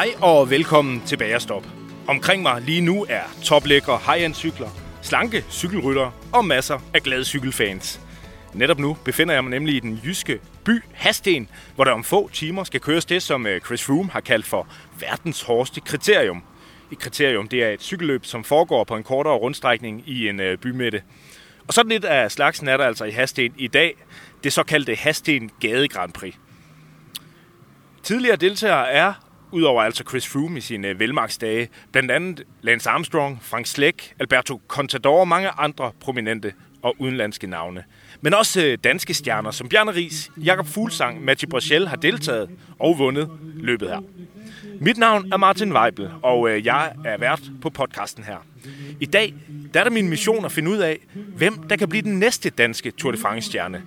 Hej 0.00 0.14
og 0.22 0.50
velkommen 0.50 1.02
til 1.06 1.16
Bagerstop. 1.16 1.66
Omkring 2.08 2.42
mig 2.42 2.62
lige 2.62 2.80
nu 2.80 3.06
er 3.08 3.22
toplækre 3.44 3.98
high-end 4.06 4.34
cykler, 4.34 4.68
slanke 5.02 5.44
cykelrytter 5.50 6.10
og 6.32 6.44
masser 6.44 6.78
af 6.94 7.02
glade 7.02 7.24
cykelfans. 7.24 8.00
Netop 8.54 8.78
nu 8.78 8.96
befinder 9.04 9.34
jeg 9.34 9.44
mig 9.44 9.50
nemlig 9.50 9.74
i 9.74 9.80
den 9.80 10.00
jyske 10.04 10.40
by 10.64 10.82
Hasten, 10.92 11.48
hvor 11.74 11.84
der 11.84 11.92
om 11.92 12.04
få 12.04 12.28
timer 12.28 12.64
skal 12.64 12.80
køres 12.80 13.04
det, 13.04 13.22
som 13.22 13.46
øh, 13.46 13.60
Chris 13.60 13.84
Froome 13.84 14.10
har 14.10 14.20
kaldt 14.20 14.46
for 14.46 14.66
verdens 15.00 15.42
hårdeste 15.42 15.80
kriterium. 15.80 16.42
Et 16.92 16.98
kriterium 16.98 17.48
det 17.48 17.64
er 17.64 17.68
et 17.68 17.82
cykelløb, 17.82 18.24
som 18.24 18.44
foregår 18.44 18.84
på 18.84 18.96
en 18.96 19.02
kortere 19.02 19.34
rundstrækning 19.34 20.02
i 20.06 20.28
en 20.28 20.40
øh, 20.40 20.58
bymidte. 20.58 21.02
Og 21.68 21.74
sådan 21.74 21.92
lidt 21.92 22.04
af 22.04 22.32
slagsen 22.32 22.68
er 22.68 22.76
der 22.76 22.84
altså 22.84 23.04
i 23.04 23.10
Hasten 23.10 23.54
i 23.58 23.66
dag, 23.66 23.94
det 24.44 24.52
såkaldte 24.52 24.94
Hasten 24.94 25.50
Gade 25.60 25.88
Grand 25.88 26.12
Prix. 26.12 26.34
Tidligere 28.02 28.36
deltagere 28.36 28.90
er 28.90 29.12
udover 29.52 29.82
altså 29.82 30.04
Chris 30.08 30.28
Froome 30.28 30.58
i 30.58 30.60
sine 30.60 30.88
øh, 30.88 31.00
velmagsdage, 31.00 31.68
blandt 31.92 32.10
andet 32.10 32.42
Lance 32.62 32.90
Armstrong, 32.90 33.38
Frank 33.42 33.66
Sleck, 33.66 34.12
Alberto 34.18 34.60
Contador 34.68 35.20
og 35.20 35.28
mange 35.28 35.48
andre 35.48 35.92
prominente 36.00 36.52
og 36.82 36.96
udenlandske 36.98 37.46
navne. 37.46 37.84
Men 38.20 38.34
også 38.34 38.64
øh, 38.64 38.78
danske 38.84 39.14
stjerner 39.14 39.50
som 39.50 39.68
Bjarne 39.68 39.90
Ries, 39.90 40.30
Jakob 40.36 40.66
Fuglsang, 40.66 41.24
Mati 41.24 41.46
Brachel 41.46 41.88
har 41.88 41.96
deltaget 41.96 42.50
og 42.78 42.98
vundet 42.98 43.30
løbet 43.54 43.88
her. 43.88 44.00
Mit 44.80 44.98
navn 44.98 45.32
er 45.32 45.36
Martin 45.36 45.72
Weibel, 45.72 46.10
og 46.22 46.50
øh, 46.50 46.66
jeg 46.66 46.92
er 47.04 47.18
vært 47.18 47.42
på 47.62 47.70
podcasten 47.70 48.24
her. 48.24 48.36
I 49.00 49.06
dag 49.06 49.34
der 49.74 49.80
er 49.80 49.84
det 49.84 49.92
min 49.92 50.08
mission 50.08 50.44
at 50.44 50.52
finde 50.52 50.70
ud 50.70 50.78
af, 50.78 50.98
hvem 51.36 51.68
der 51.68 51.76
kan 51.76 51.88
blive 51.88 52.02
den 52.02 52.18
næste 52.18 52.50
danske 52.50 52.90
Tour 52.90 53.12
de 53.12 53.18
France-stjerne. 53.18 53.82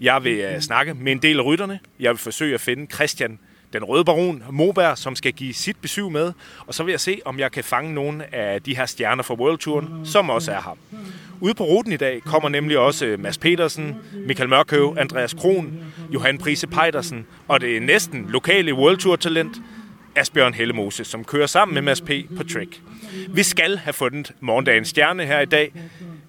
Jeg 0.00 0.24
vil 0.24 0.56
snakke 0.60 0.94
med 0.94 1.12
en 1.12 1.18
del 1.18 1.38
af 1.38 1.44
rytterne. 1.44 1.78
Jeg 2.00 2.10
vil 2.10 2.18
forsøge 2.18 2.54
at 2.54 2.60
finde 2.60 2.94
Christian 2.94 3.38
den 3.74 3.84
røde 3.84 4.04
baron 4.04 4.42
Moberg, 4.50 4.98
som 4.98 5.16
skal 5.16 5.32
give 5.32 5.54
sit 5.54 5.76
besøg 5.82 6.12
med. 6.12 6.32
Og 6.66 6.74
så 6.74 6.82
vil 6.82 6.92
jeg 6.92 7.00
se, 7.00 7.20
om 7.24 7.38
jeg 7.38 7.52
kan 7.52 7.64
fange 7.64 7.94
nogle 7.94 8.34
af 8.34 8.62
de 8.62 8.76
her 8.76 8.86
stjerner 8.86 9.22
fra 9.22 9.34
World 9.34 9.58
Touren, 9.58 9.88
som 10.04 10.30
også 10.30 10.52
er 10.52 10.60
her. 10.60 10.76
Ude 11.40 11.54
på 11.54 11.64
ruten 11.64 11.92
i 11.92 11.96
dag 11.96 12.22
kommer 12.22 12.48
nemlig 12.48 12.78
også 12.78 13.06
øh, 13.06 13.20
Mads 13.20 13.38
Petersen, 13.38 13.96
Michael 14.26 14.48
Mørkøv, 14.48 14.96
Andreas 14.98 15.34
Kron, 15.34 15.84
Johan 16.14 16.38
Prise 16.38 16.66
Pejdersen 16.66 17.26
og 17.48 17.60
det 17.60 17.82
næsten 17.82 18.26
lokale 18.28 18.74
World 18.74 18.98
Tour-talent 18.98 19.56
Asbjørn 20.16 20.54
Hellemose, 20.54 21.04
som 21.04 21.24
kører 21.24 21.46
sammen 21.46 21.74
med 21.74 21.82
Mads 21.82 22.00
P. 22.00 22.10
på 22.36 22.44
Trek. 22.44 22.80
Vi 23.28 23.42
skal 23.42 23.76
have 23.78 23.92
fundet 23.92 24.32
morgendagens 24.40 24.88
stjerne 24.88 25.26
her 25.26 25.40
i 25.40 25.46
dag, 25.46 25.72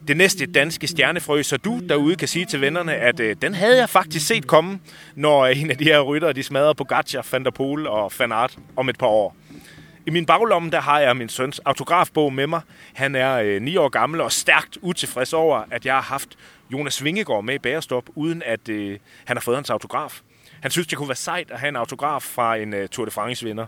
det 0.08 0.18
næste 0.18 0.46
danske 0.46 0.88
stjernefrø, 0.88 1.44
så 1.44 1.58
du 1.58 1.80
derude 1.90 2.16
kan 2.16 2.28
sige 2.28 2.46
til 2.46 2.62
vennerne, 2.62 2.96
at 2.96 3.20
øh, 3.20 3.36
den 3.42 3.54
havde 3.54 3.78
jeg 3.78 3.90
faktisk 3.90 4.28
set 4.28 4.48
komme, 4.48 4.80
når 5.16 5.40
øh, 5.42 5.62
en 5.62 5.72
af 5.72 5.78
de 5.78 5.84
her 5.84 6.02
ryttere, 6.02 6.34
de 6.34 6.44
smadrede 6.44 6.76
Pogacar, 6.76 7.28
Van 7.32 7.46
der 7.46 7.52
Poel 7.52 7.88
og 7.88 8.12
Fanart 8.12 8.58
om 8.76 8.90
et 8.90 8.98
par 8.98 9.08
år. 9.08 9.36
I 10.06 10.10
min 10.10 10.26
baglomme, 10.26 10.72
der 10.72 10.82
har 10.82 11.00
jeg 11.00 11.18
min 11.18 11.30
søns 11.30 11.60
autografbog 11.60 12.34
med 12.34 12.48
mig. 12.48 12.62
Han 12.94 13.16
er 13.16 13.34
øh, 13.34 13.62
9 13.62 13.78
år 13.78 13.90
gammel 13.90 14.22
og 14.22 14.32
stærkt 14.32 14.78
utilfreds 14.82 15.34
over, 15.34 15.64
at 15.72 15.86
jeg 15.86 15.94
har 15.94 16.02
haft 16.02 16.30
Jonas 16.72 17.04
Vingegaard 17.04 17.44
med 17.44 17.56
i 17.56 17.60
Bærestop, 17.60 18.04
uden 18.16 18.44
at 18.46 18.70
øh, 18.70 19.00
han 19.26 19.38
har 19.38 19.42
fået 19.42 19.58
hans 19.58 19.70
autograf. 19.70 20.22
Han 20.62 20.72
synes, 20.72 20.88
det 20.88 20.98
kunne 20.98 21.10
være 21.10 21.16
sejt 21.16 21.52
at 21.52 21.60
have 21.60 21.70
en 21.70 21.76
autograf 21.76 22.22
fra 22.22 22.56
en 22.56 22.74
uh, 22.74 22.80
Tour 22.92 23.06
de 23.06 23.12
France-vinder 23.12 23.66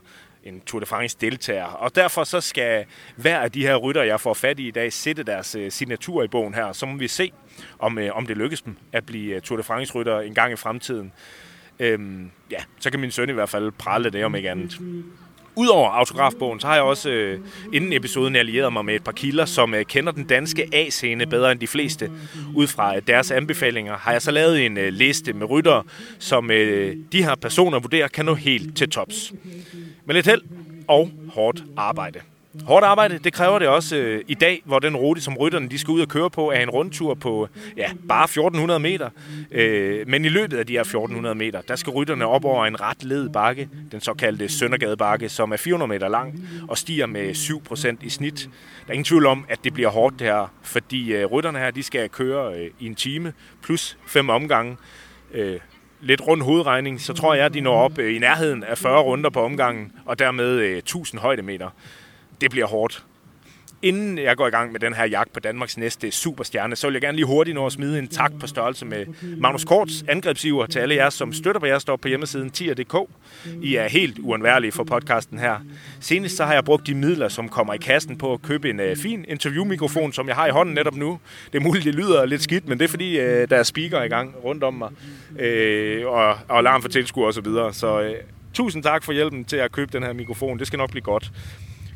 en 0.47 0.61
Tour 0.61 0.79
de 0.79 0.85
France 0.85 1.17
deltager. 1.21 1.65
Og 1.65 1.95
derfor 1.95 2.23
så 2.23 2.41
skal 2.41 2.85
hver 3.15 3.39
af 3.39 3.51
de 3.51 3.61
her 3.61 3.75
rytter, 3.75 4.03
jeg 4.03 4.21
får 4.21 4.33
fat 4.33 4.59
i 4.59 4.67
i 4.67 4.71
dag, 4.71 4.93
sætte 4.93 5.23
deres 5.23 5.55
øh, 5.55 5.71
signatur 5.71 6.23
i 6.23 6.27
bogen 6.27 6.53
her. 6.53 6.71
Så 6.71 6.85
må 6.85 6.97
vi 6.97 7.07
se, 7.07 7.31
om, 7.79 7.99
øh, 7.99 8.15
om 8.15 8.27
det 8.27 8.37
lykkes 8.37 8.61
dem 8.61 8.75
at 8.91 9.05
blive 9.05 9.35
øh, 9.35 9.41
Tour 9.41 9.57
de 9.57 9.63
France-rytter 9.63 10.19
en 10.19 10.33
gang 10.33 10.53
i 10.53 10.55
fremtiden. 10.55 11.13
Øhm, 11.79 12.31
ja, 12.51 12.57
så 12.79 12.91
kan 12.91 12.99
min 12.99 13.11
søn 13.11 13.29
i 13.29 13.33
hvert 13.33 13.49
fald 13.49 13.71
prale 13.71 14.09
det 14.09 14.25
om 14.25 14.35
ikke 14.35 14.51
andet. 14.51 14.79
Udover 15.57 15.89
autografbogen, 15.89 16.59
så 16.59 16.67
har 16.67 16.73
jeg 16.73 16.83
også 16.83 17.09
øh, 17.09 17.39
inden 17.73 17.93
episoden 17.93 18.35
allieret 18.35 18.73
mig 18.73 18.85
med 18.85 18.95
et 18.95 19.03
par 19.03 19.11
kilder, 19.11 19.45
som 19.45 19.73
øh, 19.73 19.85
kender 19.85 20.11
den 20.11 20.23
danske 20.23 20.69
A-scene 20.73 21.25
bedre 21.25 21.51
end 21.51 21.59
de 21.59 21.67
fleste. 21.67 22.11
Ud 22.55 22.67
fra 22.67 22.95
øh, 22.95 23.01
deres 23.07 23.31
anbefalinger 23.31 23.97
har 23.97 24.11
jeg 24.11 24.21
så 24.21 24.31
lavet 24.31 24.65
en 24.65 24.77
øh, 24.77 24.93
liste 24.93 25.33
med 25.33 25.49
ryttere, 25.49 25.83
som 26.19 26.51
øh, 26.51 26.95
de 27.11 27.23
her 27.23 27.35
personer 27.35 27.79
vurderer 27.79 28.07
kan 28.07 28.25
nå 28.25 28.33
helt 28.33 28.77
til 28.77 28.89
tops. 28.89 29.33
Med 30.05 30.15
lidt 30.15 30.27
held 30.27 30.41
og 30.87 31.11
hårdt 31.33 31.63
arbejde. 31.77 32.19
Hårdt 32.65 32.85
arbejde, 32.85 33.17
det 33.17 33.33
kræver 33.33 33.59
det 33.59 33.67
også 33.67 33.95
øh, 33.95 34.23
i 34.27 34.33
dag, 34.33 34.61
hvor 34.65 34.79
den 34.79 34.95
rute, 34.95 35.21
som 35.21 35.37
rytterne 35.37 35.69
de 35.69 35.77
skal 35.77 35.91
ud 35.91 36.01
og 36.01 36.07
køre 36.07 36.29
på, 36.29 36.51
er 36.51 36.59
en 36.59 36.69
rundtur 36.69 37.13
på 37.13 37.47
ja, 37.77 37.91
bare 38.07 38.23
1400 38.23 38.79
meter. 38.79 39.09
Øh, 39.51 40.07
men 40.07 40.25
i 40.25 40.29
løbet 40.29 40.57
af 40.57 40.65
de 40.65 40.73
her 40.73 40.81
1400 40.81 41.35
meter, 41.35 41.61
der 41.61 41.75
skal 41.75 41.91
rytterne 41.91 42.27
op 42.27 42.45
over 42.45 42.65
en 42.65 42.81
ret 42.81 43.03
led 43.03 43.29
bakke, 43.29 43.69
den 43.91 44.01
såkaldte 44.01 44.49
Søndergadebakke, 44.49 45.29
som 45.29 45.51
er 45.51 45.57
400 45.57 45.89
meter 45.89 46.07
lang 46.07 46.49
og 46.67 46.77
stiger 46.77 47.05
med 47.05 47.31
7% 47.31 48.05
i 48.05 48.09
snit. 48.09 48.49
Der 48.85 48.89
er 48.89 48.93
ingen 48.93 49.05
tvivl 49.05 49.25
om, 49.25 49.45
at 49.49 49.59
det 49.63 49.73
bliver 49.73 49.89
hårdt 49.89 50.19
det 50.19 50.27
her, 50.27 50.53
fordi 50.61 51.13
øh, 51.13 51.25
rytterne 51.25 51.59
her, 51.59 51.71
de 51.71 51.83
skal 51.83 52.09
køre 52.09 52.59
øh, 52.59 52.71
i 52.79 52.85
en 52.85 52.95
time 52.95 53.33
plus 53.63 53.97
fem 54.07 54.29
omgange. 54.29 54.77
Øh, 55.33 55.59
lidt 56.01 56.27
rundt 56.27 56.43
hovedregning, 56.43 57.01
så 57.01 57.13
tror 57.13 57.33
jeg, 57.33 57.45
at 57.45 57.53
de 57.53 57.61
når 57.61 57.81
op 57.81 57.97
øh, 57.99 58.15
i 58.15 58.19
nærheden 58.19 58.63
af 58.63 58.77
40 58.77 59.01
runder 59.01 59.29
på 59.29 59.41
omgangen, 59.41 59.91
og 60.05 60.19
dermed 60.19 60.59
øh, 60.59 60.77
1000 60.77 61.21
højdemeter 61.21 61.69
det 62.41 62.51
bliver 62.51 62.67
hårdt. 62.67 63.03
Inden 63.81 64.17
jeg 64.17 64.37
går 64.37 64.47
i 64.47 64.49
gang 64.49 64.71
med 64.71 64.79
den 64.79 64.93
her 64.93 65.05
jagt 65.05 65.33
på 65.33 65.39
Danmarks 65.39 65.77
næste 65.77 66.11
superstjerne, 66.11 66.75
så 66.75 66.87
vil 66.87 66.93
jeg 66.93 67.01
gerne 67.01 67.15
lige 67.15 67.25
hurtigt 67.25 67.55
nå 67.55 67.65
at 67.65 67.71
smide 67.71 67.99
en 67.99 68.07
tak 68.07 68.31
på 68.39 68.47
størrelse 68.47 68.85
med 68.85 69.05
Magnus 69.37 69.65
Korts 69.65 70.05
angrebsiver 70.07 70.65
til 70.65 70.79
alle 70.79 70.95
jer, 70.95 71.09
som 71.09 71.33
støtter 71.33 71.59
på 71.59 71.65
jer 71.65 71.79
står 71.79 71.95
på 71.95 72.07
hjemmesiden 72.07 72.49
tier.dk. 72.49 72.95
I 73.61 73.75
er 73.75 73.87
helt 73.87 74.19
uundværlige 74.19 74.71
for 74.71 74.83
podcasten 74.83 75.39
her. 75.39 75.59
Senest 75.99 76.37
så 76.37 76.45
har 76.45 76.53
jeg 76.53 76.65
brugt 76.65 76.87
de 76.87 76.95
midler, 76.95 77.27
som 77.27 77.49
kommer 77.49 77.73
i 77.73 77.77
kassen 77.77 78.17
på 78.17 78.33
at 78.33 78.41
købe 78.41 78.69
en 78.69 78.79
uh, 78.79 78.97
fin 78.97 79.25
interviewmikrofon, 79.27 80.13
som 80.13 80.27
jeg 80.27 80.35
har 80.35 80.47
i 80.47 80.51
hånden 80.51 80.75
netop 80.75 80.95
nu. 80.95 81.19
Det 81.53 81.59
er 81.59 81.63
muligt, 81.63 81.85
det 81.85 81.95
lyder 81.95 82.25
lidt 82.25 82.43
skidt, 82.43 82.67
men 82.67 82.79
det 82.79 82.85
er 82.85 82.89
fordi, 82.89 83.19
uh, 83.19 83.25
der 83.25 83.57
er 83.57 83.63
speaker 83.63 84.03
i 84.03 84.07
gang 84.07 84.35
rundt 84.43 84.63
om 84.63 84.73
mig, 84.73 84.89
uh, 85.31 86.11
og, 86.11 86.37
og 86.47 86.57
alarm 86.57 86.81
for 86.81 86.89
tilskuer 86.89 87.27
osv. 87.27 87.33
Så, 87.33 87.41
videre. 87.41 87.73
så 87.73 88.01
uh, 88.01 88.15
tusind 88.53 88.83
tak 88.83 89.03
for 89.03 89.13
hjælpen 89.13 89.45
til 89.45 89.57
at 89.57 89.71
købe 89.71 89.93
den 89.93 90.03
her 90.03 90.13
mikrofon. 90.13 90.59
Det 90.59 90.67
skal 90.67 90.77
nok 90.77 90.91
blive 90.91 91.03
godt. 91.03 91.31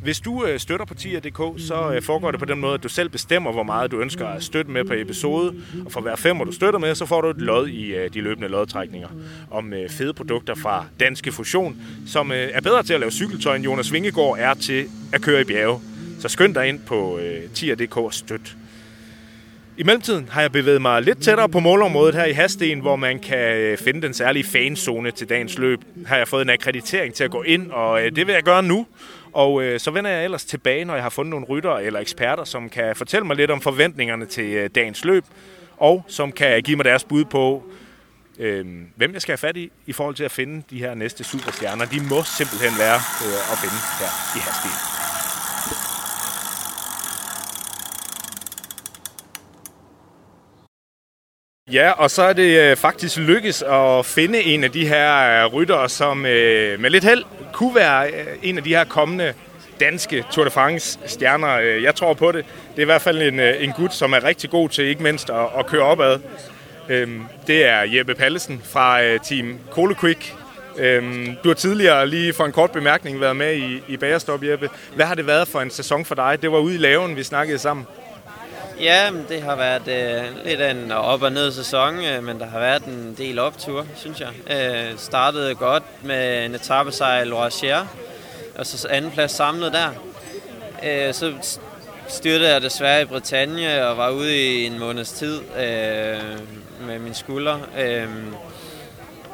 Hvis 0.02 0.20
du 0.20 0.46
øh, 0.46 0.60
støtter 0.60 0.86
på 0.86 0.94
tier.dk, 0.94 1.62
så 1.62 1.92
øh, 1.96 2.02
foregår 2.02 2.32
det 2.32 2.40
på 2.40 2.46
den 2.46 2.60
måde, 2.60 2.74
at 2.74 2.84
du 2.84 2.90
selv 2.90 3.10
bestemmer, 3.10 3.52
hvor 3.52 3.64
meget 3.64 3.92
du 3.92 4.00
ønsker 4.00 4.28
at 4.28 4.44
støtte 4.44 4.72
med 4.72 4.86
per 4.86 4.96
episode. 5.02 5.56
Og 5.86 5.92
for 5.92 6.02
hver 6.02 6.16
femmer, 6.16 6.46
du 6.46 6.52
støtter 6.52 6.80
med, 6.80 6.96
så 6.96 7.06
får 7.06 7.22
du 7.22 7.30
et 7.30 7.42
lod 7.42 7.68
i 7.68 7.96
øh, 7.96 8.14
de 8.14 8.22
løbende 8.22 8.48
lodtrækninger 8.48 9.08
om 9.52 9.74
øh, 9.74 9.90
fede 9.90 10.14
produkter 10.14 10.56
fra 10.56 10.86
Danske 11.00 11.32
Fusion, 11.32 11.78
som 12.08 12.32
øh, 12.32 12.50
er 12.54 12.62
bedre 12.62 12.84
til 12.84 12.94
at 12.94 13.00
lave 13.00 13.12
cykeltøj, 13.12 13.56
end 13.56 13.64
Jonas 13.64 13.94
Vingegaard 13.94 14.36
er 14.40 14.54
til 14.54 14.86
at 15.14 15.22
køre 15.22 15.42
i 15.42 15.44
bjerge. 15.44 15.80
Så 16.20 16.30
skynd 16.30 16.56
dig 16.56 16.68
ind 16.68 16.80
på 16.80 17.18
øh, 17.18 17.50
tier.dk 17.54 17.98
og 17.98 18.14
støt. 18.14 18.56
I 19.78 19.84
mellemtiden 19.84 20.30
har 20.32 20.42
jeg 20.42 20.52
bevæget 20.52 20.82
mig 20.82 21.02
lidt 21.02 21.24
tættere 21.24 21.50
på 21.50 21.60
målområdet 21.60 22.16
her 22.16 22.26
i 22.26 22.32
Hasten, 22.32 22.80
hvor 22.80 22.96
man 22.96 23.20
kan 23.20 23.58
øh, 23.58 23.78
finde 23.78 24.02
den 24.02 24.14
særlige 24.14 24.44
fanzone 24.44 25.12
til 25.12 25.30
dagens 25.30 25.58
løb. 25.58 25.80
Her 25.96 26.08
har 26.08 26.18
jeg 26.18 26.28
fået 26.28 26.42
en 26.42 26.50
akkreditering 26.50 27.14
til 27.14 27.24
at 27.24 27.32
gå 27.32 27.42
ind, 27.42 27.72
og 27.72 28.06
øh, 28.06 28.16
det 28.16 28.28
vil 28.28 28.34
jeg 28.34 28.44
gøre 28.44 28.64
nu. 28.64 28.86
Og 29.34 29.64
øh, 29.64 29.80
så 29.80 29.92
vender 29.92 30.12
jeg 30.12 30.24
ellers 30.24 30.46
tilbage, 30.46 30.86
når 30.86 30.94
jeg 30.94 31.04
har 31.04 31.10
fundet 31.10 31.30
nogle 31.32 31.46
rytter 31.46 31.78
eller 31.78 32.00
eksperter, 32.00 32.44
som 32.44 32.70
kan 32.70 32.96
fortælle 32.96 33.28
mig 33.28 33.36
lidt 33.36 33.52
om 33.52 33.62
forventningerne 33.62 34.26
til 34.26 34.46
øh, 34.46 34.70
dagens 34.76 35.06
løb, 35.06 35.26
og 35.78 36.06
som 36.08 36.32
kan 36.32 36.64
give 36.64 36.78
mig 36.78 36.86
deres 36.86 37.04
bud 37.04 37.26
på, 37.26 37.64
øh, 38.40 38.66
hvem 38.96 39.14
jeg 39.14 39.22
skal 39.22 39.32
have 39.32 39.38
fat 39.38 39.58
i, 39.58 39.72
i 39.86 39.94
forhold 39.94 40.16
til 40.16 40.24
at 40.24 40.32
finde 40.32 40.64
de 40.70 40.80
her 40.80 40.94
næste 40.94 41.24
superstjerner. 41.24 41.86
De 41.86 42.00
må 42.10 42.24
simpelthen 42.24 42.74
være 42.80 43.00
øh, 43.26 43.52
at 43.52 43.58
finde 43.58 43.80
her 44.00 44.38
i 44.38 44.40
Hasten. 44.40 44.91
Ja, 51.72 51.92
og 51.92 52.12
så 52.12 52.24
er 52.24 52.34
det 52.34 52.60
øh, 52.60 52.78
faktisk 52.78 53.18
lykkes 53.18 53.62
at 53.62 54.06
finde 54.06 54.44
en 54.44 54.64
af 54.64 54.72
de 54.72 54.88
her 54.88 55.44
øh, 55.46 55.54
ryttere, 55.54 55.90
som 55.90 56.26
øh, 56.26 56.80
med 56.80 56.90
lidt 56.90 57.04
held 57.04 57.24
kunne 57.54 57.76
være 57.76 58.10
en 58.44 58.58
af 58.58 58.64
de 58.64 58.70
her 58.70 58.84
kommende 58.84 59.34
danske 59.80 60.26
Tour 60.32 60.46
de 60.46 60.52
France 60.52 61.00
stjerner. 61.06 61.58
Jeg 61.58 61.96
tror 61.96 62.14
på 62.14 62.32
det. 62.32 62.46
Det 62.72 62.78
er 62.78 62.82
i 62.82 62.86
hvert 62.86 63.02
fald 63.02 63.22
en, 63.22 63.40
en 63.40 63.72
gut, 63.72 63.94
som 63.94 64.14
er 64.14 64.24
rigtig 64.24 64.50
god 64.50 64.70
til 64.70 64.86
ikke 64.86 65.04
mindst 65.04 65.30
at, 65.30 65.48
at 65.60 65.66
køre 65.66 65.82
opad. 65.82 66.20
Øhm, 66.90 67.22
det 67.48 67.66
er 67.66 67.82
Jeppe 67.82 68.16
Pallesen 68.16 68.62
fra 68.66 69.18
Team 69.18 69.60
Coloquick. 69.72 70.36
Øhm, 70.78 71.36
du 71.44 71.50
har 71.50 71.54
tidligere 71.54 72.08
lige 72.08 72.34
for 72.34 72.46
en 72.46 72.52
kort 72.52 72.72
bemærkning 72.72 73.22
været 73.22 73.36
med 73.36 73.56
i, 73.56 73.84
i 73.88 73.98
Bagerstop, 73.98 74.44
Jeppe. 74.44 74.70
Hvad 74.96 75.06
har 75.06 75.16
det 75.16 75.28
været 75.28 75.48
for 75.48 75.62
en 75.62 75.70
sæson 75.70 76.06
for 76.06 76.16
dig? 76.16 76.38
Det 76.42 76.52
var 76.52 76.60
ude 76.60 76.76
i 76.76 76.78
laven, 76.78 77.16
vi 77.16 77.24
snakkede 77.24 77.60
sammen. 77.60 77.86
Ja, 78.82 79.12
det 79.30 79.42
har 79.42 79.56
været 79.56 79.88
øh, 79.88 80.46
lidt 80.46 80.62
af 80.62 80.72
en 80.72 80.92
op- 80.92 81.22
og 81.22 81.32
ned 81.32 81.52
sæson, 81.52 82.06
øh, 82.06 82.24
men 82.24 82.40
der 82.40 82.46
har 82.46 82.60
været 82.60 82.84
en 82.84 83.16
del 83.18 83.40
optur, 83.40 83.86
synes 83.96 84.20
jeg. 84.20 84.30
Øh, 84.52 84.98
startede 84.98 85.56
godt 85.56 85.84
med 86.04 86.46
en 86.46 86.56
etappesejr 86.56 87.22
i 87.22 87.26
Loire 87.26 87.88
og 88.56 88.66
så 88.66 88.88
anden 88.88 89.12
plads 89.12 89.32
samlet 89.32 89.74
der. 89.74 89.90
Øh, 90.84 91.14
så 91.14 91.34
styrte 92.08 92.46
jeg 92.46 92.62
desværre 92.62 93.02
i 93.02 93.06
Bretagne 93.06 93.88
og 93.88 93.98
var 93.98 94.10
ude 94.10 94.38
i 94.38 94.66
en 94.66 94.80
måneds 94.80 95.12
tid 95.12 95.40
øh, 95.58 96.20
med 96.88 97.00
min 97.00 97.14
skulder. 97.14 97.60
Øh, 97.80 98.10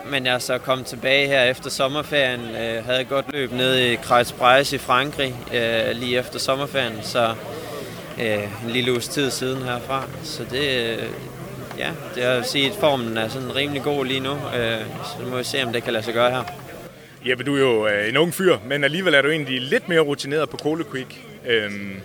men 0.05 0.25
jeg 0.25 0.33
er 0.33 0.39
så 0.39 0.57
kom 0.57 0.83
tilbage 0.83 1.27
her 1.27 1.43
efter 1.43 1.69
sommerferien. 1.69 2.41
Øh, 2.55 2.85
havde 2.85 3.03
godt 3.03 3.25
løb 3.33 3.51
ned 3.51 3.75
i 3.77 3.95
Kreis 3.95 4.73
i 4.73 4.77
Frankrig 4.77 5.35
øh, 5.53 5.95
lige 5.95 6.17
efter 6.17 6.39
sommerferien, 6.39 6.99
så 7.03 7.35
øh, 8.21 8.65
en 8.65 8.69
lille 8.69 8.91
uges 8.91 9.07
tid 9.07 9.31
siden 9.31 9.63
herfra. 9.63 10.03
Så 10.23 10.43
det, 10.51 10.97
øh, 10.97 11.03
ja, 11.77 11.91
det 12.15 12.23
er 12.23 12.31
at 12.31 12.47
sige, 12.47 12.69
at 12.69 12.75
formen 12.79 13.17
er 13.17 13.27
sådan 13.27 13.55
rimelig 13.55 13.83
god 13.83 14.05
lige 14.05 14.19
nu. 14.19 14.31
Øh, 14.31 14.81
så 15.03 15.29
må 15.29 15.37
vi 15.37 15.43
se, 15.43 15.63
om 15.63 15.73
det 15.73 15.83
kan 15.83 15.93
lade 15.93 16.03
sig 16.03 16.13
gøre 16.13 16.31
her. 16.31 16.43
Jeppe, 17.25 17.43
du 17.43 17.55
er 17.55 17.59
jo 17.59 17.87
øh, 17.87 18.09
en 18.09 18.17
ung 18.17 18.33
fyr, 18.33 18.57
men 18.65 18.83
alligevel 18.83 19.13
er 19.13 19.21
du 19.21 19.29
egentlig 19.29 19.61
lidt 19.61 19.89
mere 19.89 19.99
rutineret 19.99 20.49
på 20.49 20.57
Cole 20.57 20.83
Creek. 20.83 21.25
Øhm, 21.45 22.01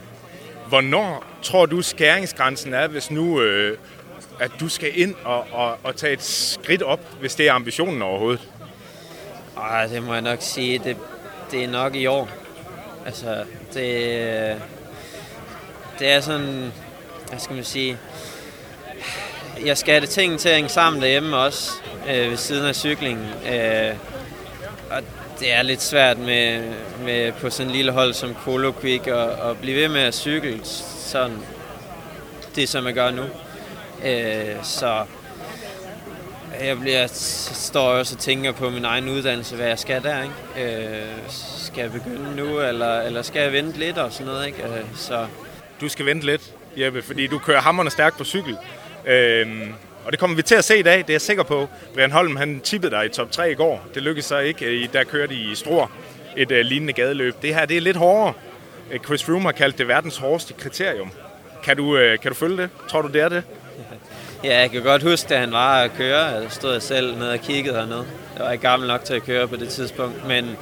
hvornår 0.69 1.25
tror 1.43 1.67
du 1.67 1.83
skæringsgrænsen 1.83 2.75
er, 2.75 2.87
hvis 2.87 3.11
nu 3.11 3.41
øh, 3.41 3.79
at 4.41 4.51
du 4.61 4.69
skal 4.69 5.01
ind 5.01 5.15
og, 5.25 5.47
og, 5.53 5.77
og 5.83 5.97
tage 5.97 6.13
et 6.13 6.23
skridt 6.23 6.83
op, 6.83 7.01
hvis 7.21 7.35
det 7.35 7.49
er 7.49 7.53
ambitionen 7.53 8.03
overhovedet? 8.03 8.49
Ej, 9.57 9.87
det 9.87 10.03
må 10.03 10.13
jeg 10.13 10.23
nok 10.23 10.39
sige, 10.41 10.79
det, 10.85 10.97
det 11.51 11.65
er 11.65 11.69
nok 11.69 11.95
i 11.95 12.07
år. 12.07 12.29
Altså, 13.07 13.45
det, 13.75 14.63
det 16.03 16.11
er 16.11 16.21
sådan, 16.21 16.73
hvad 17.29 17.39
skal 17.39 17.55
man 17.55 17.65
sige, 17.65 17.99
jeg 19.65 19.79
skal 19.79 19.93
have 19.93 20.01
det 20.01 20.11
ting 20.11 20.39
til 20.39 20.49
at 20.49 20.55
hænge 20.55 20.69
sammen 20.69 21.03
derhjemme 21.03 21.37
også, 21.37 21.73
øh, 22.09 22.31
ved 22.31 22.37
siden 22.37 22.67
af 22.67 22.75
cyklingen. 22.75 23.27
Øh, 23.53 23.95
og 24.91 25.03
det 25.41 25.53
er 25.53 25.63
lidt 25.63 25.83
svært 25.83 26.19
med, 26.19 26.63
med 27.05 27.33
på 27.33 27.51
sådan 27.51 27.71
en 27.71 27.77
lille 27.77 27.93
hold 27.93 28.15
som 28.15 28.35
Colo 28.45 28.73
Quick 28.81 29.07
at, 29.07 29.29
at 29.29 29.59
blive 29.61 29.77
ved 29.77 29.89
med 29.89 30.01
at 30.01 30.15
cykle 30.15 30.61
sådan 30.65 31.39
det, 32.57 32.69
som 32.69 32.87
jeg 32.87 32.95
gør 32.95 33.11
nu. 33.11 33.23
Øh, 34.05 34.57
så 34.63 35.05
jeg, 36.61 36.81
bliver, 36.81 36.99
jeg 36.99 37.11
står 37.11 37.89
også 37.89 38.15
og 38.15 38.21
tænker 38.21 38.53
på 38.53 38.71
min 38.71 38.85
egen 38.85 39.09
uddannelse, 39.09 39.57
hvad 39.57 39.67
jeg 39.67 39.79
skal 39.79 40.03
der. 40.03 40.23
Ikke? 40.23 40.77
Øh, 40.77 41.07
skal 41.59 41.83
jeg 41.83 41.93
begynde 41.93 42.37
nu, 42.37 42.61
eller, 42.61 43.01
eller 43.01 43.23
skal 43.23 43.43
jeg 43.43 43.53
vente 43.53 43.79
lidt 43.79 43.99
og 43.99 44.13
sådan 44.13 44.27
noget? 44.27 44.47
Ikke? 44.47 44.63
Øh, 44.63 44.85
så 44.97 45.27
du 45.83 45.89
skal 45.89 46.07
vente 46.07 46.27
lidt, 46.27 46.43
Jeppe, 46.77 47.03
fordi 47.03 47.27
du 47.27 47.39
kører 47.39 47.61
hammerne 47.61 47.91
stærkt 47.91 48.19
på 48.19 48.25
cykel. 48.25 48.57
Øhm, 49.07 49.75
og 50.05 50.13
det 50.13 50.21
kommer 50.21 50.37
vi 50.37 50.43
til 50.43 50.55
at 50.55 50.65
se 50.65 50.79
i 50.79 50.83
dag, 50.83 50.99
det 50.99 51.11
er 51.11 51.15
jeg 51.15 51.21
sikker 51.21 51.43
på. 51.43 51.69
Brian 51.95 52.13
Holm, 52.13 52.37
han 52.37 52.61
tippede 52.61 52.97
dig 52.97 53.07
i 53.07 53.09
top 53.09 53.31
3 53.31 53.51
i 53.51 53.55
går. 53.55 53.87
Det 53.95 54.03
lykkedes 54.03 54.25
så 54.25 54.39
ikke. 54.39 54.65
Øh, 54.67 54.89
der 54.93 55.05
kørte 55.05 55.35
i 55.35 55.55
Struer 55.55 55.87
et 56.37 56.51
uh, 56.51 56.57
lignende 56.57 56.93
gadeløb. 56.93 57.35
Det 57.43 57.55
her, 57.55 57.67
det 57.67 57.77
er 57.77 57.81
lidt 57.81 57.97
hårdere. 57.97 58.33
Øh, 58.91 59.01
Chris 59.01 59.25
Froome 59.25 59.45
har 59.45 59.53
kaldt 59.53 59.79
det 59.79 59.89
verdens 59.89 60.17
hårdeste 60.17 60.55
kriterium. 60.55 61.11
Kan 61.65 61.77
du, 61.77 61.85
uh, 61.85 62.19
kan 62.23 62.31
du 62.31 62.35
følge 62.35 62.57
det? 62.57 62.71
Tror 62.89 63.03
du, 63.03 63.09
det 63.09 63.21
er 63.21 63.29
det? 63.29 63.43
Ja, 64.45 64.59
jeg 64.61 64.71
kan 64.71 64.83
godt 64.83 65.03
huske, 65.03 65.29
da 65.29 65.39
han 65.39 65.53
var 65.53 65.83
at 65.83 65.91
køre. 65.97 66.25
Jeg 66.25 66.47
stod 66.51 66.81
selv 66.81 67.17
nede 67.19 67.33
og 67.33 67.39
kiggede 67.39 67.77
hernede. 67.77 68.07
Jeg 68.37 68.45
var 68.45 68.53
ikke 68.53 68.63
gammel 68.63 68.89
nok 68.89 69.05
til 69.05 69.15
at 69.15 69.23
køre 69.23 69.49
på 69.49 69.57
det 69.57 69.69
tidspunkt, 69.69 70.29
men 70.29 70.57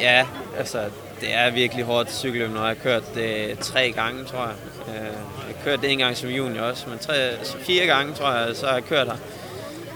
ja, 0.00 0.26
altså, 0.58 0.78
det 1.22 1.34
er 1.34 1.50
virkelig 1.50 1.84
hårdt 1.84 2.12
cykelløb, 2.12 2.50
når 2.50 2.60
jeg 2.60 2.68
har 2.68 2.74
kørt 2.74 3.14
det 3.14 3.58
tre 3.58 3.92
gange, 3.92 4.24
tror 4.24 4.46
jeg. 4.46 4.54
Øh, 4.88 5.04
jeg 5.04 5.56
har 5.56 5.64
kørt 5.64 5.82
det 5.82 5.92
en 5.92 5.98
gang 5.98 6.16
som 6.16 6.28
junior 6.28 6.62
også, 6.62 6.88
men 6.88 6.98
tre, 6.98 7.14
altså 7.14 7.58
fire 7.58 7.86
gange, 7.86 8.14
tror 8.14 8.32
jeg, 8.32 8.56
så 8.56 8.66
har 8.66 8.74
jeg 8.74 8.84
kørt 8.84 9.06
her. 9.06 9.16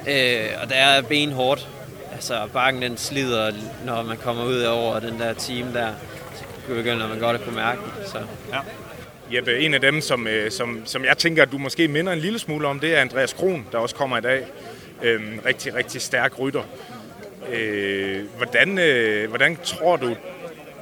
Øh, 0.08 0.62
og 0.62 0.68
det 0.68 0.76
er 0.76 1.02
benhårdt. 1.02 1.68
Altså, 2.12 2.48
bakken 2.52 2.82
den 2.82 2.96
slider, 2.96 3.52
når 3.86 4.02
man 4.02 4.16
kommer 4.16 4.44
ud 4.44 4.60
over 4.60 5.00
den 5.00 5.18
der 5.18 5.32
team 5.32 5.72
der. 5.72 5.88
Så 6.34 6.74
begynder 6.74 7.08
man 7.08 7.18
godt 7.18 7.36
at 7.36 7.44
kunne 7.44 7.56
mærke. 7.56 7.80
Så. 8.06 8.18
Ja. 8.52 8.58
Jeppe, 9.36 9.58
en 9.58 9.74
af 9.74 9.80
dem, 9.80 10.00
som, 10.00 10.26
øh, 10.26 10.50
som, 10.50 10.82
som 10.84 11.04
jeg 11.04 11.18
tænker, 11.18 11.42
at 11.42 11.52
du 11.52 11.58
måske 11.58 11.88
minder 11.88 12.12
en 12.12 12.18
lille 12.18 12.38
smule 12.38 12.68
om, 12.68 12.80
det 12.80 12.96
er 12.96 13.00
Andreas 13.00 13.32
Kron, 13.32 13.66
der 13.72 13.78
også 13.78 13.94
kommer 13.94 14.18
i 14.18 14.20
dag. 14.20 14.46
Øhm, 15.02 15.40
rigtig, 15.46 15.74
rigtig 15.74 16.02
stærk 16.02 16.38
rytter. 16.38 16.62
Øh, 17.52 18.24
hvordan, 18.36 18.78
øh, 18.78 19.28
hvordan 19.28 19.56
tror 19.64 19.96
du, 19.96 20.16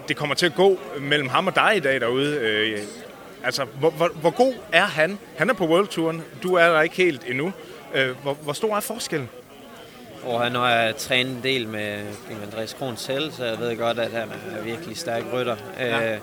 det 0.09 0.17
kommer 0.17 0.35
til 0.35 0.47
at 0.47 0.55
gå 0.55 0.79
mellem 1.01 1.29
ham 1.29 1.47
og 1.47 1.55
dig 1.55 1.73
i 1.77 1.81
dag 1.81 2.01
derude. 2.01 2.37
Øh, 2.37 2.79
altså, 3.45 3.65
hvor, 3.65 3.91
hvor, 3.91 4.09
hvor 4.09 4.31
god 4.31 4.55
er 4.73 4.85
han? 4.85 5.19
Han 5.37 5.51
er 5.51 5.55
på 5.55 5.67
World 5.67 5.89
Touren. 5.89 6.23
Du 6.43 6.55
er 6.55 6.69
der 6.69 6.83
ikke 6.83 6.97
helt 6.97 7.23
endnu. 7.27 7.53
Øh, 7.95 8.17
hvor, 8.23 8.35
hvor 8.35 8.53
stor 8.53 8.77
er 8.77 8.81
forskellen? 8.81 9.29
Og 10.23 10.43
han 10.43 10.55
har 10.55 10.93
trænet 10.93 11.33
en 11.37 11.41
del 11.43 11.69
med 11.69 12.03
Andreas 12.43 12.73
Kron 12.73 12.97
selv, 12.97 13.33
så 13.33 13.45
jeg 13.45 13.59
ved 13.59 13.77
godt, 13.77 13.99
at 13.99 14.11
han 14.11 14.29
er 14.59 14.63
virkelig 14.63 14.97
stærk 14.97 15.23
rytter. 15.33 15.57
Ja. 15.79 16.15
Øh, 16.15 16.19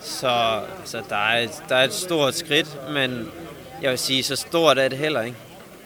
så, 0.00 0.60
så 0.84 1.02
der, 1.08 1.16
er 1.16 1.38
et, 1.38 1.62
der 1.68 1.76
er 1.76 1.84
et 1.84 1.92
stort 1.92 2.34
skridt, 2.34 2.78
men 2.92 3.32
jeg 3.82 3.90
vil 3.90 3.98
sige, 3.98 4.22
så 4.22 4.36
stort 4.36 4.78
er 4.78 4.88
det 4.88 4.98
heller 4.98 5.22
ikke. 5.22 5.36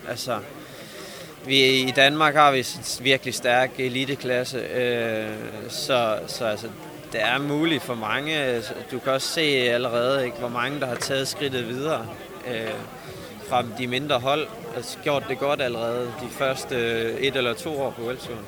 Altså, 0.08 0.38
vi, 1.46 1.80
I 1.80 1.90
Danmark 1.96 2.34
har 2.34 2.52
vi 2.52 2.58
en 2.58 3.04
virkelig 3.04 3.34
stærk 3.34 3.70
eliteklasse, 3.78 4.58
øh, 4.58 5.26
så, 5.68 6.18
så 6.26 6.44
altså, 6.44 6.66
det 7.14 7.22
er 7.22 7.38
muligt 7.38 7.82
for 7.82 7.94
mange. 7.94 8.62
Du 8.90 8.98
kan 8.98 9.12
også 9.12 9.28
se 9.28 9.40
allerede, 9.40 10.24
ikke, 10.24 10.38
hvor 10.38 10.48
mange, 10.48 10.80
der 10.80 10.86
har 10.86 10.94
taget 10.94 11.28
skridtet 11.28 11.68
videre 11.68 12.06
øh, 12.46 12.70
fra 13.48 13.64
de 13.78 13.86
mindre 13.86 14.18
hold. 14.18 14.46
Altså 14.76 14.98
gjort 15.04 15.24
det 15.28 15.38
godt 15.38 15.62
allerede 15.62 16.12
de 16.20 16.28
første 16.30 16.76
et 17.20 17.36
eller 17.36 17.54
to 17.54 17.80
år 17.82 17.90
på 17.90 18.02
Worldtouren. 18.02 18.44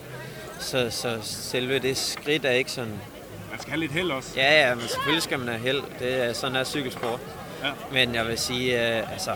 Så, 0.59 0.91
så 0.91 1.19
selve 1.23 1.79
det 1.79 1.97
skridt 1.97 2.45
er 2.45 2.51
ikke 2.51 2.71
sådan... 2.71 3.01
Man 3.51 3.61
skal 3.61 3.71
have 3.71 3.81
lidt 3.81 3.93
held 3.93 4.11
også. 4.11 4.31
Ja, 4.37 4.69
ja, 4.69 4.75
men 4.75 4.89
selvfølgelig 4.89 5.23
skal 5.23 5.39
man 5.39 5.49
have 5.49 5.61
held. 5.61 5.83
Det 5.99 6.25
er 6.25 6.33
sådan 6.33 6.57
er 6.57 6.65
cykelsport. 6.65 7.21
Ja. 7.65 7.71
Men 7.93 8.15
jeg 8.15 8.27
vil 8.27 8.39
sige, 8.39 8.99
øh, 8.99 9.13
altså... 9.13 9.31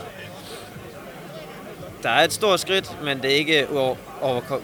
Der 2.03 2.09
er 2.09 2.23
et 2.23 2.33
stort 2.33 2.59
skridt, 2.59 3.03
men 3.03 3.21
det 3.21 3.31
er 3.31 3.35
ikke 3.35 3.67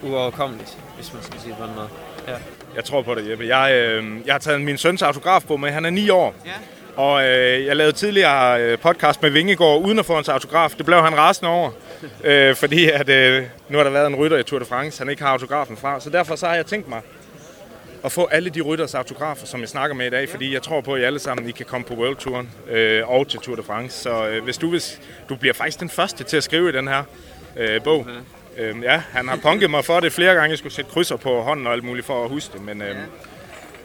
uoverkommeligt, 0.02 0.78
hvis 0.96 1.12
man 1.12 1.22
skal 1.22 1.40
sige 1.40 1.54
på 1.58 1.64
en 1.64 1.74
måde. 1.74 1.88
Ja. 2.28 2.34
Jeg 2.78 2.84
tror 2.84 3.02
på 3.02 3.14
det, 3.14 3.30
Jeppe. 3.30 3.46
Jeg, 3.56 3.74
øh, 3.74 4.04
jeg 4.26 4.34
har 4.34 4.38
taget 4.38 4.60
min 4.60 4.78
søns 4.78 5.02
autograf 5.02 5.42
på 5.42 5.56
med. 5.56 5.70
Han 5.70 5.84
er 5.84 5.90
9 5.90 6.10
år. 6.10 6.34
Ja. 6.46 6.50
Og 6.96 7.24
øh, 7.24 7.66
jeg 7.66 7.76
lavede 7.76 7.92
tidligere 7.92 8.62
øh, 8.62 8.78
podcast 8.78 9.22
med 9.22 9.30
Vingegård 9.30 9.82
uden 9.82 9.98
at 9.98 10.06
få 10.06 10.14
hans 10.14 10.28
autograf. 10.28 10.70
Det 10.70 10.86
blev 10.86 10.98
han 10.98 11.18
rasende 11.18 11.50
over. 11.50 11.70
øh, 12.24 12.56
fordi 12.56 12.90
at, 12.90 13.08
øh, 13.08 13.44
nu 13.68 13.76
har 13.76 13.84
der 13.84 13.90
været 13.90 14.06
en 14.06 14.16
rytter 14.16 14.36
i 14.36 14.42
Tour 14.42 14.58
de 14.58 14.64
France, 14.64 14.98
han 14.98 15.08
ikke 15.10 15.22
har 15.22 15.30
autografen 15.30 15.76
fra. 15.76 16.00
Så 16.00 16.10
derfor 16.10 16.36
så 16.36 16.46
har 16.46 16.54
jeg 16.54 16.66
tænkt 16.66 16.88
mig 16.88 17.00
at 18.04 18.12
få 18.12 18.24
alle 18.26 18.50
de 18.50 18.60
rytters 18.60 18.94
autografer, 18.94 19.46
som 19.46 19.60
jeg 19.60 19.68
snakker 19.68 19.96
med 19.96 20.06
i 20.06 20.10
dag, 20.10 20.28
fordi 20.28 20.54
jeg 20.54 20.62
tror 20.62 20.80
på, 20.80 20.94
at 20.94 21.00
I 21.00 21.04
alle 21.04 21.18
sammen 21.18 21.48
I 21.48 21.52
kan 21.52 21.66
komme 21.66 21.84
på 21.84 21.94
World 21.94 22.16
Touren 22.16 22.50
øh, 22.70 23.10
og 23.10 23.28
til 23.28 23.40
Tour 23.40 23.56
de 23.56 23.62
France. 23.62 24.02
Så 24.02 24.28
øh, 24.28 24.44
hvis 24.44 24.58
du 24.58 24.70
vil, 24.70 24.82
du 25.28 25.36
bliver 25.36 25.54
faktisk 25.54 25.80
den 25.80 25.90
første 25.90 26.24
til 26.24 26.36
at 26.36 26.44
skrive 26.44 26.68
i 26.68 26.72
den 26.72 26.88
her 26.88 27.02
øh, 27.56 27.82
bog. 27.82 28.06
Øhm, 28.58 28.82
ja, 28.82 29.02
han 29.12 29.28
har 29.28 29.36
punket 29.36 29.70
mig 29.70 29.84
for 29.84 30.00
det 30.00 30.12
flere 30.12 30.34
gange. 30.34 30.50
Jeg 30.50 30.58
skulle 30.58 30.72
sætte 30.72 30.90
krydser 30.90 31.16
på 31.16 31.40
hånden 31.40 31.66
og 31.66 31.72
alt 31.72 31.84
muligt 31.84 32.06
for 32.06 32.24
at 32.24 32.30
huske 32.30 32.52
det. 32.52 32.62
Men 32.62 32.82
øhm, 32.82 32.98
ja. 32.98 33.04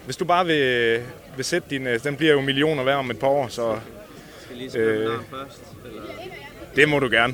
hvis 0.06 0.18
du 0.18 0.26
bare 0.26 0.46
vil, 0.46 1.02
vil 1.36 1.46
sætte 1.46 1.70
din... 1.70 1.88
Øh, 1.88 2.04
den 2.04 2.16
bliver 2.16 2.34
jo 2.34 2.42
millioner 2.42 2.84
værd 2.84 2.98
om 2.98 3.12
et 3.12 3.20
par 3.20 3.28
år, 3.28 3.48
så... 3.48 3.80
Skal 4.42 4.58
lige 4.58 4.78
øh, 4.78 5.08
først? 5.30 5.62
Eller? 5.86 6.02
Det 6.76 6.90
må 6.90 7.00
du 7.00 7.10
gerne. 7.10 7.34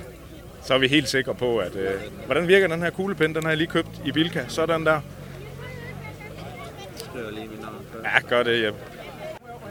Så 0.63 0.74
er 0.74 0.77
vi 0.77 0.88
helt 0.88 1.10
sikre 1.10 1.36
på, 1.36 1.58
at... 1.58 1.75
Øh, 1.75 1.91
hvordan 2.25 2.48
virker 2.48 2.67
den 2.67 2.81
her 2.81 2.89
kuglepen? 2.89 3.36
Den 3.36 3.43
har 3.43 3.50
jeg 3.50 3.58
lige 3.58 3.67
købt 3.67 3.89
i 4.05 4.12
Bilka. 4.12 4.43
Sådan 4.48 4.86
der. 4.86 5.01
Skriver 6.96 7.31
lige 7.31 7.48
mit 7.48 7.62
navn 7.62 7.86
først. 7.93 8.05
Ja, 8.05 8.29
gør 8.29 8.43
det, 8.43 8.63
Jeppe. 8.63 8.79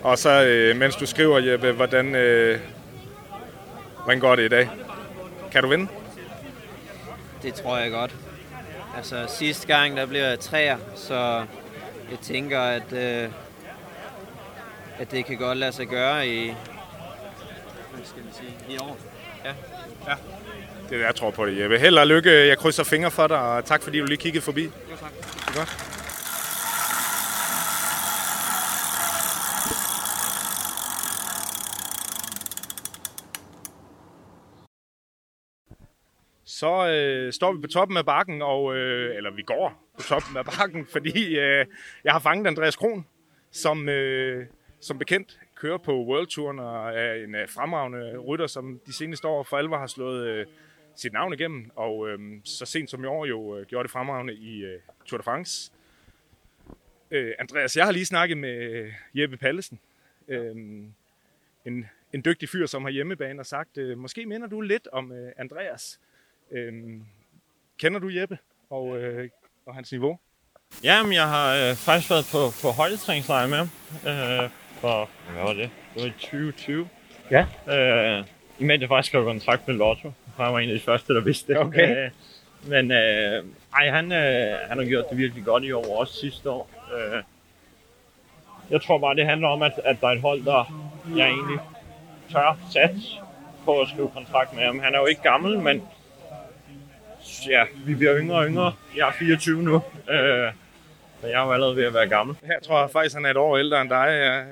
Og 0.02 0.18
så, 0.18 0.44
øh, 0.44 0.76
mens 0.76 0.96
du 0.96 1.06
skriver, 1.06 1.38
Jeppe, 1.38 1.72
hvordan, 1.72 2.14
øh, 2.14 2.58
hvordan 4.04 4.20
går 4.20 4.36
det 4.36 4.44
i 4.44 4.48
dag? 4.48 4.70
Kan 5.52 5.62
du 5.62 5.68
vinde? 5.68 5.88
Det 7.42 7.54
tror 7.54 7.78
jeg 7.78 7.90
godt. 7.90 8.14
Altså 8.96 9.26
sidste 9.28 9.66
gang, 9.66 9.96
der 9.96 10.06
blev 10.06 10.20
jeg 10.20 10.40
træer, 10.40 10.76
så 10.96 11.44
jeg 12.10 12.18
tænker, 12.22 12.60
at, 12.60 12.92
øh, 12.92 13.28
at 14.98 15.10
det 15.10 15.24
kan 15.26 15.36
godt 15.36 15.58
lade 15.58 15.72
sig 15.72 15.86
gøre 15.86 16.28
i, 16.28 16.44
hvad 17.94 18.04
skal 18.04 18.24
man 18.24 18.32
sige, 18.32 18.74
i 18.74 18.78
år. 18.78 18.98
Ja. 19.44 19.52
ja. 20.08 20.14
Det 20.90 21.00
er 21.00 21.06
jeg 21.06 21.14
tror 21.14 21.30
på 21.30 21.46
det, 21.46 21.60
Jeppe. 21.60 21.78
Held 21.78 21.98
og 21.98 22.06
lykke. 22.06 22.46
Jeg 22.46 22.58
krydser 22.58 22.84
fingre 22.84 23.10
for 23.10 23.26
dig, 23.26 23.38
og 23.38 23.64
tak 23.64 23.82
fordi 23.82 23.98
du 23.98 24.06
lige 24.06 24.18
kiggede 24.18 24.44
forbi. 24.44 24.62
Ja, 24.62 24.96
tak. 25.00 25.12
Det 25.12 25.48
er 25.48 25.58
godt. 25.58 25.87
Så 36.48 36.88
øh, 36.88 37.32
står 37.32 37.52
vi 37.52 37.60
på 37.60 37.66
toppen 37.66 37.96
af 37.96 38.04
bakken, 38.06 38.42
og, 38.42 38.76
øh, 38.76 39.16
eller 39.16 39.30
vi 39.30 39.42
går 39.42 39.90
på 39.96 40.02
toppen 40.02 40.36
af 40.36 40.44
bakken, 40.44 40.86
fordi 40.94 41.38
øh, 41.38 41.66
jeg 42.04 42.12
har 42.12 42.18
fanget 42.18 42.46
Andreas 42.46 42.76
Kron, 42.76 43.06
som, 43.50 43.88
øh, 43.88 44.46
som 44.80 44.98
bekendt 44.98 45.40
kører 45.54 45.78
på 45.78 46.04
World 46.04 46.26
Touren 46.26 46.58
og 46.58 46.94
er 46.94 47.14
en 47.14 47.34
øh, 47.34 47.48
fremragende 47.48 48.18
rytter, 48.18 48.46
som 48.46 48.80
de 48.86 48.92
seneste 48.92 49.28
år 49.28 49.42
for 49.42 49.56
alvor 49.56 49.78
har 49.78 49.86
slået 49.86 50.26
øh, 50.26 50.46
sit 50.96 51.12
navn 51.12 51.32
igennem, 51.32 51.70
og 51.76 52.08
øh, 52.08 52.18
så 52.44 52.66
sent 52.66 52.90
som 52.90 53.04
i 53.04 53.06
år 53.06 53.26
jo 53.26 53.58
øh, 53.58 53.66
gjorde 53.66 53.82
det 53.82 53.90
fremragende 53.90 54.34
i 54.34 54.64
øh, 54.64 54.80
Tour 55.06 55.18
de 55.18 55.24
France. 55.24 55.72
Øh, 57.10 57.32
Andreas, 57.38 57.76
jeg 57.76 57.84
har 57.84 57.92
lige 57.92 58.06
snakket 58.06 58.38
med 58.38 58.58
øh, 58.58 58.92
Jeppe 59.14 59.36
Pallesen, 59.36 59.80
øh, 60.28 60.56
en, 61.64 61.86
en 62.12 62.24
dygtig 62.24 62.48
fyr, 62.48 62.66
som 62.66 62.82
har 62.82 62.90
hjemmebane, 62.90 63.40
og 63.40 63.46
sagt, 63.46 63.78
øh, 63.78 63.98
måske 63.98 64.26
minder 64.26 64.46
du 64.46 64.60
lidt 64.60 64.88
om 64.92 65.12
øh, 65.12 65.32
Andreas. 65.36 66.00
Øh, 66.52 66.72
kender 67.78 68.00
du 68.00 68.08
Jeppe 68.08 68.38
og, 68.70 68.98
øh, 68.98 69.28
og 69.66 69.74
hans 69.74 69.92
niveau? 69.92 70.18
Jamen, 70.84 71.12
jeg 71.12 71.28
har 71.28 71.54
øh, 71.54 71.76
faktisk 71.76 72.10
været 72.10 72.26
på, 72.32 72.38
på 72.62 72.68
højdetræningslejr 72.72 73.46
med 73.46 73.56
ham. 73.56 73.70
Øh, 74.06 74.50
for, 74.80 75.08
hvad 75.32 75.42
var 75.42 75.52
det? 75.52 75.70
Det 75.94 76.02
var 76.02 76.08
i 76.08 76.10
2020. 76.10 76.88
Ja. 77.30 77.46
Øh, 77.74 78.24
imens 78.58 78.80
jeg 78.80 78.88
faktisk 78.88 79.10
skrev 79.10 79.24
kontrakt 79.24 79.68
med 79.68 79.76
Lotto. 79.76 80.12
Han 80.36 80.52
var 80.52 80.58
en 80.58 80.70
af 80.70 80.74
de 80.74 80.84
første, 80.84 81.14
der 81.14 81.20
vidste 81.20 81.52
det. 81.52 81.60
Okay. 81.60 82.04
Øh, 82.04 82.10
men 82.66 82.90
øh, 82.90 83.44
ej, 83.74 83.90
han, 83.90 84.12
øh, 84.12 84.58
han 84.68 84.78
har 84.78 84.84
gjort 84.84 85.04
det 85.10 85.18
virkelig 85.18 85.44
godt 85.44 85.64
i 85.64 85.72
år, 85.72 86.00
også 86.00 86.14
sidste 86.14 86.50
år. 86.50 86.70
Øh, 86.94 87.22
jeg 88.70 88.82
tror 88.82 88.98
bare, 88.98 89.14
det 89.14 89.26
handler 89.26 89.48
om, 89.48 89.62
at, 89.62 89.72
at 89.84 89.96
der 90.00 90.08
er 90.08 90.12
et 90.12 90.20
hold, 90.20 90.44
der 90.44 90.90
jeg 91.16 91.28
egentlig 91.28 91.58
tør 92.30 92.58
sats 92.72 93.18
på 93.64 93.80
at 93.80 93.88
skrive 93.88 94.10
kontrakt 94.14 94.54
med 94.54 94.64
ham. 94.64 94.78
Han 94.78 94.94
er 94.94 94.98
jo 94.98 95.06
ikke 95.06 95.22
gammel, 95.22 95.58
men 95.58 95.82
ja, 97.48 97.64
vi 97.86 97.94
bliver 97.94 98.18
yngre 98.18 98.36
og 98.36 98.46
yngre. 98.46 98.72
Jeg 98.96 99.08
er 99.08 99.12
24 99.18 99.62
nu, 99.62 99.74
øh, 100.10 100.52
men 101.22 101.30
jeg 101.30 101.40
er 101.42 101.46
jo 101.46 101.52
allerede 101.52 101.76
ved 101.76 101.84
at 101.84 101.94
være 101.94 102.08
gammel. 102.08 102.36
Her 102.44 102.60
tror 102.60 102.80
jeg 102.80 102.90
faktisk, 102.90 103.14
han 103.14 103.24
er 103.24 103.30
et 103.30 103.36
år 103.36 103.56
ældre 103.56 103.80
end 103.80 103.90
dig, 103.90 104.08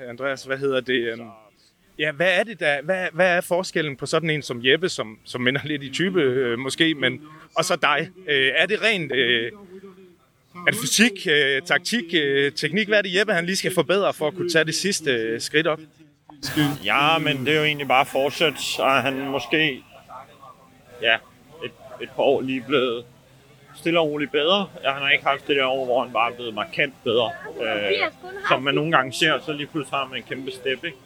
Andreas. 0.09 0.43
Hvad 0.43 0.57
hedder 0.57 0.81
det? 0.81 1.11
øhm? 1.13 1.27
Ja, 1.99 2.11
hvad 2.11 2.39
er 2.39 2.43
det 2.43 2.59
der? 2.59 2.81
Hvad, 2.81 3.07
hvad 3.13 3.37
er 3.37 3.41
forskellen 3.41 3.95
på 3.95 4.05
sådan 4.05 4.29
en 4.29 4.41
som 4.41 4.65
Jeppe, 4.65 4.89
som, 4.89 5.19
som 5.25 5.41
minder 5.41 5.61
lidt 5.63 5.83
i 5.83 5.89
type 5.89 6.21
øh, 6.21 6.59
måske, 6.59 6.95
men 6.95 7.21
og 7.55 7.65
så 7.65 7.75
dig? 7.75 8.09
Øh, 8.27 8.51
er 8.55 8.65
det 8.65 8.83
rent 8.83 9.11
øh, 9.11 9.51
er 10.67 10.71
det 10.71 10.79
fysik, 10.81 11.27
øh, 11.29 11.61
taktik, 11.61 12.03
øh, 12.13 12.51
teknik? 12.51 12.87
Hvad 12.87 12.97
er 12.97 13.01
det 13.01 13.15
Jeppe, 13.15 13.33
han 13.33 13.45
lige 13.45 13.55
skal 13.55 13.73
forbedre 13.73 14.13
for 14.13 14.27
at 14.27 14.33
kunne 14.33 14.49
tage 14.49 14.65
det 14.65 14.75
sidste 14.75 15.11
øh, 15.11 15.41
skridt 15.41 15.67
op? 15.67 15.79
Ja, 16.83 17.17
men 17.17 17.45
det 17.45 17.53
er 17.53 17.57
jo 17.57 17.63
egentlig 17.63 17.87
bare 17.87 18.05
fortsat, 18.05 18.53
og 18.79 19.01
han 19.01 19.19
måske 19.19 19.83
ja, 21.01 21.17
et, 22.01 22.09
par 22.15 22.23
år 22.23 22.41
lige 22.41 22.63
blevet 22.67 23.05
stille 23.75 23.99
og 23.99 24.07
roligt 24.07 24.31
bedre. 24.31 24.69
Ja, 24.83 24.91
han 24.91 25.01
har 25.01 25.09
ikke 25.09 25.25
haft 25.25 25.47
det 25.47 25.55
der 25.55 25.65
år, 25.65 25.85
hvor 25.85 26.03
han 26.03 26.13
bare 26.13 26.31
er 26.31 26.35
blevet 26.35 26.53
markant 26.53 26.93
bedre. 27.03 27.31
Øh, 27.61 27.91
som 28.49 28.61
man 28.63 28.75
nogle 28.75 28.91
gange 28.91 29.13
ser, 29.13 29.39
så 29.39 29.53
lige 29.53 29.67
pludselig 29.67 29.99
har 29.99 30.07
man 30.07 30.17
en 30.17 30.23
kæmpe 30.23 30.51
step, 30.51 30.83
ikke? 30.83 30.97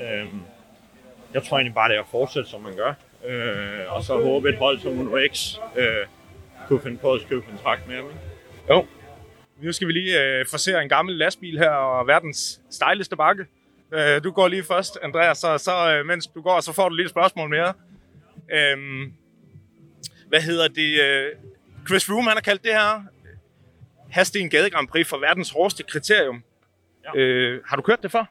Øh, 0.00 0.26
jeg 1.34 1.42
tror 1.42 1.56
egentlig 1.56 1.74
bare, 1.74 1.88
det 1.88 1.96
er 1.96 2.00
at 2.00 2.08
fortsætte, 2.10 2.50
som 2.50 2.60
man 2.60 2.76
gør. 2.76 2.94
Øh, 3.26 3.96
og 3.96 4.04
så 4.04 4.22
håbe 4.22 4.48
et 4.48 4.56
hold 4.56 4.78
som 4.78 4.98
UNOX 4.98 5.56
øh, 5.76 6.06
kunne 6.68 6.80
finde 6.80 6.96
på 6.96 7.12
at 7.12 7.20
skrive 7.20 7.42
kontrakt 7.42 7.88
med 7.88 7.96
ham. 7.96 8.04
Jo. 8.70 8.86
Nu 9.62 9.72
skal 9.72 9.88
vi 9.88 9.92
lige 9.92 10.22
øh, 10.22 10.46
forsere 10.50 10.82
en 10.82 10.88
gammel 10.88 11.14
lastbil 11.14 11.58
her 11.58 11.70
og 11.70 12.06
verdens 12.06 12.60
stejligste 12.70 13.16
bakke. 13.16 13.46
Øh, 13.92 14.24
du 14.24 14.30
går 14.30 14.48
lige 14.48 14.64
først, 14.64 14.98
Andreas, 15.02 15.38
så, 15.38 15.58
så 15.58 15.94
øh, 15.94 16.06
mens 16.06 16.26
du 16.26 16.42
går, 16.42 16.60
så 16.60 16.72
får 16.72 16.88
du 16.88 16.94
lige 16.94 17.04
et 17.04 17.10
spørgsmål 17.10 17.50
mere. 17.50 17.72
Øhm, 18.52 19.12
hvad 20.34 20.42
hedder 20.42 20.68
det? 20.68 21.00
Øh, 21.02 21.32
Chris 21.88 22.06
Froome, 22.06 22.22
han 22.22 22.32
har 22.36 22.40
kaldt 22.40 22.62
det 22.62 22.72
her 22.72 23.04
Hasten 24.10 24.50
Gade 24.50 24.70
Grand 24.70 24.88
Prix 24.88 25.06
for 25.06 25.16
verdens 25.18 25.50
hårdeste 25.50 25.82
kriterium. 25.82 26.42
Ja. 27.04 27.20
Øh, 27.20 27.62
har 27.66 27.76
du 27.76 27.82
kørt 27.82 28.02
det 28.02 28.12
før? 28.12 28.24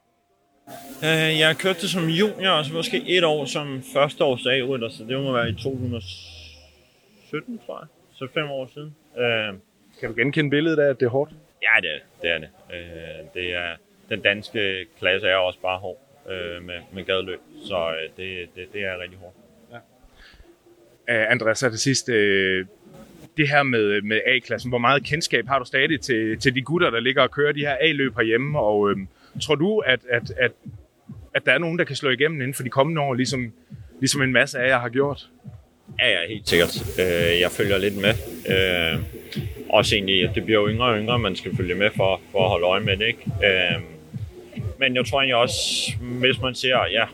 Øh, 1.03 1.39
jeg 1.39 1.48
har 1.48 1.53
kørt 1.53 1.81
det 1.81 1.89
som 1.89 2.10
junior, 2.10 2.51
og 2.51 2.65
så 2.65 2.74
måske 2.74 3.03
et 3.17 3.24
år 3.24 3.45
som 3.45 3.83
førsteårs 3.93 4.45
A-rytter, 4.45 4.89
så 4.89 5.03
det 5.03 5.19
må 5.19 5.31
være 5.33 5.50
i 5.50 5.53
2017, 5.53 7.60
tror 7.65 7.79
jeg. 7.79 7.88
Så 8.13 8.27
fem 8.33 8.51
år 8.51 8.69
siden. 8.74 8.95
Øh, 9.17 9.53
Kan 10.00 10.10
du 10.10 10.15
genkende 10.15 10.50
billedet 10.50 10.79
af, 10.79 10.89
at 10.89 11.00
det 11.00 11.05
er 11.05 11.10
hårdt? 11.10 11.31
ja, 11.62 11.81
det 11.81 11.89
er 11.89 11.93
det. 11.93 12.01
det, 12.22 12.29
er 12.31 12.38
det. 12.38 12.50
Øh, 12.74 13.25
det 13.33 13.53
er, 13.53 13.75
den 14.10 14.22
danske 14.22 14.86
klasse 15.00 15.27
er 15.27 15.36
også 15.36 15.60
bare 15.60 15.79
hård 15.79 16.01
øh, 16.29 16.63
med, 16.63 16.79
med 16.93 17.03
gadeløb, 17.03 17.39
så 17.67 17.89
øh, 17.89 18.10
det, 18.17 18.50
det, 18.55 18.74
det 18.74 18.83
er 18.83 19.00
rigtig 19.00 19.19
hårdt. 19.19 19.36
Øh, 21.10 21.31
Andreas, 21.31 21.60
så 21.60 21.69
til 21.69 21.79
sidst, 21.79 22.10
uh, 22.10 22.15
øh, 22.15 22.65
det 23.38 23.50
her 23.50 23.63
med, 23.63 24.01
med 24.01 24.22
A-klassen, 24.25 24.69
hvor 24.69 24.77
meget 24.77 25.03
kendskab 25.03 25.48
har 25.48 25.60
du 25.60 25.65
stadig 25.65 26.01
til, 26.01 26.39
til 26.39 26.55
de 26.55 26.62
gutter, 26.62 26.89
der 26.89 27.00
ligger 27.00 27.22
og 27.22 27.31
kører 27.31 27.51
de 27.51 27.60
her 27.60 27.77
A-løb 27.81 28.15
herhjemme, 28.15 28.60
og 28.60 28.79
uh, 28.79 28.98
tror 29.41 29.55
du, 29.55 29.79
at, 29.79 30.00
at, 30.10 30.33
at, 30.38 30.51
at 31.33 31.45
der 31.45 31.51
er 31.51 31.57
nogen, 31.57 31.79
der 31.79 31.86
kan 31.86 31.95
slå 31.95 32.10
igennem 32.10 32.41
inden 32.41 32.53
for 32.53 32.63
de 32.63 32.69
kommende 32.69 33.01
år, 33.01 33.13
ligesom, 33.13 33.53
ligesom 34.00 34.22
en 34.22 34.31
masse 34.31 34.60
af 34.60 34.67
jer 34.67 34.79
har 34.79 34.89
gjort? 34.89 35.29
Ja, 36.00 36.10
ja, 36.10 36.27
helt 36.27 36.50
sikkert. 36.50 37.00
Øh, 37.00 37.39
jeg 37.41 37.51
følger 37.51 37.77
lidt 37.77 37.95
med. 37.95 38.13
Øh, 38.50 39.00
også 39.69 39.95
egentlig, 39.95 40.29
at 40.29 40.36
det 40.36 40.45
bliver 40.45 40.62
jo 40.62 40.67
yngre 40.69 40.88
og 40.88 40.98
yngre, 40.98 41.19
man 41.19 41.36
skal 41.36 41.55
følge 41.57 41.75
med 41.75 41.89
for, 41.95 42.22
for 42.31 42.43
at 42.43 42.50
holde 42.50 42.65
øje 42.65 42.81
med 42.81 42.98
det, 42.98 43.07
ikke? 43.07 43.31
Øh, 43.43 43.81
men 44.79 44.95
jeg 44.95 45.05
tror 45.05 45.19
egentlig 45.19 45.36
også, 45.36 45.91
hvis 46.01 46.41
man 46.41 46.55
ser, 46.55 46.77
ja, 46.91 47.05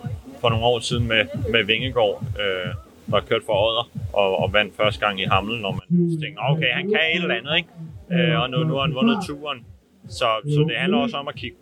for 0.41 0.49
nogle 0.49 0.65
år 0.65 0.79
siden 0.79 1.07
med, 1.07 1.25
med 1.49 1.63
Vingegård, 1.63 2.23
øh, 2.39 2.73
der 3.11 3.19
kørte 3.29 3.45
for 3.45 3.55
Odder 3.67 3.85
og, 4.13 4.29
og 4.41 4.53
vandt 4.53 4.75
første 4.75 4.99
gang 5.05 5.21
i 5.21 5.25
Hamel, 5.31 5.61
når 5.61 5.71
man 5.79 5.85
tænker, 6.23 6.41
okay, 6.51 6.71
han 6.73 6.85
kan 6.91 6.99
et 7.15 7.21
eller 7.23 7.35
andet, 7.35 7.53
ikke? 7.57 7.69
Øh, 8.11 8.41
og 8.41 8.49
nu, 8.49 8.57
nu 8.63 8.73
har 8.73 8.81
han 8.81 8.95
vundet 8.95 9.17
turen. 9.27 9.59
Så, 10.07 10.27
så 10.55 10.59
det 10.69 10.75
handler 10.77 10.97
også 10.97 11.17
om 11.17 11.27
at 11.27 11.35
kigge, 11.35 11.57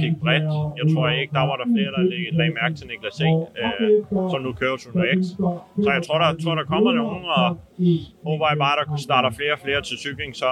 kigge 0.00 0.16
bredt. 0.22 0.44
Jeg 0.80 0.86
tror 0.94 1.08
ikke, 1.08 1.32
der 1.38 1.44
var 1.50 1.56
der 1.56 1.66
flere, 1.74 1.90
der 1.96 2.02
lagde, 2.10 2.30
lagde 2.38 2.52
mærke 2.60 2.74
til 2.74 2.86
Niklas 2.90 3.20
E., 3.20 3.30
øh, 3.62 3.90
som 4.32 4.40
nu 4.46 4.52
kører 4.52 4.76
Tuner 4.76 5.04
X. 5.18 5.22
Så 5.84 5.90
jeg 5.96 6.02
tror, 6.06 6.18
der, 6.18 6.28
tror, 6.44 6.54
der 6.54 6.64
kommer 6.64 6.92
nogen, 6.92 7.24
og 7.24 7.46
håber 8.28 8.44
jeg 8.50 8.58
bare, 8.58 8.74
der 8.80 8.96
starter 8.96 9.30
flere 9.30 9.52
og 9.52 9.58
flere 9.64 9.80
til 9.82 9.96
cykling, 9.98 10.36
så 10.36 10.50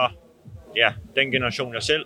ja, 0.76 0.88
den 1.16 1.26
generation, 1.30 1.74
jeg 1.74 1.82
selv 1.82 2.04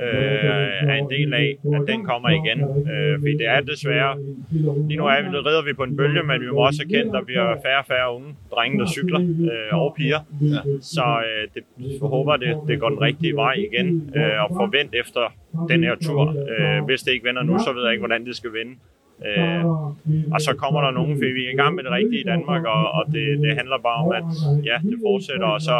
øh, 0.00 0.90
er 0.90 0.94
en 0.94 1.10
del 1.10 1.34
af, 1.34 1.56
at 1.74 1.82
den 1.88 2.04
kommer 2.04 2.28
igen. 2.28 2.60
Øh, 2.92 3.18
fordi 3.20 3.32
det 3.32 3.48
er 3.48 3.60
desværre, 3.60 4.18
lige 4.88 4.96
nu 4.96 5.06
er 5.06 5.22
vi, 5.22 5.28
rider 5.36 5.64
vi 5.64 5.72
på 5.72 5.82
en 5.82 5.96
bølge, 5.96 6.22
men 6.22 6.40
vi 6.40 6.46
må 6.46 6.60
også 6.66 6.82
erkende, 6.84 7.08
at 7.10 7.12
der 7.18 7.24
bliver 7.24 7.56
færre 7.64 7.78
og 7.78 7.86
færre 7.88 8.14
unge 8.14 8.28
drenge, 8.52 8.78
der 8.78 8.86
cykler, 8.86 9.20
øh, 9.20 9.78
og 9.82 9.94
piger. 9.96 10.20
Så 10.80 11.06
øh, 11.26 11.48
det, 11.54 11.62
jeg 11.78 12.08
håber, 12.08 12.36
det, 12.36 12.56
det 12.68 12.80
går 12.80 12.88
den 12.88 13.00
rigtige 13.00 13.36
vej 13.36 13.54
igen, 13.68 14.10
øh, 14.16 14.42
og 14.44 14.48
forvent 14.60 14.94
efter 14.94 15.32
den 15.68 15.84
her 15.84 15.94
tur. 16.06 16.24
Øh, 16.58 16.84
hvis 16.84 17.00
det 17.00 17.12
ikke 17.12 17.26
vender 17.28 17.42
nu, 17.42 17.58
så 17.58 17.72
ved 17.72 17.82
jeg 17.82 17.92
ikke, 17.92 18.00
hvordan 18.06 18.26
det 18.26 18.36
skal 18.36 18.52
vende. 18.52 18.74
Øh, 19.28 19.64
og 20.34 20.40
så 20.40 20.54
kommer 20.62 20.80
der 20.80 20.90
nogen, 20.90 21.16
fordi 21.16 21.30
vi 21.38 21.46
er 21.46 21.50
i 21.52 21.56
gang 21.62 21.74
med 21.74 21.84
det 21.84 21.92
rigtige 21.92 22.20
i 22.20 22.24
Danmark, 22.24 22.64
og, 22.64 22.82
og 22.92 23.04
det, 23.06 23.38
det 23.44 23.56
handler 23.56 23.78
bare 23.88 24.04
om, 24.04 24.12
at 24.12 24.24
ja, 24.64 24.76
det 24.90 24.98
fortsætter, 25.06 25.46
og 25.46 25.60
så 25.60 25.76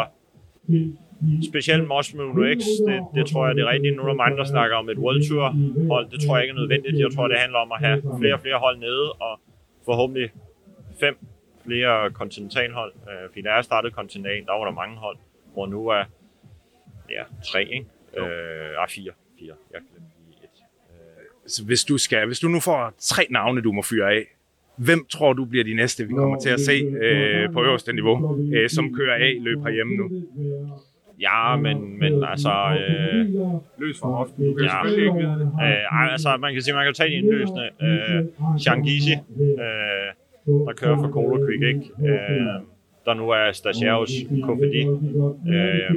specielt 1.51 1.91
også 1.91 2.17
med 2.17 2.25
UNOX, 2.25 2.61
det, 2.89 2.99
det 3.15 3.27
tror 3.27 3.47
jeg 3.47 3.55
det 3.57 3.63
er 3.63 3.71
rigtigt. 3.75 3.97
Nu 3.97 4.03
er 4.03 4.07
der 4.07 4.15
mange, 4.15 4.37
der 4.37 4.45
snakker 4.45 4.77
om 4.77 4.89
et 4.89 4.99
World 4.99 5.29
Tour 5.29 5.47
hold. 5.93 6.11
Det 6.11 6.19
tror 6.21 6.37
jeg 6.37 6.45
ikke 6.45 6.53
er 6.57 6.61
nødvendigt. 6.63 6.99
Jeg 6.99 7.11
tror, 7.15 7.29
det 7.29 7.39
handler 7.39 7.59
om 7.59 7.73
at 7.73 7.79
have 7.87 8.03
flere 8.21 8.35
og 8.35 8.41
flere 8.41 8.59
hold 8.59 8.79
nede, 8.79 9.13
og 9.13 9.41
forhåbentlig 9.85 10.31
fem 11.01 11.17
flere 11.65 12.11
kontinentalhold. 12.11 12.93
Øh, 13.11 13.29
fordi 13.29 13.43
da 13.43 13.51
jeg 13.53 13.65
startede 13.65 13.93
kontinental, 13.93 14.47
der 14.47 14.53
var 14.53 14.65
der 14.65 14.73
mange 14.73 14.97
hold, 14.97 15.17
hvor 15.53 15.67
nu 15.67 15.89
er 15.89 16.05
ja, 17.11 17.23
tre, 17.45 17.63
ikke? 17.65 17.87
Øh, 18.17 18.83
ah, 18.83 18.89
fire. 18.89 19.13
fire. 19.39 19.55
Jeg 19.73 19.81
glemte 19.91 20.13
lige 20.27 20.39
et. 20.45 21.51
Så 21.51 21.65
hvis 21.65 21.85
du, 21.85 21.99
skal, 21.99 22.27
hvis 22.27 22.41
du 22.41 22.49
nu 22.49 22.61
får 22.61 22.93
tre 22.99 23.27
navne, 23.31 23.61
du 23.61 23.73
må 23.73 23.83
fyre 23.83 24.13
af, 24.13 24.25
hvem 24.77 25.07
tror 25.09 25.33
du 25.33 25.45
bliver 25.45 25.65
de 25.65 25.75
næste, 25.75 26.09
vi 26.09 26.15
kommer 26.15 26.41
til 26.41 26.51
at 26.51 26.61
se 26.61 26.73
øh, 26.73 27.53
på 27.53 27.63
øverste 27.63 27.93
niveau, 27.93 28.39
øh, 28.55 28.71
som 28.71 28.95
kører 28.95 29.15
af 29.15 29.37
løb 29.41 29.59
herhjemme 29.59 29.97
nu? 29.97 30.11
Ja, 31.21 31.57
men, 31.57 31.99
men 31.99 32.25
altså... 32.25 32.53
Øh, 32.81 33.27
Løs 33.79 34.01
fra 34.01 34.09
hoften. 34.09 34.47
Du 34.47 34.55
kan 34.55 34.65
Ja. 34.65 34.71
selvfølgelig 34.71 35.05
ikke 35.05 35.19
vide 35.29 35.39
det. 35.41 35.47
Øh, 35.63 35.99
ej, 35.99 36.09
altså, 36.13 36.37
man 36.41 36.53
kan 36.53 36.63
sige, 36.63 36.75
man 36.75 36.85
kan 36.85 36.95
tage 36.95 37.11
de 37.11 37.15
indløsende. 37.15 37.69
Øh, 37.83 38.25
Shangisi, 38.59 39.13
øh, 39.13 40.09
der 40.67 40.73
kører 40.77 40.97
for 40.97 41.09
Cola 41.09 41.47
Quick, 41.47 41.63
ikke? 41.63 42.11
Øh, 42.13 42.47
der 43.07 43.15
nu 43.15 43.31
er 43.31 43.53
Stasiaus 43.53 44.11
KFD. 44.47 44.77
Øh, 45.55 45.95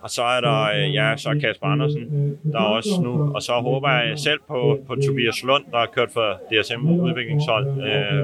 og 0.00 0.10
så 0.10 0.22
er 0.22 0.40
der, 0.40 0.60
øh, 0.62 0.94
ja, 0.94 1.16
så 1.16 1.28
er 1.28 1.40
Kasper 1.40 1.66
Andersen, 1.66 2.38
der 2.52 2.58
er 2.58 2.64
også 2.64 3.00
nu. 3.02 3.34
Og 3.34 3.42
så 3.42 3.52
håber 3.52 3.88
jeg 3.90 4.18
selv 4.18 4.40
på, 4.48 4.78
på 4.86 4.94
Tobias 5.06 5.42
Lund, 5.44 5.64
der 5.70 5.78
har 5.78 5.86
kørt 5.86 6.10
for 6.12 6.40
DSM 6.50 6.88
udviklingshold. 6.88 7.66
Øh, 7.68 8.20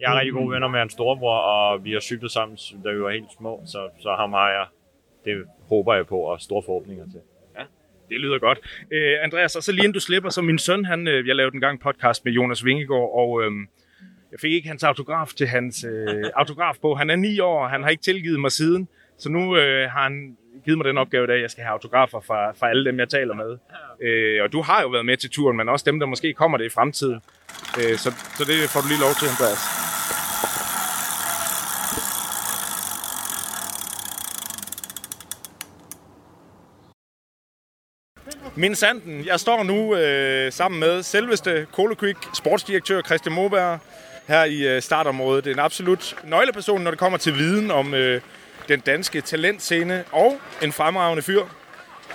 jeg 0.00 0.12
er 0.12 0.18
rigtig 0.18 0.32
gode 0.32 0.50
venner 0.50 0.68
med 0.68 0.78
hans 0.78 0.92
storebror, 0.92 1.38
og 1.38 1.84
vi 1.84 1.92
har 1.92 2.00
cyklet 2.00 2.30
sammen, 2.30 2.58
da 2.84 2.90
vi 2.90 3.00
var 3.00 3.10
helt 3.10 3.32
små, 3.38 3.62
så, 3.66 3.78
så 3.98 4.14
ham 4.18 4.32
har 4.32 4.48
jeg, 4.50 4.66
det 5.24 5.44
håber 5.68 5.94
jeg 5.94 6.06
på, 6.06 6.18
og 6.18 6.40
store 6.40 6.62
forhåbninger 6.66 7.04
til. 7.04 7.20
Det 8.10 8.20
lyder 8.20 8.38
godt. 8.38 8.58
Øh, 8.90 9.16
Andreas, 9.22 9.56
og 9.56 9.62
så 9.62 9.72
lige 9.72 9.84
inden 9.84 9.92
du 9.92 10.00
slipper, 10.00 10.30
så 10.30 10.42
min 10.42 10.58
søn, 10.58 10.84
han, 10.84 11.08
øh, 11.08 11.28
jeg 11.28 11.36
lavede 11.36 11.54
en 11.54 11.60
gang 11.60 11.80
podcast 11.80 12.24
med 12.24 12.32
Jonas 12.32 12.64
Vingegaard, 12.64 13.10
og 13.14 13.42
øh, 13.42 13.50
jeg 14.32 14.40
fik 14.40 14.52
ikke 14.52 14.68
hans 14.68 14.84
autograf 14.84 15.28
til 15.36 15.46
hans 15.46 15.84
øh, 15.84 16.24
autografbog. 16.34 16.98
Han 16.98 17.10
er 17.10 17.16
ni 17.16 17.40
år, 17.40 17.62
og 17.62 17.70
han 17.70 17.82
har 17.82 17.90
ikke 17.90 18.02
tilgivet 18.02 18.40
mig 18.40 18.52
siden. 18.52 18.88
Så 19.18 19.28
nu 19.28 19.56
øh, 19.56 19.90
har 19.90 20.02
han 20.02 20.36
givet 20.64 20.78
mig 20.78 20.84
den 20.84 20.98
opgave, 20.98 21.32
at 21.34 21.40
jeg 21.42 21.50
skal 21.50 21.64
have 21.64 21.72
autografer 21.72 22.20
fra, 22.20 22.52
fra 22.52 22.70
alle 22.70 22.84
dem, 22.84 22.98
jeg 22.98 23.08
taler 23.08 23.34
med. 23.34 23.58
Øh, 24.00 24.42
og 24.42 24.52
du 24.52 24.62
har 24.62 24.82
jo 24.82 24.88
været 24.88 25.06
med 25.06 25.16
til 25.16 25.30
turen, 25.30 25.56
men 25.56 25.68
også 25.68 25.84
dem, 25.86 26.00
der 26.00 26.06
måske 26.06 26.32
kommer 26.32 26.58
det 26.58 26.64
i 26.64 26.68
fremtiden. 26.68 27.20
Øh, 27.78 27.96
så, 27.96 28.10
så 28.38 28.44
det 28.44 28.70
får 28.70 28.80
du 28.80 28.88
lige 28.88 29.00
lov 29.00 29.14
til, 29.20 29.26
Andreas. 29.26 29.88
Min 38.56 38.74
sanden, 38.74 39.26
jeg 39.26 39.40
står 39.40 39.62
nu 39.62 39.96
øh, 39.96 40.52
sammen 40.52 40.80
med 40.80 41.02
selveste 41.02 41.66
Cola 41.72 41.94
Creek 41.94 42.16
sportsdirektør 42.34 43.02
Christian 43.02 43.34
Moberg 43.34 43.80
her 44.28 44.44
i 44.44 44.76
øh, 44.76 44.82
startområdet. 44.82 45.46
Er 45.46 45.52
en 45.52 45.58
absolut 45.58 46.16
nøgleperson, 46.24 46.82
når 46.82 46.90
det 46.90 46.98
kommer 46.98 47.18
til 47.18 47.34
viden 47.34 47.70
om 47.70 47.94
øh, 47.94 48.20
den 48.68 48.80
danske 48.80 49.20
talentscene 49.20 50.04
og 50.12 50.40
en 50.62 50.72
fremragende 50.72 51.22
fyr. 51.22 51.42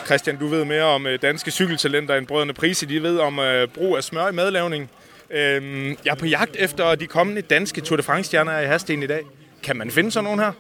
Christian, 0.06 0.38
du 0.38 0.48
ved 0.48 0.66
mere 0.66 0.84
om 0.84 1.08
øh, 1.08 1.22
danske 1.22 1.52
cykeltalenter 1.52 2.16
end 2.16 2.28
brødrene 2.28 2.54
Prise. 2.54 2.86
De 2.86 3.04
ved 3.04 3.20
om 3.20 3.40
øh, 3.40 3.68
brug 3.68 3.98
af 3.98 4.04
smør 4.04 4.28
i 4.28 4.32
madlavning. 4.32 4.90
Øh, 5.30 5.88
jeg 6.06 6.12
er 6.12 6.16
på 6.16 6.26
jagt 6.26 6.56
efter 6.60 6.96
de 6.96 7.08
kommende 7.08 7.42
danske 7.42 7.82
Tour 7.82 7.98
de 7.98 8.04
France-stjerner 8.04 8.60
i 8.60 8.66
Hasten 8.66 9.04
i 9.04 9.08
dag. 9.08 9.22
Kan 9.64 9.78
man 9.78 9.92
finde 9.92 10.12
sådan 10.12 10.24
nogen 10.24 10.40
her? 10.40 10.52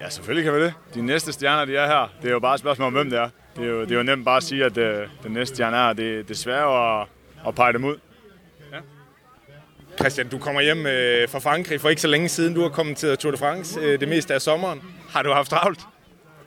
Ja, 0.00 0.08
selvfølgelig 0.08 0.44
kan 0.44 0.54
vi 0.54 0.64
det. 0.64 0.74
De 0.94 1.02
næste 1.02 1.32
stjerner, 1.32 1.64
de 1.64 1.76
er 1.76 1.86
her. 1.86 2.12
Det 2.22 2.28
er 2.28 2.32
jo 2.32 2.38
bare 2.38 2.54
et 2.54 2.60
spørgsmål 2.60 2.86
om, 2.86 2.92
hvem 2.92 3.10
det 3.10 3.18
er. 3.18 3.28
Det 3.56 3.64
er 3.64 3.68
jo, 3.68 3.80
det 3.80 3.92
er 3.92 3.96
jo 3.96 4.02
nemt 4.02 4.24
bare 4.24 4.36
at 4.36 4.42
sige, 4.42 4.64
at 4.64 4.78
øh, 4.78 5.08
den 5.22 5.32
næste 5.32 5.54
stjerne 5.54 5.76
er. 5.76 5.92
Det, 5.92 6.28
det 6.28 6.30
er 6.30 6.38
svært 6.38 6.68
at, 6.68 7.06
at 7.48 7.54
pege 7.54 7.72
dem 7.72 7.84
ud. 7.84 7.96
Christian, 9.98 10.28
du 10.28 10.38
kommer 10.38 10.60
hjem 10.60 10.86
øh, 10.86 11.28
fra 11.28 11.38
Frankrig 11.38 11.80
for 11.80 11.88
ikke 11.88 12.02
så 12.02 12.08
længe 12.08 12.28
siden. 12.28 12.54
Du 12.54 12.62
har 12.62 12.68
kommenteret 12.68 13.18
Tour 13.18 13.30
de 13.32 13.38
France 13.38 13.80
øh, 13.80 14.00
det 14.00 14.08
meste 14.08 14.34
af 14.34 14.42
sommeren. 14.42 14.82
Har 15.10 15.22
du 15.22 15.32
haft 15.32 15.50
travlt? 15.50 15.80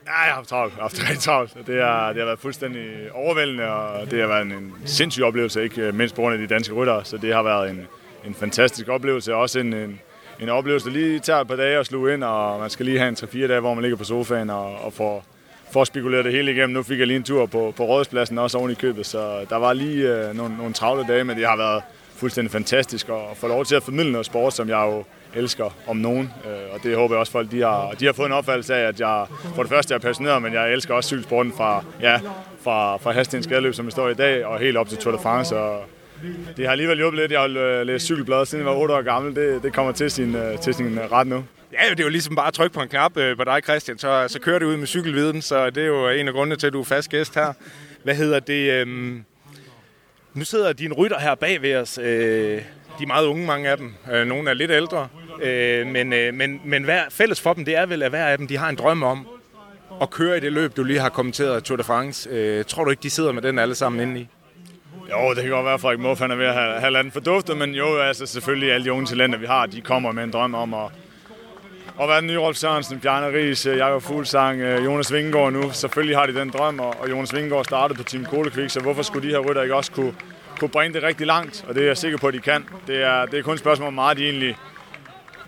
Ja, 0.06 0.12
jeg 0.12 0.28
har 0.28 0.34
haft 0.34 0.48
travlt. 0.48 0.72
Jeg 0.72 0.76
har 0.76 0.82
haft 0.82 1.08
rigtig 1.08 1.18
travlt. 1.18 1.56
Det 1.66 1.82
har, 1.82 2.08
det 2.08 2.18
har 2.18 2.24
været 2.26 2.38
fuldstændig 2.38 3.12
overvældende, 3.12 3.64
og 3.64 4.10
det 4.10 4.20
har 4.20 4.26
været 4.26 4.42
en, 4.42 4.52
en 4.52 4.72
sindssyg 4.84 5.22
oplevelse, 5.22 5.62
ikke 5.62 5.92
mindst 5.92 6.14
på 6.14 6.20
grund 6.20 6.34
af 6.34 6.48
de 6.48 6.54
danske 6.54 6.74
ryttere. 6.74 7.04
Så 7.04 7.16
det 7.16 7.34
har 7.34 7.42
været 7.42 7.70
en, 7.70 7.86
en 8.26 8.34
fantastisk 8.34 8.88
oplevelse. 8.88 9.34
Også 9.34 9.58
en, 9.58 9.72
en, 9.72 10.00
en 10.40 10.48
oplevelse, 10.48 10.86
der 10.86 10.92
lige 10.92 11.18
tager 11.18 11.40
et 11.40 11.48
par 11.48 11.56
dage 11.56 11.78
at 11.78 11.86
sluge 11.86 12.14
ind, 12.14 12.24
og 12.24 12.60
man 12.60 12.70
skal 12.70 12.86
lige 12.86 12.98
have 12.98 13.08
en 13.08 13.16
3-4 13.16 13.46
dage, 13.46 13.60
hvor 13.60 13.74
man 13.74 13.82
ligger 13.82 13.96
på 13.96 14.04
sofaen 14.04 14.50
og, 14.50 14.84
og 14.84 14.92
får, 14.92 15.24
får 15.72 15.84
spekuleret 15.84 16.24
det 16.24 16.32
hele 16.32 16.52
igennem. 16.52 16.70
Nu 16.70 16.82
fik 16.82 16.98
jeg 16.98 17.06
lige 17.06 17.16
en 17.16 17.22
tur 17.22 17.46
på, 17.46 17.74
på 17.76 17.84
Rådspladsen 17.84 18.38
også 18.38 18.58
oven 18.58 18.70
i 18.70 18.74
købet, 18.74 19.06
så 19.06 19.46
der 19.50 19.56
var 19.56 19.72
lige 19.72 20.08
øh, 20.08 20.36
nogle, 20.36 20.56
nogle 20.56 20.72
travle 20.72 21.04
dage, 21.08 21.24
men 21.24 21.36
det 21.36 21.46
har 21.46 21.56
været 21.56 21.82
fuldstændig 22.20 22.52
fantastisk 22.52 23.08
at 23.08 23.36
få 23.36 23.48
lov 23.48 23.64
til 23.64 23.74
at 23.74 23.82
formidle 23.82 24.12
noget 24.12 24.26
sport, 24.26 24.54
som 24.54 24.68
jeg 24.68 24.86
jo 24.86 25.04
elsker 25.34 25.76
om 25.86 25.96
nogen. 25.96 26.32
Øh, 26.46 26.74
og 26.74 26.82
det 26.82 26.96
håber 26.96 27.14
jeg 27.14 27.20
også 27.20 27.32
folk, 27.32 27.50
de 27.50 27.60
har, 27.60 27.90
de 28.00 28.06
har 28.06 28.12
fået 28.12 28.26
en 28.26 28.32
opfattelse 28.32 28.74
af, 28.74 28.88
at 28.88 29.00
jeg 29.00 29.26
for 29.54 29.62
det 29.62 29.70
første 29.70 29.94
er 29.94 29.98
passioneret, 29.98 30.42
men 30.42 30.52
jeg 30.52 30.72
elsker 30.72 30.94
også 30.94 31.08
cykelsporten 31.08 31.52
fra, 31.52 31.84
ja, 32.00 32.20
fra, 32.62 32.96
fra 32.96 33.12
Hastings 33.12 33.44
Skadeløb, 33.44 33.74
som 33.74 33.86
vi 33.86 33.90
står 33.90 34.08
i 34.08 34.14
dag, 34.14 34.46
og 34.46 34.58
helt 34.58 34.76
op 34.76 34.88
til 34.88 34.98
Tour 34.98 35.16
de 35.16 35.22
France. 35.22 35.56
Og 35.56 35.84
det 36.56 36.64
har 36.64 36.72
alligevel 36.72 36.96
hjulpet 36.96 37.20
lidt. 37.20 37.32
Jeg 37.32 37.40
har 37.40 37.48
øh, 37.48 37.86
læst 37.86 38.04
cykelbladet, 38.04 38.48
siden 38.48 38.64
jeg 38.64 38.74
var 38.74 38.80
8 38.80 38.94
år 38.94 39.02
gammel. 39.02 39.36
Det, 39.36 39.62
det 39.62 39.72
kommer 39.72 39.92
til 39.92 40.10
sin, 40.10 40.34
øh, 40.34 40.58
til 40.58 40.74
sin 40.74 40.98
ret 41.12 41.26
nu. 41.26 41.44
Ja, 41.72 41.90
det 41.90 42.00
er 42.00 42.04
jo 42.04 42.10
ligesom 42.10 42.36
bare 42.36 42.46
at 42.46 42.54
trykke 42.54 42.74
på 42.74 42.82
en 42.82 42.88
knap 42.88 43.12
på 43.12 43.44
dig, 43.44 43.60
Christian, 43.64 43.98
så, 43.98 44.24
så 44.28 44.40
kører 44.40 44.58
det 44.58 44.66
ud 44.66 44.76
med 44.76 44.86
cykelviden, 44.86 45.42
så 45.42 45.70
det 45.70 45.82
er 45.82 45.86
jo 45.86 46.08
en 46.08 46.28
af 46.28 46.34
grundene 46.34 46.56
til, 46.56 46.66
at 46.66 46.72
du 46.72 46.80
er 46.80 46.84
fast 46.84 47.10
gæst 47.10 47.34
her. 47.34 47.52
Hvad 48.02 48.14
hedder 48.14 48.40
det? 48.40 48.72
Øhm 48.72 49.24
nu 50.34 50.44
sidder 50.44 50.72
dine 50.72 50.94
rytter 50.94 51.18
her 51.18 51.34
bag 51.34 51.62
ved 51.62 51.76
os. 51.76 51.98
Øh, 51.98 52.62
de 52.98 53.02
er 53.02 53.06
meget 53.06 53.26
unge, 53.26 53.46
mange 53.46 53.68
af 53.68 53.76
dem. 53.76 53.94
Øh, 54.12 54.26
nogle 54.26 54.50
er 54.50 54.54
lidt 54.54 54.70
ældre. 54.70 55.08
Øh, 55.42 55.86
men 55.86 56.12
øh, 56.12 56.34
men, 56.34 56.60
men 56.64 56.84
hver, 56.84 57.02
fælles 57.10 57.40
for 57.40 57.52
dem, 57.52 57.64
det 57.64 57.76
er 57.76 57.86
vel, 57.86 58.02
at 58.02 58.10
hver 58.10 58.26
af 58.26 58.38
dem 58.38 58.46
de 58.46 58.56
har 58.56 58.68
en 58.68 58.76
drøm 58.76 59.02
om 59.02 59.26
at 60.02 60.10
køre 60.10 60.36
i 60.36 60.40
det 60.40 60.52
løb, 60.52 60.76
du 60.76 60.84
lige 60.84 61.00
har 61.00 61.08
kommenteret, 61.08 61.64
Tour 61.64 61.76
de 61.76 61.84
France. 61.84 62.30
Øh, 62.30 62.64
tror 62.64 62.84
du 62.84 62.90
ikke, 62.90 63.02
de 63.02 63.10
sidder 63.10 63.32
med 63.32 63.42
den 63.42 63.58
alle 63.58 63.74
sammen 63.74 64.00
inde 64.00 64.20
i? 64.20 64.28
Jo, 65.10 65.34
det 65.34 65.42
kan 65.42 65.50
godt 65.50 65.64
være, 65.64 65.74
at 65.74 65.80
Frederik 65.80 66.00
Muff 66.00 66.20
han 66.20 66.30
er 66.30 66.36
ved 66.36 66.46
at 66.46 66.54
have, 66.54 66.80
have 66.80 66.92
landet 66.92 67.12
forduftet, 67.12 67.56
men 67.56 67.74
jo, 67.74 67.98
altså 67.98 68.26
selvfølgelig 68.26 68.72
alle 68.72 68.84
de 68.84 68.92
unge 68.92 69.06
talenter, 69.06 69.38
vi 69.38 69.46
har, 69.46 69.66
de 69.66 69.80
kommer 69.80 70.12
med 70.12 70.24
en 70.24 70.30
drøm 70.30 70.54
om 70.54 70.74
at, 70.74 70.90
at 72.00 72.08
være 72.08 72.20
den 72.20 72.26
nye 72.26 72.38
Rolf 72.38 72.56
Sørensen, 72.56 73.00
Bjarne 73.00 73.38
Ries, 73.38 73.66
Jakob 73.66 74.02
Fuglsang, 74.02 74.60
øh, 74.60 74.84
Jonas 74.84 75.12
Vingegaard 75.12 75.52
nu. 75.52 75.70
Selvfølgelig 75.72 76.16
har 76.16 76.26
de 76.26 76.34
den 76.34 76.50
drøm, 76.50 76.80
og 76.80 77.10
Jonas 77.10 77.34
Vingegaard 77.34 77.64
startede 77.64 77.98
på 77.98 78.02
Team 78.02 78.24
Kolekvik, 78.24 78.70
så 78.70 78.80
hvorfor 78.80 79.02
skulle 79.02 79.28
de 79.28 79.34
her 79.34 79.40
rytter 79.40 79.62
ikke 79.62 79.74
også 79.74 79.92
kunne, 79.92 80.14
kunne 80.58 80.68
bringe 80.68 80.94
det 80.94 81.02
rigtig 81.02 81.26
langt? 81.26 81.64
Og 81.68 81.74
det 81.74 81.82
er 81.82 81.86
jeg 81.86 81.96
sikker 81.96 82.18
på, 82.18 82.28
at 82.28 82.34
de 82.34 82.38
kan. 82.38 82.64
Det 82.86 83.02
er, 83.02 83.26
det 83.26 83.38
er 83.38 83.42
kun 83.42 83.54
et 83.54 83.60
spørgsmål 83.60 83.88
om, 83.88 83.94
hvor 83.94 84.02
meget 84.02 84.16
de 84.16 84.24
egentlig 84.24 84.56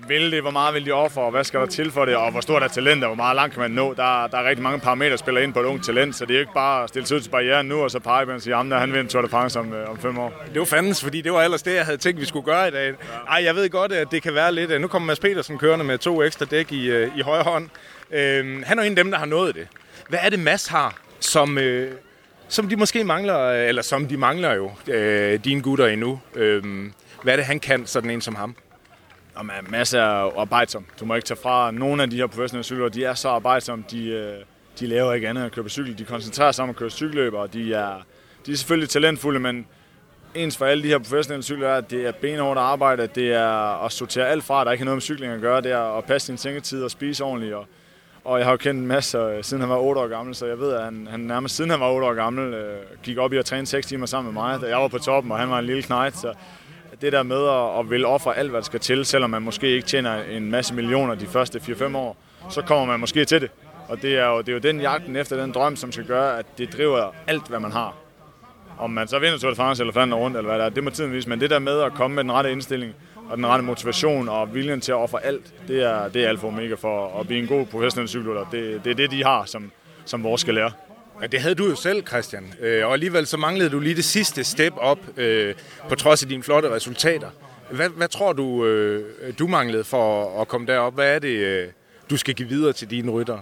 vil 0.08 0.32
det, 0.32 0.42
hvor 0.42 0.50
meget 0.50 0.74
vil 0.74 0.86
de 0.86 0.92
ofre, 0.92 1.22
og 1.22 1.30
hvad 1.30 1.44
skal 1.44 1.60
der 1.60 1.66
til 1.66 1.90
for 1.90 2.04
det, 2.04 2.16
og 2.16 2.30
hvor 2.30 2.40
stort 2.40 2.62
er 2.62 2.68
talentet, 2.68 3.08
hvor 3.08 3.14
meget 3.14 3.36
langt 3.36 3.54
kan 3.54 3.60
man 3.60 3.70
nå. 3.70 3.94
Der, 3.94 4.26
der 4.26 4.38
er 4.38 4.48
rigtig 4.48 4.62
mange 4.62 4.80
parametre, 4.80 5.10
der 5.10 5.16
spiller 5.16 5.40
ind 5.40 5.52
på 5.52 5.60
et 5.60 5.64
ungt 5.64 5.84
talent, 5.84 6.16
så 6.16 6.26
det 6.26 6.36
er 6.36 6.40
ikke 6.40 6.52
bare 6.52 6.82
at 6.82 6.88
stille 6.88 7.06
sig 7.06 7.16
ud 7.16 7.20
til 7.20 7.30
barrieren 7.30 7.66
nu, 7.66 7.82
og 7.82 7.90
så 7.90 7.98
pege 7.98 8.26
på 8.26 8.32
og 8.32 8.42
sige, 8.42 8.56
at 8.56 8.80
han 8.80 8.92
vinder 8.92 9.08
Tour 9.08 9.22
de 9.22 9.28
France 9.28 9.58
om, 9.58 9.72
øh, 9.72 9.90
om 9.90 9.98
fem 9.98 10.18
år. 10.18 10.44
Det 10.52 10.58
var 10.58 10.64
fandens, 10.64 11.02
fordi 11.02 11.20
det 11.20 11.32
var 11.32 11.42
ellers 11.42 11.62
det, 11.62 11.74
jeg 11.74 11.84
havde 11.84 11.98
tænkt, 11.98 12.20
vi 12.20 12.26
skulle 12.26 12.44
gøre 12.44 12.68
i 12.68 12.70
dag. 12.70 12.94
Ej, 13.28 13.44
jeg 13.44 13.54
ved 13.54 13.70
godt, 13.70 13.92
at 13.92 14.10
det 14.10 14.22
kan 14.22 14.34
være 14.34 14.52
lidt... 14.52 14.70
Øh, 14.70 14.80
nu 14.80 14.88
kommer 14.88 15.06
Mads 15.06 15.20
Petersen 15.20 15.58
kørende 15.58 15.84
med 15.84 15.98
to 15.98 16.22
ekstra 16.22 16.44
dæk 16.44 16.72
i, 16.72 16.90
øh, 16.90 17.18
i 17.18 17.20
højre 17.20 17.42
hånd. 17.42 17.68
Øhm, 18.10 18.62
han 18.62 18.78
er 18.78 18.82
en 18.82 18.92
af 18.92 18.96
dem, 18.96 19.10
der 19.10 19.18
har 19.18 19.26
nået 19.26 19.54
det. 19.54 19.68
Hvad 20.08 20.18
er 20.22 20.28
det, 20.28 20.38
Mads 20.38 20.66
har, 20.66 20.94
som, 21.20 21.58
øh, 21.58 21.92
som 22.48 22.68
de 22.68 22.76
måske 22.76 23.04
mangler, 23.04 23.50
eller 23.50 23.82
som 23.82 24.06
de 24.06 24.16
mangler 24.16 24.54
jo, 24.54 24.70
øh, 24.88 25.44
dine 25.44 25.62
gutter 25.62 25.86
endnu? 25.86 26.20
Øh, 26.34 26.62
hvad 27.22 27.32
er 27.32 27.36
det, 27.36 27.46
han 27.46 27.60
kan, 27.60 27.86
sådan 27.86 28.10
en 28.10 28.20
som 28.20 28.34
ham? 28.34 28.56
Og 29.34 29.46
man 29.46 29.56
er 29.66 29.70
masser 29.70 30.02
af 30.02 30.32
arbejdsom. 30.40 30.84
Du 31.00 31.04
må 31.04 31.14
ikke 31.14 31.26
tage 31.26 31.40
fra 31.42 31.70
nogle 31.70 32.02
af 32.02 32.10
de 32.10 32.16
her 32.16 32.26
professionelle 32.26 32.64
cykler, 32.64 32.88
De 32.88 33.04
er 33.04 33.14
så 33.14 33.28
arbejdsomme. 33.28 33.84
De, 33.90 34.08
øh, 34.08 34.34
de 34.80 34.86
laver 34.86 35.12
ikke 35.12 35.28
andet 35.28 35.42
end 35.42 35.46
at 35.46 35.52
køre 35.52 35.62
på 35.62 35.68
cykel. 35.68 35.98
De 35.98 36.04
koncentrerer 36.04 36.52
sig 36.52 36.62
om 36.62 36.70
at 36.70 36.76
køre 36.76 36.90
cykelløb, 36.90 37.34
og 37.34 37.52
de 37.52 37.74
er, 37.74 37.94
de 38.46 38.52
er 38.52 38.56
selvfølgelig 38.56 38.88
talentfulde, 38.90 39.40
men 39.40 39.66
ens 40.34 40.56
for 40.56 40.66
alle 40.66 40.82
de 40.82 40.88
her 40.88 40.98
professionelle 40.98 41.42
cykler 41.42 41.68
er, 41.68 41.76
at 41.76 41.90
det 41.90 42.06
er 42.06 42.12
benhårdt 42.12 42.58
arbejde, 42.58 43.06
det 43.06 43.32
er 43.32 43.84
at 43.84 43.92
sortere 43.92 44.28
alt 44.28 44.44
fra, 44.44 44.64
der 44.64 44.72
ikke 44.72 44.82
har 44.82 44.84
noget 44.84 44.96
med 44.96 45.02
cykling 45.02 45.32
at 45.32 45.40
gøre, 45.40 45.60
det 45.60 45.72
er 45.72 45.98
at 45.98 46.04
passe 46.04 46.26
sin 46.26 46.36
sengetid 46.36 46.84
og 46.84 46.90
spise 46.90 47.24
ordentligt. 47.24 47.54
Og, 47.54 47.66
og 48.24 48.38
jeg 48.38 48.46
har 48.46 48.52
jo 48.52 48.56
kendt 48.56 48.80
en 48.80 48.86
masse, 48.86 49.18
øh, 49.18 49.44
siden 49.44 49.60
han 49.60 49.70
var 49.70 49.76
8 49.76 50.00
år 50.00 50.08
gammel, 50.08 50.34
så 50.34 50.46
jeg 50.46 50.58
ved, 50.58 50.72
at 50.72 50.84
han, 50.84 51.08
han 51.10 51.20
nærmest 51.20 51.56
siden 51.56 51.70
han 51.70 51.80
var 51.80 51.90
8 51.90 52.06
år 52.06 52.14
gammel, 52.14 52.54
øh, 52.54 52.78
gik 53.02 53.18
op 53.18 53.32
i 53.32 53.36
at 53.36 53.44
træne 53.44 53.66
6 53.66 53.86
timer 53.86 54.06
sammen 54.06 54.34
med 54.34 54.42
mig, 54.42 54.60
da 54.60 54.66
jeg 54.66 54.78
var 54.78 54.88
på 54.88 54.98
toppen, 54.98 55.32
og 55.32 55.38
han 55.38 55.50
var 55.50 55.58
en 55.58 55.64
lille 55.64 55.82
knejt. 55.82 56.16
Så 56.16 56.34
det 57.02 57.12
der 57.12 57.22
med 57.22 57.46
at, 57.48 57.78
at 57.80 57.90
vil 57.90 58.06
ofre 58.06 58.36
alt, 58.36 58.50
hvad 58.50 58.60
der 58.60 58.64
skal 58.64 58.80
til, 58.80 59.04
selvom 59.04 59.30
man 59.30 59.42
måske 59.42 59.68
ikke 59.68 59.86
tjener 59.86 60.22
en 60.22 60.50
masse 60.50 60.74
millioner 60.74 61.14
de 61.14 61.26
første 61.26 61.58
4-5 61.58 61.96
år, 61.96 62.16
så 62.50 62.62
kommer 62.62 62.86
man 62.86 63.00
måske 63.00 63.24
til 63.24 63.40
det. 63.40 63.50
Og 63.88 64.02
det 64.02 64.18
er, 64.18 64.26
jo, 64.26 64.38
det 64.38 64.48
er 64.48 64.52
jo 64.52 64.58
den 64.58 64.80
jagten 64.80 65.16
efter 65.16 65.36
den 65.36 65.52
drøm, 65.52 65.76
som 65.76 65.92
skal 65.92 66.04
gøre, 66.04 66.38
at 66.38 66.46
det 66.58 66.72
driver 66.72 67.14
alt, 67.26 67.48
hvad 67.48 67.60
man 67.60 67.72
har. 67.72 67.94
Om 68.78 68.90
man 68.90 69.08
så 69.08 69.18
vinder 69.18 69.38
Tour 69.38 69.50
de 69.50 69.56
France 69.56 69.82
eller 69.82 69.92
fanden 69.92 70.14
rundt, 70.14 70.36
eller 70.36 70.50
hvad 70.50 70.58
der 70.58 70.64
er, 70.64 70.68
det 70.68 70.84
må 70.84 70.90
tiden 70.90 71.12
vise. 71.12 71.28
Men 71.28 71.40
det 71.40 71.50
der 71.50 71.58
med 71.58 71.80
at 71.80 71.92
komme 71.92 72.14
med 72.14 72.24
den 72.24 72.32
rette 72.32 72.52
indstilling, 72.52 72.94
og 73.30 73.36
den 73.36 73.46
rette 73.46 73.64
motivation 73.64 74.28
og 74.28 74.54
viljen 74.54 74.80
til 74.80 74.92
at 74.92 74.96
ofre 74.96 75.24
alt, 75.24 75.54
det 75.68 75.82
er, 75.82 76.08
det 76.08 76.24
er 76.24 76.28
alfa 76.28 76.46
og 76.46 76.52
omega 76.52 76.74
for 76.74 77.20
at 77.20 77.26
blive 77.26 77.40
en 77.40 77.46
god 77.48 77.66
professionel 77.66 78.08
cykelrytter. 78.08 78.44
Det, 78.52 78.84
det 78.84 78.90
er 78.90 78.94
det, 78.94 79.10
de 79.10 79.24
har, 79.24 79.44
som, 79.44 79.70
som 80.04 80.22
vores 80.22 80.40
skal 80.40 80.54
lære. 80.54 80.70
Ja, 81.22 81.26
det 81.26 81.40
havde 81.40 81.54
du 81.54 81.68
jo 81.68 81.74
selv, 81.74 82.06
Christian. 82.06 82.54
Øh, 82.60 82.86
og 82.86 82.92
alligevel 82.92 83.26
så 83.26 83.36
manglede 83.36 83.70
du 83.70 83.80
lige 83.80 83.94
det 83.94 84.04
sidste 84.04 84.44
step 84.44 84.72
op, 84.76 84.98
øh, 85.16 85.54
på 85.88 85.94
trods 85.94 86.22
af 86.22 86.28
dine 86.28 86.42
flotte 86.42 86.70
resultater. 86.70 87.30
Hvad, 87.70 87.88
hvad 87.88 88.08
tror 88.08 88.32
du, 88.32 88.66
øh, 88.66 89.32
du 89.38 89.46
manglede 89.46 89.84
for 89.84 90.40
at 90.40 90.48
komme 90.48 90.66
derop? 90.66 90.94
Hvad 90.94 91.14
er 91.14 91.18
det, 91.18 91.70
du 92.10 92.16
skal 92.16 92.34
give 92.34 92.48
videre 92.48 92.72
til 92.72 92.90
dine 92.90 93.10
rytter? 93.10 93.38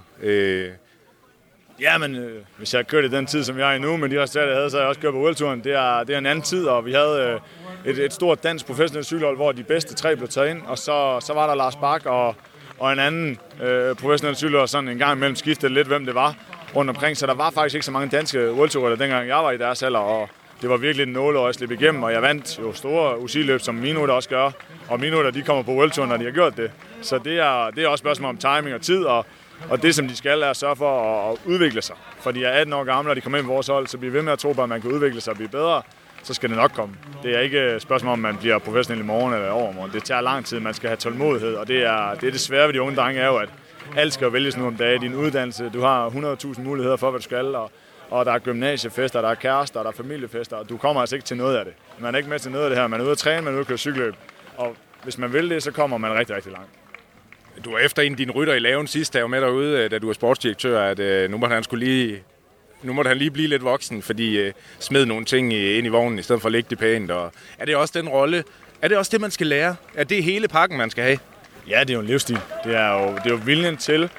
Ja, 1.80 1.98
men 1.98 2.16
øh, 2.16 2.42
hvis 2.58 2.74
jeg 2.74 2.86
kørte 2.86 3.06
i 3.06 3.10
den 3.10 3.26
tid, 3.26 3.44
som 3.44 3.58
jeg 3.58 3.70
er 3.70 3.74
i 3.74 3.78
nu, 3.78 3.96
men 3.96 4.10
de 4.10 4.22
resultater, 4.22 4.46
jeg 4.46 4.56
havde, 4.56 4.70
så 4.70 4.76
havde 4.76 4.82
jeg 4.82 4.88
også 4.88 5.00
kørt 5.00 5.12
på 5.12 5.20
World 5.20 5.62
Det 5.62 5.72
er, 5.72 6.04
det 6.04 6.14
er 6.14 6.18
en 6.18 6.26
anden 6.26 6.42
tid, 6.42 6.66
og 6.66 6.86
vi 6.86 6.92
havde 6.92 7.40
øh, 7.84 7.90
et, 7.92 7.98
et 7.98 8.12
stort 8.12 8.42
dansk 8.42 8.66
professionelt 8.66 9.06
cykelhold, 9.06 9.36
hvor 9.36 9.52
de 9.52 9.62
bedste 9.62 9.94
tre 9.94 10.16
blev 10.16 10.28
taget 10.28 10.50
ind, 10.50 10.62
og 10.66 10.78
så, 10.78 11.20
så 11.20 11.32
var 11.32 11.46
der 11.46 11.54
Lars 11.54 11.76
Bak 11.76 12.06
og, 12.06 12.34
og 12.78 12.92
en 12.92 12.98
anden 12.98 13.38
øh, 13.62 13.94
professionel 13.96 14.36
cykelhold, 14.36 14.68
sådan 14.68 14.88
en 14.88 14.98
gang 14.98 15.16
imellem 15.16 15.36
skiftede 15.36 15.74
lidt, 15.74 15.88
hvem 15.88 16.06
det 16.06 16.14
var 16.14 16.36
rundt 16.76 16.90
omkring. 16.90 17.16
Så 17.16 17.26
der 17.26 17.35
var 17.35 17.50
faktisk 17.50 17.74
ikke 17.74 17.87
så 17.87 17.92
mange 17.92 18.16
danske 18.16 18.52
World 18.52 18.70
Tour, 18.70 18.88
dengang 18.88 19.28
jeg 19.28 19.37
var 19.37 19.50
i 19.50 19.59
deres 19.59 19.83
alder, 19.83 19.98
og 19.98 20.28
det 20.62 20.70
var 20.70 20.76
virkelig 20.76 21.06
en 21.06 21.12
nåle 21.12 21.40
at 21.48 21.54
slippe 21.54 21.74
igennem, 21.74 22.02
og 22.02 22.12
jeg 22.12 22.22
vandt 22.22 22.59
jo 22.59 22.72
store 22.72 23.20
UCI-løb, 23.20 23.61
som 23.61 23.74
mine 23.74 24.00
der 24.00 24.12
også 24.12 24.28
gør, 24.28 24.50
og 24.88 25.00
mine 25.00 25.16
der, 25.16 25.30
de 25.30 25.42
kommer 25.42 25.62
på 25.62 25.72
World 25.72 25.90
Tour, 25.90 26.06
når 26.06 26.16
de 26.16 26.24
har 26.24 26.30
gjort 26.30 26.56
det. 26.56 26.70
Så 27.02 27.18
det 27.18 27.38
er, 27.38 27.70
det 27.70 27.85
er 27.85 27.88
også 27.88 28.02
spørgsmål 28.02 28.28
om 28.28 28.37
timing 28.37 28.74
og 28.74 28.83
tid, 28.83 29.04
og, 29.04 29.26
og 29.70 29.83
det, 29.83 29.94
som 29.94 30.09
de 30.09 30.16
skal, 30.16 30.42
er 30.42 30.46
at 30.46 30.56
sørge 30.56 30.76
for 30.76 31.02
at, 31.02 31.33
at 31.33 31.38
udvikle 31.46 31.83
sig. 31.83 31.96
For 32.20 32.30
de 32.30 32.44
er 32.44 32.50
18 32.50 32.72
år 32.72 32.85
gamle, 32.85 33.11
og 33.11 33.16
de 33.16 33.20
kommer 33.20 33.38
ind 33.38 33.46
på 33.46 33.52
vores 33.52 33.66
hold, 33.66 33.87
så 33.87 33.98
bliver 33.98 34.12
ved 34.12 34.22
med 34.22 34.33
at 34.33 34.38
tro 34.38 34.52
på, 34.52 34.62
at 34.62 34.68
man 34.68 34.80
kan 34.80 34.90
udvikle 34.90 35.20
sig 35.20 35.30
og 35.30 35.37
blive 35.37 35.48
bedre, 35.48 35.83
så 36.22 36.35
skal 36.35 36.48
det 36.48 36.56
nok 36.56 36.72
komme. 36.74 36.94
Det 37.22 37.37
er 37.37 37.40
ikke 37.40 37.61
et 37.61 37.83
spørgsmål, 37.83 38.12
om 38.12 38.18
man 38.18 38.37
bliver 38.37 38.59
professionel 38.59 39.02
i 39.02 39.06
morgen 39.06 39.35
eller 39.35 39.50
overmorgen. 39.50 39.92
Det 39.92 40.04
tager 40.04 40.20
lang 40.20 40.46
tid, 40.46 40.61
man 40.61 40.74
skal 40.74 40.88
have 40.88 40.96
tålmodighed, 40.96 41.54
og 41.54 41.68
det 41.68 41.83
er 41.83 42.14
det, 42.14 42.26
er 42.26 42.30
det 42.30 42.40
svære 42.40 42.66
ved 42.66 42.74
de 42.74 42.83
unge 42.83 42.96
drenge, 42.96 43.20
er 43.20 43.26
jo, 43.26 43.37
at 43.37 43.48
alt 43.96 44.12
skal 44.12 44.24
jo 44.24 44.30
vælges 44.30 44.56
nu 44.56 44.66
om 44.66 44.76
dagen. 44.76 45.00
Din 45.00 45.14
uddannelse, 45.14 45.70
du 45.74 45.80
har 45.80 46.08
100.000 46.08 46.60
muligheder 46.60 46.96
for, 46.96 47.10
hvad 47.10 47.20
du 47.20 47.24
skal, 47.24 47.54
og, 47.54 47.70
og 48.10 48.24
der 48.24 48.32
er 48.32 48.38
gymnasiefester, 48.38 49.20
der 49.20 49.28
er 49.28 49.34
kærester, 49.34 49.82
der 49.82 49.88
er 49.90 49.94
familiefester, 49.94 50.56
og 50.56 50.68
du 50.68 50.76
kommer 50.76 51.00
altså 51.00 51.16
ikke 51.16 51.26
til 51.26 51.36
noget 51.36 51.56
af 51.56 51.64
det. 51.64 51.74
Man 51.98 52.14
er 52.14 52.18
ikke 52.18 52.30
med 52.30 52.38
til 52.38 52.50
noget 52.50 52.64
af 52.64 52.70
det 52.70 52.78
her. 52.78 52.86
Man 52.86 53.00
er 53.00 53.04
ude 53.04 53.12
at 53.12 53.18
træne, 53.18 53.42
man 53.42 53.52
er 53.52 53.52
ude 53.52 53.60
at 53.60 53.66
køre 53.66 53.78
cykelløb. 53.78 54.14
Og 54.56 54.76
hvis 55.02 55.18
man 55.18 55.32
vil 55.32 55.50
det, 55.50 55.62
så 55.62 55.70
kommer 55.70 55.98
man 55.98 56.14
rigtig, 56.18 56.36
rigtig 56.36 56.52
langt. 56.52 56.70
Du 57.64 57.72
var 57.72 57.78
efter 57.78 58.02
en 58.02 58.12
af 58.12 58.16
dine 58.16 58.32
rytter 58.32 58.54
i 58.54 58.58
laven 58.58 58.86
sidst, 58.86 59.12
der 59.12 59.20
var 59.20 59.28
med 59.28 59.40
derude, 59.40 59.78
øh, 59.78 59.90
da 59.90 59.98
du 59.98 60.06
var 60.06 60.12
sportsdirektør, 60.12 60.82
at 60.82 60.98
øh, 60.98 61.30
nu 61.30 61.38
måtte 61.38 61.54
han 61.54 61.62
skulle 61.62 61.86
lige 61.86 62.22
nu 62.82 62.92
måtte 62.92 63.08
han 63.08 63.16
lige 63.16 63.30
blive 63.30 63.48
lidt 63.48 63.64
voksen, 63.64 64.02
fordi 64.02 64.38
øh, 64.38 64.52
smed 64.78 65.06
nogle 65.06 65.24
ting 65.24 65.52
ind 65.54 65.86
i 65.86 65.88
vognen, 65.88 66.18
i 66.18 66.22
stedet 66.22 66.42
for 66.42 66.48
at 66.48 66.52
lægge 66.52 66.66
det 66.70 66.78
pænt. 66.78 67.10
Og 67.10 67.32
er 67.58 67.64
det 67.64 67.76
også 67.76 67.98
den 67.98 68.08
rolle, 68.08 68.44
er 68.82 68.88
det 68.88 68.96
også 68.96 69.10
det, 69.12 69.20
man 69.20 69.30
skal 69.30 69.46
lære? 69.46 69.76
Er 69.94 70.04
det 70.04 70.24
hele 70.24 70.48
pakken, 70.48 70.78
man 70.78 70.90
skal 70.90 71.04
have? 71.04 71.18
Ja, 71.70 71.80
det 71.80 71.90
er 71.90 71.94
jo 71.94 72.00
en 72.00 72.06
livsstil. 72.06 72.40
Det 72.64 72.76
er 72.76 72.92
jo, 72.92 73.14
det 73.14 73.26
er 73.26 73.30
jo 73.30 73.40
viljen 73.44 73.76
til 73.76 74.11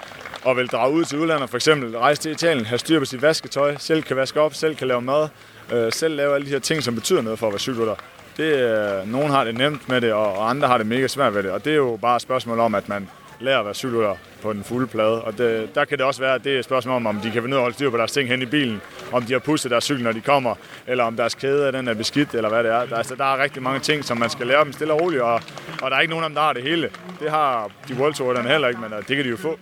at 0.47 0.57
vil 0.57 0.67
drage 0.67 0.93
ud 0.93 1.05
til 1.05 1.19
udlandet, 1.19 1.49
for 1.49 1.57
eksempel 1.57 1.97
rejse 1.97 2.21
til 2.21 2.31
Italien, 2.31 2.65
have 2.65 2.79
styr 2.79 2.99
på 2.99 3.05
sit 3.05 3.21
vasketøj, 3.21 3.75
selv 3.77 4.03
kan 4.03 4.15
vaske 4.15 4.41
op, 4.41 4.53
selv 4.53 4.75
kan 4.75 4.87
lave 4.87 5.01
mad, 5.01 5.27
øh, 5.71 5.91
selv 5.91 6.15
lave 6.15 6.35
alle 6.35 6.45
de 6.45 6.51
her 6.51 6.59
ting, 6.59 6.83
som 6.83 6.95
betyder 6.95 7.21
noget 7.21 7.39
for 7.39 7.47
at 7.47 7.53
være 7.53 7.59
cykelrytter. 7.59 7.95
Det, 8.37 8.43
øh, 8.43 9.11
nogen 9.11 9.31
har 9.31 9.43
det 9.43 9.57
nemt 9.57 9.89
med 9.89 10.01
det, 10.01 10.13
og, 10.13 10.33
og 10.33 10.49
andre 10.49 10.67
har 10.67 10.77
det 10.77 10.87
mega 10.87 11.07
svært 11.07 11.33
ved 11.33 11.43
det, 11.43 11.51
og 11.51 11.65
det 11.65 11.71
er 11.71 11.77
jo 11.77 11.99
bare 12.01 12.15
et 12.15 12.21
spørgsmål 12.21 12.59
om, 12.59 12.75
at 12.75 12.89
man 12.89 13.09
lærer 13.41 13.59
at 13.59 13.65
være 13.65 13.73
cykelrytter 13.73 14.15
på 14.41 14.53
den 14.53 14.63
fulde 14.63 14.87
plade. 14.87 15.23
Og 15.23 15.37
det, 15.37 15.75
der 15.75 15.85
kan 15.85 15.97
det 15.97 16.05
også 16.05 16.21
være, 16.21 16.35
at 16.35 16.43
det 16.43 16.55
er 16.55 16.59
et 16.59 16.65
spørgsmål 16.65 16.95
om, 16.95 17.07
om 17.07 17.19
de 17.19 17.31
kan 17.31 17.41
finde 17.41 17.47
ud 17.47 17.53
af 17.53 17.57
at 17.57 17.61
holde 17.61 17.75
styr 17.75 17.89
på 17.89 17.97
deres 17.97 18.11
ting 18.11 18.29
hen 18.29 18.41
i 18.41 18.45
bilen, 18.45 18.81
om 19.11 19.23
de 19.23 19.33
har 19.33 19.39
pusset 19.39 19.71
deres 19.71 19.83
cykel, 19.83 20.03
når 20.03 20.11
de 20.11 20.21
kommer, 20.21 20.55
eller 20.87 21.03
om 21.03 21.15
deres 21.15 21.35
kæde 21.35 21.71
den 21.71 21.87
er 21.87 21.93
beskidt, 21.93 22.33
eller 22.33 22.49
hvad 22.49 22.63
det 22.63 22.71
er. 22.71 22.85
Der, 22.85 22.97
altså, 22.97 23.15
der 23.15 23.25
er 23.33 23.43
rigtig 23.43 23.63
mange 23.63 23.79
ting, 23.79 24.05
som 24.05 24.17
man 24.17 24.29
skal 24.29 24.47
lære 24.47 24.63
dem 24.63 24.73
stille 24.73 24.93
og 24.93 25.01
roligt, 25.01 25.21
og, 25.21 25.41
og 25.81 25.91
der 25.91 25.97
er 25.97 26.01
ikke 26.01 26.09
nogen 26.09 26.23
af 26.23 26.29
dem, 26.29 26.35
der 26.35 26.41
har 26.41 26.53
det 26.53 26.63
hele. 26.63 26.89
Det 27.19 27.31
har 27.31 27.71
de 27.87 27.93
World 27.93 28.13
Tour 28.13 28.41
heller 28.41 28.67
ikke, 28.67 28.81
men 28.81 28.93
øh, 28.93 28.99
det 29.07 29.15
kan 29.15 29.25
de 29.25 29.29
jo 29.29 29.37
få. 29.37 29.59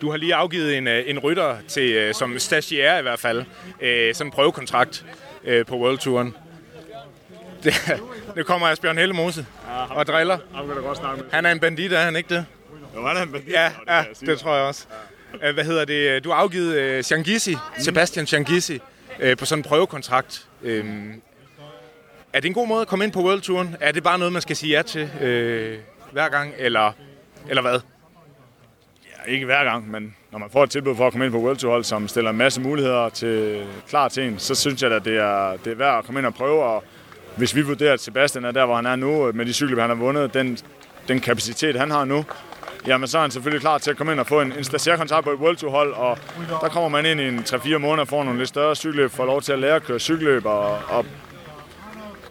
Du 0.00 0.10
har 0.10 0.16
lige 0.16 0.34
afgivet 0.34 0.78
en, 0.78 0.86
øh, 0.88 1.02
en 1.06 1.18
rytter 1.18 1.56
til, 1.68 1.92
øh, 1.92 2.14
som 2.14 2.38
stagiaire 2.38 2.98
i 2.98 3.02
hvert 3.02 3.18
fald, 3.18 3.44
sådan 4.14 4.26
en 4.26 4.30
prøvekontrakt 4.30 5.04
på 5.66 5.76
World 5.76 5.98
Touren. 5.98 6.34
Det, 7.64 7.74
nu 8.36 8.42
kommer 8.42 8.66
Asbjørn 8.66 8.98
Hellemose 8.98 9.46
og 9.90 10.06
driller. 10.06 10.38
Han 11.32 11.46
er 11.46 11.52
en 11.52 11.60
bandit, 11.60 11.92
er 11.92 12.00
han 12.00 12.16
ikke 12.16 12.34
det? 12.34 12.46
Jo, 12.96 13.06
han 13.06 13.16
er 13.16 13.22
en 13.22 13.32
bandit. 13.32 13.52
Ja, 13.52 13.70
ja 13.88 14.04
det, 14.20 14.26
det 14.26 14.38
tror 14.38 14.54
jeg 14.54 14.64
også. 14.64 14.86
Ja. 15.42 15.52
Hvad 15.52 15.64
hedder 15.64 15.84
det? 15.84 16.24
Du 16.24 16.30
har 16.30 16.36
afgivet 16.36 16.98
uh, 16.98 17.02
Shangisi. 17.04 17.56
Sebastian 17.78 18.26
Shangisi, 18.26 18.78
uh, 19.24 19.36
på 19.38 19.44
sådan 19.44 19.58
en 19.58 19.62
prøvekontrakt. 19.62 20.48
Um, 20.62 21.22
er 22.32 22.40
det 22.40 22.44
en 22.44 22.54
god 22.54 22.68
måde 22.68 22.80
at 22.80 22.88
komme 22.88 23.04
ind 23.04 23.12
på 23.12 23.20
World 23.22 23.40
Touren? 23.40 23.76
Er 23.80 23.92
det 23.92 24.02
bare 24.02 24.18
noget, 24.18 24.32
man 24.32 24.42
skal 24.42 24.56
sige 24.56 24.76
ja 24.76 24.82
til 24.82 25.02
uh, 25.02 26.12
hver 26.12 26.28
gang, 26.28 26.54
eller, 26.58 26.92
eller 27.48 27.62
hvad? 27.62 27.80
Ja, 29.26 29.32
ikke 29.32 29.46
hver 29.46 29.64
gang, 29.64 29.90
men 29.90 30.14
når 30.30 30.38
man 30.38 30.50
får 30.50 30.64
et 30.64 30.70
tilbud 30.70 30.96
for 30.96 31.06
at 31.06 31.12
komme 31.12 31.24
ind 31.26 31.32
på 31.32 31.40
World 31.40 31.56
Tour, 31.56 31.82
som 31.82 32.08
stiller 32.08 32.30
en 32.30 32.36
masse 32.36 32.60
muligheder 32.60 33.08
til, 33.08 33.66
klar 33.88 34.08
til 34.08 34.22
en, 34.22 34.38
så 34.38 34.54
synes 34.54 34.82
jeg, 34.82 34.92
at 34.92 35.04
det 35.04 35.16
er, 35.16 35.56
det 35.64 35.72
er 35.72 35.76
værd 35.76 35.98
at 35.98 36.04
komme 36.04 36.20
ind 36.20 36.26
og 36.26 36.34
prøve. 36.34 36.62
Og 36.62 36.84
hvis 37.36 37.54
vi 37.54 37.62
vurderer, 37.62 37.92
at 37.92 38.00
Sebastian 38.00 38.44
er 38.44 38.50
der, 38.50 38.66
hvor 38.66 38.76
han 38.76 38.86
er 38.86 38.96
nu, 38.96 39.32
med 39.32 39.46
de 39.46 39.52
cykler, 39.52 39.80
han 39.80 39.90
har 39.90 39.94
vundet, 39.94 40.34
den, 40.34 40.58
den 41.08 41.20
kapacitet, 41.20 41.76
han 41.76 41.90
har 41.90 42.04
nu, 42.04 42.24
jamen 42.86 43.08
så 43.08 43.18
er 43.18 43.22
han 43.22 43.30
selvfølgelig 43.30 43.60
klar 43.60 43.78
til 43.78 43.90
at 43.90 43.96
komme 43.96 44.12
ind 44.12 44.20
og 44.20 44.26
få 44.26 44.40
en, 44.40 44.52
en 44.52 44.64
stagiærkontrakt 44.64 45.24
på 45.24 45.30
et 45.30 45.38
World 45.38 45.56
Tour 45.56 45.70
hold, 45.70 45.92
og 45.92 46.18
der 46.60 46.68
kommer 46.68 46.88
man 46.88 47.06
ind 47.06 47.20
i 47.20 47.28
en 47.28 47.38
3-4 47.38 47.78
måneder, 47.78 48.04
får 48.04 48.24
nogle 48.24 48.38
lidt 48.38 48.48
større 48.48 48.76
cykelløb, 48.76 49.10
får 49.10 49.26
lov 49.26 49.42
til 49.42 49.52
at 49.52 49.58
lære 49.58 49.74
at 49.74 49.82
køre 49.82 49.98
cykelløb, 49.98 50.46
og, 50.46 50.78
og 50.88 51.06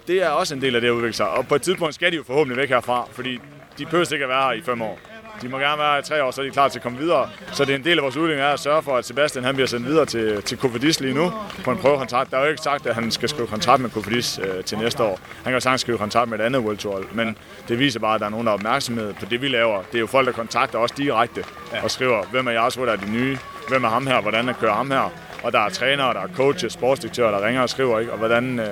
det 0.08 0.24
er 0.24 0.30
også 0.30 0.56
en 0.56 0.62
del 0.62 0.76
af 0.76 0.82
det 0.82 0.88
at 0.88 0.92
udvikle 0.92 1.14
sig. 1.14 1.30
Og 1.30 1.48
på 1.48 1.56
et 1.56 1.62
tidspunkt 1.62 1.96
skal 1.96 2.12
de 2.12 2.18
jo 2.18 2.24
forhåbentlig 2.24 2.58
væk 2.58 2.70
herfra, 2.70 3.08
fordi 3.12 3.40
de 3.78 3.86
behøver 3.86 4.14
ikke 4.14 4.26
at 4.26 4.30
være 4.30 4.44
her 4.44 4.52
i 4.52 4.62
fem 4.62 4.82
år. 4.82 5.00
De 5.42 5.50
må 5.50 5.58
gerne 5.58 5.80
være 5.80 6.00
i 6.00 6.02
tre 6.02 6.24
år, 6.24 6.32
så 6.32 6.42
er 6.42 6.46
de 6.46 6.52
klar 6.52 6.68
til 6.68 6.80
at 6.80 6.84
komme 6.84 6.98
videre. 6.98 7.30
Så 7.54 7.66
det 7.66 7.72
er 7.72 7.78
en 7.78 7.84
del 7.84 7.98
af 7.98 8.04
vores 8.04 8.18
udvikling 8.18 8.42
er 8.42 8.54
at 8.54 8.60
sørge 8.60 8.84
for, 8.84 8.98
at 8.98 9.06
Sebastian 9.06 9.44
han 9.44 9.56
bliver 9.56 9.68
sendt 9.68 9.86
videre 9.88 10.06
til, 10.06 10.42
til 10.42 10.58
Kofidis 10.58 11.00
lige 11.00 11.14
nu 11.14 11.32
på 11.64 11.72
en 11.72 11.78
prøvekontrakt. 11.78 12.32
Der 12.32 12.38
er 12.38 12.44
jo 12.44 12.50
ikke 12.50 12.62
sagt, 12.62 12.88
at 12.88 12.96
han 12.96 13.12
skal 13.12 13.30
skrive 13.30 13.48
kontrakt 13.48 13.82
med 13.82 13.90
Kofidis 13.90 14.40
øh, 14.44 14.64
til 14.64 14.78
næste 14.78 15.04
år. 15.04 15.20
Han 15.36 15.44
kan 15.44 15.54
jo 15.54 15.60
sagtens 15.60 15.82
skrive 15.82 15.98
kontrakt 15.98 16.30
med 16.30 16.40
et 16.40 16.44
andet 16.44 16.62
World 16.62 16.78
Tour, 16.78 17.04
men 17.14 17.38
det 17.68 17.80
viser 17.80 18.00
bare, 18.00 18.16
at 18.16 18.20
der 18.20 18.26
er 18.26 18.30
nogen, 18.30 18.46
der 18.46 18.52
er 18.52 18.58
opmærksomhed 18.58 19.14
på 19.14 19.26
det, 19.26 19.42
vi 19.42 19.48
laver. 19.48 19.82
Det 19.82 19.96
er 19.96 20.00
jo 20.00 20.08
folk, 20.08 20.28
der 20.28 20.34
kontakter 20.34 20.80
os 20.80 20.92
direkte 20.92 21.44
og 21.84 21.92
skriver, 21.92 22.24
hvem 22.32 22.48
er 22.48 22.52
jeres 22.52 22.80
rytter, 22.80 22.94
er 22.94 22.98
de 22.98 23.12
nye? 23.12 23.38
Hvem 23.70 23.84
er 23.84 23.90
ham 23.90 24.08
her? 24.08 24.22
Hvordan 24.22 24.50
er 24.50 24.54
kører 24.54 24.74
ham 24.74 24.92
her? 24.92 25.12
Og 25.44 25.52
der 25.52 25.60
er 25.60 25.70
trænere, 25.70 26.14
der 26.14 26.20
er 26.22 26.28
coaches, 26.36 26.74
sportsdirektører, 26.74 27.32
der 27.32 27.48
ringer 27.48 27.62
og 27.62 27.70
skriver, 27.70 28.00
ikke? 28.00 28.12
og 28.12 28.18
hvordan, 28.18 28.60
øh, 28.60 28.66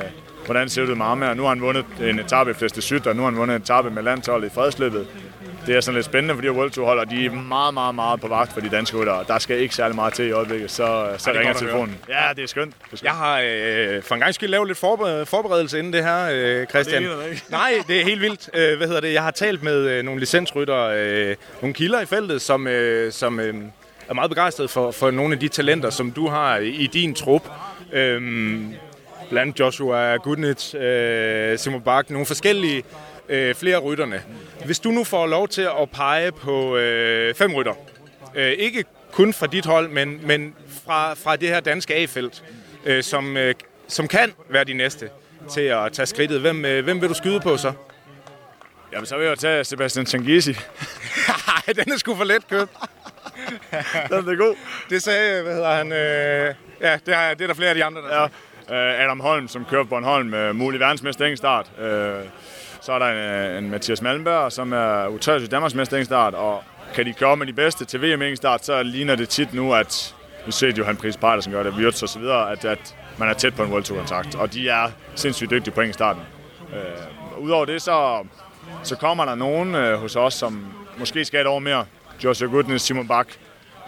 hvordan 0.46 0.70
ser 0.70 0.82
det 0.82 0.90
ud 0.90 0.96
med 0.96 1.06
ham 1.06 1.22
her? 1.22 1.34
Nu 1.34 1.42
har 1.42 1.50
han 1.50 1.62
vundet 1.62 1.86
en 2.02 2.20
etape 2.20 2.52
i 2.52 2.54
Feste 2.54 2.82
Syd, 2.82 3.08
og 3.08 3.16
nu 3.16 3.22
har 3.22 3.30
han 3.30 3.40
vundet 3.40 3.56
en 3.56 3.62
etape 3.62 3.90
med 3.90 4.04
landsholdet 4.04 4.48
i 4.48 4.54
fredsløbet 4.54 5.08
det 5.68 5.76
er 5.76 5.82
sådan 5.82 5.96
lidt 5.96 6.06
spændende 6.06 6.36
for 6.36 6.42
de 6.42 6.48
her 6.48 6.56
World 6.56 6.72
Tour 6.72 6.86
hold, 6.86 7.00
og 7.00 7.10
de 7.10 7.26
er 7.26 7.32
meget, 7.32 7.74
meget, 7.74 7.96
meget 7.96 8.22
på 8.22 8.28
vagt 8.28 8.54
for 8.54 8.62
de 8.62 8.70
danske 8.70 8.98
ryttere. 8.98 9.24
Der 9.28 9.40
skal 9.40 9.60
ikke 9.60 9.76
særlig 9.76 9.96
meget 9.96 10.14
til 10.14 10.28
i 10.28 10.32
øjeblikket, 10.32 10.72
så, 10.72 11.16
så 11.18 11.32
ja, 11.32 11.40
ringer 11.40 11.54
telefonen. 11.54 11.98
Ja, 12.10 12.34
det 12.36 12.44
er 12.44 12.48
skønt. 12.48 12.76
Det 12.76 12.84
er 12.84 12.88
skønt. 12.88 13.04
Jeg 13.04 13.12
har 13.12 13.42
øh, 13.46 14.04
for 14.04 14.16
en 14.16 14.22
gang 14.22 14.34
skyld 14.34 14.50
lavet 14.50 14.68
lidt 14.68 14.78
forberedelse 14.78 15.80
inden 15.80 15.94
det 15.94 16.04
her, 16.04 16.30
øh, 16.32 16.68
Christian. 16.68 17.04
Det 17.04 17.30
ikke. 17.32 17.44
Nej, 17.52 17.72
det 17.88 18.00
er 18.00 18.04
helt 18.04 18.22
vildt. 18.22 18.50
Øh, 18.54 18.78
hvad 18.78 18.88
hedder 18.88 19.02
det? 19.02 19.14
Jeg 19.14 19.24
har 19.24 19.32
talt 19.32 19.64
med 19.64 19.78
øh, 19.78 20.04
nogle 20.04 20.20
licensryttere, 20.20 21.00
øh, 21.00 21.36
nogle 21.62 21.74
kilder 21.74 22.02
i 22.02 22.06
feltet, 22.06 22.42
som, 22.42 22.68
øh, 22.68 23.12
som 23.12 23.40
øh, 23.40 23.56
er 24.10 24.14
meget 24.14 24.32
begejstret 24.32 24.70
for, 24.70 24.92
for 24.92 25.12
nogle 25.12 25.34
af 25.34 25.40
de 25.40 25.48
talenter, 25.48 25.90
som 25.90 26.12
du 26.12 26.28
har 26.28 26.58
i 26.58 26.90
din 26.94 27.14
trup. 27.14 27.50
Øh, 27.94 28.22
blandt 29.30 29.60
Joshua 29.60 30.16
Goodnich, 30.16 30.76
øh, 30.76 31.60
Simon 31.60 31.82
Bak, 31.82 32.10
nogle 32.10 32.26
forskellige 32.26 32.84
øh, 33.30 33.56
flere 33.56 33.78
rytterne. 33.78 34.24
Hvis 34.66 34.80
du 34.80 34.92
nu 34.92 35.04
får 35.04 35.28
lov 35.28 35.48
til 35.48 35.62
at 35.62 35.90
pege 35.94 36.32
på 36.32 36.78
øh, 36.78 37.36
fem 37.36 37.54
rytter, 37.54 37.74
øh, 38.36 38.52
ikke 38.52 38.84
kun 39.12 39.34
fra 39.34 39.48
dit 39.48 39.66
hold, 39.66 39.90
men, 39.90 40.20
men 40.28 40.56
fra, 40.86 41.14
fra 41.14 41.36
det 41.36 41.50
her 41.50 41.60
danske 41.60 41.96
A-felt, 41.96 42.44
øh, 42.86 43.04
som, 43.04 43.38
øh, 43.38 43.56
som 43.88 44.08
kan 44.08 44.34
være 44.50 44.64
de 44.64 44.74
næste 44.74 45.10
til 45.52 45.62
at 45.62 45.94
tage 45.94 46.06
skridtet. 46.06 46.42
Hvem, 46.42 46.66
øh, 46.66 46.84
hvem 46.84 47.02
vil 47.02 47.10
du 47.10 47.14
skyde 47.14 47.40
på 47.40 47.58
så? 47.58 47.74
Jamen, 48.94 49.06
så 49.06 49.18
vil 49.18 49.28
jeg 49.28 49.40
tage 49.40 49.64
Sebastian 49.64 50.06
Tangisi. 50.06 50.52
Nej, 51.48 51.74
den 51.84 51.94
er 51.94 51.98
sgu 51.98 52.16
for 52.16 52.24
let 52.24 52.48
købt. 52.48 52.72
den 54.10 54.30
er 54.30 54.38
god. 54.38 54.56
Det 54.90 55.04
sagde, 55.04 55.44
hvad 55.44 55.54
hedder 55.54 55.76
han? 55.76 55.92
Øh, 55.92 56.56
ja, 56.82 57.00
det 57.06 57.14
er, 57.14 57.34
det 57.34 57.42
er 57.42 57.48
der 57.48 57.54
flere 57.54 57.70
af 57.70 57.76
de 57.76 57.84
andre, 57.84 58.02
der 58.02 58.22
ja. 58.22 58.28
Øh, 58.72 59.04
Adam 59.04 59.20
Holm, 59.20 59.48
som 59.48 59.66
kører 59.66 59.84
på 59.84 59.90
Bornholm, 59.90 60.34
øh, 60.34 60.56
mulig 60.56 60.80
verdensmester 60.80 61.36
start. 61.36 61.72
Øh, 61.80 62.26
så 62.82 62.94
er 62.94 63.00
der 63.00 63.06
en, 63.06 63.18
øh, 63.18 63.58
en 63.58 63.70
Mathias 63.70 64.02
Malmberg, 64.02 64.52
som 64.52 64.74
er 64.74 65.08
u 65.08 65.18
Danmarks 65.52 65.76
mester 65.76 66.04
start, 66.04 66.34
og 66.34 66.64
kan 66.96 67.06
de 67.06 67.14
køre 67.14 67.38
med 67.38 67.48
de 67.48 67.54
bedste 67.54 67.86
til 67.86 68.02
VM 68.02 68.36
start, 68.36 68.66
så 68.66 68.84
ligner 68.84 69.16
det 69.16 69.30
tit 69.30 69.54
nu, 69.54 69.74
at 69.74 70.16
vi 70.46 70.52
ser 70.52 70.72
jo 70.78 70.84
han 70.84 70.98
Pris 70.98 71.18
Pejler, 71.18 71.42
som 71.42 71.54
gør 71.54 71.64
det, 71.64 71.74
Wirtz 71.74 72.04
og 72.04 72.10
så 72.10 72.20
videre, 72.20 72.52
at, 72.52 72.66
at 72.66 72.96
man 73.18 73.30
er 73.30 73.34
tæt 73.34 73.56
på 73.56 73.64
en 73.64 73.72
World 73.72 73.84
Tour 73.84 73.98
kontakt, 73.98 74.36
og 74.36 74.54
de 74.54 74.70
er 74.70 74.92
sindssygt 75.16 75.52
dygtige 75.52 75.74
på 75.74 75.82
starten. 75.92 76.22
Øh, 76.74 77.44
Udover 77.44 77.66
det, 77.66 77.82
så, 77.82 78.26
så 78.84 78.96
kommer 78.96 79.26
der 79.26 79.36
nogen 79.36 79.76
øh, 79.76 80.00
hos 80.00 80.16
os, 80.16 80.34
som 80.34 80.66
måske 80.98 81.26
skal 81.26 81.42
et 81.42 81.48
år 81.48 81.60
mere. 81.60 81.86
Joshua 82.24 82.48
Goodness, 82.48 82.86
Simon 82.86 83.08
Bak. 83.08 83.28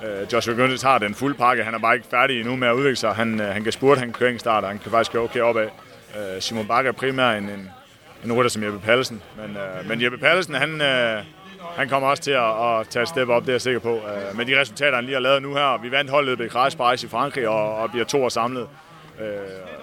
Øh, 0.03 0.33
Joshua 0.33 0.55
Goodness 0.55 0.83
har 0.83 0.97
den 0.97 1.15
fulde 1.15 1.35
pakke, 1.37 1.63
han 1.63 1.73
er 1.73 1.79
bare 1.79 1.95
ikke 1.95 2.07
færdig 2.11 2.39
endnu 2.39 2.55
med 2.55 2.67
at 2.67 2.73
udvikle 2.73 2.95
sig. 2.95 3.13
Han, 3.13 3.41
øh, 3.41 3.47
han 3.47 3.63
kan 3.63 3.71
spurte, 3.71 3.99
han 3.99 4.07
kan 4.07 4.13
køre 4.13 4.39
start, 4.39 4.63
han 4.63 4.79
kan 4.79 4.91
faktisk 4.91 5.11
køre 5.11 5.23
okay 5.23 5.39
opad. 5.39 5.67
Øh, 6.17 6.41
Simon 6.41 6.67
Bak 6.67 6.85
er 6.85 6.91
primært 6.91 7.37
en, 7.37 7.49
en, 7.49 7.69
en 8.25 8.33
rytter 8.33 8.49
som 8.49 8.63
Jeppe 8.63 8.79
Pallesen. 8.79 9.21
Men, 9.37 9.57
øh, 9.57 9.89
men 9.89 10.03
Jeppe 10.03 10.17
Pallesen, 10.17 10.53
han, 10.53 10.81
øh, 10.81 11.23
han 11.75 11.89
kommer 11.89 12.09
også 12.09 12.23
til 12.23 12.31
at, 12.31 12.79
at 12.79 12.87
tage 12.87 13.03
et 13.03 13.09
step 13.09 13.29
op, 13.29 13.41
det 13.41 13.49
er 13.49 13.53
jeg 13.53 13.61
sikker 13.61 13.79
på. 13.79 13.95
Øh, 13.95 14.37
med 14.37 14.45
de 14.45 14.59
resultater, 14.59 14.95
han 14.95 15.03
lige 15.03 15.13
har 15.13 15.21
lavet 15.21 15.41
nu 15.41 15.53
her. 15.53 15.81
Vi 15.81 15.91
vandt 15.91 16.11
holdet 16.11 16.39
ved 16.39 16.49
Paris 16.77 17.03
i 17.03 17.07
Frankrig 17.07 17.47
og, 17.47 17.75
og 17.75 17.91
bliver 17.91 18.05
to 18.05 18.23
år 18.23 18.29
samlet. 18.29 18.67
Øh, 19.21 19.25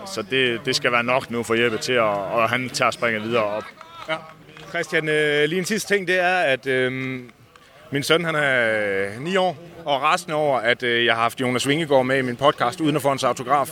så 0.06 0.22
det, 0.22 0.60
det 0.64 0.76
skal 0.76 0.92
være 0.92 1.04
nok 1.04 1.30
nu 1.30 1.42
for 1.42 1.54
Jeppe 1.54 1.78
til, 1.78 1.92
at, 1.92 2.02
og 2.02 2.50
han 2.50 2.68
tager 2.68 2.90
springet 2.90 3.22
videre 3.22 3.44
op. 3.44 3.64
Ja. 4.08 4.16
Christian, 4.68 5.08
øh, 5.08 5.44
lige 5.44 5.58
en 5.58 5.64
sidste 5.64 5.94
ting, 5.94 6.08
det 6.08 6.20
er, 6.20 6.36
at 6.38 6.66
øh, 6.66 7.20
min 7.90 8.02
søn 8.02 8.24
han 8.24 8.34
er 8.34 9.14
øh, 9.16 9.20
9 9.20 9.36
år, 9.36 9.56
og 9.84 10.02
resten 10.02 10.32
over, 10.32 10.58
at 10.58 10.82
øh, 10.82 11.04
jeg 11.04 11.14
har 11.14 11.22
haft 11.22 11.40
Jonas 11.40 11.68
Vingegaard 11.68 12.06
med 12.06 12.18
i 12.18 12.22
min 12.22 12.36
podcast, 12.36 12.80
uden 12.80 12.96
at 12.96 13.02
få 13.02 13.08
hans 13.08 13.24
autograf. 13.24 13.70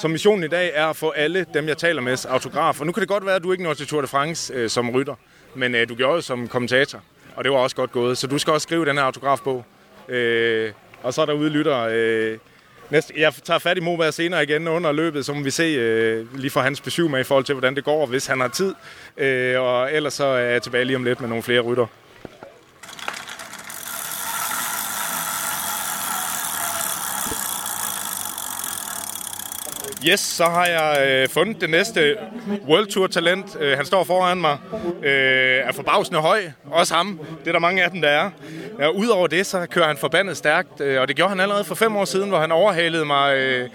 Så 0.00 0.08
missionen 0.08 0.44
i 0.44 0.48
dag 0.48 0.70
er 0.74 0.86
at 0.86 0.96
få 0.96 1.10
alle 1.10 1.46
dem, 1.54 1.68
jeg 1.68 1.78
taler 1.78 2.02
med, 2.02 2.26
autograf. 2.28 2.80
Og 2.80 2.86
nu 2.86 2.92
kan 2.92 3.00
det 3.00 3.08
godt 3.08 3.26
være, 3.26 3.34
at 3.34 3.42
du 3.42 3.52
ikke 3.52 3.64
når 3.64 3.74
til 3.74 3.86
Tour 3.86 4.00
de 4.00 4.06
France 4.06 4.54
øh, 4.54 4.70
som 4.70 4.90
rytter, 4.90 5.14
men 5.54 5.74
øh, 5.74 5.88
du 5.88 5.94
gjorde 5.94 6.16
det 6.16 6.24
som 6.24 6.48
kommentator, 6.48 7.00
og 7.36 7.44
det 7.44 7.52
var 7.52 7.58
også 7.58 7.76
godt 7.76 7.92
gået. 7.92 8.18
Så 8.18 8.26
du 8.26 8.38
skal 8.38 8.52
også 8.52 8.62
skrive 8.62 8.84
den 8.84 8.96
her 8.96 9.04
autografbog. 9.04 9.64
Øh, 10.08 10.72
og 11.02 11.14
så 11.14 11.22
er 11.22 11.26
der 11.26 11.32
ude 11.32 11.50
lytter. 11.50 11.88
Øh, 11.90 12.38
næste, 12.90 13.14
jeg 13.16 13.32
tager 13.44 13.58
fat 13.58 13.76
i 13.76 13.80
Moberg 13.80 14.14
senere 14.14 14.42
igen 14.42 14.68
under 14.68 14.92
løbet, 14.92 15.26
så 15.26 15.32
må 15.32 15.42
vi 15.42 15.50
se 15.50 15.62
øh, 15.62 16.38
lige 16.38 16.50
for 16.50 16.60
hans 16.60 16.80
besøg 16.80 17.10
med 17.10 17.20
i 17.20 17.24
forhold 17.24 17.44
til, 17.44 17.54
hvordan 17.54 17.76
det 17.76 17.84
går, 17.84 18.06
hvis 18.06 18.26
han 18.26 18.40
har 18.40 18.48
tid. 18.48 18.74
Øh, 19.16 19.60
og 19.60 19.92
ellers 19.92 20.14
så 20.14 20.24
er 20.24 20.38
jeg 20.38 20.62
tilbage 20.62 20.84
lige 20.84 20.96
om 20.96 21.04
lidt 21.04 21.20
med 21.20 21.28
nogle 21.28 21.42
flere 21.42 21.60
rytter. 21.60 21.86
Yes, 30.12 30.20
så 30.20 30.44
har 30.44 30.66
jeg 30.66 31.06
øh, 31.08 31.28
fundet 31.28 31.60
det 31.60 31.70
næste 31.70 32.16
World 32.68 32.86
Tour 32.86 33.06
talent. 33.06 33.56
Øh, 33.60 33.76
han 33.76 33.86
står 33.86 34.04
foran 34.04 34.40
mig. 34.40 34.58
Øh, 35.02 35.10
er 35.64 35.72
forbavsende 35.72 36.20
høj. 36.20 36.40
Også 36.70 36.94
ham. 36.94 37.20
Det 37.40 37.48
er 37.48 37.52
der 37.52 37.58
mange 37.58 37.84
af 37.84 37.90
dem, 37.90 38.00
der 38.00 38.08
er. 38.08 38.30
Ja, 38.78 38.88
Udover 38.88 39.26
det, 39.26 39.46
så 39.46 39.66
kører 39.66 39.86
han 39.86 39.96
forbandet 39.96 40.36
stærkt. 40.36 40.80
Øh, 40.80 41.00
og 41.00 41.08
det 41.08 41.16
gjorde 41.16 41.28
han 41.28 41.40
allerede 41.40 41.64
for 41.64 41.74
fem 41.74 41.96
år 41.96 42.04
siden, 42.04 42.28
hvor 42.28 42.38
han 42.38 42.52
overhalede 42.52 43.04
mig 43.04 43.36
øh, 43.36 43.68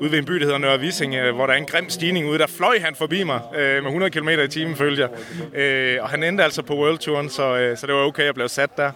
ude 0.00 0.10
ved 0.10 0.18
en 0.18 0.24
by, 0.24 0.32
der 0.32 0.44
hedder 0.44 0.58
Nørre 0.58 0.80
Vissing, 0.80 1.14
øh, 1.14 1.34
hvor 1.34 1.46
der 1.46 1.52
er 1.52 1.58
en 1.58 1.66
grim 1.66 1.90
stigning 1.90 2.28
ude. 2.28 2.38
Der 2.38 2.46
fløj 2.46 2.78
han 2.78 2.94
forbi 2.94 3.22
mig 3.22 3.40
øh, 3.56 3.82
med 3.82 3.86
100 3.90 4.10
km 4.10 4.28
i 4.28 4.48
timen, 4.48 4.76
følger 4.76 5.08
jeg. 5.52 5.60
Øh, 5.60 6.02
og 6.02 6.08
han 6.08 6.22
endte 6.22 6.44
altså 6.44 6.62
på 6.62 6.74
World 6.76 6.98
Touren, 6.98 7.30
så, 7.30 7.56
øh, 7.56 7.76
så 7.76 7.86
det 7.86 7.94
var 7.94 8.00
okay, 8.00 8.24
jeg 8.24 8.34
blev 8.34 8.48
sat 8.48 8.76
der. 8.76 8.90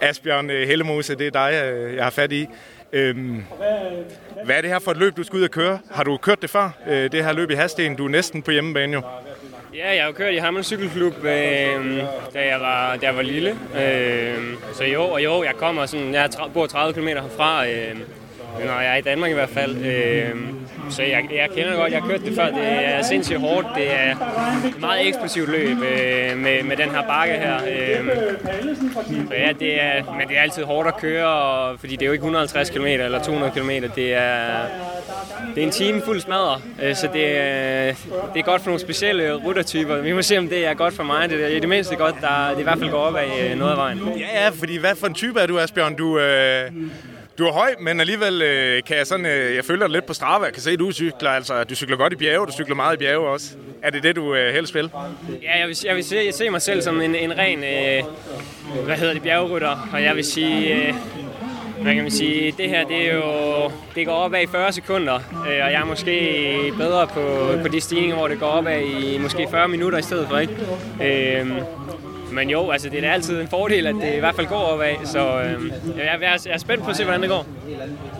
Asbjørn 0.00 0.50
øh, 0.50 0.68
Hellemose, 0.68 1.14
det 1.14 1.26
er 1.26 1.30
dig, 1.30 1.62
øh, 1.64 1.96
jeg 1.96 2.04
har 2.04 2.10
fat 2.10 2.32
i. 2.32 2.48
Øhm, 2.94 3.44
hvad 4.44 4.56
er 4.56 4.60
det 4.60 4.70
her 4.70 4.78
for 4.78 4.90
et 4.90 4.96
løb, 4.96 5.16
du 5.16 5.22
skal 5.22 5.36
ud 5.36 5.42
og 5.42 5.50
køre? 5.50 5.78
Har 5.90 6.02
du 6.04 6.16
kørt 6.16 6.42
det 6.42 6.50
før? 6.50 6.70
Øh, 6.88 7.12
det 7.12 7.24
her 7.24 7.32
løb 7.32 7.50
i 7.50 7.54
Hasten, 7.54 7.96
du 7.96 8.04
er 8.04 8.08
næsten 8.08 8.42
på 8.42 8.50
hjemmebane 8.50 8.92
jo. 8.92 9.02
Ja, 9.74 9.94
jeg 9.94 10.02
har 10.02 10.06
jo 10.06 10.12
kørt 10.12 10.34
i 10.34 10.36
Hammel 10.36 10.64
Cykelklub, 10.64 11.24
øh, 11.24 11.28
da, 12.34 12.46
jeg 12.48 12.60
var, 12.60 12.96
da 12.96 13.06
jeg 13.06 13.16
var 13.16 13.22
lille. 13.22 13.50
Øh, 13.50 14.54
så 14.74 14.84
jo, 14.84 15.02
og 15.02 15.24
jo, 15.24 15.42
jeg 15.42 15.54
kommer 15.58 15.86
sådan, 15.86 16.14
jeg 16.14 16.30
bor 16.54 16.66
30 16.66 16.94
km 16.94 17.06
herfra, 17.08 17.66
øh, 17.66 17.96
når 18.58 18.80
jeg 18.80 18.92
er 18.92 18.96
i 18.96 19.00
Danmark 19.00 19.30
i 19.30 19.34
hvert 19.34 19.48
fald. 19.48 19.76
Øh, 19.76 20.36
så 20.90 21.02
jeg, 21.02 21.28
jeg 21.34 21.48
kender 21.54 21.70
det 21.70 21.78
godt, 21.78 21.92
jeg 21.92 22.00
har 22.00 22.08
kørt 22.08 22.20
det 22.20 22.34
før. 22.34 22.46
Det 22.46 22.64
er 22.64 23.02
sindssygt 23.02 23.40
hårdt. 23.40 23.66
Det 23.76 23.92
er 23.92 24.10
et 24.66 24.80
meget 24.80 25.08
eksplosivt 25.08 25.48
løb 25.48 25.76
øh, 25.76 26.38
med, 26.38 26.62
med 26.62 26.76
den 26.76 26.90
her 26.90 27.02
bakke 27.02 27.34
her. 27.34 27.54
Øh, 27.56 28.06
så 29.28 29.34
ja, 29.34 29.52
det 29.60 29.82
er, 29.82 30.14
men 30.18 30.28
det 30.28 30.38
er 30.38 30.42
altid 30.42 30.62
hårdt 30.62 30.88
at 30.88 30.96
køre, 30.96 31.26
og, 31.26 31.80
fordi 31.80 31.96
det 31.96 32.02
er 32.02 32.06
jo 32.06 32.12
ikke 32.12 32.22
150 32.22 32.70
km 32.70 32.86
eller 32.86 33.22
200 33.22 33.52
km. 33.52 33.70
Det 33.96 34.14
er, 34.14 34.66
det 35.54 35.62
er 35.62 35.66
en 35.66 35.70
time 35.72 36.02
fuld 36.04 36.20
smadre, 36.20 36.60
øh, 36.82 36.94
så 36.94 37.08
det 37.12 37.38
er, 37.38 37.94
det 38.34 38.40
er 38.40 38.42
godt 38.42 38.62
for 38.62 38.68
nogle 38.68 38.80
specielle 38.80 39.34
ryttertyper. 39.34 40.00
Vi 40.00 40.12
må 40.12 40.22
se, 40.22 40.38
om 40.38 40.48
det 40.48 40.66
er 40.66 40.74
godt 40.74 40.94
for 40.94 41.02
mig. 41.02 41.30
Det 41.30 41.44
er 41.44 41.48
i 41.48 41.60
det 41.60 41.68
mindste 41.68 41.96
godt, 41.96 42.14
der 42.20 42.50
det 42.50 42.60
i 42.60 42.62
hvert 42.62 42.78
fald 42.78 42.90
går 42.90 42.98
op 42.98 43.16
af 43.16 43.50
øh, 43.50 43.58
noget 43.58 43.70
af 43.70 43.76
vejen. 43.76 44.00
Ja, 44.18 44.44
ja, 44.44 44.48
fordi 44.48 44.76
hvad 44.76 44.94
for 44.96 45.06
en 45.06 45.14
type 45.14 45.40
er 45.40 45.46
du, 45.46 45.58
Asbjørn? 45.58 45.94
Du, 45.94 46.18
øh, 46.18 46.70
du 47.38 47.46
er 47.46 47.52
høj, 47.52 47.74
men 47.80 48.00
alligevel 48.00 48.42
øh, 48.42 48.82
kan 48.82 48.96
jeg 48.96 49.06
sådan, 49.06 49.26
øh, 49.26 49.56
jeg 49.56 49.64
følger 49.64 49.86
dig 49.86 49.92
lidt 49.92 50.06
på 50.06 50.14
Strava. 50.14 50.44
Jeg 50.44 50.52
kan 50.52 50.62
se, 50.62 50.70
at 50.70 50.78
du 50.78 50.92
cykler, 50.92 51.30
altså, 51.30 51.64
du 51.64 51.74
cykler 51.74 51.96
godt 51.96 52.12
i 52.12 52.16
bjerge, 52.16 52.46
du 52.46 52.52
cykler 52.52 52.74
meget 52.74 52.94
i 52.94 52.98
bjerge 52.98 53.28
også. 53.28 53.46
Er 53.82 53.90
det 53.90 54.02
det, 54.02 54.16
du 54.16 54.34
øh, 54.34 54.54
helst 54.54 54.74
vil? 54.74 54.90
Ja, 55.42 55.58
jeg 55.58 55.68
vil, 55.68 55.76
jeg 55.84 55.96
vil 55.96 56.04
se, 56.04 56.16
jeg 56.26 56.34
ser 56.34 56.50
mig 56.50 56.62
selv 56.62 56.82
som 56.82 57.00
en, 57.00 57.14
en 57.14 57.38
ren, 57.38 57.64
øh, 57.64 58.04
hvad 58.84 58.96
hedder 58.96 59.12
det, 59.12 59.22
bjergrytter, 59.22 59.88
og 59.92 60.02
jeg 60.02 60.16
vil 60.16 60.24
sige, 60.24 60.74
øh, 60.74 60.94
hvad 61.82 61.94
kan 61.94 62.02
man 62.02 62.10
sige, 62.10 62.54
det 62.58 62.68
her 62.68 62.84
det 62.84 63.08
er 63.08 63.14
jo, 63.14 63.22
det 63.94 64.06
går 64.06 64.12
op 64.12 64.34
af 64.34 64.42
i 64.42 64.46
40 64.46 64.72
sekunder, 64.72 65.14
øh, 65.14 65.64
og 65.64 65.72
jeg 65.72 65.80
er 65.80 65.84
måske 65.84 66.72
bedre 66.78 67.06
på, 67.06 67.52
på 67.62 67.68
de 67.68 67.80
stigninger, 67.80 68.16
hvor 68.16 68.28
det 68.28 68.40
går 68.40 68.46
op 68.46 68.66
af 68.66 68.82
i 69.02 69.18
måske 69.18 69.46
40 69.50 69.68
minutter 69.68 69.98
i 69.98 70.02
stedet 70.02 70.28
for, 70.28 70.38
ikke? 70.38 70.56
Øh, 71.02 71.50
men 72.34 72.50
jo, 72.50 72.70
altså 72.70 72.88
det 72.88 73.04
er 73.04 73.12
altid 73.12 73.40
en 73.40 73.48
fordel, 73.48 73.86
at 73.86 73.94
det 73.94 74.14
i 74.16 74.18
hvert 74.18 74.34
fald 74.34 74.46
går 74.46 74.56
opad, 74.56 74.94
så 75.04 75.40
øh, 75.40 75.72
jeg, 75.98 76.18
jeg, 76.20 76.38
er 76.50 76.58
spændt 76.58 76.84
på 76.84 76.90
at 76.90 76.96
se, 76.96 77.04
hvordan 77.04 77.20
det 77.20 77.30
går. 77.30 77.46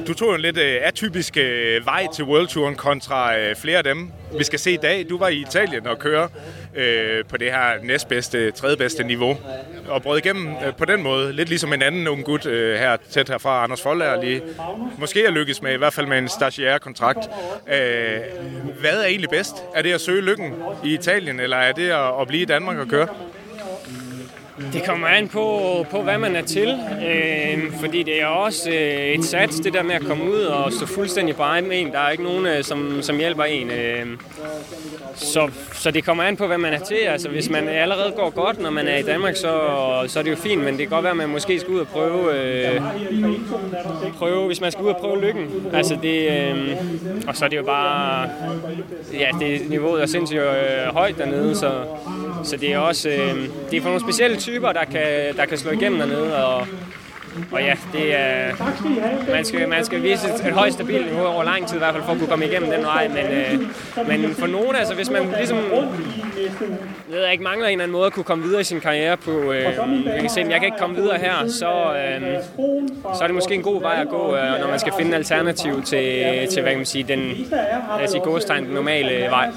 Du 0.06 0.14
tog 0.14 0.34
en 0.34 0.40
lidt 0.40 0.58
øh, 0.58 0.76
atypisk 0.82 1.36
øh, 1.36 1.86
vej 1.86 2.06
til 2.14 2.24
World 2.24 2.48
Touren 2.48 2.74
kontra 2.74 3.38
øh, 3.38 3.56
flere 3.56 3.78
af 3.78 3.84
dem. 3.84 4.10
Vi 4.38 4.44
skal 4.44 4.58
se 4.58 4.72
i 4.72 4.76
dag, 4.76 5.06
du 5.10 5.18
var 5.18 5.28
i 5.28 5.36
Italien 5.36 5.86
og 5.86 5.98
køre 5.98 6.28
øh, 6.74 7.24
på 7.24 7.36
det 7.36 7.52
her 7.52 7.70
næstbedste, 7.82 8.50
tredjebedste 8.50 9.04
niveau. 9.04 9.36
Og 9.88 10.02
brød 10.02 10.18
igennem 10.18 10.48
øh, 10.66 10.74
på 10.78 10.84
den 10.84 11.02
måde, 11.02 11.32
lidt 11.32 11.48
ligesom 11.48 11.72
en 11.72 11.82
anden 11.82 12.08
ung 12.08 12.24
gut 12.24 12.46
øh, 12.46 12.78
her 12.78 12.96
tæt 13.10 13.28
herfra, 13.28 13.62
Anders 13.64 13.82
Foldager 13.82 14.22
lige. 14.22 14.42
Måske 14.98 15.26
er 15.26 15.30
lykkes 15.30 15.62
med, 15.62 15.74
i 15.74 15.76
hvert 15.76 15.92
fald 15.92 16.06
med 16.06 16.18
en 16.18 16.28
stagiaire 16.28 16.78
kontrakt. 16.78 17.30
Øh, 17.68 18.20
hvad 18.80 19.00
er 19.00 19.04
egentlig 19.04 19.30
bedst? 19.30 19.54
Er 19.74 19.82
det 19.82 19.92
at 19.92 20.00
søge 20.00 20.22
lykken 20.22 20.54
i 20.84 20.94
Italien, 20.94 21.40
eller 21.40 21.56
er 21.56 21.72
det 21.72 21.90
at, 21.90 22.20
at 22.20 22.28
blive 22.28 22.42
i 22.42 22.44
Danmark 22.44 22.78
og 22.78 22.88
køre? 22.88 23.08
Det 24.72 24.84
kommer 24.86 25.06
an 25.06 25.28
på, 25.28 25.86
på 25.90 26.02
hvad 26.02 26.18
man 26.18 26.36
er 26.36 26.42
til, 26.42 26.78
øh, 27.06 27.72
fordi 27.80 28.02
det 28.02 28.22
er 28.22 28.26
også 28.26 28.70
øh, 28.70 29.06
et 29.06 29.24
sats, 29.24 29.60
det 29.60 29.72
der 29.72 29.82
med 29.82 29.94
at 29.94 30.02
komme 30.02 30.24
ud 30.24 30.40
og 30.40 30.72
stå 30.72 30.86
fuldstændig 30.86 31.36
bare 31.36 31.62
med 31.62 31.80
en. 31.80 31.92
Der 31.92 31.98
er 31.98 32.10
ikke 32.10 32.24
nogen, 32.24 32.46
øh, 32.46 32.64
som, 32.64 33.02
som 33.02 33.18
hjælper 33.18 33.44
en. 33.44 33.70
Øh. 33.70 34.06
Så, 35.14 35.50
så 35.72 35.90
det 35.90 36.04
kommer 36.04 36.24
an 36.24 36.36
på, 36.36 36.46
hvad 36.46 36.58
man 36.58 36.72
er 36.72 36.78
til. 36.78 36.94
Altså, 36.94 37.28
hvis 37.28 37.50
man 37.50 37.68
allerede 37.68 38.12
går 38.16 38.30
godt, 38.30 38.60
når 38.60 38.70
man 38.70 38.86
er 38.86 38.96
i 38.96 39.02
Danmark, 39.02 39.36
så, 39.36 39.60
så 40.06 40.18
er 40.18 40.22
det 40.22 40.30
jo 40.30 40.36
fint, 40.36 40.64
men 40.64 40.68
det 40.68 40.78
kan 40.78 40.88
godt 40.88 41.02
være, 41.02 41.10
at 41.10 41.16
man 41.16 41.28
måske 41.28 41.60
skal 41.60 41.74
ud 41.74 41.80
og 41.80 41.88
prøve, 41.88 42.34
øh, 42.38 42.80
prøve 44.18 44.46
hvis 44.46 44.60
man 44.60 44.72
skal 44.72 44.84
ud 44.84 44.90
og 44.90 44.96
prøve 44.96 45.20
lykken. 45.20 45.46
Altså 45.72 45.98
det, 46.02 46.30
øh, 46.30 46.76
og 47.28 47.36
så 47.36 47.44
er 47.44 47.48
det 47.48 47.56
jo 47.56 47.62
bare, 47.64 48.28
ja, 49.12 49.28
det, 49.40 49.70
niveauet 49.70 50.02
er 50.02 50.06
sindssygt 50.06 50.40
øh, 50.40 50.94
højt 50.94 51.18
dernede, 51.18 51.54
så, 51.54 51.72
så 52.44 52.56
det 52.56 52.72
er 52.72 52.78
også, 52.78 53.08
øh, 53.08 53.48
det 53.70 53.76
er 53.76 53.80
for 53.80 53.88
nogle 53.88 54.00
specielle 54.00 54.36
typer, 54.36 54.72
der 54.72 54.84
kan, 54.84 55.36
der 55.36 55.46
kan 55.46 55.58
slå 55.58 55.70
igennem 55.70 55.98
dernede, 55.98 56.46
og, 56.46 56.66
og 57.52 57.60
ja, 57.60 57.74
det 57.92 58.14
er, 58.14 58.52
man, 59.30 59.44
skal, 59.44 59.68
man 59.68 59.84
skal 59.84 60.02
vise 60.02 60.28
et, 60.28 60.46
et 60.46 60.52
højt 60.52 60.72
stabilt 60.72 61.06
niveau 61.06 61.26
over 61.26 61.44
lang 61.44 61.68
tid 61.68 61.76
i 61.76 61.78
hvert 61.78 61.94
fald 61.94 62.04
for 62.04 62.12
at 62.12 62.18
kunne 62.18 62.28
komme 62.28 62.46
igennem 62.46 62.70
den 62.70 62.82
vej. 62.82 63.08
Men, 63.08 63.26
øh, 63.26 63.58
men 64.08 64.34
for 64.34 64.46
nogen, 64.46 64.76
altså 64.76 64.94
hvis 64.94 65.10
man 65.10 65.34
ligesom 65.36 65.58
jeg 67.10 67.18
ved 67.18 67.30
ikke, 67.30 67.44
mangler 67.44 67.66
en 67.66 67.72
eller 67.72 67.82
anden 67.82 67.92
måde 67.92 68.06
at 68.06 68.12
kunne 68.12 68.24
komme 68.24 68.44
videre 68.44 68.60
i 68.60 68.64
sin 68.64 68.80
karriere 68.80 69.16
på, 69.16 69.52
øh, 69.52 69.62
jeg 70.06 70.20
kan 70.20 70.30
se, 70.30 70.40
jeg 70.40 70.60
kan 70.60 70.64
ikke 70.64 70.78
komme 70.78 70.96
videre 70.96 71.18
her, 71.18 71.48
så, 71.48 71.94
øh, 71.96 72.42
så 73.16 73.22
er 73.22 73.26
det 73.26 73.34
måske 73.34 73.54
en 73.54 73.62
god 73.62 73.80
vej 73.80 74.00
at 74.00 74.08
gå, 74.08 74.36
øh, 74.36 74.60
når 74.60 74.68
man 74.68 74.78
skal 74.78 74.92
finde 74.96 75.08
en 75.08 75.14
alternativ 75.14 75.82
til, 75.82 76.48
til 76.50 76.62
hvad 76.62 76.72
kan 76.72 76.78
man 76.78 76.86
sige, 76.86 77.04
den, 77.04 77.18
lad 77.98 78.04
os 78.04 78.10
sige, 78.10 78.56
den 78.56 78.64
normale 78.64 79.30
vej. 79.30 79.50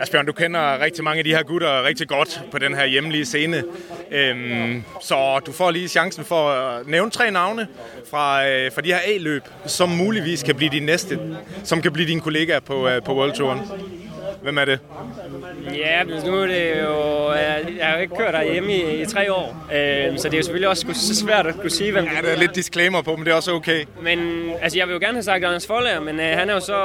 Asbjørn, 0.00 0.26
du 0.26 0.32
kender 0.32 0.80
rigtig 0.80 1.04
mange 1.04 1.18
af 1.18 1.24
de 1.24 1.30
her 1.30 1.42
gutter 1.42 1.82
rigtig 1.84 2.08
godt 2.08 2.42
på 2.50 2.58
den 2.58 2.74
her 2.74 2.86
hjemlige 2.86 3.24
scene. 3.24 3.62
Øhm, 4.10 4.84
så 5.00 5.40
du 5.46 5.52
får 5.52 5.70
lige 5.70 5.88
chancen 5.88 6.24
for 6.24 6.48
at 6.48 6.86
nævne 6.86 7.10
tre 7.10 7.30
navne 7.30 7.66
fra, 8.10 8.48
øh, 8.48 8.72
fra 8.72 8.80
de 8.80 8.88
her 8.88 8.98
A-løb, 9.06 9.42
som 9.66 9.88
muligvis 9.88 10.42
kan 10.42 10.54
blive 10.54 10.70
din 10.70 10.82
næste, 10.82 11.18
som 11.64 11.82
kan 11.82 11.92
blive 11.92 12.08
din 12.08 12.20
kollega 12.20 12.58
på, 12.58 12.88
øh, 12.88 13.02
på 13.02 13.14
World 13.16 13.32
Touren. 13.32 13.60
Hvem 14.42 14.58
er 14.58 14.64
det? 14.64 14.78
Ja, 15.74 16.04
men 16.04 16.14
nu 16.26 16.34
er 16.36 16.46
det 16.46 16.82
jo... 16.82 17.32
Jeg, 17.32 17.64
har 17.80 17.94
jo 17.94 18.02
ikke 18.02 18.16
kørt 18.16 18.34
derhjemme 18.34 18.74
i, 18.74 19.02
i 19.02 19.06
tre 19.06 19.32
år, 19.32 19.66
øh, 19.72 20.18
så 20.18 20.28
det 20.28 20.34
er 20.34 20.38
jo 20.38 20.42
selvfølgelig 20.42 20.68
også 20.68 21.14
svært 21.14 21.46
at 21.46 21.54
kunne 21.60 21.70
sige, 21.70 21.92
hvem 21.92 22.04
Ja, 22.04 22.22
der 22.22 22.28
er 22.28 22.38
lidt 22.38 22.54
disclaimer 22.54 23.02
på, 23.02 23.16
men 23.16 23.24
det 23.24 23.30
er 23.30 23.36
også 23.36 23.52
okay. 23.52 23.84
Men 24.02 24.18
altså, 24.62 24.78
jeg 24.78 24.86
vil 24.86 24.92
jo 24.92 24.98
gerne 24.98 25.12
have 25.12 25.22
sagt 25.22 25.44
Anders 25.44 25.66
Forlager, 25.66 26.00
men 26.00 26.20
øh, 26.20 26.26
han 26.38 26.50
er 26.50 26.54
jo 26.54 26.60
så 26.60 26.76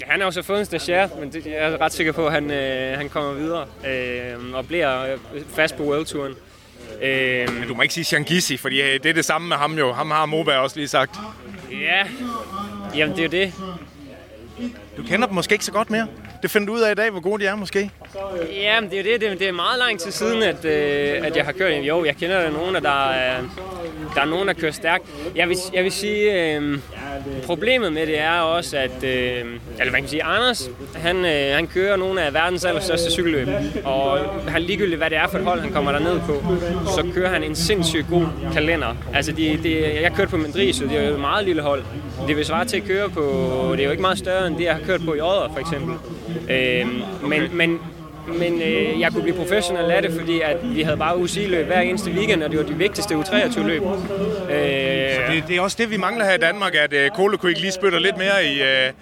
Ja, 0.00 0.06
han 0.06 0.20
har 0.20 0.26
jo 0.26 0.30
så 0.30 0.42
fået 0.42 0.58
en 0.60 0.64
stagiaire, 0.64 1.08
men 1.20 1.32
det, 1.32 1.46
jeg 1.46 1.54
er 1.54 1.80
ret 1.80 1.92
sikker 1.92 2.12
på, 2.12 2.26
at 2.26 2.32
han, 2.32 2.50
øh, 2.50 2.98
han 2.98 3.08
kommer 3.08 3.32
videre 3.32 3.66
øh, 3.86 4.54
og 4.54 4.66
bliver 4.66 5.12
øh, 5.12 5.18
fast 5.54 5.76
på 5.76 5.82
World 5.82 6.06
Touren. 6.06 6.34
Øh, 7.02 7.54
men 7.54 7.68
du 7.68 7.74
må 7.74 7.82
ikke 7.82 7.94
sige 7.94 8.04
Shangisi, 8.04 8.56
fordi 8.56 8.80
øh, 8.80 8.92
det 9.02 9.06
er 9.06 9.12
det 9.12 9.24
samme 9.24 9.48
med 9.48 9.56
ham 9.56 9.78
jo. 9.78 9.92
Ham 9.92 10.10
har 10.10 10.26
Moberg 10.26 10.58
også 10.58 10.76
lige 10.76 10.88
sagt. 10.88 11.16
Ja, 11.70 12.06
jamen 12.94 13.16
det 13.16 13.20
er 13.20 13.24
jo 13.24 13.30
det. 13.30 13.54
Du 14.96 15.02
kender 15.02 15.26
dem 15.26 15.34
måske 15.34 15.52
ikke 15.52 15.64
så 15.64 15.72
godt 15.72 15.90
mere. 15.90 16.06
Det 16.42 16.50
finder 16.50 16.66
du 16.66 16.74
ud 16.74 16.80
af 16.80 16.92
i 16.92 16.94
dag, 16.94 17.10
hvor 17.10 17.20
gode 17.20 17.42
de 17.42 17.48
er 17.48 17.56
måske. 17.56 17.90
Ja, 18.52 18.80
men 18.80 18.90
det 18.90 18.98
er 18.98 19.18
det. 19.18 19.38
Det 19.38 19.48
er 19.48 19.52
meget 19.52 19.78
lang 19.78 20.00
tid 20.00 20.10
siden, 20.10 20.42
at, 20.42 20.64
øh, 20.64 21.26
at 21.26 21.36
jeg 21.36 21.44
har 21.44 21.52
kørt. 21.52 21.84
Jo, 21.84 22.04
jeg 22.04 22.16
kender 22.16 22.40
der 22.42 22.50
nogen, 22.50 22.74
der 22.74 23.08
øh, 23.08 23.44
der 24.14 24.20
er 24.20 24.24
nogen, 24.24 24.48
der 24.48 24.54
kører 24.54 24.72
stærkt. 24.72 25.04
Jeg 25.36 25.48
vil, 25.48 25.56
jeg 25.74 25.84
vil 25.84 25.92
sige, 25.92 26.54
øh, 26.56 26.78
problemet 27.46 27.92
med 27.92 28.06
det 28.06 28.20
er 28.20 28.40
også, 28.40 28.76
at 28.76 29.04
øh, 29.04 29.44
eller 29.78 29.92
man 29.92 30.00
kan 30.00 30.08
sige, 30.08 30.24
Anders, 30.24 30.70
han, 30.94 31.16
øh, 31.16 31.54
han 31.54 31.66
kører 31.66 31.96
nogle 31.96 32.22
af 32.22 32.34
verdens 32.34 32.64
allerstørste 32.64 33.10
cykelløb. 33.10 33.48
Og 33.84 34.18
han 34.48 34.62
ligegyldigt, 34.62 34.98
hvad 34.98 35.10
det 35.10 35.18
er 35.18 35.28
for 35.28 35.38
et 35.38 35.44
hold, 35.44 35.60
han 35.60 35.72
kommer 35.72 35.92
der 35.92 35.98
ned 35.98 36.20
på, 36.20 36.42
så 36.86 37.06
kører 37.14 37.28
han 37.28 37.42
en 37.42 37.54
sindssygt 37.54 38.06
god 38.10 38.26
kalender. 38.52 38.96
Altså, 39.14 39.32
de, 39.32 39.60
de, 39.62 40.02
jeg 40.02 40.12
kørte 40.12 40.30
på 40.30 40.36
Mendrisio, 40.36 40.88
det 40.88 40.98
er 40.98 41.08
jo 41.08 41.14
et 41.14 41.20
meget 41.20 41.44
lille 41.44 41.62
hold. 41.62 41.82
Det 42.28 42.36
vil 42.36 42.44
svare 42.44 42.64
til 42.64 42.76
at 42.76 42.84
køre 42.84 43.08
på, 43.10 43.22
det 43.72 43.80
er 43.80 43.84
jo 43.84 43.90
ikke 43.90 44.02
meget 44.02 44.18
større 44.18 44.46
end 44.46 44.56
det, 44.56 44.64
jeg 44.64 44.74
har 44.74 44.82
kørt 44.86 45.00
på 45.04 45.14
i 45.14 45.20
Odder, 45.20 45.50
for 45.52 45.60
eksempel. 45.60 45.94
Øh, 46.50 46.86
men, 47.28 47.56
men 47.56 47.78
men 48.38 48.62
øh, 48.62 49.00
jeg 49.00 49.12
kunne 49.12 49.22
blive 49.22 49.36
professionel 49.36 49.90
af 49.90 50.02
det, 50.02 50.12
fordi 50.12 50.40
at 50.40 50.56
vi 50.76 50.82
havde 50.82 50.96
bare 50.96 51.18
UCI-løb 51.18 51.66
hver 51.66 51.80
eneste 51.80 52.10
weekend, 52.10 52.42
og 52.42 52.50
det 52.50 52.58
var 52.58 52.64
de 52.64 52.74
vigtigste 52.74 53.14
U23-løb. 53.14 53.82
Øh, 54.50 55.34
det, 55.34 55.44
det 55.48 55.56
er 55.56 55.60
også 55.60 55.76
det, 55.80 55.90
vi 55.90 55.96
mangler 55.96 56.24
her 56.24 56.34
i 56.34 56.38
Danmark, 56.38 56.74
at 56.74 56.92
øh, 56.92 57.10
Kole 57.10 57.38
Quick 57.38 57.60
lige 57.60 57.72
spytter 57.72 57.98
lidt 57.98 58.16
mere 58.16 58.44
i, 58.44 58.62
øh, 58.62 58.92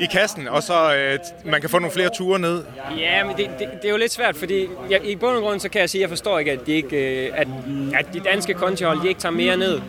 i 0.00 0.06
kassen, 0.12 0.48
og 0.48 0.62
så 0.62 0.94
øh, 0.94 1.18
man 1.44 1.60
kan 1.60 1.70
få 1.70 1.78
nogle 1.78 1.92
flere 1.92 2.08
ture 2.16 2.38
ned. 2.38 2.62
Ja, 2.98 3.24
men 3.24 3.36
det, 3.36 3.46
det, 3.58 3.68
det 3.82 3.88
er 3.88 3.90
jo 3.90 3.96
lidt 3.96 4.12
svært, 4.12 4.36
fordi 4.36 4.68
jeg, 4.90 5.00
i 5.04 5.16
bund 5.16 5.36
og 5.36 5.42
grund 5.42 5.60
så 5.60 5.68
kan 5.68 5.80
jeg 5.80 5.90
sige, 5.90 6.00
at 6.00 6.02
jeg 6.02 6.08
forstår 6.08 6.38
ikke, 6.38 6.52
at 6.52 6.66
de, 6.66 6.72
ikke, 6.72 7.26
øh, 7.26 7.30
at, 7.34 7.48
at 7.94 8.06
de 8.14 8.20
danske 8.20 8.54
kontihold 8.54 9.02
de 9.02 9.08
ikke 9.08 9.20
tager 9.20 9.32
mere 9.32 9.56
ned. 9.56 9.80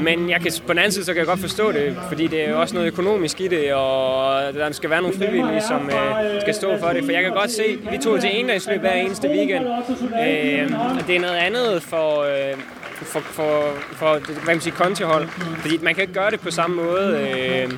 Men 0.00 0.30
jeg 0.30 0.40
kan, 0.40 0.52
på 0.66 0.72
den 0.72 0.78
anden 0.78 0.92
side, 0.92 1.04
så 1.04 1.12
kan 1.12 1.18
jeg 1.18 1.26
godt 1.26 1.40
forstå 1.40 1.72
det, 1.72 1.96
fordi 2.08 2.26
det 2.26 2.48
er 2.48 2.54
også 2.54 2.74
noget 2.74 2.86
økonomisk 2.86 3.40
i 3.40 3.48
det, 3.48 3.74
og 3.74 4.54
der 4.54 4.72
skal 4.72 4.90
være 4.90 5.02
nogle 5.02 5.16
frivillige, 5.16 5.62
som 5.68 5.90
øh, 5.90 6.40
skal 6.40 6.54
stå 6.54 6.78
for 6.78 6.88
det. 6.88 7.04
For 7.04 7.12
jeg 7.12 7.22
kan 7.22 7.32
godt 7.32 7.50
se, 7.50 7.78
vi 7.90 7.98
tog 8.20 8.30
til 8.30 8.40
endagsløb 8.40 8.80
hver 8.80 8.92
eneste 8.92 9.28
weekend. 9.28 9.64
Øh, 9.66 11.06
det 11.06 11.16
er 11.16 11.20
noget 11.20 11.36
andet 11.36 11.82
for, 11.82 12.22
øh, 12.22 12.56
for, 13.04 13.20
for, 13.20 13.64
for 13.92 14.18
hvad 14.18 14.42
man 14.46 14.60
siger, 14.60 14.74
kontihold. 14.74 15.28
Fordi 15.58 15.78
man 15.82 15.94
kan 15.94 16.02
ikke 16.02 16.14
gøre 16.14 16.30
det 16.30 16.40
på 16.40 16.50
samme 16.50 16.76
måde. 16.76 17.18
Øh, 17.20 17.72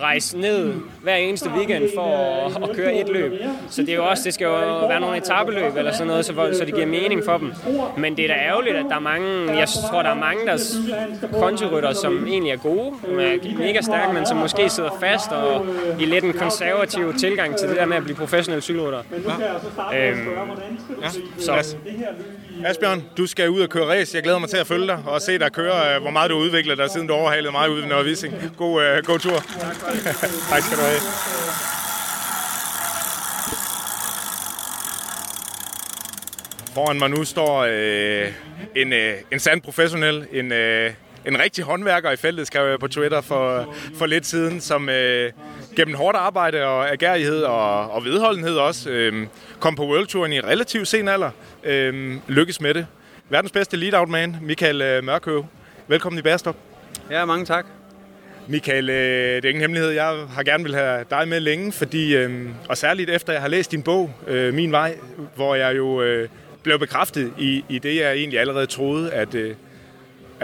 rejse 0.00 0.38
ned 0.38 0.74
hver 1.02 1.14
eneste 1.14 1.50
weekend 1.50 1.88
for 1.94 2.06
at, 2.46 2.70
at 2.70 2.76
køre 2.76 2.94
et 2.94 3.08
løb. 3.08 3.32
Så 3.70 3.80
det 3.82 3.88
er 3.88 3.94
jo 3.94 4.06
også, 4.06 4.22
det 4.24 4.34
skal 4.34 4.44
jo 4.44 4.86
være 4.86 5.00
nogle 5.00 5.16
etabeløb 5.16 5.76
eller 5.76 5.92
sådan 5.92 6.06
noget, 6.06 6.24
så, 6.24 6.32
så 6.58 6.64
det 6.64 6.74
giver 6.74 6.86
mening 6.86 7.24
for 7.24 7.38
dem. 7.38 7.52
Men 7.96 8.16
det 8.16 8.24
er 8.24 8.28
da 8.28 8.34
ærgerligt, 8.34 8.76
at 8.76 8.84
der 8.88 8.96
er 8.96 9.00
mange, 9.00 9.58
jeg 9.58 9.68
tror, 9.90 10.02
der 10.02 10.10
er 10.10 10.14
mange, 10.14 10.46
der 10.46 10.58
kontirytter, 11.32 11.92
som 11.92 12.26
egentlig 12.26 12.52
er 12.52 12.56
gode, 12.56 12.92
er 13.08 13.58
mega 13.58 13.80
stærke, 13.80 14.12
men 14.14 14.26
som 14.26 14.36
måske 14.36 14.68
sidder 14.68 14.90
fast 15.00 15.32
og 15.32 15.66
i 16.00 16.04
lidt 16.04 16.24
en 16.24 16.32
konservativ 16.32 17.14
tilgang 17.14 17.56
til 17.56 17.68
det 17.68 17.76
der 17.76 17.86
med 17.86 17.96
at 17.96 18.04
blive 18.04 18.16
professionel 18.16 18.62
cykelrytter. 18.62 19.02
Ja. 19.92 20.10
Øhm, 20.10 20.28
ja. 21.02 21.08
Så. 21.38 21.76
Asbjørn, 22.64 23.04
du 23.16 23.26
skal 23.26 23.50
ud 23.50 23.60
og 23.60 23.68
køre 23.68 23.86
race. 23.86 24.16
Jeg 24.16 24.22
glæder 24.22 24.38
mig 24.38 24.48
til 24.48 24.53
at 24.58 24.66
følge 24.66 24.86
dig 24.86 25.02
og 25.06 25.22
se 25.22 25.38
dig 25.38 25.52
køre, 25.52 25.94
øh, 25.94 26.02
hvor 26.02 26.10
meget 26.10 26.30
du 26.30 26.36
udvikler 26.36 26.74
dig, 26.74 26.90
siden 26.90 27.06
du 27.06 27.14
overhalede 27.14 27.52
mig 27.52 27.70
ude 27.70 27.82
ved 27.82 27.88
Nørre 27.88 28.50
God, 28.56 28.82
øh, 28.82 29.04
god 29.04 29.18
tur. 29.18 29.38
tak 30.50 30.62
skal 30.62 30.76
du 30.78 30.82
have. 30.82 31.00
Foran 36.74 36.98
mig 36.98 37.10
nu 37.10 37.24
står 37.24 37.66
øh, 37.70 38.32
en, 38.76 38.92
øh, 38.92 39.14
en 39.32 39.40
sand 39.40 39.62
professionel, 39.62 40.26
en, 40.32 40.52
øh, 40.52 40.90
en 41.26 41.38
rigtig 41.38 41.64
håndværker 41.64 42.10
i 42.10 42.16
feltet, 42.16 42.46
skrev 42.46 42.70
jeg 42.70 42.78
på 42.78 42.88
Twitter 42.88 43.20
for, 43.20 43.74
for 43.98 44.06
lidt 44.06 44.26
siden, 44.26 44.60
som 44.60 44.88
øh, 44.88 45.32
gennem 45.76 45.94
hårdt 45.94 46.16
arbejde 46.16 46.64
og 46.64 46.92
agerighed 46.92 47.42
og, 47.42 47.90
og 47.90 48.04
vedholdenhed 48.04 48.56
også 48.56 48.90
øh, 48.90 49.26
kom 49.60 49.76
på 49.76 49.86
World 49.86 50.06
Touren 50.06 50.32
i 50.32 50.40
relativt 50.40 50.88
sen 50.88 51.08
alder. 51.08 51.30
Øh, 51.64 52.16
lykkes 52.28 52.60
med 52.60 52.74
det. 52.74 52.86
Verdens 53.28 53.52
bedste 53.52 53.76
lead-out 53.76 54.08
man, 54.08 54.36
Michael 54.42 54.82
øh, 54.82 55.04
Mørkøv. 55.04 55.44
Velkommen 55.88 56.18
i 56.18 56.22
Bærestop. 56.22 56.56
Ja, 57.10 57.24
mange 57.24 57.44
tak. 57.44 57.66
Michael, 58.48 58.90
øh, 58.90 59.36
det 59.36 59.44
er 59.44 59.48
ingen 59.48 59.60
hemmelighed. 59.60 59.90
Jeg 59.90 60.26
har 60.30 60.42
gerne 60.42 60.64
vil 60.64 60.74
have 60.74 61.04
dig 61.10 61.28
med 61.28 61.40
længe, 61.40 61.72
fordi, 61.72 62.16
øh, 62.16 62.48
og 62.68 62.76
særligt 62.76 63.10
efter 63.10 63.32
jeg 63.32 63.42
har 63.42 63.48
læst 63.48 63.70
din 63.70 63.82
bog, 63.82 64.10
øh, 64.26 64.54
Min 64.54 64.72
Vej, 64.72 64.98
hvor 65.34 65.54
jeg 65.54 65.76
jo 65.76 66.02
blev 66.62 66.78
bekræftet 66.78 67.32
i, 67.38 67.64
i 67.68 67.78
det, 67.78 67.96
jeg 67.96 68.12
egentlig 68.12 68.40
allerede 68.40 68.66
troede, 68.66 69.12
at, 69.12 69.34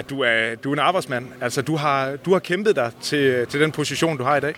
at 0.01 0.11
du 0.11 0.21
er, 0.21 0.55
du 0.65 0.69
er 0.71 0.73
en 0.73 0.79
arbejdsmand. 0.79 1.27
Altså, 1.41 1.63
du 1.63 1.77
har, 1.77 2.17
du 2.25 2.33
har 2.33 2.39
kæmpet 2.39 2.77
dig 2.77 2.91
til, 3.03 3.47
til 3.47 3.61
den 3.61 3.73
position, 3.73 4.17
du 4.17 4.25
har 4.25 4.37
i 4.37 4.41
dag. 4.41 4.55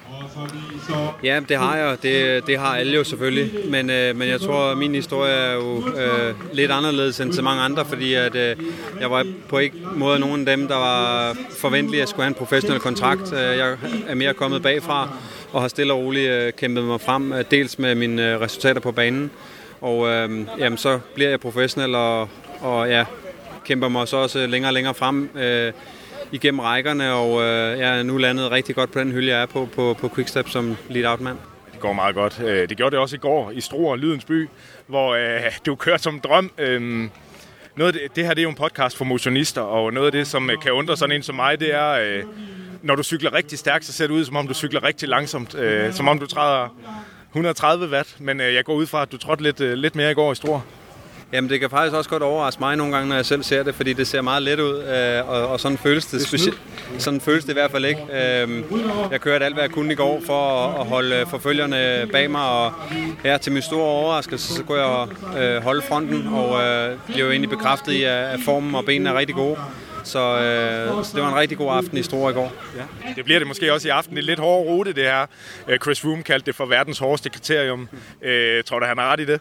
Ja, 1.24 1.40
det 1.48 1.57
har 1.57 1.76
jeg. 1.76 1.96
Det, 2.02 2.46
det 2.46 2.59
har 2.59 2.76
alle 2.76 2.92
jo 2.92 3.05
selvfølgelig. 3.05 3.70
Men, 3.70 3.90
øh, 3.90 4.16
men 4.16 4.28
jeg 4.28 4.40
tror, 4.40 4.70
at 4.70 4.78
min 4.78 4.94
historie 4.94 5.33
er 5.33 5.55
jo 5.55 5.88
øh, 5.96 6.35
lidt 6.52 6.70
anderledes 6.70 7.20
end 7.20 7.33
så 7.33 7.42
mange 7.42 7.62
andre, 7.62 7.85
fordi 7.85 8.14
at, 8.14 8.35
øh, 8.35 8.57
jeg 9.00 9.11
var 9.11 9.26
på 9.48 9.59
ikke 9.59 9.76
måde 9.96 10.20
nogen 10.20 10.48
af 10.48 10.57
dem, 10.57 10.68
der 10.68 10.76
var 10.76 11.37
forventelige 11.59 12.02
at 12.02 12.09
skulle 12.09 12.22
have 12.22 12.28
en 12.28 12.35
professionel 12.35 12.81
kontrakt. 12.81 13.33
Øh, 13.33 13.38
jeg 13.38 13.76
er 14.09 14.14
mere 14.14 14.35
kommet 14.35 14.62
bagfra 14.62 15.09
og 15.52 15.61
har 15.61 15.68
stille 15.68 15.92
og 15.92 15.98
roligt 15.98 16.31
øh, 16.31 16.52
kæmpet 16.52 16.85
mig 16.85 17.00
frem, 17.00 17.33
øh, 17.33 17.44
dels 17.50 17.78
med 17.78 17.94
mine 17.94 18.33
øh, 18.33 18.40
resultater 18.40 18.81
på 18.81 18.92
banen, 18.92 19.31
og 19.81 20.09
øh, 20.09 20.46
jamen, 20.59 20.78
så 20.78 20.98
bliver 21.14 21.31
jeg 21.31 21.40
professionel, 21.40 21.94
og, 21.94 22.28
og 22.61 22.88
ja, 22.88 23.05
kæmper 23.64 23.88
mig 23.88 24.09
så 24.09 24.16
også 24.16 24.46
længere 24.46 24.68
og 24.70 24.75
længere 24.75 24.94
frem 24.94 25.31
øh, 25.37 25.72
igennem 26.33 26.61
rækkerne, 26.61 27.12
og 27.12 27.42
øh, 27.42 27.79
jeg 27.79 27.98
er 27.98 28.03
nu 28.03 28.16
landet 28.16 28.51
rigtig 28.51 28.75
godt 28.75 28.92
på 28.92 28.98
den 28.98 29.12
hylde, 29.12 29.33
jeg 29.33 29.42
er 29.42 29.46
på, 29.46 29.68
på, 29.75 29.96
på 30.01 30.09
Quickstep 30.14 30.48
som 30.48 30.77
lead-out 30.88 31.20
mand. 31.20 31.38
Det 31.72 31.81
går 31.81 31.92
meget 31.92 32.14
godt. 32.14 32.40
Øh, 32.44 32.68
det 32.68 32.77
gjorde 32.77 32.90
det 32.90 32.98
også 32.98 33.16
i 33.16 33.18
går 33.18 33.51
i 33.51 33.61
Struer, 33.61 33.96
Lydens 33.96 34.25
By, 34.25 34.48
hvor 34.87 35.14
øh, 35.14 35.40
du 35.66 35.75
kørte 35.75 36.03
som 36.03 36.20
drøm. 36.20 36.51
Øh, 36.59 37.09
noget 37.77 37.94
det, 37.94 38.03
det 38.16 38.25
her 38.25 38.35
det 38.35 38.40
er 38.40 38.42
jo 38.42 38.48
en 38.48 38.55
podcast 38.55 38.96
for 38.96 39.05
motionister, 39.05 39.61
og 39.61 39.92
noget 39.92 40.07
af 40.07 40.12
det, 40.12 40.27
som 40.27 40.51
øh, 40.51 40.61
kan 40.62 40.72
undre 40.72 40.96
sådan 40.96 41.16
en 41.16 41.22
som 41.22 41.35
mig, 41.35 41.61
det 41.61 41.75
er, 41.75 41.90
øh, 41.90 42.25
når 42.83 42.94
du 42.94 43.03
cykler 43.03 43.35
rigtig 43.35 43.59
stærkt, 43.59 43.85
så 43.85 43.92
ser 43.92 44.07
det 44.07 44.14
ud, 44.14 44.25
som 44.25 44.37
om 44.37 44.48
du 44.48 44.55
cykler 44.55 44.85
rigtig 44.85 45.09
langsomt. 45.09 45.55
Øh, 45.55 45.92
som 45.92 46.09
om 46.09 46.18
du 46.18 46.27
træder 46.27 46.77
130 47.29 47.90
watt, 47.90 48.20
men 48.20 48.40
øh, 48.40 48.55
jeg 48.55 48.64
går 48.64 48.75
ud 48.75 48.87
fra, 48.87 49.03
at 49.03 49.12
du 49.12 49.16
trådte 49.16 49.42
lidt, 49.42 49.61
øh, 49.61 49.72
lidt 49.72 49.96
mere 49.96 50.11
i 50.11 50.14
går 50.14 50.33
i 50.33 50.35
Struer. 50.35 50.61
Jamen 51.32 51.50
det 51.50 51.60
kan 51.60 51.70
faktisk 51.70 51.96
også 51.96 52.10
godt 52.10 52.22
overraske 52.22 52.60
mig 52.60 52.76
nogle 52.76 52.92
gange, 52.92 53.08
når 53.08 53.16
jeg 53.16 53.26
selv 53.26 53.42
ser 53.42 53.62
det, 53.62 53.74
fordi 53.74 53.92
det 53.92 54.06
ser 54.06 54.20
meget 54.20 54.42
let 54.42 54.60
ud, 54.60 54.82
øh, 54.82 55.28
og, 55.28 55.48
og 55.48 55.60
sådan 55.60 55.78
føles 55.78 56.06
det, 56.06 56.22
specielt, 56.26 56.60
sådan 56.98 57.20
føles 57.20 57.44
det 57.44 57.50
i 57.50 57.52
hvert 57.52 57.70
fald 57.70 57.84
ikke. 57.84 58.00
Øh, 58.02 58.62
jeg 59.10 59.20
kørte 59.20 59.44
alt, 59.44 59.54
hvad 59.54 59.64
jeg 59.64 59.70
kunne 59.70 59.92
i 59.92 59.96
går 59.96 60.22
for 60.26 60.66
at, 60.66 60.80
at 60.80 60.86
holde 60.86 61.26
forfølgerne 61.30 62.08
bag 62.12 62.30
mig, 62.30 62.48
og 62.48 62.72
her 63.22 63.38
til 63.38 63.52
min 63.52 63.62
store 63.62 63.84
overraskelse, 63.84 64.54
så 64.54 64.62
kunne 64.62 64.80
jeg 64.80 65.08
øh, 65.38 65.62
holde 65.62 65.82
fronten, 65.82 66.26
og 66.26 66.62
øh, 66.62 66.98
blev 67.06 67.30
egentlig 67.30 67.50
bekræftet 67.50 67.92
i, 67.92 68.02
at 68.02 68.40
formen 68.44 68.74
og 68.74 68.84
benene 68.84 69.10
er 69.10 69.14
rigtig 69.18 69.36
gode. 69.36 69.56
Så, 70.04 70.18
øh, 70.18 71.04
så 71.04 71.10
det 71.14 71.22
var 71.22 71.28
en 71.28 71.38
rigtig 71.38 71.58
god 71.58 71.72
aften 71.72 71.98
i 71.98 72.02
Store 72.02 72.30
i 72.30 72.34
går. 72.34 72.52
Ja. 72.76 73.12
Det 73.16 73.24
bliver 73.24 73.38
det 73.38 73.48
måske 73.48 73.72
også 73.72 73.88
i 73.88 73.90
aften. 73.90 74.16
Det 74.16 74.22
er 74.22 74.26
lidt 74.26 74.38
hård 74.40 74.66
rute, 74.66 74.92
det 74.92 75.02
her. 75.04 75.26
Øh, 75.68 75.78
Chris 75.78 76.04
Room 76.04 76.22
kaldte 76.22 76.46
det 76.46 76.54
for 76.54 76.66
verdens 76.66 76.98
hårdeste 76.98 77.30
kriterium. 77.30 77.88
Øh, 78.22 78.64
tror 78.64 78.78
du, 78.78 78.86
han 78.86 78.98
har 78.98 79.12
ret 79.12 79.20
i 79.20 79.24
det? 79.24 79.40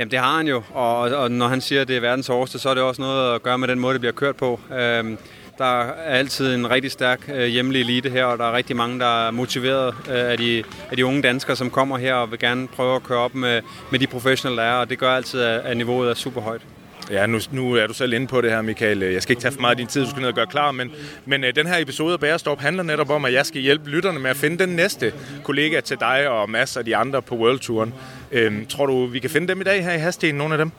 Jamen 0.00 0.10
det 0.10 0.18
har 0.18 0.36
han 0.36 0.46
jo, 0.46 0.62
og, 0.74 0.98
og 0.98 1.30
når 1.30 1.48
han 1.48 1.60
siger, 1.60 1.80
at 1.80 1.88
det 1.88 1.96
er 1.96 2.00
verdens 2.00 2.26
hårdeste, 2.26 2.58
så 2.58 2.68
er 2.68 2.74
det 2.74 2.82
også 2.82 3.02
noget 3.02 3.34
at 3.34 3.42
gøre 3.42 3.58
med 3.58 3.68
den 3.68 3.78
måde, 3.78 3.92
det 3.92 4.00
bliver 4.00 4.12
kørt 4.12 4.36
på. 4.36 4.60
Øhm, 4.72 5.18
der 5.58 5.64
er 5.64 5.92
altid 5.92 6.54
en 6.54 6.70
rigtig 6.70 6.90
stærk 6.90 7.30
øh, 7.34 7.46
hjemlig 7.46 7.80
elite 7.80 8.10
her, 8.10 8.24
og 8.24 8.38
der 8.38 8.44
er 8.44 8.52
rigtig 8.52 8.76
mange, 8.76 9.00
der 9.00 9.26
er 9.26 9.30
motiveret 9.30 9.94
øh, 10.10 10.30
af, 10.30 10.38
de, 10.38 10.64
af 10.90 10.96
de 10.96 11.06
unge 11.06 11.22
danskere, 11.22 11.56
som 11.56 11.70
kommer 11.70 11.98
her 11.98 12.14
og 12.14 12.30
vil 12.30 12.38
gerne 12.38 12.68
prøve 12.68 12.96
at 12.96 13.02
køre 13.02 13.18
op 13.18 13.34
med, 13.34 13.62
med 13.90 13.98
de 13.98 14.06
professionelle, 14.06 14.62
der 14.62 14.68
er, 14.68 14.74
og 14.74 14.90
det 14.90 14.98
gør 14.98 15.10
altid, 15.10 15.40
at, 15.40 15.60
at 15.60 15.76
niveauet 15.76 16.10
er 16.10 16.14
super 16.14 16.40
højt. 16.40 16.62
Ja, 17.10 17.26
nu, 17.26 17.38
nu 17.52 17.74
er 17.74 17.86
du 17.86 17.94
selv 17.94 18.12
inde 18.12 18.26
på 18.26 18.40
det 18.40 18.50
her, 18.50 18.62
Michael. 18.62 18.98
Jeg 18.98 19.22
skal 19.22 19.32
ikke 19.32 19.42
tage 19.42 19.52
for 19.52 19.60
meget 19.60 19.70
af 19.70 19.76
din 19.76 19.86
tid, 19.86 20.04
du 20.04 20.10
skal 20.10 20.20
ned 20.20 20.28
og 20.28 20.34
gøre 20.34 20.46
klar, 20.46 20.72
men, 20.72 20.90
men 21.26 21.44
øh, 21.44 21.54
den 21.56 21.66
her 21.66 21.78
episode 21.78 22.12
af 22.12 22.20
Bærestop 22.20 22.60
handler 22.60 22.82
netop 22.82 23.10
om, 23.10 23.24
at 23.24 23.32
jeg 23.32 23.46
skal 23.46 23.60
hjælpe 23.60 23.90
lytterne 23.90 24.18
med 24.18 24.30
at 24.30 24.36
finde 24.36 24.58
den 24.58 24.68
næste 24.68 25.12
kollega 25.44 25.80
til 25.80 25.96
dig 26.00 26.28
og 26.28 26.50
masser 26.50 26.80
af 26.80 26.84
de 26.84 26.96
andre 26.96 27.22
på 27.22 27.34
World 27.34 27.58
Touren. 27.58 27.94
Øhm, 28.32 28.66
tror 28.66 28.86
du, 28.86 29.06
vi 29.06 29.18
kan 29.18 29.30
finde 29.30 29.48
dem 29.48 29.60
i 29.60 29.64
dag 29.64 29.84
her 29.84 29.92
i 29.92 29.98
Hasten, 29.98 30.34
nogle 30.34 30.54
af 30.54 30.58
dem? 30.58 30.70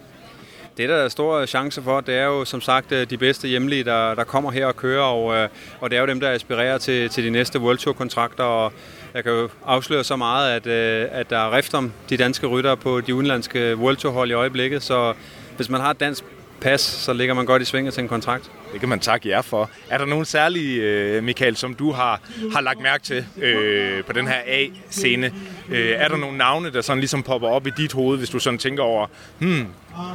Det, 0.77 0.89
der 0.89 0.95
er 0.95 1.07
stor 1.07 1.45
chance 1.45 1.81
for, 1.81 2.01
det 2.01 2.15
er 2.15 2.25
jo 2.25 2.45
som 2.45 2.61
sagt 2.61 2.91
øh, 2.91 3.09
de 3.09 3.17
bedste 3.17 3.47
hjemlige, 3.47 3.83
der, 3.83 4.15
der 4.15 4.23
kommer 4.23 4.51
her 4.51 4.65
og 4.65 4.75
kører, 4.75 5.03
og, 5.03 5.35
øh, 5.35 5.49
og 5.79 5.89
det 5.89 5.97
er 5.97 6.01
jo 6.01 6.07
dem, 6.07 6.19
der 6.19 6.31
aspirerer 6.31 6.77
til, 6.77 7.09
til 7.09 7.23
de 7.23 7.29
næste 7.29 7.59
World 7.59 7.77
Tour-kontrakter, 7.77 8.43
og 8.43 8.73
jeg 9.13 9.23
kan 9.23 9.31
jo 9.31 9.49
afsløre 9.65 10.03
så 10.03 10.15
meget, 10.15 10.55
at, 10.55 10.67
øh, 10.67 11.07
at 11.11 11.29
der 11.29 11.37
er 11.37 11.55
rift 11.55 11.73
om 11.73 11.91
de 12.09 12.17
danske 12.17 12.47
ryttere 12.47 12.77
på 12.77 13.01
de 13.01 13.15
udenlandske 13.15 13.75
World 13.75 13.97
Tour-hold 13.97 14.29
i 14.29 14.33
øjeblikket, 14.33 14.83
så 14.83 15.13
hvis 15.62 15.69
man 15.69 15.82
har 15.82 15.91
et 15.91 16.00
dansk 16.00 16.24
pas, 16.62 16.82
så 16.82 17.13
ligger 17.13 17.34
man 17.34 17.45
godt 17.45 17.62
i 17.62 17.65
svinget 17.65 17.93
til 17.93 18.02
en 18.02 18.08
kontrakt. 18.08 18.52
Det 18.71 18.80
kan 18.80 18.89
man 18.89 19.00
takke 19.00 19.30
jer 19.30 19.41
for. 19.41 19.69
Er 19.89 19.97
der 19.97 20.06
nogen 20.06 20.26
særlige, 20.26 20.82
øh, 20.82 21.24
Michael, 21.24 21.56
som 21.56 21.74
du 21.74 21.91
har, 21.91 22.21
har 22.54 22.62
lagt 22.62 22.82
mærke 22.82 23.04
til 23.04 23.26
øh, 23.38 24.04
på 24.04 24.13
den 24.13 24.28
her 24.28 24.38
A-scene? 24.47 25.34
Øh, 25.69 25.89
er 25.89 26.08
der 26.08 26.17
nogle 26.17 26.38
navne, 26.38 26.74
der 26.74 26.82
sådan 26.82 27.00
ligesom 27.00 27.24
popper 27.24 27.47
op 27.47 27.67
i 27.67 27.69
dit 27.78 27.93
hoved, 27.93 28.17
hvis 28.17 28.30
du 28.30 28.39
sådan 28.39 28.60
tænker 28.60 28.84
over, 28.84 29.08
hmm, 29.39 29.65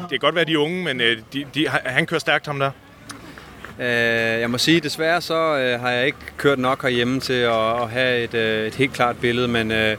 det 0.00 0.10
kan 0.10 0.18
godt 0.18 0.34
være 0.34 0.44
de 0.44 0.58
unge, 0.58 0.84
men 0.84 1.00
øh, 1.00 1.18
de, 1.32 1.44
de, 1.54 1.68
han 1.68 2.06
kører 2.06 2.20
stærkt 2.20 2.46
ham 2.46 2.58
der? 2.58 2.70
Øh, 3.80 4.40
jeg 4.40 4.50
må 4.50 4.58
sige, 4.58 4.80
desværre 4.80 5.20
så 5.20 5.34
øh, 5.34 5.80
har 5.80 5.90
jeg 5.90 6.06
ikke 6.06 6.18
kørt 6.36 6.58
nok 6.58 6.82
herhjemme 6.82 7.20
til 7.20 7.32
at, 7.32 7.82
at 7.82 7.90
have 7.90 8.24
et, 8.24 8.34
øh, 8.34 8.66
et 8.66 8.74
helt 8.74 8.92
klart 8.92 9.16
billede, 9.16 9.48
men 9.48 9.72
øh, 9.72 9.96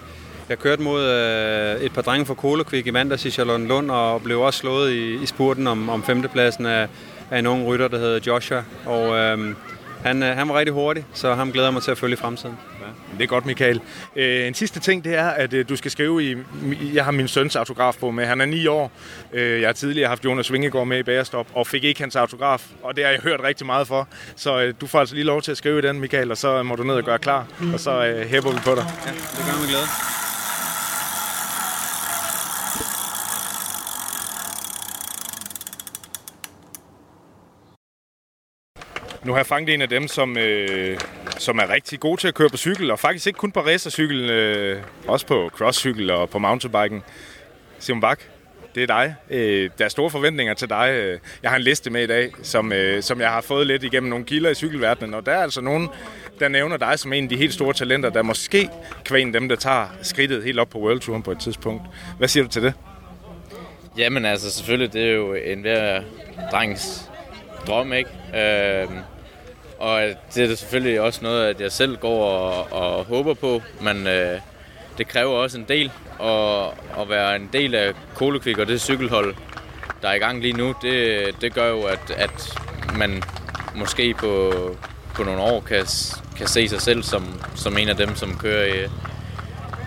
jeg 0.50 0.60
kørte 0.60 0.82
mod 0.82 1.04
øh, 1.04 1.82
et 1.82 1.94
par 1.94 2.02
drenge 2.02 2.26
fra 2.26 2.34
Kolekvik 2.34 2.88
i 2.88 2.92
mandags 2.92 3.26
i 3.26 3.32
Charlotte 3.32 3.68
Lund 3.68 3.92
og 3.92 4.22
blev 4.22 4.42
også 4.42 4.60
slået 4.60 4.92
i, 4.92 5.24
i 5.24 5.26
spurten 5.26 5.68
om, 5.68 5.90
om 5.90 6.04
femtepladsen 6.04 6.66
af, 6.66 6.88
af 7.32 7.40
en 7.40 7.48
ung 7.48 7.68
rytter, 7.68 7.88
der 7.88 7.98
hedder 7.98 8.20
Joshua. 8.28 8.64
Og 8.86 9.18
øh, 9.18 9.56
han, 10.04 10.24
øh, 10.24 10.38
han 10.38 10.50
var 10.50 10.60
rigtig 10.60 10.74
hurtig, 10.74 11.06
så 11.14 11.34
ham 11.34 11.52
glæder 11.52 11.72
mig 11.72 11.82
til 11.82 11.92
at 11.92 11.98
følge 11.98 12.14
i 12.14 12.16
fremtiden. 12.16 12.58
Ja, 12.82 13.18
det 13.18 13.24
er 13.24 13.28
godt, 13.28 13.46
Michael. 13.46 13.82
Øh, 14.16 14.48
en 14.48 14.54
sidste 14.54 14.80
ting, 14.80 15.04
det 15.04 15.16
er, 15.16 15.28
at 15.28 15.54
øh, 15.54 15.70
du 15.70 15.76
skal 15.76 15.92
skrive 15.92 16.24
i... 16.32 16.36
Jeg 16.94 17.06
har 17.06 17.12
min 17.12 17.28
søns 17.28 17.56
autograf 17.56 17.96
på 18.00 18.12
med. 18.12 18.26
Han 18.26 18.42
er 18.42 18.46
9 18.46 18.68
år. 18.68 18.92
Øh, 19.34 19.62
jeg 19.62 19.68
har 19.68 19.74
tidligere 19.74 20.10
haft 20.10 20.26
Jonas 20.26 20.52
Vingegaard 20.52 20.88
med 20.88 21.00
i 21.00 21.04
Bagerstop, 21.04 21.48
og 21.54 21.68
fik 21.68 21.84
ikke 21.84 22.02
hans 22.02 22.16
autograf. 22.16 22.68
Og 22.84 22.96
det 22.96 23.04
har 23.04 23.12
jeg 23.12 23.20
hørt 23.24 23.40
rigtig 23.44 23.66
meget 23.66 23.88
for. 23.88 24.08
Så 24.36 24.62
øh, 24.62 24.74
du 24.82 24.88
får 24.88 25.00
altså 25.00 25.16
lige 25.16 25.26
lov 25.26 25.42
til 25.42 25.52
at 25.52 25.58
skrive 25.58 25.82
den, 25.82 26.00
Michael, 26.00 26.32
og 26.32 26.38
så 26.38 26.64
må 26.64 26.76
du 26.76 26.84
ned 26.84 26.96
og 26.96 27.04
gøre 27.04 27.20
klar. 27.20 27.46
Og 27.74 27.80
så 27.80 28.06
øh, 28.06 28.28
hæpper 28.28 28.52
vi 28.52 28.60
på 28.64 28.76
dig. 28.76 28.86
Ja, 29.06 29.12
det 29.12 29.46
gør 29.46 29.60
mig 29.60 29.68
glæde. 29.70 29.88
Nu 39.28 39.34
har 39.34 39.40
jeg 39.40 39.46
fanget 39.46 39.74
en 39.74 39.82
af 39.82 39.90
dem, 39.90 40.08
som, 40.08 40.38
øh, 40.38 41.00
som 41.38 41.58
er 41.58 41.70
rigtig 41.70 42.00
god 42.00 42.18
til 42.18 42.28
at 42.28 42.34
køre 42.34 42.50
på 42.50 42.58
cykel, 42.58 42.92
og 42.92 43.00
faktisk 43.00 43.28
ikke 43.28 43.38
kun 43.38 43.52
på 43.52 43.60
racercykel, 43.60 44.30
øh, 44.30 44.82
også 45.08 45.26
på 45.26 45.50
crosscykel 45.54 46.10
og 46.12 46.30
på 46.30 46.40
mountainbiken. 46.40 47.04
Simon 47.80 48.02
Bak, 48.02 48.20
det 48.76 48.84
er 48.84 48.88
dig. 48.88 49.16
Øh, 49.30 49.70
der 49.78 49.86
er 49.86 49.90
store 49.90 50.10
forventninger 50.10 50.54
til 50.54 50.70
dig. 50.70 50.90
Øh, 50.92 51.20
jeg 51.44 51.52
har 51.52 51.58
en 51.58 51.64
liste 51.64 51.90
med 51.90 52.04
i 52.04 52.08
dag, 52.08 52.32
som, 52.44 52.74
øh, 52.74 53.04
som 53.04 53.22
jeg 53.22 53.30
har 53.30 53.42
fået 53.42 53.68
lidt 53.68 53.84
igennem 53.84 54.10
nogle 54.10 54.26
kilder 54.26 54.50
i 54.50 54.56
cykelverdenen, 54.56 55.14
og 55.14 55.26
der 55.26 55.32
er 55.32 55.44
altså 55.44 55.62
nogen, 55.62 55.90
der 56.40 56.48
nævner 56.48 56.78
dig 56.78 57.00
som 57.00 57.14
en 57.14 57.24
af 57.24 57.30
de 57.30 57.38
helt 57.38 57.54
store 57.54 57.74
talenter, 57.74 58.10
der 58.10 58.22
måske 58.22 58.70
kvæn 59.06 59.34
dem, 59.34 59.50
der 59.50 59.56
tager 59.56 59.88
skridtet 60.02 60.44
helt 60.44 60.60
op 60.60 60.70
på 60.70 60.80
World 60.80 61.00
Touren 61.00 61.24
på 61.24 61.32
et 61.32 61.40
tidspunkt. 61.40 61.84
Hvad 62.18 62.28
siger 62.28 62.44
du 62.44 62.50
til 62.50 62.64
det? 62.64 62.74
Jamen 63.98 64.26
altså, 64.26 64.52
selvfølgelig, 64.52 64.94
det 64.94 65.04
er 65.04 65.14
jo 65.14 65.34
en 65.34 65.62
hver 65.62 66.02
drengs 66.52 67.12
drøm, 67.68 67.94
ikke? 67.94 68.10
Øh, 68.36 68.88
og 69.80 70.02
det 70.36 70.52
er 70.52 70.56
selvfølgelig 70.56 71.02
også 71.02 71.20
noget, 71.24 71.46
at 71.46 71.62
jeg 71.62 71.72
selv 71.72 71.98
går 71.98 72.26
og, 72.26 72.72
og 72.72 73.06
håber 73.06 73.34
på, 73.34 73.62
men 73.82 74.08
øh, 74.08 74.40
det 74.98 75.08
kræver 75.08 75.32
også 75.32 75.58
en 75.58 75.66
del 75.68 75.92
at, 76.22 76.66
at 77.02 77.10
være 77.10 77.36
en 77.36 77.50
del 77.54 77.76
af 77.76 77.94
Kolekvik 78.16 78.58
og 78.58 78.68
det 78.68 78.82
cykelhold, 78.82 79.36
der 80.02 80.10
er 80.10 80.14
i 80.14 80.20
gang 80.20 80.42
lige 80.42 80.54
nu. 80.54 80.76
Det, 80.82 81.26
det 81.42 81.54
gør 81.54 81.70
jo, 81.70 81.84
at, 81.84 82.12
at 82.18 82.60
man 82.98 83.24
måske 83.76 84.14
på, 84.14 84.54
på 85.16 85.24
nogle 85.24 85.42
år 85.42 85.62
kan, 85.62 85.86
kan 86.38 86.48
se 86.48 86.70
sig 86.70 86.82
selv 86.82 87.04
som, 87.04 87.42
som 87.56 87.78
en 87.78 87.90
af 87.90 87.96
dem, 87.96 88.16
som 88.16 88.38
kører 88.38 88.66
i, 88.66 88.88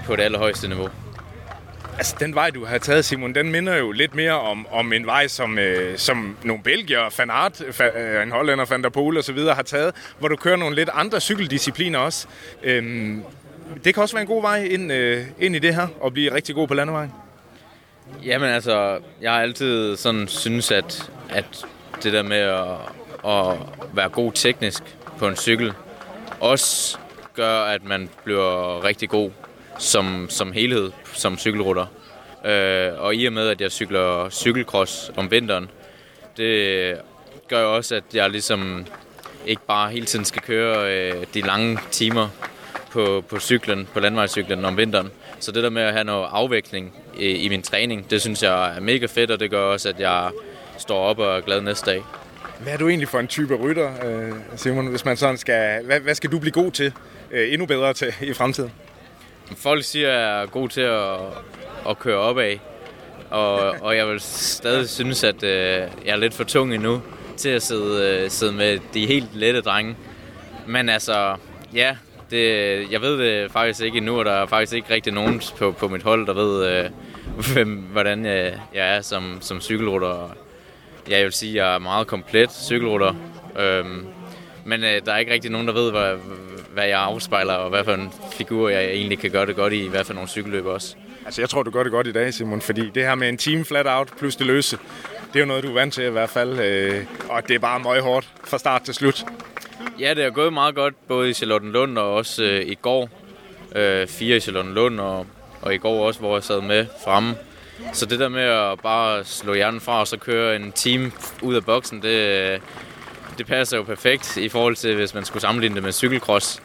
på 0.06 0.16
det 0.16 0.22
allerhøjeste 0.22 0.68
niveau. 0.68 0.88
Altså, 2.00 2.16
den 2.20 2.34
vej, 2.34 2.50
du 2.50 2.64
har 2.64 2.78
taget, 2.78 3.04
Simon, 3.04 3.34
den 3.34 3.52
minder 3.52 3.76
jo 3.76 3.92
lidt 3.92 4.14
mere 4.14 4.40
om, 4.40 4.66
om 4.70 4.92
en 4.92 5.06
vej, 5.06 5.28
som, 5.28 5.58
øh, 5.58 5.98
som 5.98 6.36
nogle 6.44 6.62
belgier, 6.62 7.10
Fanart, 7.10 7.62
fa, 7.70 7.84
øh, 7.84 8.22
en 8.22 8.30
hollænder, 8.32 8.64
Van 8.64 8.82
der 8.82 8.88
Pol 8.88 9.16
og 9.16 9.24
så 9.24 9.32
videre 9.32 9.54
har 9.54 9.62
taget, 9.62 9.94
hvor 10.18 10.28
du 10.28 10.36
kører 10.36 10.56
nogle 10.56 10.76
lidt 10.76 10.88
andre 10.92 11.20
cykeldiscipliner 11.20 11.98
også. 11.98 12.26
Øhm, 12.62 13.22
det 13.84 13.94
kan 13.94 14.02
også 14.02 14.14
være 14.14 14.22
en 14.22 14.28
god 14.28 14.42
vej 14.42 14.64
ind, 14.64 14.92
øh, 14.92 15.26
ind 15.38 15.56
i 15.56 15.58
det 15.58 15.74
her, 15.74 15.86
og 16.00 16.12
blive 16.12 16.34
rigtig 16.34 16.54
god 16.54 16.68
på 16.68 16.74
landevejen. 16.74 17.12
Jamen 18.24 18.48
altså, 18.48 18.98
jeg 19.20 19.32
har 19.32 19.40
altid 19.40 19.96
sådan 19.96 20.28
synes, 20.28 20.70
at, 20.70 21.10
at 21.30 21.64
det 22.02 22.12
der 22.12 22.22
med 22.22 22.38
at, 22.38 22.68
at 23.30 23.58
være 23.92 24.08
god 24.08 24.32
teknisk 24.32 24.82
på 25.18 25.28
en 25.28 25.36
cykel, 25.36 25.72
også 26.40 26.98
gør, 27.34 27.62
at 27.62 27.84
man 27.84 28.08
bliver 28.24 28.84
rigtig 28.84 29.08
god 29.08 29.30
som, 29.80 30.26
som 30.30 30.52
helhed 30.52 30.92
som 31.12 31.38
cykelrutter. 31.38 31.86
Øh, 32.46 32.90
og 32.98 33.14
i 33.14 33.26
og 33.26 33.32
med, 33.32 33.48
at 33.48 33.60
jeg 33.60 33.70
cykler 33.70 34.30
cykelcross 34.30 35.10
om 35.16 35.30
vinteren, 35.30 35.70
det 36.36 36.96
gør 37.48 37.60
jo 37.60 37.76
også, 37.76 37.94
at 37.94 38.04
jeg 38.14 38.30
ligesom 38.30 38.86
ikke 39.46 39.62
bare 39.66 39.90
hele 39.90 40.06
tiden 40.06 40.24
skal 40.24 40.42
køre 40.42 40.94
øh, 40.94 41.26
de 41.34 41.40
lange 41.40 41.78
timer 41.90 42.28
på, 42.90 43.24
på 43.28 43.38
cyklen, 43.38 43.88
på 43.92 44.00
landvejscyklen 44.00 44.64
om 44.64 44.76
vinteren. 44.76 45.10
Så 45.40 45.52
det 45.52 45.62
der 45.62 45.70
med 45.70 45.82
at 45.82 45.92
have 45.92 46.04
noget 46.04 46.28
afvikling 46.32 46.92
i, 47.18 47.26
i 47.26 47.48
min 47.48 47.62
træning, 47.62 48.10
det 48.10 48.20
synes 48.20 48.42
jeg 48.42 48.76
er 48.76 48.80
mega 48.80 49.06
fedt, 49.06 49.30
og 49.30 49.40
det 49.40 49.50
gør 49.50 49.62
også, 49.62 49.88
at 49.88 50.00
jeg 50.00 50.30
står 50.78 50.98
op 50.98 51.18
og 51.18 51.36
er 51.36 51.40
glad 51.40 51.60
næste 51.60 51.90
dag. 51.90 52.02
Hvad 52.60 52.72
er 52.72 52.76
du 52.76 52.88
egentlig 52.88 53.08
for 53.08 53.18
en 53.18 53.26
type 53.26 53.54
rytter, 53.54 53.90
øh, 54.04 54.32
Simon, 54.56 54.86
hvis 54.86 55.04
man 55.04 55.16
sådan 55.16 55.36
skal... 55.38 55.84
Hvad, 55.84 56.00
hvad 56.00 56.14
skal 56.14 56.32
du 56.32 56.38
blive 56.38 56.52
god 56.52 56.70
til? 56.70 56.92
Øh, 57.30 57.52
endnu 57.52 57.66
bedre 57.66 57.92
til 57.92 58.14
i 58.22 58.32
fremtiden? 58.32 58.72
Folk 59.56 59.84
siger, 59.84 60.08
at 60.08 60.20
jeg 60.20 60.42
er 60.42 60.46
god 60.46 60.68
til 60.68 60.80
at, 60.80 61.16
at 61.88 61.98
køre 61.98 62.16
opad. 62.16 62.56
Og, 63.30 63.58
og 63.58 63.96
jeg 63.96 64.08
vil 64.08 64.20
stadig 64.20 64.88
synes, 64.88 65.24
at 65.24 65.42
øh, 65.42 65.50
jeg 66.04 66.12
er 66.12 66.16
lidt 66.16 66.34
for 66.34 66.44
tung 66.44 66.74
endnu 66.74 67.02
til 67.36 67.48
at 67.48 67.62
sidde, 67.62 68.20
øh, 68.24 68.30
sidde 68.30 68.52
med 68.52 68.78
de 68.94 69.06
helt 69.06 69.28
lette 69.34 69.60
drenge. 69.60 69.96
Men 70.66 70.88
altså, 70.88 71.36
ja, 71.74 71.96
det, 72.30 72.86
jeg 72.90 73.00
ved 73.00 73.18
det 73.18 73.50
faktisk 73.50 73.82
ikke 73.82 73.98
endnu, 73.98 74.18
og 74.18 74.24
der 74.24 74.32
er 74.32 74.46
faktisk 74.46 74.72
ikke 74.72 74.94
rigtig 74.94 75.12
nogen 75.12 75.42
på, 75.58 75.72
på 75.72 75.88
mit 75.88 76.02
hold, 76.02 76.26
der 76.26 76.34
ved, 76.34 76.66
øh, 76.66 76.90
hvem, 77.52 77.68
hvordan 77.68 78.24
jeg, 78.24 78.60
jeg 78.74 78.96
er 78.96 79.00
som, 79.00 79.38
som 79.40 79.60
cykelrutter. 79.60 80.36
Jeg 81.08 81.24
vil 81.24 81.32
sige, 81.32 81.50
at 81.50 81.66
jeg 81.66 81.74
er 81.74 81.78
meget 81.78 82.06
komplet 82.06 82.52
cykelrutter. 82.52 83.14
Øhm, 83.58 84.06
men 84.70 84.84
øh, 84.84 85.00
der 85.06 85.12
er 85.12 85.18
ikke 85.18 85.32
rigtig 85.32 85.50
nogen, 85.50 85.66
der 85.66 85.72
ved, 85.72 85.90
hvad, 85.90 86.16
hvad 86.72 86.86
jeg 86.86 87.00
afspejler, 87.00 87.54
og 87.54 87.70
hvad 87.70 87.84
for 87.84 87.94
en 87.94 88.12
figur 88.32 88.68
jeg 88.68 88.84
egentlig 88.84 89.18
kan 89.18 89.30
gøre 89.30 89.46
det 89.46 89.56
godt 89.56 89.72
i, 89.72 89.86
hvad 89.86 90.04
for 90.04 90.14
nogle 90.14 90.28
cykelløb 90.28 90.66
også. 90.66 90.94
Altså, 91.24 91.42
jeg 91.42 91.48
tror, 91.48 91.62
du 91.62 91.70
gør 91.70 91.82
det 91.82 91.92
godt 91.92 92.06
i 92.06 92.12
dag, 92.12 92.34
Simon, 92.34 92.60
fordi 92.60 92.90
det 92.90 93.02
her 93.02 93.14
med 93.14 93.28
en 93.28 93.38
team 93.38 93.64
flat 93.64 93.86
out 93.88 94.08
plus 94.18 94.36
det 94.36 94.46
løse, 94.46 94.78
det 95.32 95.36
er 95.36 95.40
jo 95.40 95.46
noget, 95.46 95.62
du 95.64 95.68
er 95.68 95.74
vant 95.74 95.94
til 95.94 96.04
i 96.04 96.10
hvert 96.10 96.30
fald, 96.30 96.60
øh, 96.60 97.04
og 97.28 97.48
det 97.48 97.54
er 97.54 97.58
bare 97.58 97.80
meget 97.80 98.02
hårdt 98.02 98.28
fra 98.44 98.58
start 98.58 98.82
til 98.82 98.94
slut. 98.94 99.24
Ja, 99.98 100.14
det 100.14 100.24
er 100.24 100.30
gået 100.30 100.52
meget 100.52 100.74
godt, 100.74 100.94
både 101.08 101.30
i 101.30 101.32
Charlottenlund 101.32 101.98
og 101.98 102.14
også 102.14 102.42
øh, 102.44 102.62
i 102.66 102.74
går. 102.74 103.10
Øh, 103.76 104.06
fire 104.08 104.36
i 104.36 104.40
Charlottenlund, 104.40 105.00
og, 105.00 105.26
og 105.62 105.74
i 105.74 105.78
går 105.78 106.06
også, 106.06 106.20
hvor 106.20 106.36
jeg 106.36 106.42
sad 106.42 106.60
med 106.60 106.86
fremme. 107.04 107.34
Så 107.92 108.06
det 108.06 108.18
der 108.18 108.28
med 108.28 108.42
at 108.42 108.80
bare 108.80 109.24
slå 109.24 109.54
hjernen 109.54 109.80
fra 109.80 110.00
og 110.00 110.06
så 110.06 110.16
køre 110.16 110.56
en 110.56 110.72
team 110.72 111.12
ud 111.42 111.54
af 111.54 111.64
boksen, 111.64 112.02
det, 112.02 112.60
det 113.40 113.46
passer 113.46 113.76
jo 113.76 113.82
perfekt 113.82 114.36
i 114.36 114.48
forhold 114.48 114.76
til, 114.76 114.94
hvis 114.94 115.14
man 115.14 115.24
skulle 115.24 115.40
sammenligne 115.40 115.74
det 115.74 115.82
med 115.82 115.92
cykelcross. 115.92 116.62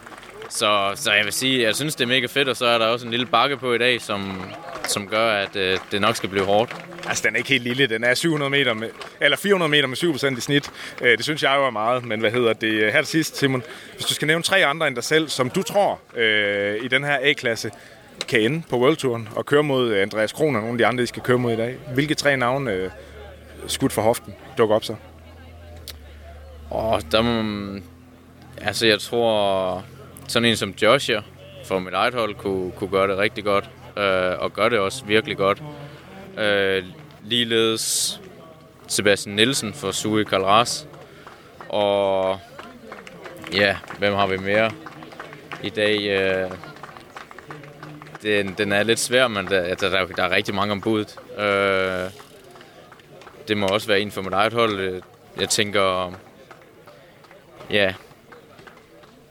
Så, 0.49 0.91
så 0.95 1.11
jeg 1.11 1.25
vil 1.25 1.33
sige, 1.33 1.63
jeg 1.63 1.75
synes, 1.75 1.95
det 1.95 2.03
er 2.03 2.07
mega 2.07 2.25
fedt, 2.25 2.49
og 2.49 2.57
så 2.57 2.65
er 2.65 2.77
der 2.77 2.85
også 2.85 3.05
en 3.05 3.11
lille 3.11 3.25
bakke 3.25 3.57
på 3.57 3.73
i 3.73 3.77
dag, 3.77 4.01
som, 4.01 4.41
som 4.83 5.07
gør, 5.07 5.31
at 5.31 5.55
øh, 5.55 5.77
det 5.91 6.01
nok 6.01 6.15
skal 6.15 6.29
blive 6.29 6.45
hårdt. 6.45 6.75
Altså, 7.07 7.23
den 7.27 7.35
er 7.35 7.37
ikke 7.37 7.49
helt 7.49 7.63
lille. 7.63 7.87
Den 7.87 8.03
er 8.03 8.13
700 8.13 8.49
meter 8.49 8.73
med, 8.73 8.89
eller 9.21 9.37
400 9.37 9.69
meter 9.69 9.87
med 9.87 9.97
7% 10.33 10.37
i 10.37 10.41
snit. 10.41 10.71
Øh, 11.01 11.17
det 11.17 11.23
synes 11.23 11.43
jeg 11.43 11.55
jo 11.57 11.65
er 11.65 11.69
meget, 11.69 12.05
men 12.05 12.19
hvad 12.19 12.31
hedder 12.31 12.53
det? 12.53 12.93
Her 12.93 13.01
til 13.01 13.07
sidst, 13.07 13.37
Simon, 13.37 13.63
hvis 13.93 14.05
du 14.05 14.13
skal 14.13 14.27
nævne 14.27 14.43
tre 14.43 14.65
andre 14.65 14.87
end 14.87 14.95
dig 14.95 15.03
selv, 15.03 15.29
som 15.29 15.49
du 15.49 15.63
tror 15.63 15.99
øh, 16.15 16.83
i 16.83 16.87
den 16.87 17.03
her 17.03 17.17
A-klasse 17.21 17.71
kan 18.27 18.41
ende 18.41 18.63
på 18.69 18.77
World 18.77 18.95
Touren 18.95 19.29
og 19.35 19.45
køre 19.45 19.63
mod 19.63 19.91
øh, 19.91 20.01
Andreas 20.01 20.31
Kron 20.31 20.55
og 20.55 20.61
nogle 20.61 20.73
af 20.73 20.77
de 20.77 20.85
andre, 20.85 21.01
de 21.01 21.07
skal 21.07 21.23
køre 21.23 21.37
mod 21.37 21.53
i 21.53 21.57
dag. 21.57 21.75
Hvilke 21.93 22.15
tre 22.15 22.37
navne 22.37 22.71
øh, 22.71 22.89
skudt 23.67 23.93
for 23.93 24.01
hoften 24.01 24.33
dukker 24.57 24.75
op 24.75 24.83
så? 24.83 24.95
Og 26.69 27.01
der 27.11 27.21
må, 27.21 27.79
altså 28.57 28.87
jeg 28.87 28.99
tror, 28.99 29.83
sådan 30.27 30.49
en 30.49 30.55
som 30.55 30.73
Joshua 30.81 31.21
for 31.65 31.79
mit 31.79 31.93
eget 31.93 32.13
hold 32.13 32.35
kunne, 32.35 32.71
kunne 32.71 32.89
gøre 32.89 33.07
det 33.07 33.17
rigtig 33.17 33.43
godt, 33.43 33.69
øh, 33.97 34.39
og 34.39 34.53
gør 34.53 34.69
det 34.69 34.79
også 34.79 35.05
virkelig 35.05 35.37
godt. 35.37 35.63
Øh, 36.37 36.83
ligeledes 37.23 38.21
Sebastian 38.87 39.35
Nielsen 39.35 39.73
for 39.73 39.91
Sui 39.91 40.23
Kalras. 40.23 40.87
Og 41.69 42.39
ja, 43.53 43.77
hvem 43.99 44.13
har 44.13 44.27
vi 44.27 44.37
mere 44.37 44.71
i 45.63 45.69
dag? 45.69 46.07
Øh, 46.07 46.51
den, 48.23 48.55
den 48.57 48.71
er 48.71 48.83
lidt 48.83 48.99
svær, 48.99 49.27
men 49.27 49.47
der, 49.47 49.61
altså, 49.61 49.89
der, 49.89 50.05
der 50.05 50.23
er 50.23 50.29
rigtig 50.29 50.55
mange 50.55 50.71
om 50.71 50.81
budet. 50.81 51.19
Øh, 51.37 52.11
det 53.47 53.57
må 53.57 53.67
også 53.67 53.87
være 53.87 53.99
en 53.99 54.11
for 54.11 54.21
mit 54.21 54.33
eget 54.33 54.53
hold. 54.53 54.79
Øh, 54.79 55.01
jeg 55.39 55.49
tænker, 55.49 56.13
ja, 57.69 57.93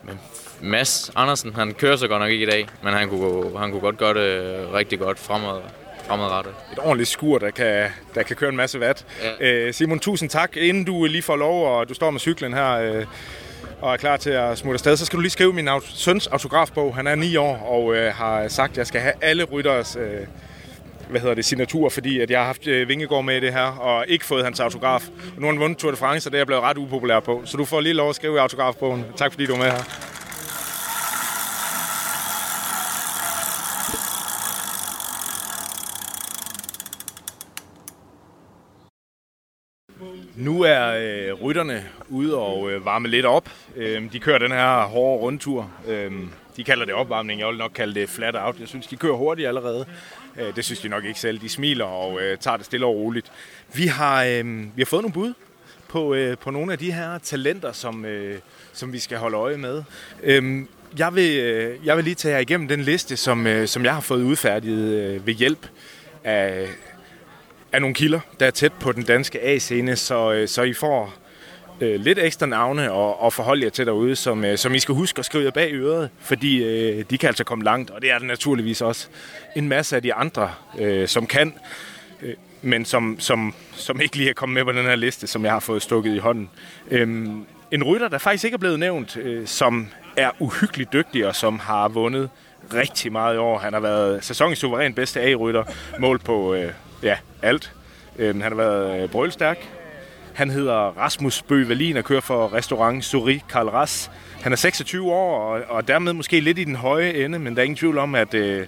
men 0.03 0.21
Mads 0.61 1.11
Andersen, 1.17 1.55
han 1.55 1.75
kører 1.75 1.97
så 1.97 2.09
godt 2.09 2.23
nok 2.23 2.31
ikke 2.31 2.47
i 2.47 2.51
dag, 2.51 2.67
men 2.83 2.93
han 2.95 3.09
kunne, 3.09 3.59
han 3.59 3.71
kunne 3.71 3.81
godt 3.81 3.99
gøre 3.99 4.15
det 4.15 4.73
rigtig 4.75 4.99
godt 4.99 5.19
fremad, 5.19 5.61
fremadrettet. 6.09 6.55
Et 6.73 6.79
ordentligt 6.79 7.09
skur, 7.09 7.39
der 7.39 7.51
kan, 7.51 7.91
der 8.15 8.23
kan 8.23 8.37
køre 8.37 8.51
en 8.51 8.57
masse 8.57 8.81
vat. 8.81 9.07
Ja. 9.41 9.47
Øh, 9.47 9.75
Simon, 9.75 9.99
tusind 9.99 10.31
tak. 10.31 10.57
Inden 10.57 10.85
du 10.85 11.05
lige 11.05 11.23
får 11.23 11.37
lov, 11.37 11.79
og 11.79 11.89
du 11.89 11.95
står 11.95 12.11
med 12.11 12.21
cyklen 12.21 12.53
her 12.55 12.71
øh, 12.73 13.07
og 13.81 13.93
er 13.93 13.97
klar 13.97 14.17
til 14.17 14.31
at 14.31 14.59
smutte 14.59 14.75
afsted, 14.75 14.97
så 14.97 15.07
skal 15.07 15.17
du 15.17 15.21
lige 15.21 15.31
skrive 15.31 15.53
min 15.53 15.69
aut- 15.69 15.97
søns 15.99 16.27
autografbog. 16.27 16.95
Han 16.95 17.07
er 17.07 17.15
9 17.15 17.37
år 17.37 17.57
og 17.57 17.95
øh, 17.97 18.15
har 18.15 18.49
sagt, 18.49 18.71
at 18.73 18.79
jeg 18.79 18.87
skal 18.87 19.01
have 19.01 19.15
alle 19.21 19.45
rytteres 19.45 19.97
øh, 20.01 20.27
hvad 21.11 21.21
hedder 21.21 21.35
det, 21.35 21.45
signatur, 21.45 21.89
fordi 21.89 22.21
at 22.21 22.31
jeg 22.31 22.39
har 22.39 22.47
haft 22.47 22.67
øh, 22.67 22.89
Vingegård 22.89 23.25
med 23.25 23.37
i 23.37 23.41
det 23.41 23.53
her, 23.53 23.67
og 23.67 24.05
ikke 24.09 24.25
fået 24.25 24.45
hans 24.45 24.61
autograf. 24.61 25.09
Og 25.09 25.41
nu 25.41 25.47
har 25.47 25.53
han 25.53 25.61
vundet 25.61 25.79
Tour 25.79 25.91
de 25.91 25.97
France, 25.97 26.29
og 26.29 26.33
det 26.33 26.39
er 26.39 26.41
jeg 26.41 26.47
blevet 26.47 26.63
ret 26.63 26.79
upopulær 26.79 27.21
på. 27.21 27.43
Så 27.45 27.57
du 27.57 27.65
får 27.65 27.81
lige 27.81 27.93
lov 27.93 28.09
at 28.09 28.17
skrive 28.17 28.35
i 28.35 28.39
autografbogen. 28.39 29.05
Tak 29.17 29.33
fordi 29.33 29.47
du 29.47 29.53
er 29.53 29.59
med 29.59 29.71
her. 29.71 30.11
Nu 40.37 40.63
er 40.63 40.87
øh, 40.87 41.43
rytterne 41.43 41.85
ude 42.09 42.39
og 42.39 42.71
øh, 42.71 42.85
varme 42.85 43.09
lidt 43.09 43.27
op. 43.27 43.49
Øh, 43.77 44.13
de 44.13 44.19
kører 44.19 44.39
den 44.39 44.51
her 44.51 44.83
hårde 44.83 45.23
rundtur. 45.23 45.71
Øh, 45.89 46.13
de 46.57 46.65
kalder 46.65 46.85
det 46.85 46.95
opvarmning, 46.95 47.41
jeg 47.41 47.49
vil 47.49 47.57
nok 47.57 47.71
kalde 47.75 48.01
det 48.01 48.09
flat 48.09 48.37
out. 48.37 48.61
Jeg 48.61 48.69
synes, 48.69 48.87
de 48.87 48.97
kører 48.97 49.17
hurtigt 49.17 49.49
allerede. 49.49 49.87
Øh, 50.41 50.57
det 50.57 50.65
synes 50.65 50.81
de 50.81 50.89
nok 50.89 51.05
ikke 51.05 51.21
selv. 51.21 51.41
De 51.41 51.49
smiler 51.49 51.85
og 51.85 52.23
øh, 52.23 52.39
tager 52.39 52.57
det 52.57 52.67
stille 52.67 52.87
og 52.87 52.95
roligt. 52.95 53.33
Vi 53.75 53.87
har, 53.87 54.25
øh, 54.25 54.47
vi 54.77 54.83
har 54.83 54.87
fået 54.87 55.03
nogle 55.03 55.13
bud 55.13 55.35
på, 55.89 56.15
øh, 56.15 56.39
på 56.39 56.51
nogle 56.51 56.73
af 56.73 56.79
de 56.79 56.93
her 56.93 57.19
talenter, 57.19 57.73
som, 57.73 58.05
øh, 58.05 58.39
som 58.73 58.93
vi 58.93 58.99
skal 58.99 59.19
holde 59.19 59.37
øje 59.37 59.57
med. 59.57 59.83
Øh, 60.23 60.63
jeg, 60.99 61.15
vil, 61.15 61.39
øh, 61.39 61.87
jeg 61.87 61.97
vil 61.97 62.05
lige 62.05 62.15
tage 62.15 62.35
jer 62.35 62.41
igennem 62.41 62.69
den 62.69 62.81
liste, 62.81 63.17
som, 63.17 63.47
øh, 63.47 63.69
som 63.69 63.85
jeg 63.85 63.95
har 63.95 64.01
fået 64.01 64.23
udfærdiget 64.23 64.95
øh, 64.95 65.27
ved 65.27 65.35
hjælp 65.35 65.67
af, 66.25 66.69
af 67.73 67.81
nogle 67.81 67.95
kilder, 67.95 68.21
der 68.41 68.47
er 68.47 68.51
tæt 68.51 68.73
på 68.73 68.93
den 68.93 69.03
danske 69.03 69.43
A-scene, 69.43 69.97
så, 69.97 70.33
øh, 70.33 70.49
så 70.49 70.63
I 70.63 70.73
får 70.73 71.15
øh, 71.81 72.01
lidt 72.01 72.19
ekstra 72.19 72.47
navne 72.47 72.93
og, 72.93 73.23
og 73.23 73.33
forholde 73.33 73.65
jer 73.65 73.71
til 73.71 73.87
derude, 73.87 74.17
som, 74.17 74.45
øh, 74.45 74.59
som 74.59 74.75
I 74.75 74.79
skal 74.79 74.95
huske 74.95 75.19
at 75.19 75.25
skrive 75.25 75.45
jer 75.45 75.51
bag 75.51 75.73
øret, 75.73 76.11
fordi 76.21 76.65
øh, 76.65 77.05
de 77.11 77.19
kan 77.19 77.27
altså 77.27 77.45
komme 77.45 77.65
langt, 77.65 77.91
og 77.91 78.03
det 78.03 78.11
er 78.11 78.19
der 78.19 78.27
naturligvis 78.27 78.81
også. 78.81 79.09
En 79.57 79.69
masse 79.69 79.97
af 79.97 80.03
de 80.03 80.15
andre, 80.15 80.51
øh, 80.79 81.09
som 81.09 81.27
kan, 81.27 81.55
øh, 82.23 82.35
men 82.63 82.85
som, 82.85 83.17
som, 83.19 83.55
som 83.73 84.01
ikke 84.01 84.17
lige 84.17 84.31
er 84.31 84.35
kommet 84.35 84.55
med 84.55 84.73
på 84.73 84.79
den 84.79 84.87
her 84.87 84.97
liste, 84.97 85.27
som 85.27 85.45
jeg 85.45 85.53
har 85.53 85.61
fået 85.61 85.83
stukket 85.83 86.15
i 86.15 86.19
hånden. 86.19 86.51
Øh, 86.91 87.27
en 87.71 87.85
rytter, 87.85 88.09
der 88.09 88.19
faktisk 88.19 88.45
ikke 88.45 88.55
er 88.55 88.59
blevet 88.59 88.79
nævnt, 88.79 89.17
øh, 89.17 89.47
som 89.47 89.89
er 90.17 90.31
uhyggeligt 90.39 90.93
dygtig 90.93 91.27
og 91.27 91.37
som 91.37 91.59
har 91.59 91.89
vundet 91.89 92.31
rigtig 92.75 93.13
meget 93.13 93.35
i 93.35 93.39
år. 93.39 93.59
Han 93.59 93.73
har 93.73 93.81
været 93.81 94.25
sæsonens 94.25 94.59
suveræn 94.59 94.95
bedste 94.95 95.21
A-rytter, 95.21 95.65
mål 95.99 96.19
på 96.19 96.55
øh, 96.55 96.73
ja, 97.03 97.17
alt. 97.43 97.73
Øh, 98.19 98.35
han 98.35 98.43
har 98.43 98.55
været 98.55 99.03
øh, 99.03 99.09
brølstærk, 99.09 99.69
han 100.35 100.51
hedder 100.51 100.75
Rasmus 100.75 101.43
Bøge 101.43 101.69
Valin 101.69 101.97
og 101.97 102.05
kører 102.05 102.21
for 102.21 102.53
restaurant 102.53 103.05
Suri 103.05 103.43
Karl 103.49 103.69
Ras. 103.69 104.11
Han 104.43 104.53
er 104.53 104.57
26 104.57 105.13
år 105.13 105.55
og, 105.55 105.63
og 105.69 105.89
dermed 105.89 106.13
måske 106.13 106.41
lidt 106.41 106.59
i 106.59 106.65
den 106.65 106.75
høje 106.75 107.11
ende, 107.11 107.39
men 107.39 107.55
der 107.55 107.61
er 107.61 107.65
ingen 107.65 107.77
tvivl 107.77 107.99
om, 107.99 108.15
at, 108.15 108.35
øh, 108.35 108.67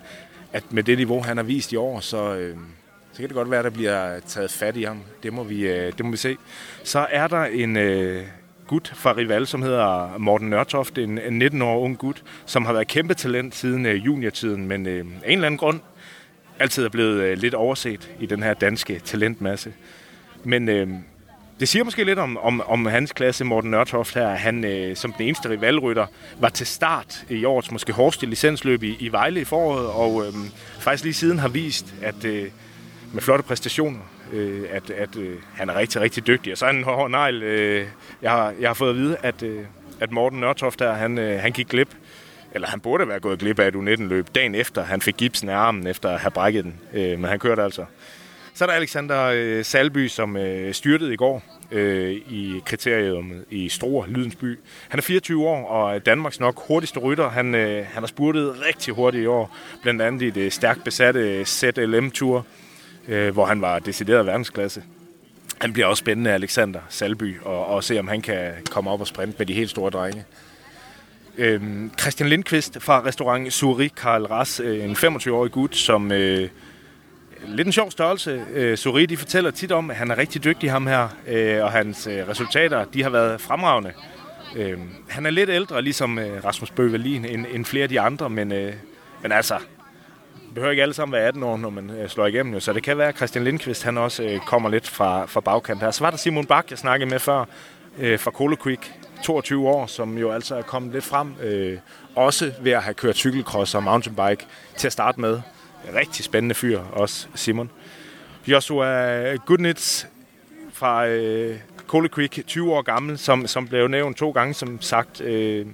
at 0.53 0.73
med 0.73 0.83
det 0.83 0.99
niveau, 0.99 1.23
han 1.23 1.37
har 1.37 1.45
vist 1.45 1.73
i 1.73 1.77
år, 1.77 2.01
så, 2.01 2.35
øh, 2.35 2.57
så 3.13 3.21
kan 3.21 3.29
det 3.29 3.35
godt 3.35 3.51
være, 3.51 3.59
at 3.59 3.65
der 3.65 3.71
bliver 3.71 4.21
taget 4.21 4.51
fat 4.51 4.77
i 4.77 4.83
ham. 4.83 5.01
Det 5.23 5.33
må 5.33 5.45
vi, 5.45 5.67
øh, 5.67 5.93
det 5.99 6.05
må 6.05 6.11
vi 6.11 6.17
se. 6.17 6.37
Så 6.85 7.07
er 7.11 7.27
der 7.27 7.45
en 7.45 7.77
øh, 7.77 8.25
gut 8.67 8.93
fra 8.95 9.13
Rival, 9.17 9.47
som 9.47 9.63
hedder 9.63 10.19
Morten 10.19 10.51
Nørtoft, 10.51 10.99
en, 10.99 11.19
en 11.19 11.43
19-årig 11.43 11.83
ung 11.83 11.99
gut, 11.99 12.23
som 12.47 12.65
har 12.65 12.73
været 12.73 12.89
kæmpe 12.89 13.15
talent 13.15 13.55
siden 13.55 13.87
øh, 13.87 14.07
juniortiden, 14.07 14.67
men 14.67 14.87
øh, 14.87 14.99
af 14.99 15.03
en 15.03 15.33
eller 15.33 15.47
anden 15.47 15.59
grund 15.59 15.81
altid 16.59 16.85
er 16.85 16.89
blevet 16.89 17.23
øh, 17.23 17.39
lidt 17.39 17.55
overset 17.55 18.11
i 18.21 18.27
den 18.27 18.43
her 18.43 18.55
danske 18.55 18.99
talentmasse. 18.99 19.73
Men 20.45 20.69
øh, 20.69 20.89
det 21.61 21.69
siger 21.69 21.85
måske 21.85 22.05
lidt 22.05 22.19
om, 22.19 22.37
om, 22.37 22.61
om 22.67 22.87
hans 22.87 23.13
klasse, 23.13 23.45
Morten 23.45 23.71
Nørtoft 23.71 24.15
her. 24.15 24.29
Han 24.29 24.65
øh, 24.65 24.97
som 24.97 25.13
den 25.13 25.27
eneste 25.27 25.51
rivalrytter 25.51 26.07
var 26.39 26.49
til 26.49 26.67
start 26.67 27.25
i 27.29 27.45
årets 27.45 27.71
måske 27.71 27.93
hårdeste 27.93 28.27
licensløb 28.27 28.83
i, 28.83 28.97
i 29.01 29.13
Vejle 29.13 29.41
i 29.41 29.45
foråret, 29.45 29.87
og 29.87 30.27
øh, 30.27 30.33
faktisk 30.79 31.05
lige 31.05 31.15
siden 31.15 31.39
har 31.39 31.49
vist, 31.49 31.95
at 32.03 32.25
øh, 32.25 32.49
med 33.13 33.23
flotte 33.23 33.45
præstationer, 33.45 34.01
øh, 34.33 34.65
at, 34.71 34.91
at 34.91 35.17
øh, 35.17 35.37
han 35.55 35.69
er 35.69 35.75
rigtig, 35.75 36.01
rigtig 36.01 36.27
dygtig. 36.27 36.53
Og 36.53 36.59
så 36.59 36.65
er 36.65 36.69
han 36.69 36.79
en 36.79 36.85
hård 36.85 37.11
negl. 37.11 37.43
Øh, 37.43 37.87
jeg, 38.23 38.31
har, 38.31 38.55
jeg 38.61 38.69
har 38.69 38.75
fået 38.75 38.91
at 38.91 38.97
vide, 38.97 39.17
at, 39.23 39.43
øh, 39.43 39.65
at 40.01 40.11
Morten 40.11 40.41
Nørtoft 40.41 40.81
her, 40.81 40.93
han, 40.93 41.19
øh, 41.19 41.41
han 41.41 41.53
gik 41.53 41.69
glip 41.69 41.89
eller 42.57 42.69
han 42.69 42.81
burde 42.81 43.09
være 43.09 43.21
gået 43.21 43.39
glip 43.39 43.59
af 43.59 43.69
et 43.69 43.75
U19-løb 43.75 44.27
dagen 44.35 44.55
efter. 44.55 44.85
Han 44.85 45.01
fik 45.01 45.17
gipsen 45.17 45.49
af 45.49 45.57
armen 45.57 45.87
efter 45.87 46.11
at 46.11 46.21
have 46.21 46.31
brækket 46.31 46.65
den, 46.65 46.81
øh, 46.93 47.19
men 47.19 47.25
han 47.25 47.39
kørte 47.39 47.63
altså. 47.63 47.85
Så 48.57 48.65
er 48.65 48.67
der 48.67 48.75
Alexander 48.75 49.23
øh, 49.23 49.65
Salby, 49.65 50.09
som 50.09 50.37
øh, 50.37 50.75
styrtede 50.75 51.13
i 51.13 51.17
går 51.17 51.43
øh, 51.71 52.13
i 52.13 52.63
kriteriet 52.67 53.45
i 53.51 53.69
Stor 53.69 54.07
Lydensby. 54.09 54.59
Han 54.89 54.99
er 54.99 55.03
24 55.03 55.47
år 55.47 55.67
og 55.67 55.95
er 55.95 55.99
Danmarks 55.99 56.41
nok 56.41 56.67
hurtigste 56.69 57.01
rytter. 57.01 57.29
Han, 57.29 57.55
øh, 57.55 57.87
han 57.87 58.03
har 58.03 58.07
spurtet 58.07 58.55
rigtig 58.69 58.95
hurtigt 58.95 59.23
i 59.23 59.27
år, 59.27 59.57
blandt 59.83 60.03
andet 60.03 60.23
i 60.23 60.31
det 60.31 60.53
stærkt 60.53 60.85
besatte 60.85 61.45
ZLM-tur, 61.45 62.47
øh, 63.09 63.33
hvor 63.33 63.47
han 63.47 63.61
var 63.61 63.79
decideret 63.79 64.27
verdensklasse. 64.27 64.83
Han 65.61 65.73
bliver 65.73 65.87
også 65.87 66.01
spændende, 66.01 66.31
Alexander 66.31 66.81
Salby, 66.89 67.41
og, 67.41 67.67
og 67.67 67.85
se 67.85 67.99
om 67.99 68.09
han 68.09 68.23
kan 68.23 68.53
komme 68.71 68.91
op 68.91 69.01
og 69.01 69.07
sprinte 69.07 69.35
med 69.39 69.47
de 69.47 69.55
helt 69.55 69.71
store 69.71 69.91
drenge. 69.91 70.25
Øhm, 71.39 71.91
Christian 72.01 72.29
Lindqvist 72.29 72.77
fra 72.81 73.03
restaurant 73.05 73.53
Suri 73.53 73.89
Karl 73.97 74.25
Ras, 74.25 74.61
øh, 74.61 74.85
en 74.85 74.97
25-årig 74.97 75.53
gut, 75.53 75.77
som 75.77 76.13
øh, 76.13 76.49
lidt 77.49 77.67
en 77.67 77.73
sjov 77.73 77.91
størrelse. 77.91 78.45
Øh, 78.53 78.79
Suri, 78.79 79.07
de 79.07 79.17
fortæller 79.17 79.51
tit 79.51 79.73
om, 79.73 79.91
at 79.91 79.97
han 79.97 80.11
er 80.11 80.19
rigtig 80.19 80.45
dygtig 80.45 80.71
ham 80.71 80.87
her, 80.87 81.09
øh, 81.27 81.65
og 81.65 81.73
hans 81.73 82.07
øh, 82.07 82.29
resultater, 82.29 82.85
de 82.85 83.03
har 83.03 83.11
været 83.11 83.41
fremragende. 83.41 83.93
Øh, 84.57 84.79
han 85.09 85.27
er 85.27 85.31
lidt 85.31 85.51
ældre, 85.51 85.83
ligesom 85.83 86.19
øh, 86.19 86.45
Rasmus 86.45 86.71
Bøvelin, 86.71 87.25
end, 87.25 87.47
end 87.53 87.65
flere 87.65 87.83
af 87.83 87.89
de 87.89 88.01
andre, 88.01 88.31
men, 88.31 88.53
øh, 88.53 88.75
men 89.23 89.33
altså, 89.33 89.59
behøver 90.55 90.71
ikke 90.71 90.83
alle 90.83 90.95
sammen 90.95 91.13
være 91.13 91.23
18 91.23 91.43
år, 91.43 91.57
når 91.57 91.71
man 91.71 91.91
øh, 91.91 92.09
slår 92.09 92.27
igennem. 92.27 92.55
Jo. 92.55 92.61
Så 92.61 92.73
det 92.73 92.83
kan 92.83 92.99
være, 92.99 93.09
at 93.09 93.17
Christian 93.17 93.45
Lindqvist 93.45 93.83
han 93.83 93.99
også 93.99 94.23
øh, 94.23 94.41
kommer 94.41 94.69
lidt 94.69 94.89
fra, 94.89 95.27
fra 95.27 95.41
bagkant 95.41 95.81
her. 95.81 95.91
Så 95.91 96.05
var 96.05 96.11
der 96.11 96.17
Simon 96.17 96.47
Bak, 96.47 96.71
jeg 96.71 96.79
snakkede 96.79 97.11
med 97.11 97.19
før, 97.19 97.45
øh, 97.99 98.19
fra 98.19 98.31
Cola 98.31 98.57
Creek, 98.57 98.93
22 99.25 99.69
år, 99.69 99.87
som 99.87 100.19
jo 100.19 100.31
altså 100.31 100.57
er 100.57 100.63
kommet 100.63 100.93
lidt 100.93 101.05
frem. 101.05 101.35
Øh, 101.43 101.79
også 102.15 102.53
ved 102.61 102.73
at 102.73 102.83
have 102.83 102.95
kørt 102.95 103.17
cykelcross 103.17 103.75
og 103.75 103.83
mountainbike 103.83 104.47
til 104.77 104.87
at 104.87 104.93
starte 104.93 105.21
med. 105.21 105.41
Rigtig 105.95 106.25
spændende 106.25 106.55
fyr, 106.55 106.81
også 106.81 107.27
Simon. 107.35 107.71
Joshua 108.47 109.37
Goodnitz 109.37 110.05
fra 110.73 111.07
øh, 111.07 111.59
Cole 111.87 112.09
Creek, 112.09 112.47
20 112.47 112.75
år 112.75 112.83
gammel, 112.83 113.19
som, 113.19 113.47
som 113.47 113.69
blev 113.69 113.89
nævnt 113.89 114.17
to 114.17 114.31
gange, 114.31 114.55
som 114.55 114.81
sagt. 114.81 115.21
Øh, 115.21 115.67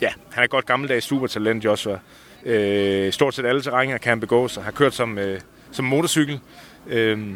ja, 0.00 0.08
han 0.30 0.44
er 0.44 0.48
godt 0.48 0.66
gammeldags 0.66 1.06
supertalent, 1.06 1.64
Joshua. 1.64 1.98
Øh, 2.44 3.12
stort 3.12 3.34
set 3.34 3.46
alle 3.46 3.62
terrænger 3.62 3.98
kan 3.98 4.10
han 4.10 4.20
begå 4.20 4.48
sig. 4.48 4.62
Har 4.62 4.70
kørt 4.70 4.94
som, 4.94 5.18
øh, 5.18 5.40
som 5.70 5.84
motorcykel 5.84 6.40
øh, 6.86 7.30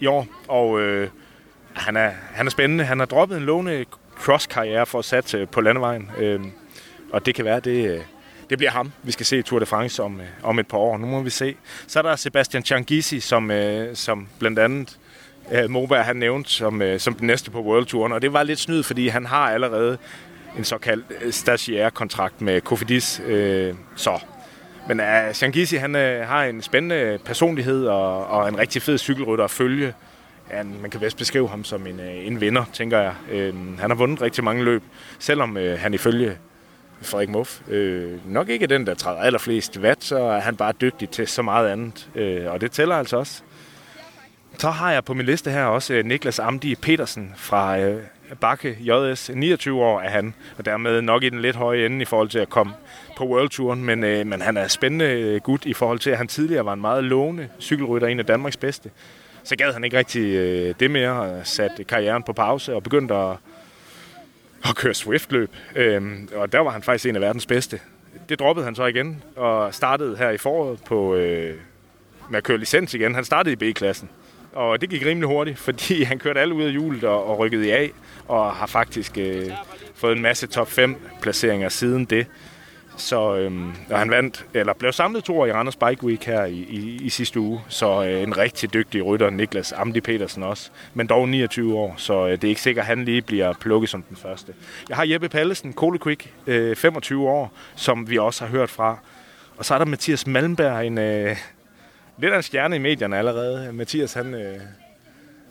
i 0.00 0.06
år, 0.06 0.26
og 0.48 0.80
øh, 0.80 1.08
han, 1.74 1.96
er, 1.96 2.10
han 2.34 2.46
er 2.46 2.50
spændende. 2.50 2.84
Han 2.84 2.98
har 2.98 3.06
droppet 3.06 3.36
en 3.36 3.42
låne 3.42 3.84
cross-karriere 4.16 4.86
for 4.86 4.98
at 4.98 5.04
satse 5.04 5.46
på 5.46 5.60
landevejen. 5.60 6.10
Øh, 6.18 6.40
og 7.12 7.26
det 7.26 7.34
kan 7.34 7.44
være, 7.44 7.60
det, 7.60 7.90
øh, 7.90 8.00
det 8.52 8.58
bliver 8.58 8.70
ham, 8.70 8.92
vi 9.02 9.12
skal 9.12 9.26
se 9.26 9.38
i 9.38 9.42
Tour 9.42 9.58
de 9.58 9.66
France 9.66 10.02
om, 10.02 10.20
øh, 10.20 10.26
om 10.42 10.58
et 10.58 10.66
par 10.66 10.78
år. 10.78 10.98
Nu 10.98 11.06
må 11.06 11.22
vi 11.22 11.30
se. 11.30 11.54
Så 11.86 11.98
er 11.98 12.02
der 12.02 12.16
Sebastian 12.16 12.64
Changizi, 12.64 13.20
som, 13.20 13.50
øh, 13.50 13.96
som 13.96 14.28
blandt 14.38 14.58
andet 14.58 14.98
øh, 15.52 15.70
Moberg 15.70 16.04
han 16.04 16.16
nævnte 16.16 16.50
som, 16.50 16.82
øh, 16.82 17.00
som 17.00 17.14
den 17.14 17.26
næste 17.26 17.50
på 17.50 17.62
World 17.62 17.86
Touren. 17.86 18.12
Og 18.12 18.22
det 18.22 18.32
var 18.32 18.42
lidt 18.42 18.60
snyd, 18.60 18.82
fordi 18.82 19.08
han 19.08 19.26
har 19.26 19.50
allerede 19.50 19.98
en 20.58 20.64
såkaldt 20.64 21.04
øh, 21.22 21.32
stagiaire-kontrakt 21.32 22.40
med 22.40 22.60
Kofidis. 22.60 23.22
Øh, 23.26 23.74
så. 23.96 24.20
Men 24.88 25.00
øh, 25.00 25.28
uh, 25.28 25.34
Changizi, 25.34 25.76
han 25.76 25.96
øh, 25.96 26.28
har 26.28 26.44
en 26.44 26.62
spændende 26.62 27.18
personlighed 27.24 27.86
og, 27.86 28.26
og 28.26 28.48
en 28.48 28.58
rigtig 28.58 28.82
fed 28.82 28.98
cykelrytter 28.98 29.44
at 29.44 29.50
følge 29.50 29.92
han, 30.50 30.74
man 30.80 30.90
kan 30.90 31.00
vist 31.00 31.16
beskrive 31.16 31.48
ham 31.48 31.64
som 31.64 31.86
en, 31.86 32.00
øh, 32.00 32.26
en 32.26 32.40
vinder, 32.40 32.64
tænker 32.72 32.98
jeg. 32.98 33.14
Øh, 33.30 33.54
han 33.78 33.90
har 33.90 33.94
vundet 33.94 34.22
rigtig 34.22 34.44
mange 34.44 34.64
løb, 34.64 34.82
selvom 35.18 35.56
øh, 35.56 35.78
han 35.78 35.94
ifølge 35.94 36.38
Frederik 37.02 37.28
Muff 37.28 37.60
øh, 37.68 38.32
nok 38.32 38.48
ikke 38.48 38.66
den, 38.66 38.86
der 38.86 38.94
træder 38.94 39.20
allerflest 39.20 39.78
watt, 39.80 40.04
så 40.04 40.18
er 40.18 40.40
han 40.40 40.56
bare 40.56 40.72
dygtig 40.80 41.08
til 41.08 41.26
så 41.26 41.42
meget 41.42 41.68
andet, 41.68 42.08
øh, 42.14 42.52
og 42.52 42.60
det 42.60 42.70
tæller 42.70 42.96
altså 42.96 43.16
også. 43.16 43.42
Så 44.58 44.70
har 44.70 44.92
jeg 44.92 45.04
på 45.04 45.14
min 45.14 45.26
liste 45.26 45.50
her 45.50 45.64
også 45.64 45.94
øh, 45.94 46.04
Niklas 46.04 46.38
Amdi 46.38 46.74
Petersen 46.74 47.32
fra 47.36 47.78
øh, 47.78 48.02
Bakke 48.40 48.76
JS. 48.80 49.30
29 49.34 49.82
år 49.82 50.00
er 50.00 50.08
han, 50.08 50.34
og 50.58 50.64
dermed 50.64 51.02
nok 51.02 51.22
i 51.22 51.28
den 51.28 51.42
lidt 51.42 51.56
høje 51.56 51.86
ende 51.86 52.02
i 52.02 52.04
forhold 52.04 52.28
til 52.28 52.38
at 52.38 52.48
komme 52.48 52.72
på 53.16 53.26
Worldtouren. 53.26 53.84
Men, 53.84 54.04
øh, 54.04 54.26
men 54.26 54.40
han 54.40 54.56
er 54.56 54.68
spændende 54.68 55.04
øh, 55.04 55.40
gut 55.40 55.66
i 55.66 55.72
forhold 55.72 55.98
til, 55.98 56.10
at 56.10 56.18
han 56.18 56.28
tidligere 56.28 56.64
var 56.64 56.72
en 56.72 56.80
meget 56.80 57.04
lovende 57.04 57.48
cykelrytter, 57.60 58.08
en 58.08 58.18
af 58.18 58.26
Danmarks 58.26 58.56
bedste 58.56 58.90
så 59.44 59.56
gad 59.56 59.72
han 59.72 59.84
ikke 59.84 59.98
rigtig 59.98 60.34
øh, 60.34 60.74
det 60.80 60.90
mere, 60.90 61.12
og 61.12 61.46
satte 61.46 61.84
karrieren 61.84 62.22
på 62.22 62.32
pause 62.32 62.74
og 62.74 62.82
begyndte 62.82 63.14
at, 63.14 63.36
at 64.64 64.76
køre 64.76 64.94
Swift-løb. 64.94 65.50
Øhm, 65.76 66.28
og 66.34 66.52
der 66.52 66.58
var 66.58 66.70
han 66.70 66.82
faktisk 66.82 67.06
en 67.06 67.16
af 67.16 67.22
verdens 67.22 67.46
bedste. 67.46 67.80
Det 68.28 68.38
droppede 68.38 68.64
han 68.64 68.74
så 68.74 68.86
igen, 68.86 69.22
og 69.36 69.74
startede 69.74 70.16
her 70.16 70.30
i 70.30 70.38
foråret 70.38 70.80
på, 70.86 71.14
øh, 71.14 71.54
med 72.30 72.38
at 72.38 72.44
køre 72.44 72.58
licens 72.58 72.94
igen. 72.94 73.14
Han 73.14 73.24
startede 73.24 73.52
i 73.52 73.72
B-klassen, 73.72 74.08
og 74.52 74.80
det 74.80 74.90
gik 74.90 75.06
rimelig 75.06 75.28
hurtigt, 75.28 75.58
fordi 75.68 76.02
han 76.02 76.18
kørte 76.18 76.40
alle 76.40 76.54
ud 76.54 76.62
af 76.62 76.70
hjulet 76.70 77.04
og, 77.04 77.26
og 77.26 77.38
rykkede 77.38 77.66
i 77.66 77.70
A, 77.70 77.88
og 78.28 78.52
har 78.52 78.66
faktisk 78.66 79.18
øh, 79.18 79.50
fået 79.94 80.16
en 80.16 80.22
masse 80.22 80.46
top 80.46 80.70
5 80.70 80.96
placeringer 81.22 81.68
siden 81.68 82.04
det. 82.04 82.26
Så 82.96 83.36
øhm, 83.36 83.72
og 83.90 83.98
han 83.98 84.10
vandt, 84.10 84.46
eller 84.54 84.72
blev 84.72 84.92
samlet 84.92 85.24
to 85.24 85.40
år 85.40 85.46
i 85.46 85.52
Randers 85.52 85.76
Bike 85.76 86.04
Week 86.04 86.24
her 86.24 86.44
i, 86.44 86.54
i, 86.54 86.98
i 87.02 87.08
sidste 87.08 87.40
uge. 87.40 87.60
Så 87.68 88.04
øh, 88.04 88.22
en 88.22 88.36
rigtig 88.38 88.74
dygtig 88.74 89.06
rytter, 89.06 89.30
Niklas 89.30 89.72
Amdi 89.72 90.00
Petersen 90.00 90.42
også. 90.42 90.70
Men 90.94 91.06
dog 91.06 91.28
29 91.28 91.74
år, 91.74 91.94
så 91.96 92.26
øh, 92.26 92.32
det 92.32 92.44
er 92.44 92.48
ikke 92.48 92.60
sikkert, 92.60 92.82
at 92.82 92.86
han 92.86 93.04
lige 93.04 93.22
bliver 93.22 93.52
plukket 93.60 93.90
som 93.90 94.02
den 94.02 94.16
første. 94.16 94.54
Jeg 94.88 94.96
har 94.96 95.04
Jeppe 95.04 95.28
Pallesen, 95.28 95.72
Cole 95.72 95.98
Quick, 95.98 96.32
øh, 96.46 96.76
25 96.76 97.28
år, 97.28 97.52
som 97.76 98.10
vi 98.10 98.18
også 98.18 98.44
har 98.44 98.50
hørt 98.50 98.70
fra. 98.70 98.98
Og 99.56 99.64
så 99.64 99.74
er 99.74 99.78
der 99.78 99.84
Mathias 99.84 100.26
Malmberg, 100.26 100.86
en 100.86 100.98
øh, 100.98 101.36
lidt 102.18 102.32
af 102.32 102.36
en 102.36 102.42
stjerne 102.42 102.76
i 102.76 102.78
medierne 102.78 103.18
allerede. 103.18 103.72
Mathias, 103.72 104.12
han, 104.12 104.34
øh, 104.34 104.60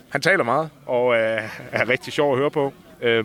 han 0.08 0.20
taler 0.20 0.44
meget 0.44 0.70
og 0.86 1.14
øh, 1.14 1.42
er 1.72 1.88
rigtig 1.88 2.12
sjov 2.12 2.32
at 2.32 2.38
høre 2.38 2.50
på. 2.50 2.72
Øh, 3.02 3.24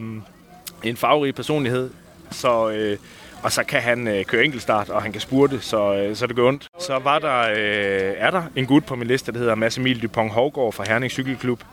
en 0.84 0.98
farverig 0.98 1.36
personlighed. 1.36 1.90
Så... 2.32 2.70
Øh, 2.70 2.98
og 3.44 3.52
så 3.52 3.64
kan 3.64 3.82
han 3.82 4.08
øh, 4.08 4.26
køre 4.26 4.46
enkeltstart, 4.46 4.90
og 4.90 5.02
han 5.02 5.12
kan 5.12 5.22
spurte, 5.22 5.62
så, 5.62 5.96
øh, 5.96 6.16
så 6.16 6.28
det 6.28 6.36
går 6.36 6.48
ondt. 6.48 6.68
Så 6.80 7.00
var 7.00 7.20
der, 7.20 7.40
øh, 7.40 8.14
er 8.18 8.32
der 8.32 8.44
en 8.56 8.66
gut 8.66 8.86
på 8.86 8.96
min 8.96 9.08
liste, 9.08 9.32
der 9.32 9.40
hedder 9.40 9.56
Mads 9.56 9.78
Emil 9.78 10.02
Dupont 10.02 10.32
Hovgaard 10.32 10.74
fra 10.74 10.84
Herning 10.88 11.12
Cykelklub. 11.12 11.64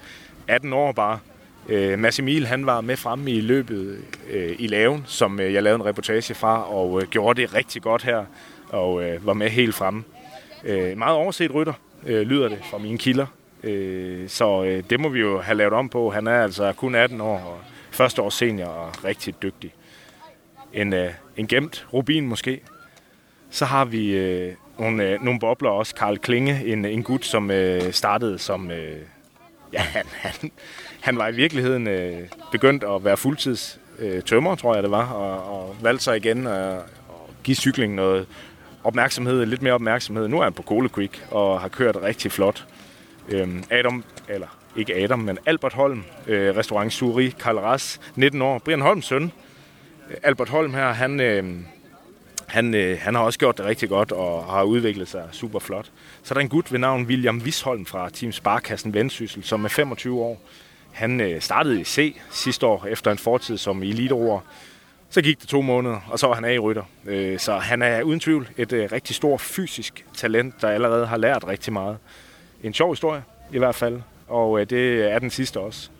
18 0.48 0.72
år 0.72 0.92
bare. 0.92 1.18
Øh, 1.68 1.98
Mads 1.98 2.18
Emil, 2.18 2.46
han 2.46 2.66
var 2.66 2.80
med 2.80 2.96
fremme 2.96 3.30
i 3.30 3.40
løbet 3.40 3.98
øh, 4.30 4.56
i 4.58 4.66
Laven, 4.66 5.04
som 5.06 5.40
øh, 5.40 5.54
jeg 5.54 5.62
lavede 5.62 5.80
en 5.80 5.86
reportage 5.86 6.34
fra, 6.34 6.74
og 6.74 7.02
øh, 7.02 7.08
gjorde 7.08 7.42
det 7.42 7.54
rigtig 7.54 7.82
godt 7.82 8.02
her, 8.02 8.24
og 8.68 9.02
øh, 9.04 9.26
var 9.26 9.32
med 9.32 9.50
helt 9.50 9.74
fremme. 9.74 10.04
Øh, 10.64 10.98
meget 10.98 11.16
overset 11.16 11.54
rytter, 11.54 11.72
øh, 12.06 12.20
lyder 12.20 12.48
det 12.48 12.58
fra 12.70 12.78
mine 12.78 12.98
kilder. 12.98 13.26
Øh, 13.62 14.28
så 14.28 14.64
øh, 14.64 14.82
det 14.90 15.00
må 15.00 15.08
vi 15.08 15.20
jo 15.20 15.40
have 15.40 15.56
lavet 15.56 15.72
om 15.72 15.88
på. 15.88 16.10
Han 16.10 16.26
er 16.26 16.42
altså 16.42 16.72
kun 16.72 16.94
18 16.94 17.20
år, 17.20 17.38
og 17.38 17.58
første 17.90 18.22
år 18.22 18.30
senior, 18.30 18.68
og 18.68 19.04
rigtig 19.04 19.34
dygtig 19.42 19.74
en, 20.74 20.92
øh, 20.92 21.10
en 21.36 21.46
gemt 21.46 21.86
rubin 21.92 22.26
måske. 22.26 22.60
Så 23.50 23.64
har 23.64 23.84
vi 23.84 24.16
øh, 24.16 24.52
nogle, 24.78 25.08
øh, 25.08 25.22
nogle 25.22 25.40
bobler 25.40 25.70
også. 25.70 25.94
Karl 25.94 26.18
Klinge, 26.18 26.66
en, 26.66 26.84
en 26.84 27.02
gut, 27.02 27.24
som 27.24 27.50
øh, 27.50 27.92
startede 27.92 28.38
som... 28.38 28.70
Øh, 28.70 28.96
ja, 29.72 29.80
han, 29.96 30.04
han, 30.12 30.50
han 31.00 31.18
var 31.18 31.28
i 31.28 31.34
virkeligheden 31.34 31.86
øh, 31.86 32.28
begyndt 32.52 32.84
at 32.84 33.04
være 33.04 33.16
fuldtids 33.16 33.80
øh, 33.98 34.22
tømmer, 34.22 34.54
tror 34.54 34.74
jeg 34.74 34.82
det 34.82 34.90
var, 34.90 35.06
og, 35.06 35.60
og 35.60 35.76
valgte 35.82 36.04
sig 36.04 36.16
igen 36.16 36.46
at, 36.46 36.74
og 37.08 37.30
give 37.44 37.54
cykling 37.54 37.94
noget 37.94 38.26
opmærksomhed, 38.84 39.46
lidt 39.46 39.62
mere 39.62 39.74
opmærksomhed. 39.74 40.28
Nu 40.28 40.38
er 40.38 40.44
han 40.44 40.52
på 40.52 40.62
Cole 40.62 40.88
Creek 40.88 41.26
og 41.30 41.60
har 41.60 41.68
kørt 41.68 41.96
rigtig 42.02 42.32
flot. 42.32 42.66
Øhm, 43.28 43.64
Adam, 43.70 44.04
eller 44.28 44.46
ikke 44.76 44.94
Adam, 44.94 45.18
men 45.18 45.38
Albert 45.46 45.72
Holm, 45.72 46.04
øh, 46.26 46.56
restaurant 46.56 46.92
Suri, 46.92 47.34
Karl 47.40 47.58
Ras, 47.58 48.00
19 48.16 48.42
år. 48.42 48.58
Brian 48.58 48.80
Holms 48.80 49.06
søn, 49.06 49.32
Albert 50.22 50.48
Holm 50.48 50.74
her, 50.74 50.92
han, 50.92 51.20
øh, 51.20 51.44
han, 52.46 52.74
øh, 52.74 52.98
han 53.00 53.14
har 53.14 53.22
også 53.22 53.38
gjort 53.38 53.58
det 53.58 53.66
rigtig 53.66 53.88
godt 53.88 54.12
og 54.12 54.44
har 54.44 54.62
udviklet 54.62 55.08
sig 55.08 55.28
super 55.32 55.58
flot. 55.58 55.90
Så 56.22 56.34
er 56.34 56.34
der 56.34 56.40
en 56.40 56.48
gut 56.48 56.72
ved 56.72 56.78
navn 56.78 57.06
William 57.06 57.44
Visholm 57.44 57.86
fra 57.86 58.10
Team 58.10 58.32
Sparkassen 58.32 58.94
Vendsyssel, 58.94 59.44
som 59.44 59.64
er 59.64 59.68
25 59.68 60.20
år. 60.20 60.40
Han 60.92 61.20
øh, 61.20 61.40
startede 61.40 61.80
i 61.80 61.84
C 61.84 62.16
sidste 62.30 62.66
år 62.66 62.86
efter 62.86 63.10
en 63.10 63.18
fortid 63.18 63.58
som 63.58 63.82
eliteroer. 63.82 64.40
Så 65.10 65.22
gik 65.22 65.40
det 65.40 65.48
to 65.48 65.62
måneder, 65.62 66.00
og 66.10 66.18
så 66.18 66.26
var 66.26 66.34
han 66.34 66.44
af 66.44 66.54
i 66.54 66.58
rytter. 66.58 66.82
Øh, 67.06 67.38
så 67.38 67.58
han 67.58 67.82
er 67.82 68.02
uden 68.02 68.20
tvivl 68.20 68.48
et 68.56 68.72
øh, 68.72 68.88
rigtig 68.92 69.16
stort 69.16 69.40
fysisk 69.40 70.04
talent, 70.16 70.54
der 70.60 70.68
allerede 70.68 71.06
har 71.06 71.16
lært 71.16 71.46
rigtig 71.46 71.72
meget. 71.72 71.98
En 72.62 72.74
sjov 72.74 72.92
historie 72.92 73.22
i 73.52 73.58
hvert 73.58 73.74
fald, 73.74 74.00
og 74.28 74.60
øh, 74.60 74.70
det 74.70 75.12
er 75.12 75.18
den 75.18 75.30
sidste 75.30 75.60
også. 75.60 75.90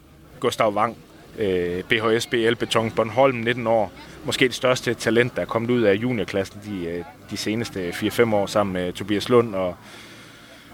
Gustav 0.40 0.74
Wang, 0.74 0.96
øh, 1.38 1.82
BHS 1.82 2.26
BL 2.26 2.54
Beton 2.54 2.90
Bornholm, 2.90 3.36
19 3.36 3.66
år. 3.66 3.92
Måske 4.24 4.44
det 4.44 4.54
største 4.54 4.94
talent, 4.94 5.36
der 5.36 5.42
er 5.42 5.46
kommet 5.46 5.70
ud 5.70 5.82
af 5.82 5.94
juniorklassen 5.94 6.60
de, 6.64 6.86
øh, 6.86 7.04
de 7.30 7.36
seneste 7.36 7.88
4-5 7.90 8.34
år 8.34 8.46
sammen 8.46 8.72
med 8.72 8.92
Tobias 8.92 9.28
Lund 9.28 9.54
og, 9.54 9.76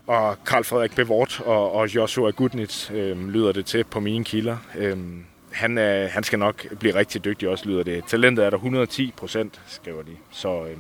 og 0.07 0.45
Karl 0.45 0.65
Frederik 0.65 0.95
Bevort 0.95 1.41
og, 1.41 1.73
og 1.73 1.95
Joshua 1.95 2.31
Gudnitz, 2.31 2.91
øh, 2.91 3.29
lyder 3.29 3.53
det 3.53 3.67
til 3.67 3.85
på 3.85 4.01
mine 4.01 4.25
kilder. 4.25 4.57
Øh, 4.79 4.97
han, 5.53 5.79
øh, 5.79 6.11
han 6.11 6.23
skal 6.23 6.39
nok 6.39 6.67
blive 6.79 6.95
rigtig 6.95 7.25
dygtig 7.25 7.49
også, 7.49 7.69
lyder 7.69 7.83
det. 7.83 8.05
Talentet 8.07 8.45
er 8.45 8.51
der 8.51 8.57
110 8.57 9.13
procent, 9.17 9.61
skriver 9.67 10.03
de. 10.03 10.17
Så 10.31 10.65
øh, 10.65 10.77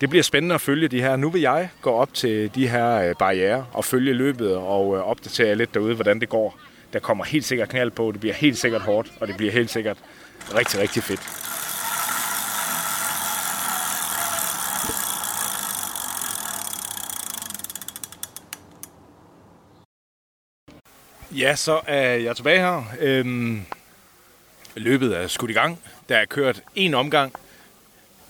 det 0.00 0.10
bliver 0.10 0.22
spændende 0.22 0.54
at 0.54 0.60
følge 0.60 0.88
de 0.88 1.00
her. 1.00 1.16
Nu 1.16 1.30
vil 1.30 1.40
jeg 1.40 1.68
gå 1.82 1.90
op 1.90 2.14
til 2.14 2.54
de 2.54 2.68
her 2.68 3.08
øh, 3.08 3.14
barriere 3.18 3.66
og 3.72 3.84
følge 3.84 4.12
løbet 4.12 4.56
og 4.56 4.96
øh, 4.96 5.02
opdatere 5.02 5.54
lidt 5.54 5.74
derude, 5.74 5.94
hvordan 5.94 6.20
det 6.20 6.28
går. 6.28 6.58
Der 6.92 6.98
kommer 6.98 7.24
helt 7.24 7.44
sikkert 7.44 7.68
knald 7.68 7.90
på, 7.90 8.12
det 8.12 8.20
bliver 8.20 8.34
helt 8.34 8.58
sikkert 8.58 8.82
hårdt, 8.82 9.12
og 9.20 9.28
det 9.28 9.36
bliver 9.36 9.52
helt 9.52 9.70
sikkert 9.70 9.96
rigtig, 10.54 10.80
rigtig 10.80 11.02
fedt. 11.02 11.46
Ja, 21.36 21.54
så 21.54 21.80
er 21.86 22.14
jeg 22.14 22.36
tilbage 22.36 22.58
her. 22.58 22.82
Øhm, 23.00 23.62
løbet 24.74 25.16
er 25.16 25.26
skudt 25.26 25.50
i 25.50 25.54
gang. 25.54 25.80
Der 26.08 26.16
er 26.16 26.24
kørt 26.24 26.62
en 26.74 26.94
omgang. 26.94 27.32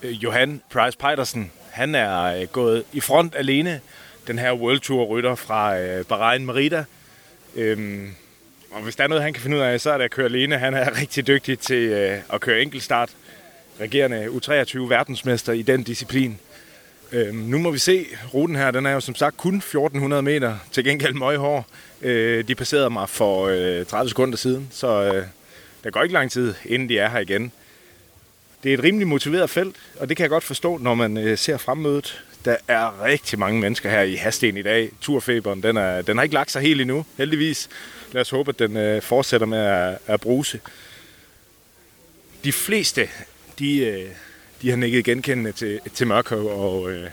Øh, 0.03 0.25
Johan 0.25 0.63
Price 0.71 0.99
Petersen, 0.99 1.53
han 1.71 1.95
er 1.95 2.23
øh, 2.23 2.47
gået 2.47 2.85
i 2.93 3.01
front 3.01 3.35
alene. 3.35 3.81
Den 4.27 4.39
her 4.39 4.53
World 4.53 4.81
Tour 4.81 5.05
rytter 5.05 5.35
fra 5.35 5.79
øh, 5.79 6.05
Bahrain 6.05 6.47
Merida. 6.47 6.85
Øhm, 7.55 8.15
og 8.77 8.83
hvis 8.83 8.97
der 8.97 9.05
er 9.05 9.09
noget, 9.09 9.23
han 9.25 9.33
kan 9.33 9.43
finde 9.43 9.57
ud 9.57 9.63
af, 9.63 9.81
så 9.81 9.91
er 9.91 9.99
det 9.99 10.05
at 10.05 10.11
køre 10.11 10.27
alene. 10.27 10.59
Han 10.59 10.75
er 10.75 11.01
rigtig 11.01 11.27
dygtig 11.27 11.59
til 11.59 11.83
øh, 11.89 12.19
at 12.33 12.41
køre 12.41 12.63
enkeltstart. 12.63 13.11
Regerende 13.81 14.27
U23 14.27 14.79
verdensmester 14.79 15.53
i 15.53 15.63
den 15.63 15.83
disciplin. 15.83 16.39
Øhm, 17.13 17.37
nu 17.37 17.59
må 17.59 17.71
vi 17.71 17.79
se. 17.79 18.07
Ruten 18.35 18.57
her, 18.57 18.71
den 18.71 18.87
er 18.87 18.91
jo 18.91 19.01
som 19.01 19.15
sagt 19.15 19.37
kun 19.37 19.57
1400 19.57 20.23
meter. 20.23 20.59
Til 20.73 20.85
gengæld 20.85 21.15
møghår. 21.15 21.67
Øh, 22.03 22.49
de 22.49 22.55
passerede 22.55 22.91
mig 22.91 23.09
for 23.09 23.47
øh, 23.47 23.87
30 23.87 24.09
sekunder 24.09 24.37
siden, 24.37 24.69
så 24.71 25.03
øh, 25.15 25.25
der 25.85 25.91
går 25.91 26.03
ikke 26.03 26.13
lang 26.13 26.31
tid, 26.31 26.55
inden 26.65 26.89
de 26.89 26.99
er 26.99 27.09
her 27.09 27.19
igen. 27.19 27.53
Det 28.63 28.71
er 28.71 28.79
et 28.79 28.83
rimelig 28.83 29.09
motiveret 29.09 29.51
felt, 29.51 29.77
og 30.01 30.09
det 30.09 30.17
kan 30.17 30.25
jeg 30.25 30.31
godt 30.31 30.45
forstå, 30.45 30.79
når 30.79 30.95
man 30.95 31.17
øh, 31.17 31.39
ser 31.39 31.57
fremmødet. 31.57 32.25
Der 32.47 32.57
er 32.69 33.05
rigtig 33.05 33.39
mange 33.39 33.61
mennesker 33.61 33.91
her 33.91 34.03
i 34.03 34.15
Hasten 34.15 34.57
i 34.57 34.63
dag. 34.63 34.91
Turfeberen, 35.01 35.63
den, 35.63 35.77
er, 35.77 36.03
den 36.03 36.17
har 36.17 36.23
ikke 36.23 36.35
lagt 36.35 36.51
sig 36.51 36.63
helt 36.63 36.81
endnu, 36.81 37.07
heldigvis. 37.19 37.69
Lad 38.13 38.21
os 38.21 38.31
håbe, 38.31 38.49
at 38.49 38.59
den 38.59 38.77
øh, 38.77 39.03
fortsætter 39.03 39.47
med 39.47 39.59
at, 39.59 39.99
at 40.07 40.21
bruse. 40.21 40.61
De 42.45 42.53
fleste, 42.53 43.09
de, 43.59 43.79
øh, 43.79 44.11
de 44.63 44.71
har 44.71 44.77
nikket 44.77 45.05
genkendende 45.05 45.53
til, 45.53 45.81
til 45.95 46.07
Mørkøv 46.07 46.47
og, 46.47 46.91
øh, 46.91 47.11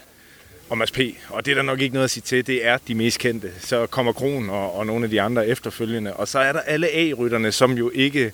og 0.69 0.77
Mads 0.77 0.91
P. 0.91 0.99
Og 1.29 1.45
det 1.45 1.51
er 1.51 1.55
der 1.55 1.61
nok 1.61 1.81
ikke 1.81 1.93
noget 1.93 2.03
at 2.03 2.11
sige 2.11 2.21
til. 2.21 2.47
Det 2.47 2.65
er 2.65 2.77
de 2.87 2.95
mest 2.95 3.19
kendte. 3.19 3.51
Så 3.59 3.85
kommer 3.85 4.13
Kron 4.13 4.49
og, 4.49 4.75
og 4.75 4.85
nogle 4.85 5.03
af 5.03 5.09
de 5.09 5.21
andre 5.21 5.47
efterfølgende. 5.47 6.13
Og 6.13 6.27
så 6.27 6.39
er 6.39 6.53
der 6.53 6.59
alle 6.59 6.87
A-rytterne, 6.87 7.51
som 7.51 7.71
jo 7.71 7.91
ikke 7.93 8.31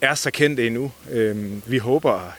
er 0.00 0.14
så 0.14 0.30
kendte 0.30 0.66
endnu. 0.66 0.92
Øh, 1.10 1.70
vi 1.70 1.78
håber 1.78 2.32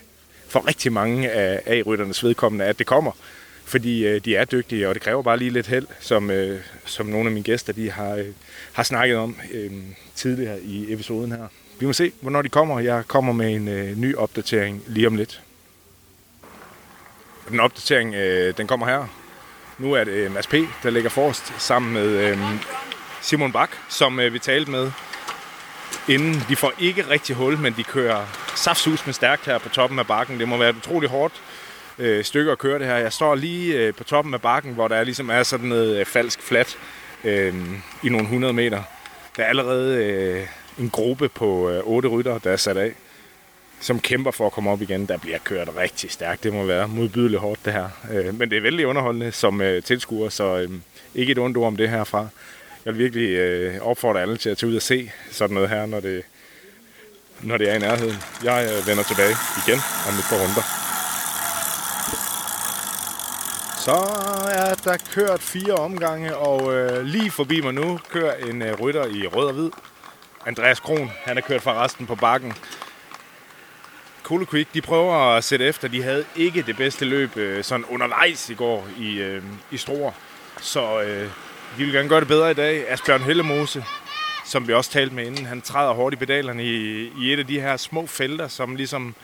for 0.48 0.68
rigtig 0.68 0.94
mange 0.94 1.32
af 1.32 1.62
A-rytternes 1.66 2.24
vedkommende, 2.24 2.66
at 2.66 2.80
det 2.80 2.88
kommer. 2.88 3.12
Fordi 3.66 4.06
øh, 4.06 4.22
de 4.26 4.36
er 4.36 4.46
dygtige, 4.46 4.90
og 4.90 4.96
det 4.96 5.02
kræver 5.04 5.22
bare 5.22 5.38
lige 5.38 5.52
lidt 5.52 5.68
held, 5.68 5.88
som, 6.00 6.32
øh, 6.32 6.62
som 6.86 7.06
nogle 7.06 7.28
af 7.28 7.32
mine 7.32 7.44
gæster 7.44 7.74
de 7.74 7.92
har, 7.92 8.16
øh, 8.16 8.26
har 8.74 8.84
snakket 8.84 9.18
om 9.18 9.38
øh, 9.52 9.72
tidligere 10.16 10.62
i 10.62 10.94
episoden 10.94 11.32
her. 11.32 11.48
Vi 11.80 11.86
må 11.86 11.94
se, 11.94 12.12
hvornår 12.22 12.42
de 12.42 12.50
kommer. 12.50 12.80
Jeg 12.80 13.04
kommer 13.08 13.34
med 13.34 13.56
en 13.56 13.68
øh, 13.68 13.98
ny 13.98 14.16
opdatering 14.16 14.84
lige 14.88 15.08
om 15.08 15.16
lidt. 15.16 15.42
Den 17.50 17.60
opdatering, 17.60 18.16
øh, 18.16 18.58
den 18.58 18.68
kommer 18.68 18.86
her. 18.86 19.08
Nu 19.80 19.94
er 19.94 20.04
det 20.04 20.12
øh, 20.12 20.34
Mads 20.34 20.48
P., 20.48 20.54
der 20.84 20.90
ligger 20.90 21.10
forrest 21.10 21.54
sammen 21.58 21.94
med 21.94 22.08
øh, 22.08 22.38
Simon 23.22 23.52
Bak, 23.52 23.70
som 23.90 24.20
øh, 24.20 24.34
vi 24.34 24.40
talte 24.40 24.72
med 24.72 24.92
inden. 26.08 26.44
De 26.50 26.56
får 26.56 26.74
ikke 26.80 27.10
rigtig 27.10 27.36
hul, 27.36 27.58
men 27.58 27.74
de 27.78 27.84
kører 27.84 28.26
saftsus 28.56 29.06
med 29.06 29.14
stærkt 29.14 29.46
her 29.46 29.58
på 29.58 29.70
toppen 29.70 30.00
af 30.00 30.08
bakken. 30.08 30.40
Det 30.40 30.48
må 30.48 30.58
være 30.58 30.70
et 30.70 30.76
utroligt 30.76 31.12
hårdt 31.12 31.34
øh, 32.00 32.24
stykke 32.24 32.52
at 32.52 32.58
køre 32.58 32.80
det 32.80 32.88
her. 32.88 32.96
Jeg 32.96 33.14
står 33.14 33.36
lige 33.36 33.78
øh, 33.78 33.94
på 33.94 34.04
toppen 34.04 34.34
af 34.34 34.42
bakken, 34.42 34.74
hvor 34.74 34.88
der 34.88 34.96
er, 34.96 35.04
ligesom 35.04 35.30
er 35.30 35.44
sådan 35.44 35.70
noget 35.70 36.00
øh, 36.00 36.06
falsk 36.06 36.42
flat 36.42 36.78
øh, 37.24 37.56
i 38.04 38.10
nogle 38.10 38.24
100 38.24 38.54
meter. 38.54 38.84
Der 39.38 39.44
er 39.44 39.48
allerede 39.48 40.04
øh, 40.04 40.48
en 40.80 40.90
gruppe 40.90 41.30
på 41.30 41.70
øh, 41.70 41.82
8 41.84 42.10
rytter, 42.10 42.38
der 42.38 42.52
er 42.52 42.58
sat 42.58 42.78
af 42.78 42.94
som 43.84 44.00
kæmper 44.00 44.32
for 44.32 44.46
at 44.46 44.52
komme 44.52 44.70
op 44.70 44.82
igen. 44.82 45.06
Der 45.06 45.18
bliver 45.18 45.38
kørt 45.38 45.70
rigtig 45.78 46.12
stærkt. 46.12 46.44
Det 46.44 46.54
må 46.54 46.66
være 46.66 46.88
modbydeligt 46.88 47.42
hårdt, 47.42 47.66
det 47.66 47.74
her. 47.74 47.90
Øh, 48.12 48.40
men 48.40 48.50
det 48.50 48.58
er 48.58 48.62
vældig 48.62 48.88
underholdende 48.88 49.32
som 49.32 49.62
øh, 49.62 49.84
tilskuer, 49.84 50.30
så 50.30 50.58
øh, 50.58 50.70
ikke 51.16 51.32
et 51.32 51.38
ondt 51.38 51.58
ord 51.58 51.68
om 51.68 51.78
det 51.78 51.90
herfra. 51.90 52.28
Jeg 52.86 52.94
vil 52.94 53.04
virkelig 53.04 53.30
øh, 53.30 53.82
opfordre 53.82 54.22
alle 54.22 54.38
til 54.38 54.50
at 54.50 54.58
tage 54.58 54.70
ud 54.70 54.76
og 54.76 54.82
se 54.82 55.12
sådan 55.32 55.54
noget 55.54 55.70
her, 55.70 55.86
når 55.86 56.00
det, 56.00 56.24
når 57.42 57.58
det 57.58 57.70
er 57.70 57.76
i 57.76 57.80
nærheden. 57.80 58.18
Jeg 58.44 58.70
øh, 58.72 58.88
vender 58.88 59.04
tilbage 59.04 59.36
igen 59.68 59.80
om 60.08 60.14
et 60.14 60.26
par 60.30 60.38
runder. 60.38 60.83
Så 63.84 63.92
er 64.54 64.74
der 64.84 64.98
kørt 65.14 65.40
fire 65.40 65.74
omgange, 65.74 66.38
og 66.38 66.74
øh, 66.74 67.06
lige 67.06 67.32
forbi 67.32 67.62
mig 67.62 67.74
nu 67.74 68.00
kører 68.10 68.36
en 68.36 68.62
øh, 68.62 68.80
rytter 68.80 69.06
i 69.06 69.28
rød 69.28 69.48
og 69.48 69.54
hvid. 69.54 69.70
Andreas 70.46 70.80
Kron, 70.80 71.12
han 71.24 71.38
er 71.38 71.42
kørt 71.42 71.62
fra 71.62 71.84
resten 71.84 72.08
på 72.08 72.16
bakken. 72.16 72.54
Cool 74.24 74.46
Creek, 74.46 74.68
de 74.74 74.82
prøver 74.82 75.16
at 75.16 75.44
sætte 75.44 75.66
efter. 75.66 75.88
De 75.88 76.04
havde 76.04 76.26
ikke 76.36 76.62
det 76.62 76.78
bedste 76.78 77.06
løb 77.06 77.38
øh, 77.38 77.64
sådan 77.64 77.86
undervejs 77.86 78.50
i 78.50 78.54
går 78.54 78.88
i, 79.00 79.18
øh, 79.18 79.44
i 79.72 79.78
Struer. 79.78 80.12
Så 80.62 81.02
øh, 81.02 81.30
de 81.78 81.84
vil 81.84 81.94
gerne 81.94 82.10
gøre 82.10 82.20
det 82.20 82.28
bedre 82.28 82.52
i 82.52 82.54
dag. 82.54 82.92
Asbjørn 82.92 83.22
Hellemose, 83.22 83.86
som 84.46 84.68
vi 84.68 84.74
også 84.74 84.92
talte 84.92 85.16
med 85.16 85.26
inden, 85.26 85.46
han 85.46 85.62
træder 85.62 85.94
hårdt 85.94 86.14
i 86.14 86.18
pedalerne 86.18 86.64
i, 86.64 87.08
i 87.22 87.34
et 87.34 87.40
af 87.40 87.48
de 87.48 87.62
her 87.62 87.78
små 87.78 88.08
felter, 88.08 88.48
som 88.48 88.76
ligesom 88.76 89.16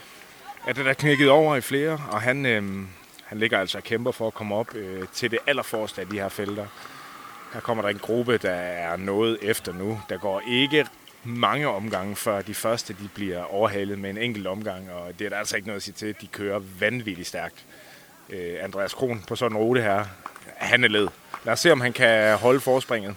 er 0.68 0.74
det 0.74 0.86
der 0.86 0.94
knækket 0.94 1.30
over 1.30 1.56
i 1.56 1.62
flere. 1.62 2.02
Og 2.12 2.22
han, 2.22 2.46
øh, 2.46 2.64
han 3.30 3.40
ligger 3.40 3.60
altså 3.60 3.78
og 3.78 3.84
kæmper 3.84 4.12
for 4.12 4.28
at 4.28 4.34
komme 4.34 4.56
op 4.56 4.76
øh, 4.76 5.08
til 5.14 5.32
det 5.32 5.40
allerforreste 5.48 6.02
af 6.02 6.08
de 6.08 6.20
her 6.20 6.30
felter. 6.30 6.66
Her 7.54 7.60
kommer 7.60 7.82
der 7.82 7.90
en 7.90 8.00
gruppe, 8.00 8.38
der 8.38 8.52
er 8.52 8.98
noget 8.98 9.38
efter 9.42 9.74
nu. 9.74 10.02
Der 10.10 10.18
går 10.18 10.42
ikke 10.48 10.88
mange 11.24 11.68
omgange, 11.68 12.16
før 12.16 12.42
de 12.42 12.54
første 12.54 12.94
de 12.94 13.10
bliver 13.16 13.44
overhalet 13.44 14.00
med 14.00 14.10
en 14.10 14.18
enkelt 14.18 14.48
omgang, 14.48 14.92
og 14.92 15.20
det 15.20 15.26
er 15.26 15.30
der 15.30 15.38
altså 15.38 15.56
ikke 15.56 15.68
noget 15.68 15.76
at 15.76 15.84
sige 15.84 15.94
til. 15.94 16.16
De 16.22 16.28
kører 16.28 16.60
vanvittigt 16.80 17.28
stærkt. 17.28 17.66
Øh, 18.30 18.58
Andreas 18.62 18.94
Kron 18.94 19.24
på 19.28 19.36
sådan 19.36 19.58
en 19.58 19.64
rute 19.64 19.82
her, 19.82 20.06
han 20.58 20.84
er 20.84 20.88
led. 20.88 21.08
Lad 21.46 21.54
os 21.54 21.60
se, 21.60 21.72
om 21.72 21.82
han 21.82 21.94
kan 21.94 22.38
holde 22.38 22.60
forspringet. 22.60 23.16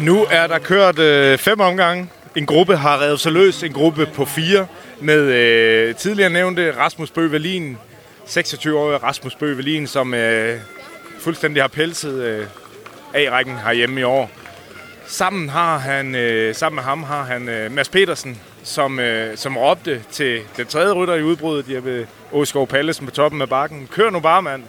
Nu 0.00 0.24
er 0.30 0.46
der 0.46 0.58
kørt 0.58 0.98
øh, 0.98 1.38
fem 1.38 1.60
omgange. 1.60 2.10
En 2.36 2.46
gruppe 2.46 2.76
har 2.76 3.02
revet 3.02 3.20
sig 3.20 3.32
løs. 3.32 3.62
En 3.62 3.72
gruppe 3.72 4.06
på 4.06 4.24
fire 4.24 4.66
med 5.00 5.20
øh, 5.20 5.94
tidligere 5.94 6.30
nævnte 6.30 6.76
Rasmus 6.76 7.10
Bøge 7.10 7.30
26-årige 8.26 8.96
Rasmus 8.96 9.34
Bøge 9.34 9.86
som 9.86 10.14
øh, 10.14 10.60
fuldstændig 11.20 11.62
har 11.62 11.68
pelset 11.68 12.22
øh, 12.22 12.46
A-rækken 13.14 13.56
herhjemme 13.56 14.00
i 14.00 14.02
år. 14.02 14.30
Sammen, 15.06 15.48
har 15.48 15.78
han, 15.78 16.14
øh, 16.14 16.54
sammen 16.54 16.74
med 16.74 16.82
ham 16.82 17.02
har 17.02 17.22
han 17.22 17.48
øh, 17.48 17.72
Mads 17.72 17.88
Petersen, 17.88 18.40
som, 18.62 19.00
øh, 19.00 19.36
som 19.36 19.56
råbte 19.56 20.02
til 20.10 20.40
den 20.56 20.66
tredje 20.66 20.92
rytter 20.92 21.14
i 21.14 21.22
udbruddet, 21.22 21.74
Jeppe 21.74 22.08
Åskov 22.32 22.66
Pallesen 22.66 23.06
på 23.06 23.12
toppen 23.12 23.42
af 23.42 23.48
bakken. 23.48 23.88
Kør 23.92 24.10
nu 24.10 24.20
bare, 24.20 24.42
mand. 24.42 24.62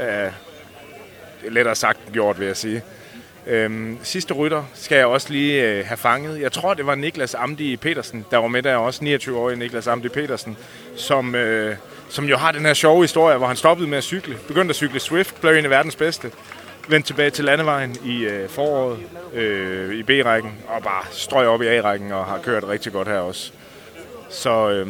Øh, 0.00 0.06
det 0.06 1.46
er 1.46 1.50
lettere 1.50 1.74
sagt 1.74 1.98
end 2.06 2.12
gjort, 2.12 2.40
vil 2.40 2.46
jeg 2.46 2.56
sige. 2.56 2.82
Øhm, 3.46 3.98
sidste 4.02 4.34
rytter 4.34 4.64
skal 4.74 4.96
jeg 4.96 5.06
også 5.06 5.32
lige 5.32 5.62
øh, 5.62 5.86
have 5.86 5.96
fanget. 5.96 6.40
Jeg 6.40 6.52
tror, 6.52 6.74
det 6.74 6.86
var 6.86 6.94
Niklas 6.94 7.34
Amdi 7.34 7.76
Petersen, 7.76 8.26
der 8.30 8.36
var 8.36 8.48
med 8.48 8.62
der 8.62 8.76
også, 8.76 9.04
29-årig 9.04 9.56
Niklas 9.56 9.86
Amdi 9.86 10.08
Petersen, 10.08 10.56
som 10.96 11.34
øh, 11.34 11.76
som 12.10 12.24
jo 12.24 12.36
har 12.36 12.52
den 12.52 12.66
her 12.66 12.74
sjove 12.74 13.02
historie, 13.02 13.36
hvor 13.36 13.46
han 13.46 13.56
stoppede 13.56 13.88
med 13.88 13.98
at 13.98 14.04
cykle, 14.04 14.36
begyndte 14.48 14.70
at 14.70 14.76
cykle 14.76 15.00
Swift, 15.00 15.40
blev 15.40 15.52
en 15.52 15.64
af 15.64 15.70
verdens 15.70 15.96
bedste, 15.96 16.30
vendte 16.88 17.08
tilbage 17.08 17.30
til 17.30 17.44
landevejen 17.44 17.96
i 18.04 18.24
øh, 18.24 18.48
foråret 18.48 18.98
øh, 19.34 19.94
i 19.94 20.02
B-rækken, 20.02 20.52
og 20.68 20.82
bare 20.82 21.02
strøg 21.10 21.46
op 21.46 21.62
i 21.62 21.66
A-rækken 21.66 22.12
og 22.12 22.24
har 22.24 22.38
kørt 22.38 22.64
rigtig 22.68 22.92
godt 22.92 23.08
her 23.08 23.18
også. 23.18 23.52
Så 24.30 24.70
øh, 24.70 24.88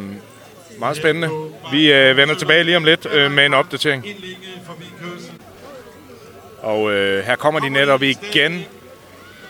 meget 0.79 0.97
spændende. 0.97 1.29
Vi 1.71 1.93
øh, 1.93 2.17
vender 2.17 2.35
tilbage 2.35 2.63
lige 2.63 2.77
om 2.77 2.83
lidt 2.83 3.07
øh, 3.11 3.31
med 3.31 3.45
en 3.45 3.53
opdatering. 3.53 4.05
Og 6.61 6.91
øh, 6.91 7.25
her 7.25 7.35
kommer 7.35 7.59
de 7.59 7.69
netop 7.69 8.03
igen. 8.03 8.65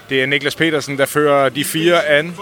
Det 0.10 0.22
er 0.24 0.26
Niklas 0.26 0.56
Petersen, 0.56 0.98
der 0.98 1.06
fører 1.06 1.50
de 1.50 1.64
fire 1.64 2.06
an. 2.06 2.36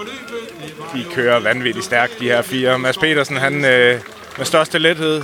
De 0.93 1.05
kører 1.13 1.39
vanvittigt 1.39 1.85
stærkt, 1.85 2.19
de 2.19 2.25
her 2.25 2.41
fire. 2.41 2.79
Mads 2.79 2.97
Petersen, 2.97 3.37
han 3.37 3.65
øh, 3.65 3.99
med 4.37 4.45
største 4.45 4.79
lethed 4.79 5.21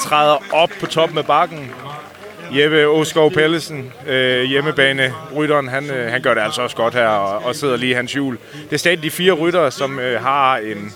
træder 0.00 0.36
op 0.52 0.70
på 0.80 0.86
toppen 0.86 1.18
af 1.18 1.26
bakken. 1.26 1.70
Jeppe 2.52 2.88
Oskov 2.88 3.32
Pellesen, 3.32 3.92
øh, 4.06 4.42
hjemmebane 4.42 5.14
rytteren, 5.36 5.68
han, 5.68 5.90
øh, 5.90 6.12
han 6.12 6.22
gør 6.22 6.34
det 6.34 6.40
altså 6.40 6.62
også 6.62 6.76
godt 6.76 6.94
her 6.94 7.06
og, 7.06 7.44
og 7.44 7.54
sidder 7.54 7.76
lige 7.76 7.90
i 7.90 7.94
hans 7.94 8.12
hjul. 8.12 8.38
Det 8.64 8.72
er 8.72 8.76
stadig 8.76 9.02
de 9.02 9.10
fire 9.10 9.32
ryttere, 9.32 9.70
som 9.70 9.98
øh, 9.98 10.22
har 10.22 10.56
en 10.56 10.92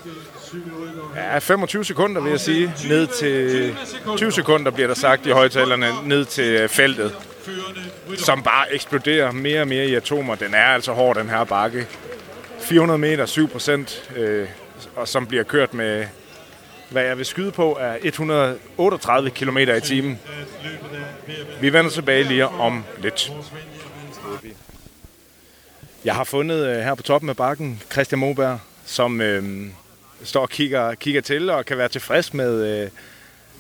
ja, 1.17 1.39
25 1.39 1.85
sekunder, 1.85 2.21
vil 2.21 2.31
jeg 2.31 2.41
sige, 2.41 2.73
ned 2.89 3.07
til 3.07 3.77
20 4.17 4.33
sekunder, 4.33 4.71
bliver 4.71 4.87
der 4.87 4.95
sagt 4.95 5.27
i 5.27 5.31
højtalerne, 5.31 5.87
ned 6.05 6.25
til 6.25 6.45
øh, 6.45 6.69
feltet, 6.69 7.13
som 8.17 8.43
bare 8.43 8.75
eksploderer 8.75 9.33
mere 9.33 9.61
og 9.61 9.69
mere 9.69 9.87
i 9.87 9.95
atomer. 9.95 10.35
Den 10.35 10.55
er 10.55 10.65
altså 10.65 10.93
hård, 10.93 11.17
den 11.17 11.29
her 11.29 11.45
bakke. 11.45 11.87
400 12.61 12.99
meter, 12.99 13.27
7 13.27 13.49
procent, 13.49 14.11
øh, 14.17 14.49
og 14.97 15.09
som 15.09 15.27
bliver 15.27 15.45
kørt 15.45 15.75
med, 15.75 16.07
hvad 16.91 17.03
jeg 17.03 17.19
vil 17.19 17.27
skyde 17.27 17.53
på, 17.53 17.77
er 17.81 17.97
138 18.03 19.31
km 19.31 19.59
i 19.59 19.81
timen. 19.81 20.19
Vi 21.61 21.73
vender 21.73 21.91
tilbage 21.91 22.23
lige 22.23 22.47
om 22.47 22.85
lidt. 22.99 23.33
Jeg 26.05 26.15
har 26.15 26.25
fundet 26.25 26.67
øh, 26.67 26.77
her 26.77 26.95
på 26.95 27.03
toppen 27.03 27.31
af 27.31 27.37
bakken 27.37 27.83
Christian 27.93 28.19
Moberg, 28.19 28.59
som 28.87 29.21
øh, 29.21 29.67
står 30.23 30.41
og 30.41 30.51
kigger, 30.51 30.95
kigger 30.95 31.21
til 31.21 31.51
og 31.51 31.67
kan 31.67 31.79
være 31.79 31.89
tilfreds 31.89 32.35
med, 32.35 32.83
øh, 32.83 32.91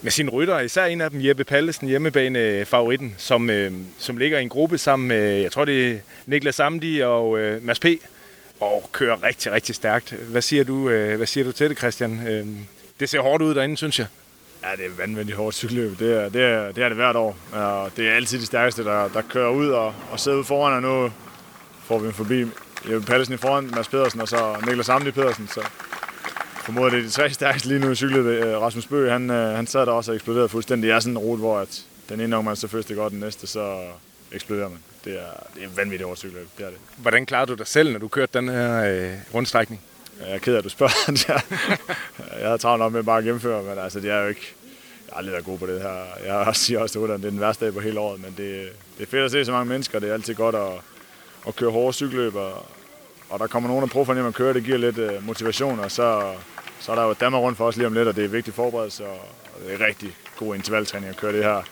med 0.05 0.11
sine 0.11 0.31
rytter. 0.31 0.61
Især 0.61 0.85
en 0.85 1.01
af 1.01 1.11
dem, 1.11 1.25
Jeppe 1.25 1.45
Pallesen, 1.45 1.89
hjemmebane-favoritten, 1.89 3.15
som, 3.19 3.51
øh, 3.51 3.73
som 3.99 4.17
ligger 4.17 4.39
i 4.39 4.43
en 4.43 4.49
gruppe 4.49 4.79
sammen 4.79 5.09
med, 5.09 5.41
jeg 5.41 5.53
tror 5.53 5.65
det 5.65 5.93
er 5.93 5.99
Niklas 6.27 6.55
Samdi 6.55 7.01
og 7.01 7.39
øh, 7.39 7.65
Mads 7.65 7.81
P. 7.81 7.87
Og 8.61 8.91
kører 8.93 9.23
rigtig, 9.23 9.53
rigtig 9.53 9.75
stærkt. 9.75 10.13
Hvad 10.13 10.43
siger 10.43 10.65
du, 10.65 10.89
øh, 10.89 11.17
hvad 11.17 11.27
siger 11.27 11.45
du 11.45 11.53
til 11.53 11.71
det, 11.71 11.79
Christian? 11.79 12.27
Øh, 12.29 12.47
det 13.01 13.09
ser 13.09 13.21
hårdt 13.21 13.43
ud 13.43 13.55
derinde, 13.55 13.77
synes 13.77 13.99
jeg. 13.99 14.07
Ja, 14.65 14.69
det 14.77 14.87
er 14.87 14.91
vanvittigt 14.97 15.37
hårdt 15.37 15.57
cykelløb. 15.57 15.99
Det 15.99 16.23
er, 16.23 16.29
det 16.29 16.43
er, 16.43 16.73
det 16.73 16.85
er 16.85 16.89
det 16.89 16.97
hvert 16.97 17.17
år. 17.17 17.37
Og 17.53 17.91
det 17.97 18.09
er 18.09 18.15
altid 18.15 18.41
de 18.41 18.47
stærkeste, 18.47 18.85
der, 18.85 19.09
der 19.09 19.23
kører 19.31 19.51
ud 19.51 19.69
og, 19.69 19.95
og 20.11 20.21
sidder 20.21 20.39
ude 20.39 20.45
foran, 20.45 20.75
og 20.75 20.83
nu 20.83 21.13
får 21.85 21.99
vi 21.99 22.07
en 22.07 22.15
forbi 22.15 22.41
Jeppe 22.91 23.07
Pallesen 23.07 23.35
i 23.35 23.37
foran, 23.37 23.71
Mads 23.75 23.89
Pedersen 23.89 24.21
og 24.21 24.29
så 24.29 24.57
Niklas 24.67 24.87
Samdi 24.87 25.11
Pedersen. 25.11 25.49
Så 25.49 25.61
formoder 26.65 26.91
det 26.91 26.99
er 26.99 27.03
de 27.03 27.11
tre 27.11 27.31
stærkeste 27.31 27.69
lige 27.69 27.81
nu 27.81 27.91
i 27.91 27.95
cyklet. 27.95 28.57
Rasmus 28.61 28.87
Bøge, 28.87 29.11
han, 29.11 29.31
han 29.31 29.67
sad 29.67 29.87
der 29.87 29.93
også 29.93 30.11
og 30.11 30.15
eksploderede 30.15 30.49
fuldstændig. 30.49 30.89
Det 30.89 30.95
er 30.95 31.01
sådan 31.01 31.13
en 31.13 31.19
rute, 31.19 31.41
hvor 31.41 31.59
at 31.59 31.85
den 32.09 32.21
ene 32.21 32.37
gang 32.37 32.45
man 32.45 32.57
så 32.57 32.69
først 32.69 32.89
det 32.89 32.97
godt, 32.97 33.13
den 33.13 33.21
næste, 33.21 33.47
så 33.47 33.81
eksploderer 34.33 34.69
man. 34.69 34.79
Det 35.05 35.13
er, 35.13 35.47
det 35.55 35.65
er 35.65 35.69
vanvittigt 35.77 36.07
hårdt 36.07 36.19
cykelløb, 36.19 36.49
det 36.59 36.67
er 36.67 36.71
det. 36.71 36.79
Hvordan 36.97 37.27
klarer 37.27 37.45
du 37.45 37.55
dig 37.55 37.67
selv, 37.67 37.93
når 37.93 37.99
du 37.99 38.09
kørte 38.09 38.39
den 38.39 38.49
her 38.49 38.85
øh, 38.85 39.13
rundstrækning? 39.35 39.81
Jeg 40.21 40.35
er 40.35 40.39
ked 40.39 40.55
af, 40.55 40.59
at 40.59 40.65
du 40.65 40.69
spørger. 40.69 40.93
jeg 42.41 42.47
havde 42.47 42.59
travlt 42.59 42.83
op 42.83 42.93
med 42.93 43.03
bare 43.03 43.19
at 43.19 43.25
gennemføre, 43.25 43.63
men 43.63 43.79
altså, 43.79 44.01
det 44.01 44.11
er 44.11 44.21
jo 44.21 44.29
ikke... 44.29 44.55
Jeg 45.09 45.19
aldrig 45.19 45.33
været 45.33 45.45
god 45.45 45.59
på 45.59 45.67
det 45.67 45.83
her. 45.83 46.05
Jeg 46.27 46.57
siger 46.57 46.81
også 46.81 46.93
til 46.93 47.13
at 47.13 47.21
det 47.21 47.27
er 47.27 47.31
den 47.31 47.41
værste 47.41 47.65
dag 47.65 47.75
på 47.75 47.81
hele 47.81 48.01
året, 48.01 48.21
men 48.21 48.35
det, 48.37 48.69
det 48.99 49.07
er 49.07 49.11
fedt 49.11 49.25
at 49.25 49.31
se 49.31 49.45
så 49.45 49.53
mange 49.53 49.69
mennesker. 49.69 49.99
Det 49.99 50.11
er 50.11 50.15
altid 50.15 50.35
godt 50.35 50.55
at, 50.55 50.73
at 51.49 51.57
køre 51.57 51.71
hårde 51.71 51.93
cykelløb, 51.93 52.35
og, 52.35 52.67
og 53.31 53.39
der 53.39 53.47
kommer 53.47 53.69
nogen, 53.69 53.83
der 53.83 53.89
prøver 53.89 54.05
for 54.05 54.29
at 54.29 54.35
køre. 54.35 54.55
Det 54.55 54.65
giver 54.65 54.79
lidt 54.79 54.99
uh, 54.99 55.27
motivation, 55.27 55.81
og 55.81 55.91
så, 55.91 56.33
så 56.85 56.93
er 56.93 56.97
der 56.97 57.03
jo 57.03 57.15
Danmark 57.21 57.43
rundt 57.43 57.59
for 57.59 57.67
os 57.67 57.77
lige 57.77 57.87
om 57.87 57.93
lidt, 57.93 58.09
og 58.09 58.17
det 58.17 58.25
er 58.25 58.29
vigtigt 58.29 58.57
forberedelse, 58.57 59.07
og, 59.07 59.19
og 59.55 59.61
det 59.67 59.75
er 59.75 59.87
rigtig 59.87 60.17
god 60.39 60.55
intervaltræning 60.55 61.11
at 61.11 61.17
køre 61.17 61.33
det 61.33 61.45
her. 61.45 61.55
Ja. 61.55 61.63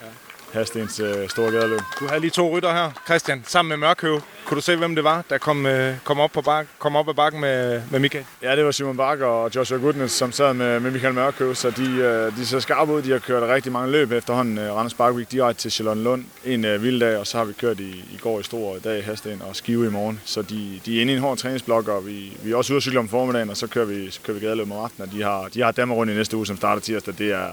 Hastens 0.53 1.01
øh, 1.01 1.29
store 1.29 1.51
gadeløb. 1.51 1.81
Du 2.01 2.07
havde 2.09 2.21
lige 2.21 2.31
to 2.31 2.57
rytter 2.57 2.73
her, 2.73 2.91
Christian, 3.05 3.43
sammen 3.47 3.69
med 3.69 3.77
Mørkøv. 3.77 4.21
Kunne 4.45 4.57
du 4.57 4.63
se, 4.63 4.77
hvem 4.77 4.95
det 4.95 5.05
var, 5.05 5.25
der 5.31 5.39
kom, 5.39 5.67
øh, 5.67 5.95
kom, 6.05 6.21
op, 6.21 6.31
på 6.31 6.41
bak, 6.41 6.67
kom 6.79 6.97
op 6.97 7.09
ad 7.09 7.15
bakken 7.15 7.41
med, 7.41 7.83
med 7.91 8.01
Michael? 8.01 8.25
Ja, 8.43 8.57
det 8.57 8.65
var 8.65 8.71
Simon 8.71 8.97
Bakker 8.97 9.27
og 9.27 9.51
Joshua 9.55 9.79
Goodness, 9.79 10.15
som 10.15 10.33
sad 10.33 10.55
med, 10.55 10.81
med 10.81 10.91
Michael 10.91 11.15
Mørkøv, 11.15 11.55
så 11.55 11.71
de, 11.71 11.91
øh, 11.91 12.37
de 12.37 12.47
ser 12.47 12.59
skarpe 12.59 12.93
ud. 12.93 13.03
De 13.03 13.11
har 13.11 13.19
kørt 13.19 13.43
rigtig 13.43 13.73
mange 13.73 13.91
løb 13.91 14.13
efterhånden. 14.13 14.59
Øh, 14.59 14.75
Randers 14.75 14.95
Parkvik 14.95 15.33
direkte 15.33 15.63
til 15.63 15.73
Charlottenlund 15.73 16.25
en 16.45 16.65
øh, 16.65 16.83
vilddag, 16.83 17.17
og 17.17 17.27
så 17.27 17.39
har 17.39 17.45
vi 17.45 17.53
kørt 17.53 17.81
i, 17.81 17.91
i 17.91 18.19
går 18.21 18.41
i 18.41 18.43
Stor 18.43 18.77
i 18.77 18.81
dag 18.81 18.99
i 18.99 19.03
Hasten 19.03 19.43
og 19.49 19.57
Skive 19.57 19.87
i 19.87 19.91
morgen. 19.91 20.21
Så 20.25 20.43
de, 20.43 20.81
de 20.87 20.97
er 20.97 21.01
inde 21.01 21.13
i 21.13 21.17
en 21.17 21.23
hård 21.23 21.39
træningsblok, 21.39 21.89
og 21.89 22.07
vi, 22.07 22.37
vi 22.43 22.53
er 22.53 22.57
også 22.57 22.73
ude 22.73 22.77
at 22.77 22.83
cykle 22.83 22.99
om 22.99 23.09
formiddagen, 23.09 23.51
og 23.51 23.57
så 23.57 23.67
kører 23.67 23.87
vi, 23.87 24.11
så 24.11 24.21
kører 24.25 24.39
vi 24.39 24.47
gadeløb 24.47 24.71
om 24.71 24.79
aftenen. 24.85 25.09
Og 25.09 25.15
de 25.15 25.23
har, 25.23 25.49
de 25.55 25.63
har 25.63 25.73
dammer 25.73 25.95
rundt 25.95 26.13
i 26.13 26.17
næste 26.17 26.37
uge, 26.37 26.47
som 26.47 26.57
starter 26.57 26.83
tirsdag. 26.83 27.15
Det 27.19 27.33
er, 27.33 27.49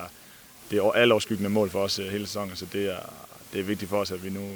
det 0.72 0.78
er 0.80 0.92
alle 0.92 1.50
mål 1.50 1.70
for 1.70 1.80
os 1.80 2.00
øh, 2.00 2.08
hele 2.08 2.26
sæsonen, 2.26 2.56
så 2.56 2.66
det 2.74 2.86
er, 2.86 3.00
det 3.54 3.60
er 3.60 3.64
vigtigt 3.64 3.90
for 3.90 3.98
os, 3.98 4.12
at 4.12 4.24
vi 4.24 4.30
nu 4.30 4.50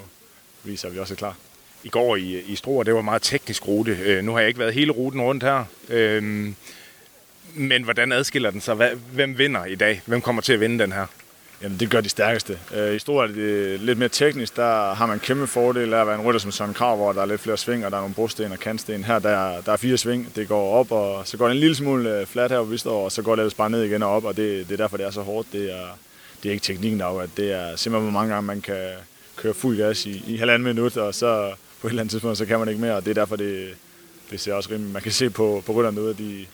viser, 0.64 0.88
at 0.88 0.94
vi 0.94 1.00
også 1.00 1.14
er 1.14 1.18
klar. 1.18 1.38
I 1.84 1.90
går 1.90 2.16
i, 2.16 2.42
i 2.42 2.56
Struer, 2.56 2.84
det 2.84 2.94
var 2.94 3.00
en 3.00 3.06
meget 3.06 3.22
teknisk 3.22 3.68
rute. 3.68 3.92
Øh, 3.92 4.24
nu 4.24 4.32
har 4.32 4.40
jeg 4.40 4.48
ikke 4.48 4.60
været 4.60 4.74
hele 4.74 4.92
ruten 4.92 5.22
rundt 5.22 5.44
her. 5.44 5.66
Øh, 5.90 6.54
men 7.54 7.84
hvordan 7.84 8.12
adskiller 8.12 8.52
den 8.52 8.62
sig? 8.62 8.96
Hvem 9.12 9.38
vinder 9.38 9.66
i 9.66 9.76
dag? 9.76 10.02
Hvem 10.06 10.22
kommer 10.22 10.42
til 10.42 10.54
at 10.54 10.60
vinde 10.60 10.80
den 10.84 10.92
her? 10.92 11.06
Jamen, 11.64 11.80
det 11.80 11.90
gør 11.90 12.02
de 12.02 12.10
stærkeste. 12.10 12.60
Øh, 12.76 12.96
I 12.96 13.00
Struer 13.00 13.24
er 13.24 13.28
det 13.28 13.80
lidt 13.80 13.98
mere 13.98 14.10
teknisk. 14.10 14.56
Der 14.56 14.94
har 14.94 15.06
man 15.06 15.16
en 15.16 15.20
kæmpe 15.20 15.48
fordel 15.48 15.94
af 15.94 16.02
at 16.02 16.08
være 16.08 16.16
en 16.16 16.22
rytter 16.22 16.40
som 16.40 16.52
Søren 16.52 16.74
Krav, 16.74 16.96
hvor 16.96 17.14
der 17.14 17.22
er 17.22 17.26
lidt 17.26 17.42
flere 17.42 17.58
sving, 17.58 17.86
og 17.86 17.92
der 17.92 17.98
er 17.98 18.02
nogle 18.02 18.16
brosten 18.16 18.52
og 18.52 18.60
kantsten. 18.60 19.04
Her 19.04 19.20
der, 19.20 19.62
der 19.62 19.72
er 19.72 19.78
fire 19.78 19.98
sving. 19.98 20.36
Det 20.36 20.48
går 20.48 20.74
op, 20.74 20.92
og 20.92 21.28
så 21.28 21.38
går 21.38 21.46
det 21.46 21.54
en 21.54 21.60
lille 21.60 21.76
smule 21.76 22.20
øh, 22.20 22.26
flat 22.26 22.52
her, 22.52 22.58
hvor 22.58 22.66
vi 22.66 22.78
står, 22.78 23.06
og 23.06 23.12
så 23.12 23.22
går 23.22 23.36
det 23.36 23.42
ellers 23.42 23.54
bare 23.54 23.70
ned 23.70 23.84
igen 23.84 24.04
og 24.04 24.10
op, 24.10 24.26
og 24.26 24.38
det, 24.38 24.68
det 24.68 24.74
er 24.74 24.78
derfor, 24.78 24.98
det 24.98 25.06
er 25.06 25.12
så 25.12 25.22
hårdt. 25.22 25.48
Det 25.52 25.72
er, 25.72 25.86
det 26.44 26.50
er 26.50 26.54
ikke 26.54 26.64
teknikken, 26.64 27.00
der 27.00 27.06
er 27.06 27.28
det 27.38 27.52
er 27.52 27.76
simpelthen, 27.76 28.12
hvor 28.12 28.20
mange 28.20 28.34
gange 28.34 28.48
man 28.48 28.62
kan 28.62 28.90
køre 29.36 29.54
fuld 29.54 29.78
gas 29.78 30.06
i, 30.06 30.24
i 30.28 30.38
halvanden 30.38 30.64
minut, 30.64 30.98
og 30.98 31.16
så 31.16 31.54
på 31.82 31.88
et 31.88 31.92
eller 31.92 32.02
andet 32.02 32.12
tidspunkt, 32.12 32.38
så 32.38 32.46
kan 32.46 32.60
man 32.60 32.68
ikke 32.68 32.82
mere, 32.82 32.96
og 32.96 33.06
det 33.06 33.10
er 33.10 33.22
derfor, 33.22 33.36
det, 33.36 33.70
det 34.32 34.40
ser 34.40 34.54
også 34.54 34.70
rimeligt. 34.70 34.94
Man 34.94 35.02
kan 35.02 35.12
se 35.12 35.30
på, 35.30 35.64
på 35.66 35.72
rytterne 35.72 36.02
ud, 36.02 36.10
at 36.10 36.18
de, 36.18 36.46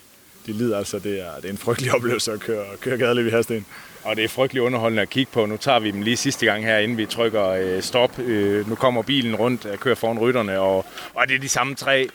de 0.45 0.51
lider, 0.51 0.77
altså 0.77 0.99
det 0.99 1.21
er, 1.21 1.35
det 1.35 1.45
er 1.45 1.49
en 1.49 1.57
frygtelig 1.57 1.93
oplevelse 1.95 2.31
at 2.31 2.39
køre, 2.39 2.65
køre 2.81 2.97
gadeløb 2.97 3.27
i 3.27 3.29
Hasten. 3.29 3.65
Og 4.03 4.15
det 4.15 4.23
er 4.23 4.27
frygtelig 4.27 4.63
underholdende 4.63 5.01
at 5.01 5.09
kigge 5.09 5.31
på. 5.31 5.45
Nu 5.45 5.57
tager 5.57 5.79
vi 5.79 5.91
dem 5.91 6.01
lige 6.01 6.17
sidste 6.17 6.45
gang 6.45 6.65
her, 6.65 6.77
inden 6.77 6.97
vi 6.97 7.05
trykker 7.05 7.45
øh, 7.47 7.81
stop. 7.81 8.19
Øh, 8.19 8.69
nu 8.69 8.75
kommer 8.75 9.01
bilen 9.01 9.35
rundt 9.35 9.65
og 9.65 9.79
kører 9.79 9.95
foran 9.95 10.19
rytterne, 10.19 10.59
og, 10.59 10.85
og 11.13 11.27
det 11.27 11.35
er 11.35 11.39
de 11.39 11.49
samme 11.49 11.75
tre, 11.75 12.09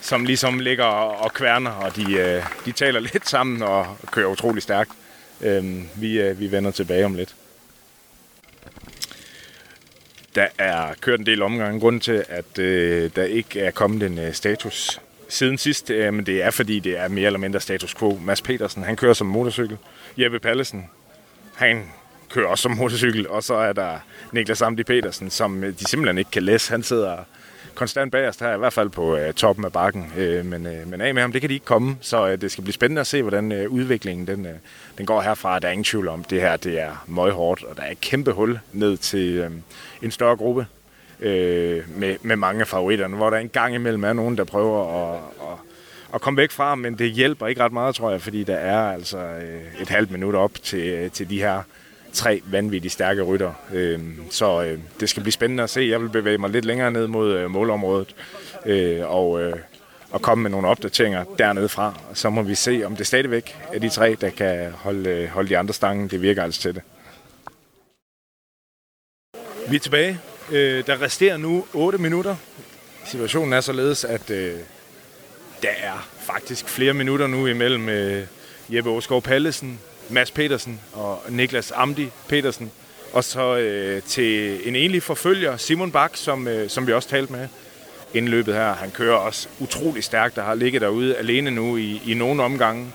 som 0.00 0.24
ligesom 0.24 0.58
ligger 0.58 0.84
og 0.84 1.32
kværner, 1.32 1.70
og 1.70 1.96
de, 1.96 2.12
øh, 2.12 2.42
de 2.64 2.72
taler 2.72 3.00
lidt 3.12 3.28
sammen 3.28 3.62
og 3.62 3.96
kører 4.10 4.28
utrolig 4.28 4.62
stærkt. 4.62 4.90
Øh, 5.40 5.82
vi, 5.94 6.20
øh, 6.20 6.40
vi 6.40 6.52
vender 6.52 6.70
tilbage 6.70 7.04
om 7.04 7.14
lidt. 7.14 7.34
Der 10.34 10.46
er 10.58 10.94
kørt 11.00 11.20
en 11.20 11.26
del 11.26 11.42
omgange. 11.42 11.80
Grunden 11.80 12.00
til, 12.00 12.24
at 12.28 12.58
øh, 12.58 13.10
der 13.16 13.24
ikke 13.24 13.60
er 13.60 13.70
kommet 13.70 14.02
en 14.02 14.18
øh, 14.18 14.32
status 14.34 15.00
siden 15.28 15.58
sidst, 15.58 15.90
øh, 15.90 16.14
men 16.14 16.26
det 16.26 16.42
er 16.42 16.50
fordi, 16.50 16.78
det 16.78 16.98
er 16.98 17.08
mere 17.08 17.26
eller 17.26 17.38
mindre 17.38 17.60
status 17.60 17.94
quo. 17.94 18.18
Mads 18.24 18.42
Petersen, 18.42 18.82
han 18.82 18.96
kører 18.96 19.14
som 19.14 19.26
motorcykel. 19.26 19.76
Jeppe 20.16 20.38
Pallesen, 20.38 20.90
han 21.60 21.84
kører 22.30 22.48
også 22.48 22.62
som 22.62 22.72
motorcykel. 22.72 23.28
Og 23.28 23.42
så 23.42 23.54
er 23.54 23.72
der 23.72 23.98
Niklas 24.32 24.62
Amdi 24.62 24.84
Petersen, 24.84 25.30
som 25.30 25.64
øh, 25.64 25.78
de 25.78 25.84
simpelthen 25.84 26.18
ikke 26.18 26.30
kan 26.30 26.42
læse. 26.42 26.70
Han 26.70 26.82
sidder 26.82 27.16
konstant 27.74 28.12
bagerst 28.12 28.40
her, 28.40 28.54
i 28.54 28.58
hvert 28.58 28.72
fald 28.72 28.88
på 28.88 29.16
øh, 29.16 29.34
toppen 29.34 29.64
af 29.64 29.72
bakken. 29.72 30.12
Øh, 30.16 30.44
men, 30.44 30.66
øh, 30.66 30.88
men 30.88 31.00
af 31.00 31.14
med 31.14 31.22
ham, 31.22 31.32
det 31.32 31.40
kan 31.40 31.50
de 31.50 31.54
ikke 31.54 31.66
komme, 31.66 31.96
så 32.00 32.28
øh, 32.28 32.40
det 32.40 32.52
skal 32.52 32.64
blive 32.64 32.74
spændende 32.74 33.00
at 33.00 33.06
se, 33.06 33.22
hvordan 33.22 33.52
øh, 33.52 33.70
udviklingen 33.70 34.26
den, 34.26 34.46
øh, 34.46 34.52
den 34.98 35.06
går 35.06 35.20
herfra. 35.20 35.58
Der 35.58 35.68
er 35.68 35.72
ingen 35.72 35.84
tvivl 35.84 36.08
om, 36.08 36.24
det 36.24 36.40
her 36.40 36.56
det 36.56 36.80
er 36.80 37.04
møghårdt, 37.06 37.64
og 37.64 37.76
der 37.76 37.82
er 37.82 37.90
et 37.90 38.00
kæmpe 38.00 38.32
hul 38.32 38.58
ned 38.72 38.96
til 38.96 39.34
øh, 39.36 39.50
en 40.02 40.10
større 40.10 40.36
gruppe 40.36 40.66
øh, 41.20 41.82
med, 41.96 42.16
med 42.22 42.36
mange 42.36 42.66
favoritterne, 42.66 43.16
hvor 43.16 43.30
der 43.30 43.36
en 43.36 43.48
gang 43.48 43.74
imellem 43.74 44.04
er 44.04 44.12
nogen, 44.12 44.38
der 44.38 44.44
prøver 44.44 45.12
at, 45.12 45.20
at, 45.40 45.69
at 46.14 46.20
komme 46.20 46.36
væk 46.36 46.50
fra, 46.50 46.74
men 46.74 46.98
det 46.98 47.10
hjælper 47.10 47.46
ikke 47.46 47.64
ret 47.64 47.72
meget, 47.72 47.94
tror 47.94 48.10
jeg, 48.10 48.22
fordi 48.22 48.44
der 48.44 48.56
er 48.56 48.92
altså 48.92 49.18
øh, 49.18 49.82
et 49.82 49.88
halvt 49.88 50.10
minut 50.10 50.34
op 50.34 50.54
til, 50.62 50.88
øh, 50.88 51.10
til 51.10 51.30
de 51.30 51.38
her 51.38 51.62
tre 52.12 52.42
vanvittigt 52.44 52.94
stærke 52.94 53.22
rytter. 53.22 53.52
Øh, 53.72 54.00
så 54.30 54.62
øh, 54.62 54.78
det 55.00 55.08
skal 55.08 55.22
blive 55.22 55.32
spændende 55.32 55.62
at 55.62 55.70
se. 55.70 55.80
Jeg 55.80 56.00
vil 56.00 56.08
bevæge 56.08 56.38
mig 56.38 56.50
lidt 56.50 56.64
længere 56.64 56.90
ned 56.90 57.06
mod 57.06 57.34
øh, 57.34 57.50
målområdet 57.50 58.14
øh, 58.66 59.10
og, 59.10 59.42
øh, 59.42 59.56
og 60.10 60.22
komme 60.22 60.42
med 60.42 60.50
nogle 60.50 60.68
opdateringer 60.68 61.24
dernede 61.38 61.68
fra. 61.68 61.94
Så 62.14 62.30
må 62.30 62.42
vi 62.42 62.54
se, 62.54 62.82
om 62.86 62.96
det 62.96 63.06
stadigvæk 63.06 63.56
er 63.72 63.78
de 63.78 63.88
tre, 63.88 64.16
der 64.20 64.30
kan 64.30 64.72
holde, 64.72 65.10
øh, 65.10 65.28
holde 65.28 65.48
de 65.48 65.58
andre 65.58 65.74
stangen. 65.74 66.08
Det 66.08 66.22
virker 66.22 66.42
altså 66.42 66.60
til 66.60 66.74
det. 66.74 66.82
Vi 69.68 69.76
er 69.76 69.80
tilbage. 69.80 70.18
Øh, 70.52 70.86
der 70.86 71.02
resterer 71.02 71.36
nu 71.36 71.64
8 71.74 71.98
minutter. 71.98 72.36
Situationen 73.04 73.52
er 73.52 73.60
således, 73.60 74.04
at 74.04 74.30
øh, 74.30 74.54
der 75.62 75.68
er 75.68 76.08
faktisk 76.20 76.68
flere 76.68 76.94
minutter 76.94 77.26
nu 77.26 77.46
imellem 77.46 77.88
øh, 77.88 78.26
Jeppe 78.68 78.90
Åskov 78.90 79.22
Pallesen, 79.22 79.80
Mads 80.08 80.30
Petersen 80.30 80.80
og 80.92 81.22
Niklas 81.28 81.72
Amdi 81.76 82.10
Petersen. 82.28 82.70
Og 83.12 83.24
så 83.24 83.56
øh, 83.56 84.02
til 84.02 84.60
en 84.68 84.76
enlig 84.76 85.02
forfølger, 85.02 85.56
Simon 85.56 85.92
Bak, 85.92 86.10
som, 86.14 86.48
øh, 86.48 86.68
som 86.70 86.86
vi 86.86 86.92
også 86.92 87.08
talte 87.08 87.32
med 87.32 87.48
indløbet 88.14 88.54
her. 88.54 88.72
Han 88.74 88.90
kører 88.90 89.16
også 89.16 89.48
utrolig 89.60 90.04
stærkt, 90.04 90.36
der 90.36 90.42
har 90.42 90.54
ligget 90.54 90.82
derude 90.82 91.16
alene 91.16 91.50
nu 91.50 91.76
i, 91.76 92.02
i 92.06 92.14
nogle 92.14 92.42
omgange. 92.42 92.92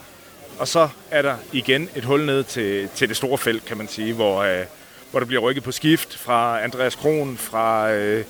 Og 0.59 0.67
så 0.67 0.89
er 1.11 1.21
der 1.21 1.35
igen 1.51 1.89
et 1.95 2.03
hul 2.03 2.25
ned 2.25 2.43
til, 2.43 2.89
til 2.95 3.09
det 3.09 3.17
store 3.17 3.37
felt, 3.37 3.65
kan 3.65 3.77
man 3.77 3.87
sige, 3.87 4.13
hvor, 4.13 4.41
øh, 4.41 4.65
hvor 5.11 5.19
der 5.19 5.27
bliver 5.27 5.41
rykket 5.41 5.63
på 5.63 5.71
skift 5.71 6.17
fra 6.17 6.63
Andreas 6.63 6.95
Kron, 6.95 7.37
fra 7.37 7.91
øh, 7.91 8.25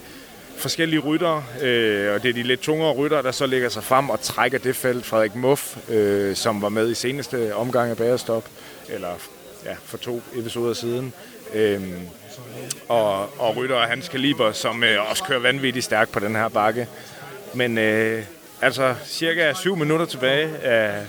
forskellige 0.57 0.99
rytter, 0.99 1.43
øh, 1.61 2.13
og 2.13 2.23
det 2.23 2.29
er 2.29 2.33
de 2.33 2.43
lidt 2.43 2.61
tungere 2.61 2.93
rytter, 2.93 3.21
der 3.21 3.31
så 3.31 3.45
lægger 3.45 3.69
sig 3.69 3.83
frem 3.83 4.09
og 4.09 4.21
trækker 4.21 4.57
det 4.57 4.75
felt. 4.75 5.05
Frederik 5.05 5.35
Muff, 5.35 5.77
øh, 5.89 6.35
som 6.35 6.61
var 6.61 6.69
med 6.69 6.91
i 6.91 6.93
seneste 6.93 7.55
omgang 7.55 7.89
af 7.91 7.97
Bagerstop, 7.97 8.45
eller 8.89 9.09
ja, 9.65 9.75
for 9.85 9.97
to 9.97 10.21
episoder 10.35 10.73
siden. 10.73 11.13
Øh, 11.53 11.81
og, 12.87 13.39
og 13.41 13.57
rytter 13.57 13.77
af 13.77 13.89
hans 13.89 14.09
kaliber, 14.09 14.51
som 14.51 14.83
øh, 14.83 15.09
også 15.09 15.23
kører 15.23 15.39
vanvittigt 15.39 15.85
stærkt 15.85 16.11
på 16.11 16.19
den 16.19 16.35
her 16.35 16.47
bakke. 16.47 16.87
Men 17.53 17.77
øh, 17.77 18.23
altså 18.61 18.95
cirka 19.05 19.53
7 19.53 19.75
minutter 19.75 20.05
tilbage 20.05 20.57
af 20.57 21.05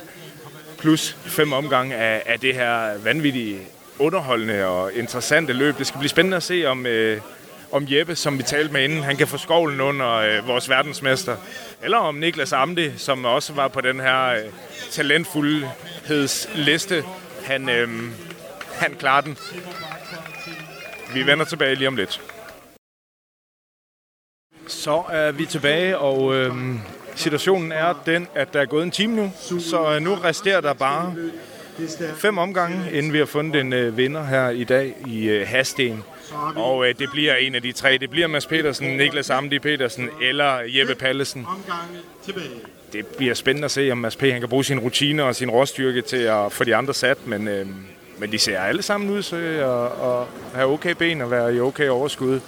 plus 0.78 1.16
fem 1.26 1.52
omgange 1.52 1.96
af, 1.96 2.22
af 2.26 2.40
det 2.40 2.54
her 2.54 2.98
vanvittige 2.98 3.60
underholdende 3.98 4.66
og 4.66 4.92
interessante 4.92 5.52
løb. 5.52 5.78
Det 5.78 5.86
skal 5.86 5.98
blive 5.98 6.08
spændende 6.08 6.36
at 6.36 6.42
se, 6.42 6.64
om, 6.64 6.86
øh, 6.86 7.20
om 7.72 7.86
Jeppe, 7.88 8.16
som 8.16 8.38
vi 8.38 8.42
talte 8.42 8.72
med 8.72 8.84
inden, 8.84 9.02
han 9.02 9.16
kan 9.16 9.28
få 9.28 9.36
skovlen 9.36 9.80
under 9.80 10.12
øh, 10.12 10.48
vores 10.48 10.68
verdensmester. 10.68 11.36
Eller 11.82 11.98
om 11.98 12.14
Niklas 12.14 12.52
Amdi, 12.52 12.90
som 12.96 13.24
også 13.24 13.52
var 13.52 13.68
på 13.68 13.80
den 13.80 14.00
her 14.00 14.26
øh, 14.26 14.44
talentfuldhedsliste, 14.90 17.04
han, 17.44 17.68
øh, 17.68 17.88
han 18.72 18.94
klarer 18.98 19.20
den. 19.20 19.36
Vi 21.14 21.26
vender 21.26 21.44
tilbage 21.44 21.74
lige 21.74 21.88
om 21.88 21.96
lidt. 21.96 22.20
Så 24.66 25.02
er 25.10 25.32
vi 25.32 25.46
tilbage, 25.46 25.98
og 25.98 26.34
øh, 26.34 26.54
situationen 27.14 27.72
er 27.72 28.02
den, 28.06 28.28
at 28.34 28.52
der 28.52 28.60
er 28.60 28.66
gået 28.66 28.82
en 28.82 28.90
time 28.90 29.16
nu. 29.16 29.32
Så 29.60 29.94
øh, 29.94 30.02
nu 30.02 30.14
resterer 30.14 30.60
der 30.60 30.72
bare 30.72 31.14
fem 32.16 32.38
omgange, 32.38 32.92
inden 32.92 33.12
vi 33.12 33.18
har 33.18 33.24
fundet 33.24 33.60
en 33.60 33.72
øh, 33.72 33.96
vinder 33.96 34.24
her 34.24 34.48
i 34.48 34.64
dag 34.64 34.94
i 35.06 35.28
øh, 35.28 35.48
Hasten. 35.48 36.04
Og 36.56 36.88
øh, 36.88 36.94
det 36.98 37.10
bliver 37.10 37.34
en 37.34 37.54
af 37.54 37.62
de 37.62 37.72
tre. 37.72 37.98
Det 37.98 38.10
bliver 38.10 38.26
Mads 38.26 38.46
Petersen, 38.46 38.96
Niklas 38.96 39.30
Amdi 39.30 39.58
Petersen 39.58 40.08
eller 40.22 40.60
Jeppe 40.66 40.94
Pallesen. 40.94 41.46
Det 42.92 43.06
bliver 43.06 43.34
spændende 43.34 43.64
at 43.64 43.70
se, 43.70 43.90
om 43.92 43.98
Mads 43.98 44.16
P. 44.16 44.20
Han 44.20 44.40
kan 44.40 44.48
bruge 44.48 44.64
sine 44.64 44.80
rutiner 44.80 45.24
og 45.24 45.34
sin 45.34 45.50
råstyrke 45.50 46.02
til 46.02 46.16
at 46.16 46.52
få 46.52 46.64
de 46.64 46.76
andre 46.76 46.94
sat, 46.94 47.26
men, 47.26 47.48
øh, 47.48 47.66
men 48.18 48.32
de 48.32 48.38
ser 48.38 48.60
alle 48.60 48.82
sammen 48.82 49.10
ud 49.10 49.22
til 49.22 49.36
at, 49.36 50.26
have 50.54 50.72
okay 50.72 50.94
ben 50.98 51.20
og 51.20 51.30
være 51.30 51.54
i 51.54 51.60
okay 51.60 51.88
overskud. 51.88 52.40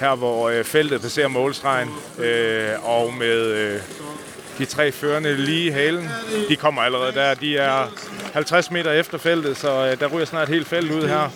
Her 0.00 0.14
hvor 0.14 0.48
øh, 0.48 0.64
feltet 0.64 1.00
passerer 1.00 1.28
målstregen, 1.28 1.88
øh, 2.18 2.68
og 2.82 3.14
med 3.14 3.46
øh, 3.46 3.80
de 4.58 4.64
tre 4.64 4.92
førende 4.92 5.36
lige 5.36 5.66
i 5.66 5.70
halen. 5.70 6.08
De 6.48 6.56
kommer 6.56 6.82
allerede 6.82 7.12
der. 7.12 7.34
De 7.34 7.56
er 7.56 7.92
50 8.32 8.70
meter 8.70 8.92
efter 8.92 9.18
feltet, 9.18 9.56
så 9.56 9.86
øh, 9.86 10.00
der 10.00 10.06
ryger 10.06 10.26
snart 10.26 10.48
helt 10.48 10.66
felt 10.66 10.92
ud 10.92 11.08
her. 11.08 11.30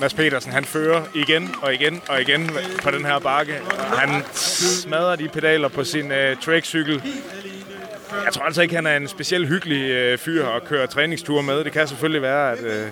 Mads 0.00 0.14
Petersen, 0.14 0.52
han 0.52 0.64
fører 0.64 1.02
igen 1.14 1.54
og 1.62 1.74
igen 1.74 2.02
og 2.08 2.20
igen 2.20 2.50
på 2.82 2.90
den 2.90 3.04
her 3.04 3.18
bakke. 3.18 3.54
Han 3.96 4.22
smadrer 4.32 5.16
de 5.16 5.28
pedaler 5.28 5.68
på 5.68 5.84
sin 5.84 6.12
øh, 6.12 6.36
trackcykel. 6.36 7.02
Jeg 8.24 8.32
tror 8.32 8.44
altså 8.44 8.62
ikke, 8.62 8.74
han 8.74 8.86
er 8.86 8.96
en 8.96 9.08
specielt 9.08 9.48
hyggelig 9.48 9.90
øh, 9.90 10.18
fyr 10.18 10.46
at 10.46 10.64
køre 10.64 10.86
træningsture 10.86 11.42
med. 11.42 11.64
Det 11.64 11.72
kan 11.72 11.88
selvfølgelig 11.88 12.22
være, 12.22 12.52
at 12.52 12.64
øh, 12.64 12.86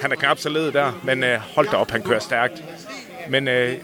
han 0.00 0.12
er 0.12 0.16
knap 0.16 0.38
så 0.38 0.48
led 0.48 0.72
der, 0.72 1.00
men 1.02 1.24
øh, 1.24 1.38
hold 1.54 1.68
da 1.68 1.76
op, 1.76 1.90
han 1.90 2.02
kører 2.02 2.20
stærkt. 2.20 2.62
Men 3.28 3.48
øh, 3.48 3.74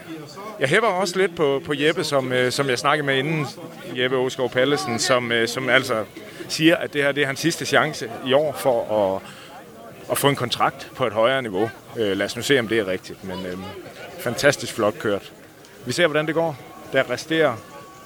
jeg 0.59 0.69
hæver 0.69 0.87
også 0.87 1.19
lidt 1.19 1.35
på, 1.35 1.61
på 1.65 1.73
Jeppe, 1.75 2.03
som, 2.03 2.33
øh, 2.33 2.51
som 2.51 2.69
jeg 2.69 2.79
snakkede 2.79 3.05
med 3.05 3.17
inden, 3.17 3.47
Jeppe 3.95 4.17
Åskov 4.17 4.49
Pallesen, 4.49 4.99
som, 4.99 5.31
øh, 5.31 5.47
som 5.47 5.69
altså 5.69 6.03
siger, 6.47 6.75
at 6.75 6.93
det 6.93 7.03
her 7.03 7.11
det 7.11 7.23
er 7.23 7.27
hans 7.27 7.39
sidste 7.39 7.65
chance 7.65 8.11
i 8.25 8.33
år 8.33 8.53
for 8.53 9.15
at, 9.15 9.21
at 10.11 10.17
få 10.17 10.29
en 10.29 10.35
kontrakt 10.35 10.91
på 10.95 11.07
et 11.07 11.13
højere 11.13 11.41
niveau. 11.41 11.69
Øh, 11.97 12.17
lad 12.17 12.25
os 12.25 12.35
nu 12.35 12.41
se, 12.41 12.59
om 12.59 12.67
det 12.67 12.79
er 12.79 12.87
rigtigt, 12.87 13.23
men 13.23 13.45
øh, 13.45 13.57
fantastisk 14.19 14.73
flot 14.73 14.99
kørt. 14.99 15.31
Vi 15.85 15.91
ser, 15.91 16.07
hvordan 16.07 16.27
det 16.27 16.35
går. 16.35 16.57
Der 16.93 17.09
resterer 17.09 17.55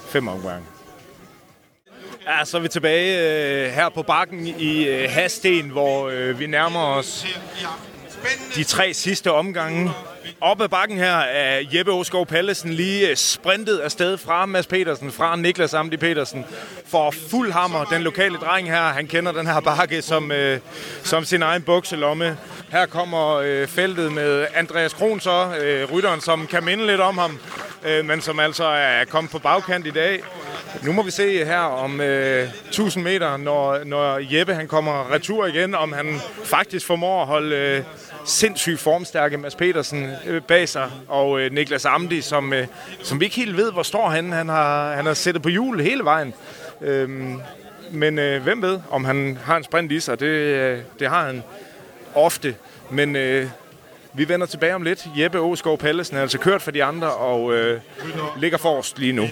fem 0.09 0.27
omgange. 0.27 0.65
Ja, 2.27 2.45
så 2.45 2.57
er 2.57 2.61
vi 2.61 2.67
tilbage 2.67 3.19
øh, 3.65 3.71
her 3.71 3.89
på 3.89 4.03
bakken 4.03 4.47
i 4.47 4.87
øh, 4.87 5.09
Hasten, 5.11 5.69
hvor 5.69 6.09
øh, 6.09 6.39
vi 6.39 6.47
nærmer 6.47 6.79
os 6.79 7.25
de 8.55 8.63
tre 8.63 8.93
sidste 8.93 9.31
omgange. 9.31 9.91
Oppe 10.41 10.63
ad 10.63 10.69
bakken 10.69 10.97
her 10.97 11.15
er 11.17 11.61
Jeppe 11.73 11.91
Åskov 11.91 12.25
Pallesen 12.25 12.73
lige 12.73 13.09
øh, 13.09 13.15
sprintet 13.15 13.77
afsted 13.77 14.17
fra 14.17 14.45
Mads 14.45 14.67
Petersen, 14.67 15.11
fra 15.11 15.35
Niklas 15.35 15.73
Amdi 15.73 15.97
Petersen, 15.97 16.45
for 16.85 17.11
fuld 17.11 17.51
hammer. 17.51 17.83
Den 17.83 18.01
lokale 18.01 18.37
dreng 18.37 18.67
her, 18.71 18.81
han 18.81 19.07
kender 19.07 19.31
den 19.31 19.47
her 19.47 19.59
bakke 19.59 20.01
som, 20.01 20.31
øh, 20.31 20.59
som 21.03 21.25
sin 21.25 21.41
egen 21.41 21.61
bukselomme. 21.61 22.37
Her 22.71 22.85
kommer 22.85 23.35
øh, 23.35 23.67
feltet 23.67 24.11
med 24.11 24.47
Andreas 24.55 24.93
Kron 24.93 25.19
så, 25.19 25.55
øh, 25.61 25.91
rytteren, 25.93 26.21
som 26.21 26.47
kan 26.47 26.63
minde 26.63 26.87
lidt 26.87 27.01
om 27.01 27.17
ham, 27.17 27.39
øh, 27.85 28.05
men 28.05 28.21
som 28.21 28.39
altså 28.39 28.65
er 28.65 29.05
kommet 29.05 29.31
på 29.31 29.39
bagkant 29.39 29.87
i 29.87 29.91
dag. 29.91 30.23
Nu 30.83 30.91
må 30.91 31.03
vi 31.03 31.11
se 31.11 31.45
her 31.45 31.59
om 31.59 32.01
øh, 32.01 32.49
1000 32.67 33.03
meter, 33.03 33.37
når, 33.37 33.83
når 33.83 34.19
Jeppe 34.21 34.53
han 34.53 34.67
kommer 34.67 35.11
retur 35.11 35.45
igen, 35.45 35.75
om 35.75 35.93
han 35.93 36.19
faktisk 36.43 36.85
formår 36.85 37.21
at 37.21 37.27
holde 37.27 37.55
øh, 37.55 37.83
sindssygt 38.27 38.79
formstærke 38.79 39.37
Mads 39.37 39.55
Petersen 39.55 40.09
øh, 40.25 40.41
bag 40.41 40.69
sig, 40.69 40.91
og 41.07 41.39
øh, 41.41 41.51
Niklas 41.51 41.85
Amdi, 41.85 42.21
som, 42.21 42.53
øh, 42.53 42.67
som 43.03 43.19
vi 43.19 43.25
ikke 43.25 43.35
helt 43.35 43.57
ved, 43.57 43.71
hvor 43.71 43.83
står 43.83 44.09
han. 44.09 44.31
Han 44.31 44.49
har, 44.49 44.95
han 44.95 45.05
har 45.05 45.13
sættet 45.13 45.43
på 45.43 45.49
hjul 45.49 45.81
hele 45.81 46.03
vejen. 46.03 46.33
Øhm, 46.81 47.41
men 47.91 48.19
øh, 48.19 48.43
hvem 48.43 48.61
ved, 48.61 48.79
om 48.91 49.05
han 49.05 49.37
har 49.45 49.57
en 49.57 49.63
sprint 49.63 49.91
i 49.91 49.99
sig? 49.99 50.19
Det, 50.19 50.25
øh, 50.25 50.79
det 50.99 51.09
har 51.09 51.25
han 51.25 51.43
ofte. 52.15 52.55
Men 52.89 53.15
øh, 53.15 53.47
vi 54.13 54.29
vender 54.29 54.47
tilbage 54.47 54.75
om 54.75 54.83
lidt. 54.83 55.07
Jeppe 55.17 55.39
Åskov 55.39 55.77
Pallesen 55.77 56.17
er 56.17 56.21
altså 56.21 56.37
kørt 56.37 56.61
for 56.61 56.71
de 56.71 56.83
andre 56.83 57.11
og 57.13 57.53
øh, 57.53 57.79
ligger 58.37 58.57
forrest 58.57 58.99
lige 58.99 59.13
nu. 59.13 59.29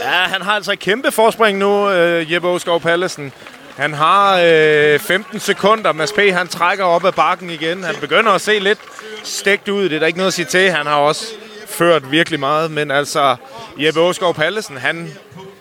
Ja, 0.00 0.10
han 0.10 0.42
har 0.42 0.52
altså 0.52 0.72
et 0.72 0.78
kæmpe 0.78 1.10
forspring 1.10 1.58
nu, 1.58 1.90
øh, 1.90 2.32
Jeppe 2.32 2.48
Åskov 2.48 2.80
Pallesen. 2.80 3.32
Han 3.76 3.92
har 3.92 4.40
øh, 4.44 4.98
15 4.98 5.40
sekunder. 5.40 5.92
Mads 5.92 6.12
P. 6.12 6.18
han 6.18 6.48
trækker 6.48 6.84
op 6.84 7.04
ad 7.04 7.12
bakken 7.12 7.50
igen. 7.50 7.84
Han 7.84 7.94
begynder 8.00 8.32
at 8.32 8.40
se 8.40 8.58
lidt 8.58 8.78
stegt 9.22 9.68
ud. 9.68 9.84
Det 9.84 9.92
er 9.92 9.98
der 9.98 10.06
ikke 10.06 10.18
noget 10.18 10.28
at 10.28 10.34
sige 10.34 10.46
til. 10.46 10.70
Han 10.70 10.86
har 10.86 10.96
også 10.96 11.26
ført 11.66 12.10
virkelig 12.10 12.40
meget. 12.40 12.70
Men 12.70 12.90
altså, 12.90 13.36
Jeppe 13.78 14.00
Åskov 14.00 14.34
Pallesen, 14.34 14.76
han 14.76 15.08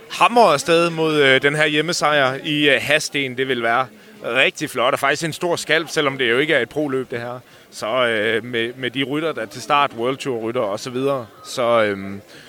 hamrer 0.09 0.53
afsted 0.53 0.89
mod 0.89 1.15
øh, 1.15 1.41
den 1.41 1.55
her 1.55 1.65
hjemmesejr 1.65 2.37
i 2.43 2.69
øh, 2.69 2.81
Hasten. 2.81 3.37
Det 3.37 3.47
vil 3.47 3.63
være 3.63 3.87
rigtig 4.25 4.69
flot, 4.69 4.93
og 4.93 4.99
faktisk 4.99 5.25
en 5.25 5.33
stor 5.33 5.55
skalp, 5.55 5.89
selvom 5.89 6.17
det 6.17 6.29
jo 6.29 6.37
ikke 6.37 6.53
er 6.53 6.59
et 6.59 6.69
proløb, 6.69 7.11
det 7.11 7.19
her. 7.19 7.39
Så 7.71 8.07
øh, 8.07 8.45
med, 8.45 8.73
med 8.77 8.91
de 8.91 9.03
rytter, 9.03 9.31
der 9.31 9.45
til 9.45 9.61
start, 9.61 9.91
World 9.97 10.17
Tour 10.17 10.39
rytter 10.39 10.61
og 10.61 10.79
så 10.79 10.89
videre, 10.89 11.25
så, 11.45 11.83
øh, 11.83 11.97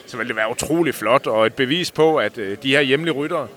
så 0.07 0.17
vil 0.17 0.29
det 0.29 0.37
være 0.37 0.51
utrolig 0.51 0.95
flot, 0.95 1.27
og 1.27 1.47
et 1.47 1.55
bevis 1.55 1.91
på, 1.91 2.17
at 2.17 2.39
øh, 2.39 2.57
de 2.63 2.71
her 2.71 2.81
hjemlige 2.81 3.15
ryttere, 3.15 3.49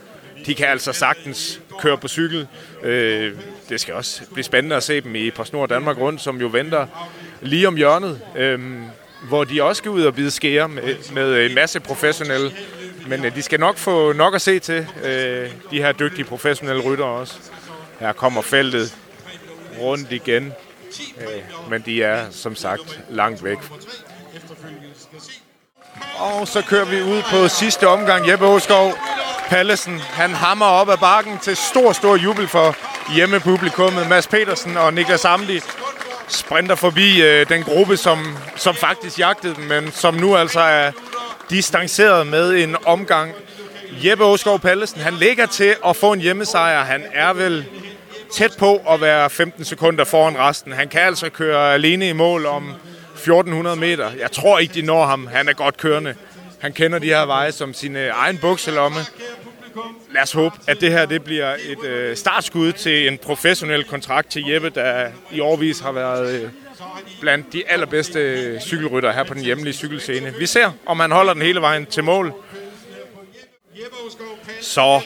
de 0.46 0.56
kan 0.56 0.68
altså 0.68 0.94
sagtens 0.94 1.62
køre 1.80 1.98
på 1.98 2.08
cykel. 2.08 2.48
Øh, 2.84 3.34
det 3.70 3.82
skal 3.82 3.94
også 3.94 4.22
blive 4.34 4.44
spændende 4.44 4.76
at 4.76 4.84
se 4.84 5.02
dem 5.02 5.16
i 5.16 5.32
PostNord 5.32 5.70
Danmark 5.70 5.98
rundt, 5.98 6.22
som 6.22 6.42
jo 6.42 6.48
venter 6.48 6.88
lige 7.42 7.68
om 7.68 7.76
hjørnet, 7.76 8.22
øh, 8.38 8.60
hvor 9.28 9.44
de 9.44 9.64
også 9.64 9.78
skal 9.78 9.92
ud 9.92 10.04
og 10.04 10.16
bide 10.16 10.32
skære 10.32 10.70
med, 10.70 10.96
med 11.14 11.46
en 11.46 11.56
masse 11.56 11.80
professionelle. 11.80 12.52
Men 13.08 13.26
øh, 13.26 13.36
de 13.36 13.42
skal 13.42 13.60
nok 13.60 13.78
få 13.78 14.14
nok 14.14 14.36
at 14.36 14.42
se 14.42 14.60
til, 14.60 14.88
øh, 15.04 15.52
de 15.72 15.78
her 15.78 15.92
dygtige 15.92 16.26
professionelle 16.26 16.84
ryttere 16.84 17.08
også. 17.08 17.34
Her 18.00 18.14
kommer 18.14 18.42
feltet 18.42 18.96
rundt 19.80 20.12
igen, 20.12 20.54
øh, 21.18 21.70
men 21.70 21.82
de 21.82 22.04
er 22.04 22.26
som 22.32 22.56
sagt 22.56 23.00
langt 23.10 23.44
væk. 23.44 23.58
Og 26.18 26.48
så 26.48 26.62
kører 26.62 26.86
vi 26.86 27.02
ud 27.02 27.22
på 27.32 27.48
sidste 27.48 27.88
omgang. 27.88 28.30
Jeppe 28.30 28.46
Åskov 28.46 28.94
Pallesen, 29.50 30.00
han 30.00 30.34
hammer 30.34 30.66
op 30.66 30.90
ad 30.90 30.98
bakken 30.98 31.40
til 31.40 31.56
stor, 31.56 31.92
stor 31.92 32.16
jubel 32.16 32.48
for 32.48 32.76
hjemmepublikummet. 33.16 34.10
Mads 34.10 34.28
Petersen 34.28 34.78
og 34.78 34.94
Niklas 34.94 35.26
Amli 35.26 35.62
sprinter 36.28 36.76
forbi 36.76 37.22
øh, 37.22 37.50
den 37.50 37.64
gruppe, 37.64 37.98
som, 37.98 38.38
som 38.56 38.76
faktisk 38.76 39.20
jagtede 39.20 39.56
dem, 39.56 39.64
men 39.64 39.92
som 39.92 40.14
nu 40.14 40.36
altså 40.36 40.60
er 40.60 40.92
distanceret 41.50 42.28
med 42.28 42.64
en 42.64 42.76
omgang. 42.86 43.34
Jeppe 44.06 44.24
Åskov 44.24 44.60
Pallesen, 44.60 45.02
han 45.02 45.14
ligger 45.14 45.46
til 45.46 45.76
at 45.86 45.96
få 45.96 46.14
en 46.14 46.22
hjemmesejr. 46.22 46.84
Han 46.84 47.04
er 47.14 47.34
vel 47.34 47.66
tæt 48.34 48.56
på 48.60 48.82
at 48.90 49.02
være 49.02 49.30
15 49.30 49.66
sekunder 49.66 50.04
foran 50.04 50.38
resten. 50.38 50.72
Han 50.72 50.88
kan 50.88 51.02
altså 51.02 51.30
køre 51.30 51.74
alene 51.74 52.10
i 52.10 52.14
mål 52.14 52.46
om 52.46 52.74
1400 53.14 53.76
meter. 53.76 54.12
Jeg 54.20 54.32
tror 54.32 54.60
ikke, 54.60 54.74
de 54.74 54.82
når 54.82 55.06
ham. 55.06 55.28
Han 55.28 55.48
er 55.48 55.54
godt 55.54 55.78
kørende. 55.78 56.16
Han 56.60 56.74
kender 56.74 57.00
de 57.00 57.06
her 57.06 57.26
veje 57.26 57.52
som 57.52 57.74
sin 57.74 57.96
egen 57.96 58.38
bukselomme. 58.38 59.00
lad 60.12 60.22
os 60.22 60.32
håbe, 60.32 60.56
at 60.68 60.82
det 60.82 60.92
her 60.92 61.06
det 61.06 61.24
bliver 61.24 61.56
et 61.56 61.86
øh, 61.86 62.18
startskud 62.18 62.72
til 62.72 63.08
en 63.08 63.18
professionel 63.18 63.84
kontrakt 63.84 64.32
til 64.32 64.46
Jeppe, 64.48 64.70
der 64.70 65.12
i 65.32 65.40
årvis 65.40 65.80
har 65.80 65.92
været 65.92 66.44
øh, 66.44 66.50
blandt 67.22 67.54
de 67.54 67.68
allerbedste 67.68 68.20
øh, 68.20 68.60
cykelrytter 68.62 69.12
her 69.12 69.24
på 69.24 69.34
den 69.34 69.44
hjemlige 69.44 69.74
cykelscene. 69.74 70.34
Vi 70.40 70.46
ser, 70.46 70.72
om 70.86 71.00
han 71.00 71.12
holder 71.12 71.34
den 71.34 71.42
hele 71.42 71.62
vejen 71.62 71.86
til 71.86 72.04
mål. 72.04 72.34
Så 74.62 75.02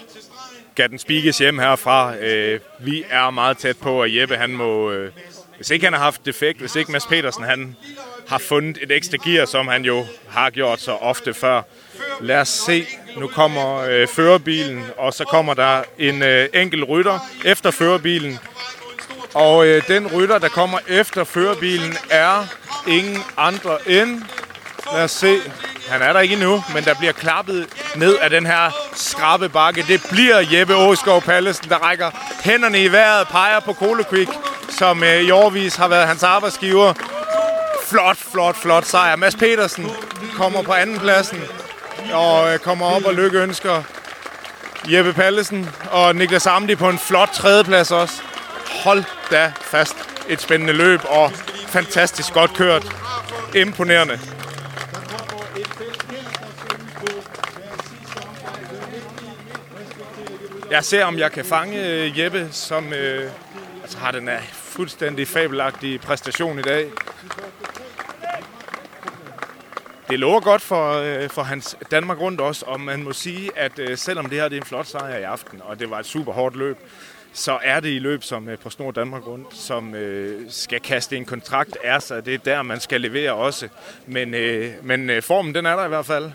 kan 0.75 0.89
den 0.89 0.99
spikes 0.99 1.37
hjem 1.37 1.59
herfra. 1.59 2.15
Øh, 2.15 2.59
vi 2.79 3.03
er 3.09 3.29
meget 3.29 3.57
tæt 3.57 3.77
på, 3.77 4.03
at 4.03 4.15
Jeppe 4.15 4.35
han 4.35 4.49
må... 4.49 4.91
Øh, 4.91 5.11
hvis 5.59 5.69
ikke 5.69 5.85
han 5.85 5.93
har 5.93 5.99
haft 5.99 6.25
defekt, 6.25 6.59
hvis 6.59 6.75
ikke 6.75 6.91
Mads 6.91 7.05
Petersen 7.05 7.43
han 7.43 7.75
har 8.27 8.37
fundet 8.37 8.77
et 8.81 8.91
ekstra 8.91 9.17
gear, 9.23 9.45
som 9.45 9.67
han 9.67 9.85
jo 9.85 10.05
har 10.29 10.49
gjort 10.49 10.81
så 10.81 10.91
ofte 10.91 11.33
før. 11.33 11.61
Lad 12.21 12.41
os 12.41 12.49
se. 12.49 12.87
Nu 13.17 13.27
kommer 13.27 13.77
øh, 13.77 14.07
førerbilen, 14.07 14.85
og 14.97 15.13
så 15.13 15.23
kommer 15.23 15.53
der 15.53 15.83
en 15.97 16.23
øh, 16.23 16.49
enkelt 16.53 16.89
rytter 16.89 17.19
efter 17.45 17.71
førerbilen. 17.71 18.39
Og 19.33 19.67
øh, 19.67 19.87
den 19.87 20.07
rytter, 20.07 20.37
der 20.37 20.49
kommer 20.49 20.79
efter 20.87 21.23
førerbilen, 21.23 21.97
er 22.09 22.45
ingen 22.87 23.17
andre 23.37 23.77
end... 23.87 24.21
Lad 24.93 25.03
os 25.03 25.11
se. 25.11 25.37
Han 25.89 26.01
er 26.01 26.13
der 26.13 26.19
ikke 26.19 26.33
endnu, 26.33 26.63
men 26.73 26.83
der 26.83 26.93
bliver 26.93 27.13
klappet 27.13 27.67
ned 27.95 28.15
af 28.17 28.29
den 28.29 28.45
her 28.45 28.71
skrabe 28.93 29.49
bakke. 29.49 29.85
Det 29.87 30.01
bliver 30.11 30.43
Jeppe 30.51 30.75
Åskov 30.75 31.21
Pallesen, 31.21 31.69
der 31.69 31.75
rækker 31.75 32.11
hænderne 32.43 32.83
i 32.83 32.91
vejret, 32.91 33.27
peger 33.27 33.59
på 33.59 33.73
Cole 33.73 34.03
Quick, 34.09 34.31
som 34.69 35.03
øh, 35.03 35.21
i 35.21 35.31
årvis 35.31 35.75
har 35.75 35.87
været 35.87 36.07
hans 36.07 36.23
arbejdsgiver. 36.23 36.93
Flot, 37.87 38.17
flot, 38.17 38.55
flot 38.55 38.85
sejr. 38.85 39.15
Mads 39.15 39.35
Petersen 39.35 39.91
kommer 40.35 40.61
på 40.61 40.73
anden 40.73 40.99
pladsen 40.99 41.41
og 42.13 42.53
øh, 42.53 42.59
kommer 42.59 42.85
op 42.85 43.05
og 43.05 43.13
lykke 43.13 43.39
ønsker 43.39 43.83
Jeppe 44.87 45.13
Pallesen 45.13 45.69
og 45.91 46.15
Niklas 46.15 46.47
Amdi 46.47 46.75
på 46.75 46.89
en 46.89 46.99
flot 46.99 47.29
tredjeplads 47.33 47.91
også. 47.91 48.21
Hold 48.83 49.03
da 49.31 49.53
fast. 49.61 49.95
Et 50.27 50.41
spændende 50.41 50.73
løb 50.73 50.99
og 51.09 51.31
fantastisk 51.67 52.33
godt 52.33 52.53
kørt. 52.53 52.95
Imponerende. 53.55 54.19
Jeg 60.71 60.83
ser, 60.83 61.05
om 61.05 61.19
jeg 61.19 61.31
kan 61.31 61.45
fange 61.45 61.85
øh, 61.85 62.19
Jeppe, 62.19 62.47
som 62.51 62.93
øh, 62.93 63.31
altså 63.83 63.97
har 63.97 64.11
den 64.11 64.27
her 64.27 64.39
fuldstændig 64.79 65.27
fabelagtig 65.27 66.01
præstation 66.01 66.59
i 66.59 66.61
dag. 66.61 66.89
Det 70.09 70.19
lover 70.19 70.39
godt 70.39 70.61
for, 70.61 70.93
øh, 70.93 71.29
for 71.29 71.43
hans 71.43 71.77
Danmark 71.91 72.19
rundt 72.19 72.41
også, 72.41 72.65
og 72.65 72.81
man 72.81 73.03
må 73.03 73.13
sige, 73.13 73.51
at 73.55 73.79
øh, 73.79 73.97
selvom 73.97 74.25
det 74.25 74.37
her 74.37 74.49
det 74.49 74.57
er 74.57 74.61
en 74.61 74.65
flot 74.65 74.85
sejr 74.85 75.17
i 75.17 75.23
aften, 75.23 75.61
og 75.63 75.79
det 75.79 75.89
var 75.89 75.99
et 75.99 76.05
super 76.05 76.33
hårdt 76.33 76.55
løb, 76.55 76.77
så 77.33 77.59
er 77.63 77.79
det 77.79 77.89
i 77.89 77.99
løb 77.99 78.23
som 78.23 78.49
øh, 78.49 78.57
på 78.57 78.69
Snor 78.69 78.91
Danmark 78.91 79.27
rundt, 79.27 79.55
som 79.55 79.95
øh, 79.95 80.41
skal 80.49 80.79
kaste 80.79 81.17
en 81.17 81.25
kontrakt 81.25 81.77
af 81.83 82.01
sig. 82.01 82.25
Det 82.25 82.33
er 82.33 82.37
der, 82.37 82.61
man 82.61 82.79
skal 82.79 83.01
levere 83.01 83.33
også. 83.33 83.67
Men, 84.05 84.33
øh, 84.33 84.73
men 84.83 85.09
øh, 85.09 85.23
formen, 85.23 85.55
den 85.55 85.65
er 85.65 85.75
der 85.75 85.85
i 85.85 85.89
hvert 85.89 86.05
fald. 86.05 86.31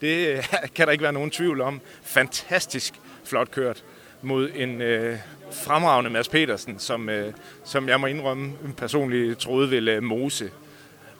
Det 0.00 0.28
øh, 0.28 0.44
kan 0.74 0.86
der 0.86 0.92
ikke 0.92 1.02
være 1.02 1.12
nogen 1.12 1.30
tvivl 1.30 1.60
om. 1.60 1.80
Fantastisk 2.02 2.94
flot 3.24 3.50
kørt 3.50 3.84
mod 4.22 4.50
en 4.54 4.82
øh, 4.82 5.18
fremragende 5.52 6.10
Mads 6.10 6.28
Petersen, 6.28 6.78
som, 6.78 7.08
øh, 7.08 7.32
som 7.64 7.88
jeg 7.88 8.00
må 8.00 8.06
indrømme 8.06 8.52
personligt 8.76 9.38
troede 9.38 9.68
ville 9.68 9.92
øh, 9.92 10.02
mose 10.02 10.50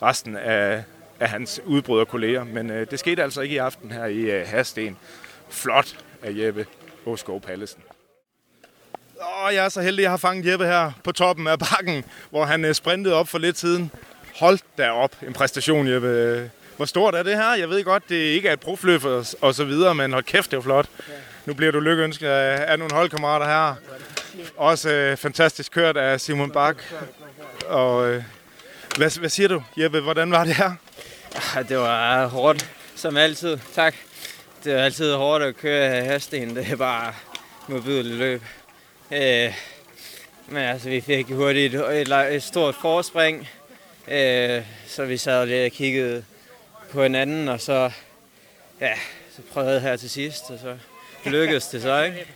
resten 0.02 0.36
af, 0.36 0.84
af 1.20 1.28
hans 1.28 1.60
udbryderkolleger. 1.64 2.44
Men 2.44 2.70
øh, 2.70 2.86
det 2.90 2.98
skete 2.98 3.22
altså 3.22 3.40
ikke 3.40 3.54
i 3.54 3.58
aften 3.58 3.90
her 3.90 4.04
i 4.04 4.20
øh, 4.20 4.46
Hasten. 4.46 4.96
Flot 5.48 5.96
af 6.22 6.30
Jeppe 6.34 6.66
Åskov 7.06 7.40
Pallesen. 7.40 7.82
Åh, 9.20 9.54
jeg 9.54 9.64
er 9.64 9.68
så 9.68 9.80
heldig, 9.80 10.02
at 10.02 10.02
jeg 10.02 10.10
har 10.10 10.16
fanget 10.16 10.46
Jeppe 10.46 10.66
her 10.66 10.92
på 11.04 11.12
toppen 11.12 11.46
af 11.46 11.58
bakken, 11.58 12.04
hvor 12.30 12.44
han 12.44 12.64
øh, 12.64 12.74
sprintede 12.74 13.14
op 13.14 13.28
for 13.28 13.38
lidt 13.38 13.58
siden. 13.58 13.90
Hold 14.36 14.58
da 14.78 14.90
op, 14.90 15.16
en 15.26 15.32
præstation, 15.32 15.88
Jeppe. 15.88 16.50
Hvor 16.76 16.86
stort 16.86 17.14
er 17.14 17.22
det 17.22 17.36
her? 17.36 17.54
Jeg 17.54 17.68
ved 17.68 17.84
godt, 17.84 18.08
det 18.08 18.16
ikke 18.16 18.48
er 18.48 18.52
et 18.52 18.60
profløb 18.60 19.04
og, 19.04 19.24
og 19.40 19.54
så 19.54 19.64
videre, 19.64 19.94
men 19.94 20.12
hold 20.12 20.24
kæft, 20.24 20.50
det 20.50 20.56
er 20.56 20.60
flot. 20.60 20.86
Nu 21.46 21.54
bliver 21.54 21.72
du 21.72 21.80
lykkeønsket 21.80 22.26
af, 22.26 22.72
af 22.72 22.78
nogle 22.78 22.94
holdkammerater 22.94 23.46
her. 23.46 23.74
Også 24.56 24.90
øh, 24.90 25.16
fantastisk 25.16 25.72
kørt 25.72 25.96
af 25.96 26.20
Simon 26.20 26.50
Bak. 26.50 26.76
Og 27.66 28.08
øh, 28.08 28.22
hvad, 28.96 29.18
hvad 29.18 29.28
siger 29.28 29.48
du, 29.48 29.62
Jeppe? 29.76 30.00
Hvordan 30.00 30.30
var 30.30 30.44
det 30.44 30.54
her? 30.54 30.72
Ah, 31.56 31.68
det 31.68 31.78
var 31.78 32.22
ah, 32.22 32.28
hårdt, 32.28 32.70
som 32.94 33.16
altid. 33.16 33.58
Tak. 33.74 33.94
Det 34.64 34.72
er 34.72 34.84
altid 34.84 35.14
hårdt 35.14 35.44
at 35.44 35.56
køre 35.56 36.04
hasten. 36.04 36.56
Det 36.56 36.70
er 36.70 36.76
bare 36.76 37.14
modbydeligt 37.66 38.16
løb. 38.16 38.42
Øh, 39.12 39.54
men 40.46 40.62
altså, 40.62 40.88
vi 40.88 41.00
fik 41.00 41.26
hurtigt 41.26 41.74
et, 41.74 42.00
et, 42.00 42.34
et 42.34 42.42
stort 42.42 42.74
forspring. 42.74 43.48
Øh, 44.08 44.62
så 44.86 45.04
vi 45.04 45.16
sad 45.16 45.46
lidt 45.46 45.72
og 45.72 45.76
kiggede 45.76 46.24
på 46.90 47.02
hinanden, 47.02 47.48
og 47.48 47.60
så, 47.60 47.90
ja, 48.80 48.94
så 49.36 49.42
prøvede 49.52 49.72
jeg 49.72 49.82
her 49.82 49.96
til 49.96 50.10
sidst, 50.10 50.50
og 50.50 50.58
så 50.58 50.76
lykkedes 51.30 51.66
det 51.66 51.82
så, 51.82 52.02
ikke? 52.02 52.26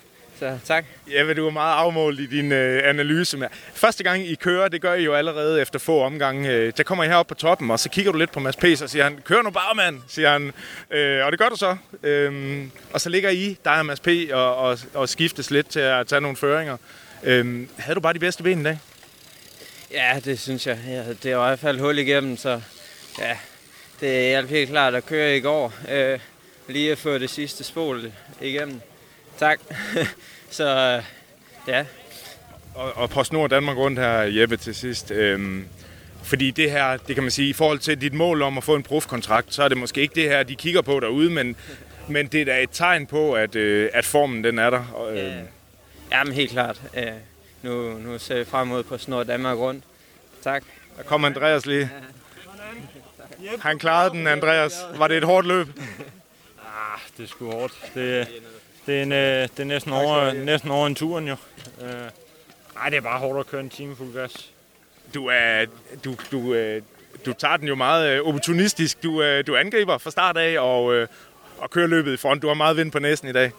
Så 0.43 0.59
tak. 0.65 0.85
Ja, 1.11 1.25
men 1.25 1.37
du 1.37 1.47
er 1.47 1.51
meget 1.51 1.75
afmålt 1.75 2.21
i 2.21 2.27
din 2.27 2.53
øh, 2.53 2.89
analyse. 2.89 3.37
Med. 3.37 3.49
Første 3.75 4.05
gang 4.05 4.27
I 4.27 4.35
kører, 4.35 4.69
det 4.69 4.81
gør 4.81 4.95
I 4.95 5.05
jo 5.05 5.15
allerede 5.15 5.61
efter 5.61 5.79
få 5.79 6.03
omgange. 6.03 6.51
Øh, 6.51 6.73
der 6.77 6.83
kommer 6.83 7.05
I 7.05 7.09
herop 7.09 7.27
på 7.27 7.35
toppen, 7.35 7.71
og 7.71 7.81
så 7.81 7.89
kigger 7.89 8.13
du 8.13 8.19
lidt 8.19 8.33
på 8.33 8.41
Mads 8.41 8.57
P. 8.57 8.65
og 8.83 8.91
siger 8.91 9.05
han, 9.05 9.19
kør 9.25 9.43
nu 9.43 9.51
bare, 9.51 9.75
mand, 9.75 10.01
siger 10.09 10.33
han. 10.33 10.53
Øh, 10.91 11.27
og 11.27 11.33
det 11.33 11.41
gør 11.41 11.49
du 11.49 11.57
så. 11.57 11.77
Øh, 12.03 12.63
og 12.93 13.01
så 13.01 13.09
ligger 13.09 13.31
I, 13.31 13.57
dig 13.65 13.79
og 13.79 13.87
Mads 13.87 14.01
P. 14.01 14.09
Og, 14.33 14.57
og, 14.57 14.79
og 14.95 15.09
skiftes 15.09 15.51
lidt 15.51 15.69
til 15.69 15.81
at 15.81 16.07
tage 16.07 16.21
nogle 16.21 16.37
føringer. 16.37 16.77
Øh, 17.23 17.67
havde 17.79 17.95
du 17.95 18.01
bare 18.01 18.13
de 18.13 18.19
bedste 18.19 18.43
ben 18.43 18.61
i 18.61 18.65
dag? 18.65 18.79
Ja, 19.93 20.21
det 20.25 20.41
synes 20.41 20.67
jeg. 20.67 20.79
Ja, 20.89 21.05
det 21.23 21.37
var 21.37 21.47
i 21.47 21.49
hvert 21.49 21.59
fald 21.59 21.81
hul 21.81 21.99
igennem, 21.99 22.37
så 22.37 22.61
ja, 23.19 23.37
det 24.01 24.35
er 24.35 24.47
helt 24.47 24.71
klart 24.71 24.95
at 24.95 25.07
køre 25.07 25.37
i 25.37 25.41
går. 25.41 25.73
Øh, 25.91 26.19
lige 26.69 26.93
at 26.93 26.99
få 26.99 27.19
det 27.19 27.31
sidste 27.31 27.65
spol 27.65 28.13
igennem. 28.41 28.81
Tak. 29.39 29.61
så 30.51 31.01
ja. 31.69 31.85
Og, 32.75 32.97
og 32.97 33.11
på 33.11 33.25
snor 33.25 33.47
Danmark 33.47 33.77
rundt 33.77 33.99
her, 33.99 34.13
Jeppe, 34.13 34.57
til 34.57 34.75
sidst. 34.75 35.11
Øhm, 35.11 35.67
fordi 36.23 36.51
det 36.51 36.71
her, 36.71 36.97
det 36.97 37.15
kan 37.15 37.25
man 37.25 37.31
sige, 37.31 37.49
i 37.49 37.53
forhold 37.53 37.79
til 37.79 38.01
dit 38.01 38.15
mål 38.15 38.43
om 38.43 38.59
at 38.59 38.65
få 38.65 38.75
en 38.75 38.83
profkontrakt, 38.83 39.55
så 39.55 39.63
er 39.63 39.69
det 39.69 39.79
måske 39.79 40.01
ikke 40.01 40.15
det 40.15 40.29
her, 40.29 40.43
de 40.43 40.57
kigger 40.57 40.83
på 40.83 41.01
derude, 41.01 41.31
men, 41.31 41.57
men 42.09 42.27
det 42.27 42.41
er 42.41 42.45
da 42.45 42.63
et 42.63 42.71
tegn 42.73 43.07
på, 43.07 43.33
at, 43.33 43.57
øh, 43.57 43.91
at 43.93 44.05
formen 44.05 44.45
den 44.45 44.59
er 44.59 44.71
der. 44.71 44.85
Og, 44.95 45.19
øh. 45.19 45.37
Ja, 46.13 46.25
men 46.25 46.33
helt 46.33 46.51
klart. 46.51 46.81
Øh, 46.97 47.07
nu, 47.63 47.99
nu 47.99 48.19
ser 48.19 48.39
vi 48.39 48.45
frem 48.45 48.69
mod 48.69 48.83
på 48.83 48.99
snor 48.99 49.23
Danmark 49.23 49.59
rundt. 49.59 49.85
Tak. 50.43 50.63
Der 50.97 51.03
kommer 51.03 51.29
Andreas 51.29 51.67
lige. 51.67 51.91
Han 53.61 53.79
klarede 53.79 54.11
den, 54.11 54.27
Andreas. 54.27 54.73
Var 54.97 55.09
det 55.09 55.17
et 55.17 55.25
hårdt 55.25 55.47
løb? 55.47 55.67
Ah, 56.59 57.01
det 57.17 57.25
er 57.25 57.29
sgu 57.29 57.51
hårdt. 57.51 57.73
Det, 57.95 58.29
det, 58.87 58.99
er, 58.99 59.03
en, 59.03 59.13
øh, 59.13 59.43
det 59.43 59.61
er 59.61 59.65
næsten 59.65 59.93
over, 59.93 60.33
næsten 60.33 60.71
over 60.71 60.87
en 60.87 60.95
turen 60.95 61.29
jo. 61.29 61.37
Uh, 61.81 61.87
nej, 62.75 62.89
det 62.89 62.97
er 62.97 63.01
bare 63.01 63.19
hårdt 63.19 63.41
at 63.41 63.47
køre 63.47 63.61
en 63.61 63.71
time 63.71 63.97
fuld 63.97 64.13
gas. 64.15 64.51
Du, 65.15 65.27
er, 65.27 65.67
du, 66.05 66.17
du, 66.33 66.55
øh, 66.55 66.83
du 67.27 67.33
tager 67.33 67.57
den 67.57 67.69
jo 67.69 67.75
meget 67.75 68.21
opportunistisk. 68.21 69.03
Du, 69.03 69.41
du 69.47 69.57
angriber 69.57 69.99
fra 69.99 70.11
start 70.11 70.37
af 70.37 70.61
og, 70.61 70.85
og 71.59 71.71
kører 71.71 71.87
løbet 71.87 72.13
i 72.13 72.17
front. 72.17 72.43
Du 72.43 72.47
har 72.47 72.55
meget 72.55 72.77
vind 72.77 72.93
på 72.93 72.99
næsen 72.99 73.29
i 73.29 73.33
dag. 73.33 73.53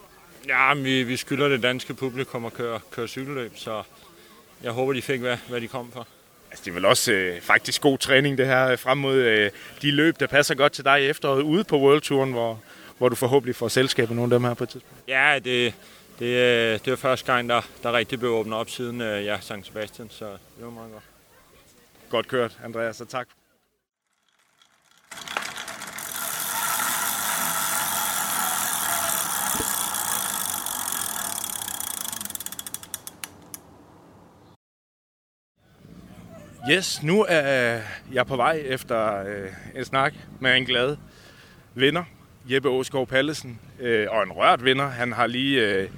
Ja, 0.48 0.74
vi, 0.74 1.02
vi 1.02 1.16
skylder 1.16 1.48
det 1.48 1.62
danske 1.62 1.94
publikum 1.94 2.44
at 2.44 2.54
køre, 2.54 2.80
køre 2.90 3.08
cykelløb, 3.08 3.52
så 3.56 3.82
jeg 4.62 4.72
håber, 4.72 4.92
de 4.92 5.02
fik, 5.02 5.20
hvad, 5.20 5.36
hvad 5.48 5.60
de 5.60 5.68
kom 5.68 5.90
for. 5.92 6.06
Altså, 6.50 6.64
det 6.64 6.70
er 6.70 6.74
vel 6.74 6.84
også 6.84 7.12
øh, 7.12 7.40
faktisk 7.40 7.82
god 7.82 7.98
træning, 7.98 8.38
det 8.38 8.46
her 8.46 8.76
frem 8.76 8.98
mod 8.98 9.16
øh, 9.16 9.50
de 9.82 9.90
løb, 9.90 10.20
der 10.20 10.26
passer 10.26 10.54
godt 10.54 10.72
til 10.72 10.84
dig 10.84 11.02
i 11.02 11.06
efteråret 11.06 11.42
ude 11.42 11.64
på 11.64 11.78
World 11.78 12.00
Touren, 12.00 12.32
hvor, 12.32 12.60
hvor 12.98 13.08
du 13.08 13.14
forhåbentlig 13.14 13.56
får 13.56 13.68
selskab 13.68 14.08
med 14.08 14.16
nogle 14.16 14.34
af 14.34 14.40
dem 14.40 14.44
her 14.44 14.54
på 14.54 14.64
et 14.64 14.70
tidspunkt. 14.70 15.08
Ja, 15.08 15.38
det, 15.44 15.74
det, 16.18 16.84
det 16.84 16.92
er 16.92 16.96
første 16.96 17.32
gang, 17.32 17.48
der, 17.48 17.60
der 17.82 17.92
rigtig 17.92 18.18
blev 18.18 18.30
åbnet 18.30 18.58
op 18.58 18.70
siden 18.70 19.00
øh, 19.00 19.24
ja, 19.24 19.40
St. 19.40 19.52
Sebastian, 19.62 20.10
så 20.10 20.30
det 20.30 20.64
var 20.64 20.70
meget 20.70 20.92
godt. 20.92 21.04
Godt 22.10 22.28
kørt, 22.28 22.58
Andreas, 22.64 23.00
og 23.00 23.08
tak. 23.08 23.28
Yes, 36.70 37.02
nu 37.02 37.24
er 37.28 37.80
jeg 38.12 38.26
på 38.26 38.36
vej 38.36 38.62
efter 38.64 39.24
øh, 39.26 39.48
en 39.74 39.84
snak 39.84 40.14
med 40.40 40.56
en 40.56 40.64
glad 40.64 40.96
vinder, 41.74 42.04
Jeppe 42.50 42.68
Åskov 42.68 43.06
Pallesen, 43.06 43.58
øh, 43.80 44.06
og 44.10 44.22
en 44.22 44.32
rørt 44.32 44.64
vinder. 44.64 44.88
Han 44.88 45.12
har 45.12 45.26
lige, 45.26 45.60
øh, 45.60 45.88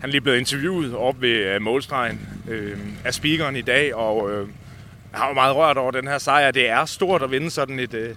han 0.00 0.08
er 0.08 0.12
lige 0.12 0.20
blevet 0.20 0.38
interviewet 0.38 0.94
op 0.94 1.20
ved 1.20 1.30
øh, 1.30 1.62
målstregen 1.62 2.20
øh, 2.48 2.78
af 3.04 3.14
speakeren 3.14 3.56
i 3.56 3.62
dag, 3.62 3.94
og 3.94 4.30
øh, 4.30 4.48
jeg 5.12 5.20
har 5.20 5.28
jo 5.28 5.34
meget 5.34 5.56
rørt 5.56 5.76
over 5.76 5.90
den 5.90 6.08
her 6.08 6.18
sejr. 6.18 6.50
Det 6.50 6.68
er 6.68 6.84
stort 6.84 7.22
at 7.22 7.30
vinde 7.30 7.50
sådan 7.50 7.78
et, 7.78 7.94
øh, 7.94 8.14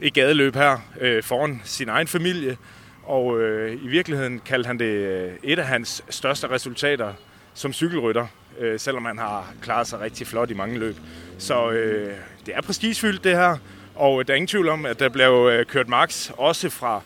et 0.00 0.14
gadeløb 0.14 0.54
her 0.54 0.78
øh, 1.00 1.22
foran 1.22 1.60
sin 1.64 1.88
egen 1.88 2.06
familie, 2.06 2.56
Og 3.02 3.40
øh, 3.40 3.84
i 3.84 3.88
virkeligheden 3.88 4.38
kaldte 4.46 4.66
han 4.66 4.78
det 4.78 4.84
øh, 4.84 5.32
et 5.42 5.58
af 5.58 5.66
hans 5.66 6.04
største 6.10 6.50
resultater 6.50 7.12
som 7.54 7.72
cykelrytter, 7.72 8.26
øh, 8.58 8.80
selvom 8.80 9.04
han 9.04 9.18
har 9.18 9.52
klaret 9.62 9.86
sig 9.86 10.00
rigtig 10.00 10.26
flot 10.26 10.50
i 10.50 10.54
mange 10.54 10.78
løb. 10.78 10.96
Så 11.38 11.70
øh, 11.70 12.14
det 12.46 12.54
er 12.56 12.60
prestigefyldt 12.60 13.24
det 13.24 13.36
her, 13.36 13.56
og 13.94 14.20
øh, 14.20 14.26
der 14.26 14.32
er 14.32 14.36
ingen 14.36 14.46
tvivl 14.46 14.68
om, 14.68 14.86
at 14.86 15.00
der 15.00 15.08
blev 15.08 15.48
øh, 15.52 15.66
kørt 15.66 15.88
max 15.88 16.30
også 16.30 16.68
fra 16.70 17.02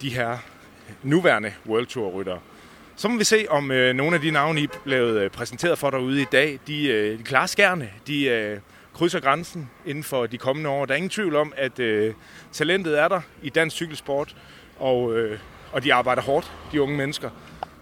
de 0.00 0.10
her 0.10 0.38
nuværende 1.02 1.52
World 1.66 1.86
Tour 1.86 2.10
ryttere. 2.10 2.40
Så 2.96 3.08
må 3.08 3.18
vi 3.18 3.24
se, 3.24 3.46
om 3.50 3.70
øh, 3.70 3.94
nogle 3.94 4.14
af 4.14 4.22
de 4.22 4.30
navne, 4.30 4.60
I 4.60 4.68
blev 4.84 5.02
øh, 5.02 5.30
præsenteret 5.30 5.78
for 5.78 5.90
derude 5.90 6.22
i 6.22 6.26
dag, 6.32 6.58
de, 6.66 6.88
øh, 6.88 7.18
de 7.18 7.22
klarer 7.22 7.46
skærne. 7.46 7.90
De 8.06 8.24
øh, 8.24 8.58
krydser 8.94 9.20
grænsen 9.20 9.70
inden 9.86 10.04
for 10.04 10.26
de 10.26 10.38
kommende 10.38 10.70
år. 10.70 10.86
Der 10.86 10.92
er 10.92 10.96
ingen 10.96 11.10
tvivl 11.10 11.36
om, 11.36 11.52
at 11.56 11.78
øh, 11.78 12.14
talentet 12.52 12.98
er 12.98 13.08
der 13.08 13.20
i 13.42 13.50
dansk 13.50 13.76
cykelsport, 13.76 14.36
og, 14.78 15.18
øh, 15.18 15.38
og 15.72 15.84
de 15.84 15.94
arbejder 15.94 16.22
hårdt, 16.22 16.52
de 16.72 16.82
unge 16.82 16.96
mennesker. 16.96 17.30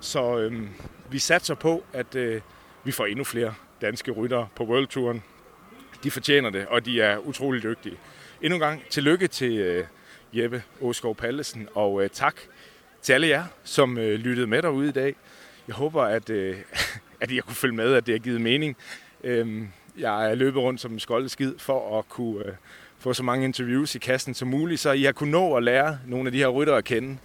Så 0.01 0.39
øh, 0.39 0.62
vi 1.11 1.19
satser 1.19 1.55
på, 1.55 1.85
at 1.93 2.14
øh, 2.14 2.41
vi 2.85 2.93
får 2.93 3.07
endnu 3.07 3.25
flere 3.25 3.55
danske 3.81 4.11
ryttere 4.11 4.49
på 4.57 4.64
World 4.64 4.87
Touren. 4.87 5.23
De 6.05 6.11
fortjener 6.11 6.51
det, 6.51 6.67
og 6.67 6.85
de 6.85 7.01
er 7.01 7.19
utrolig 7.19 7.62
dygtige. 7.62 7.97
Endnu 8.43 8.55
en 8.55 8.61
gang 8.61 8.83
tillykke 8.91 9.27
til 9.27 9.59
øh, 9.59 9.85
Jeppe 10.37 10.62
Åskov 10.80 11.16
Pallesen, 11.16 11.68
og 11.74 12.03
øh, 12.03 12.11
tak 12.12 12.37
til 13.03 13.12
alle 13.12 13.28
jer, 13.28 13.45
som 13.64 13.99
øh, 13.99 14.18
lyttede 14.18 14.47
med 14.47 14.62
derude 14.62 14.89
i 14.89 14.93
dag. 14.93 15.14
Jeg 15.68 15.74
håber, 15.74 16.03
at, 16.03 16.30
øh, 16.30 16.57
at 17.20 17.32
jeg 17.32 17.43
kunne 17.43 17.55
følge 17.55 17.74
med, 17.74 17.95
at 17.95 18.07
det 18.07 18.14
har 18.14 18.18
givet 18.18 18.41
mening. 18.41 18.76
Øh, 19.24 19.62
jeg 19.99 20.30
er 20.30 20.34
løbet 20.34 20.62
rundt 20.62 20.80
som 20.80 20.93
en 20.93 21.01
skoldeskid 21.01 21.55
for 21.59 21.99
at 21.99 22.09
kunne 22.09 22.47
øh, 22.47 22.53
få 22.99 23.12
så 23.12 23.22
mange 23.22 23.45
interviews 23.45 23.95
i 23.95 23.99
kassen 23.99 24.34
som 24.34 24.49
muligt, 24.49 24.80
så 24.80 24.93
I 24.93 25.03
har 25.03 25.12
kunnet 25.12 25.32
nå 25.32 25.55
at 25.55 25.62
lære 25.62 25.99
nogle 26.07 26.28
af 26.28 26.32
de 26.32 26.39
her 26.39 26.49
ryttere 26.49 26.76
at 26.76 26.84
kende. 26.84 27.18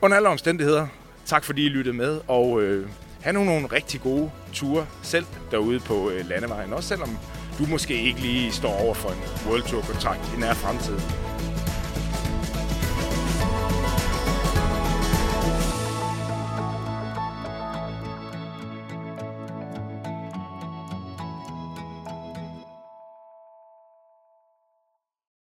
Under 0.00 0.16
alle 0.16 0.28
omstændigheder, 0.28 0.86
tak 1.24 1.44
fordi 1.44 1.66
I 1.66 1.68
lyttede 1.68 1.96
med, 1.96 2.20
og 2.28 2.62
øh, 2.62 2.88
have 3.20 3.32
nogle, 3.32 3.50
nogle 3.50 3.66
rigtig 3.66 4.00
gode 4.00 4.30
ture 4.52 4.86
selv 5.02 5.26
derude 5.50 5.80
på 5.80 6.10
øh, 6.10 6.28
landevejen. 6.28 6.72
Også 6.72 6.88
selvom 6.88 7.18
du 7.58 7.66
måske 7.66 8.02
ikke 8.02 8.20
lige 8.20 8.52
står 8.52 8.80
over 8.80 8.94
for 8.94 9.08
en 9.08 9.48
World 9.48 9.62
Tour-kontrakt 9.62 10.20
i 10.36 10.40
nær 10.40 10.54
fremtid. 10.54 11.29